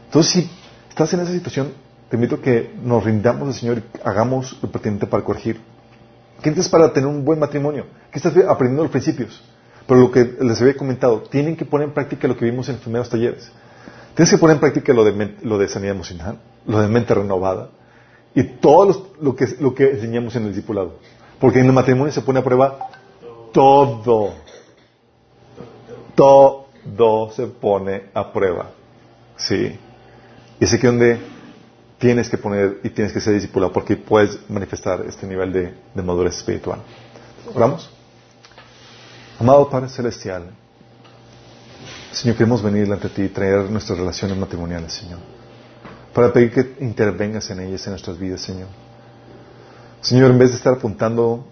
Entonces, 0.07 0.33
si 0.33 0.51
estás 0.89 1.15
en 1.15 1.21
esa 1.21 1.31
situación, 1.31 1.75
te 2.11 2.17
invito 2.17 2.35
a 2.35 2.41
que 2.43 2.75
nos 2.83 3.05
rindamos 3.05 3.49
al 3.49 3.55
Señor 3.55 3.79
y 3.79 3.85
hagamos 4.05 4.59
lo 4.61 4.71
pertinente 4.71 5.07
para 5.07 5.23
corregir. 5.23 5.61
¿Qué 6.43 6.51
es 6.51 6.69
para 6.69 6.93
tener 6.93 7.09
un 7.09 7.25
buen 7.25 7.39
matrimonio? 7.39 7.87
¿Qué 8.11 8.19
estás 8.19 8.37
aprendiendo 8.49 8.83
los 8.83 8.91
principios? 8.91 9.41
Pero 9.87 10.01
lo 10.01 10.11
que 10.11 10.37
les 10.41 10.61
había 10.61 10.77
comentado, 10.77 11.21
tienen 11.23 11.57
que 11.57 11.65
poner 11.65 11.89
en 11.89 11.95
práctica 11.95 12.27
lo 12.27 12.37
que 12.37 12.45
vimos 12.45 12.69
en 12.69 12.75
los 12.75 12.83
primeros 12.83 13.09
talleres. 13.09 13.53
Tienes 14.15 14.31
que 14.31 14.39
poner 14.39 14.57
en 14.57 14.61
práctica 14.61 14.93
lo 14.93 15.05
de, 15.05 15.69
sanidad 15.69 15.95
emocional, 15.95 16.39
lo 16.67 16.81
de 16.81 16.89
mente 16.89 17.15
renovada 17.15 17.69
y 18.35 18.43
todo 18.43 19.13
lo, 19.21 19.37
que, 19.37 19.47
lo 19.61 19.73
que 19.73 19.91
enseñamos 19.91 20.35
en 20.35 20.45
el 20.45 20.49
discipulado. 20.49 20.95
Porque 21.39 21.61
en 21.61 21.67
el 21.67 21.73
matrimonio 21.73 22.13
se 22.13 22.23
pone 22.23 22.41
a 22.41 22.45
prueba 22.45 22.89
todo. 23.53 24.35
Todo 26.17 27.31
se 27.31 27.47
pone 27.47 28.07
a 28.15 28.33
prueba. 28.33 28.71
Sí. 29.37 29.79
Y 30.59 30.65
es 30.65 30.75
aquí 30.75 30.87
donde 30.87 31.21
tienes 32.01 32.31
que 32.31 32.39
poner 32.39 32.81
y 32.83 32.91
tienes 32.91 33.13
que 33.13 33.21
ser 33.21 33.35
discipulado 33.35 33.73
porque 33.73 33.97
puedes 33.97 34.39
manifestar 34.49 35.05
este 35.07 35.27
nivel 35.27 35.53
de, 35.53 35.75
de 35.95 36.03
madurez 36.03 36.39
espiritual. 36.39 36.81
¿Oramos? 37.55 37.91
Amado 39.39 39.69
Padre 39.69 39.89
Celestial, 39.91 40.51
Señor, 42.11 42.37
queremos 42.37 42.63
venir 42.63 42.91
ante 42.93 43.09
ti 43.09 43.23
y 43.23 43.29
traer 43.29 43.71
nuestras 43.71 43.99
relaciones 43.99 44.37
matrimoniales, 44.37 44.93
Señor, 44.93 45.21
para 46.13 46.33
pedir 46.33 46.53
que 46.53 46.85
intervengas 46.85 47.49
en 47.51 47.61
ellas, 47.61 47.87
en 47.87 47.93
nuestras 47.93 48.19
vidas, 48.19 48.41
Señor. 48.41 48.69
Señor, 50.01 50.31
en 50.31 50.39
vez 50.39 50.51
de 50.51 50.57
estar 50.57 50.73
apuntando 50.73 51.47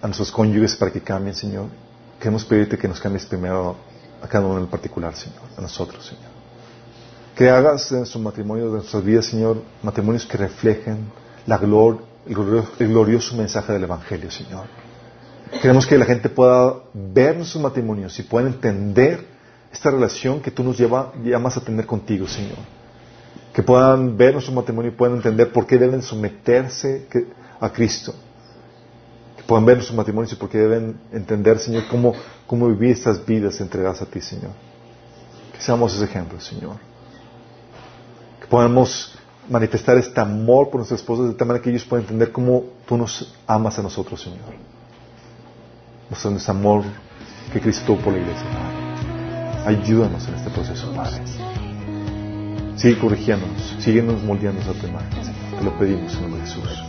a 0.00 0.06
nuestros 0.06 0.30
cónyuges 0.30 0.76
para 0.76 0.92
que 0.92 1.00
cambien, 1.02 1.34
Señor, 1.34 1.66
queremos 2.18 2.44
pedirte 2.44 2.78
que 2.78 2.88
nos 2.88 3.00
cambies 3.00 3.26
primero 3.26 3.76
a 4.22 4.28
cada 4.28 4.46
uno 4.46 4.58
en 4.58 4.68
particular, 4.68 5.14
Señor, 5.14 5.42
a 5.56 5.60
nosotros, 5.60 6.06
Señor. 6.06 6.27
Que 7.38 7.48
hagas 7.50 7.88
de 7.90 7.98
nuestro 7.98 8.18
matrimonio, 8.18 8.64
de 8.64 8.78
nuestras 8.78 9.04
vidas, 9.04 9.26
Señor, 9.26 9.62
matrimonios 9.84 10.26
que 10.26 10.36
reflejen 10.36 11.04
la 11.46 11.56
glor, 11.56 11.98
el, 12.26 12.34
glorioso, 12.34 12.72
el 12.80 12.88
glorioso 12.88 13.36
mensaje 13.36 13.72
del 13.72 13.84
Evangelio, 13.84 14.28
Señor. 14.28 14.64
Queremos 15.62 15.86
que 15.86 15.96
la 15.96 16.04
gente 16.04 16.30
pueda 16.30 16.74
ver 16.92 17.36
nuestros 17.36 17.62
matrimonios 17.62 18.18
y 18.18 18.24
pueda 18.24 18.48
entender 18.48 19.24
esta 19.72 19.92
relación 19.92 20.40
que 20.40 20.50
tú 20.50 20.64
nos 20.64 20.76
lleva, 20.76 21.12
llamas 21.22 21.56
a 21.56 21.60
tener 21.60 21.86
contigo, 21.86 22.26
Señor. 22.26 22.58
Que 23.52 23.62
puedan 23.62 24.16
ver 24.16 24.32
nuestro 24.32 24.52
matrimonio 24.52 24.90
y 24.90 24.94
puedan 24.96 25.18
entender 25.18 25.52
por 25.52 25.64
qué 25.64 25.78
deben 25.78 26.02
someterse 26.02 27.06
a 27.60 27.70
Cristo. 27.70 28.16
Que 29.36 29.44
puedan 29.44 29.64
ver 29.64 29.76
nuestros 29.76 29.96
matrimonios 29.96 30.32
y 30.32 30.34
por 30.34 30.48
qué 30.48 30.58
deben 30.58 30.98
entender, 31.12 31.60
Señor, 31.60 31.84
cómo, 31.88 32.14
cómo 32.48 32.66
vivir 32.66 32.90
estas 32.90 33.24
vidas 33.24 33.60
entregadas 33.60 34.02
a 34.02 34.06
ti, 34.06 34.20
Señor. 34.20 34.50
Que 35.52 35.60
seamos 35.60 35.94
ese 35.94 36.02
ejemplo, 36.02 36.40
Señor 36.40 36.88
podamos 38.48 39.14
manifestar 39.48 39.96
este 39.96 40.20
amor 40.20 40.66
por 40.70 40.76
nuestras 40.76 41.00
esposas 41.00 41.28
de 41.28 41.34
tal 41.34 41.48
manera 41.48 41.62
que 41.62 41.70
ellos 41.70 41.84
puedan 41.84 42.04
entender 42.04 42.32
cómo 42.32 42.64
tú 42.86 42.96
nos 42.96 43.34
amas 43.46 43.78
a 43.78 43.82
nosotros, 43.82 44.20
Señor. 44.20 44.40
Mostrando 46.10 46.38
ese 46.38 46.50
amor 46.50 46.82
que 47.52 47.60
Cristo 47.60 47.84
tuvo 47.86 47.98
por 47.98 48.12
la 48.12 48.20
iglesia, 48.20 48.44
Padre. 48.44 49.78
Ayúdanos 49.78 50.26
en 50.28 50.34
este 50.34 50.50
proceso, 50.50 50.92
Padre. 50.94 51.22
Sigue 52.76 52.98
corrigiéndonos, 52.98 53.76
síguenos 53.80 54.22
moldeando 54.22 54.70
a 54.70 54.74
tu 54.74 54.86
imagen. 54.86 55.08
Te 55.58 55.64
lo 55.64 55.76
pedimos 55.78 56.14
en 56.14 56.22
nombre 56.22 56.40
de 56.40 56.46
Jesús. 56.46 56.84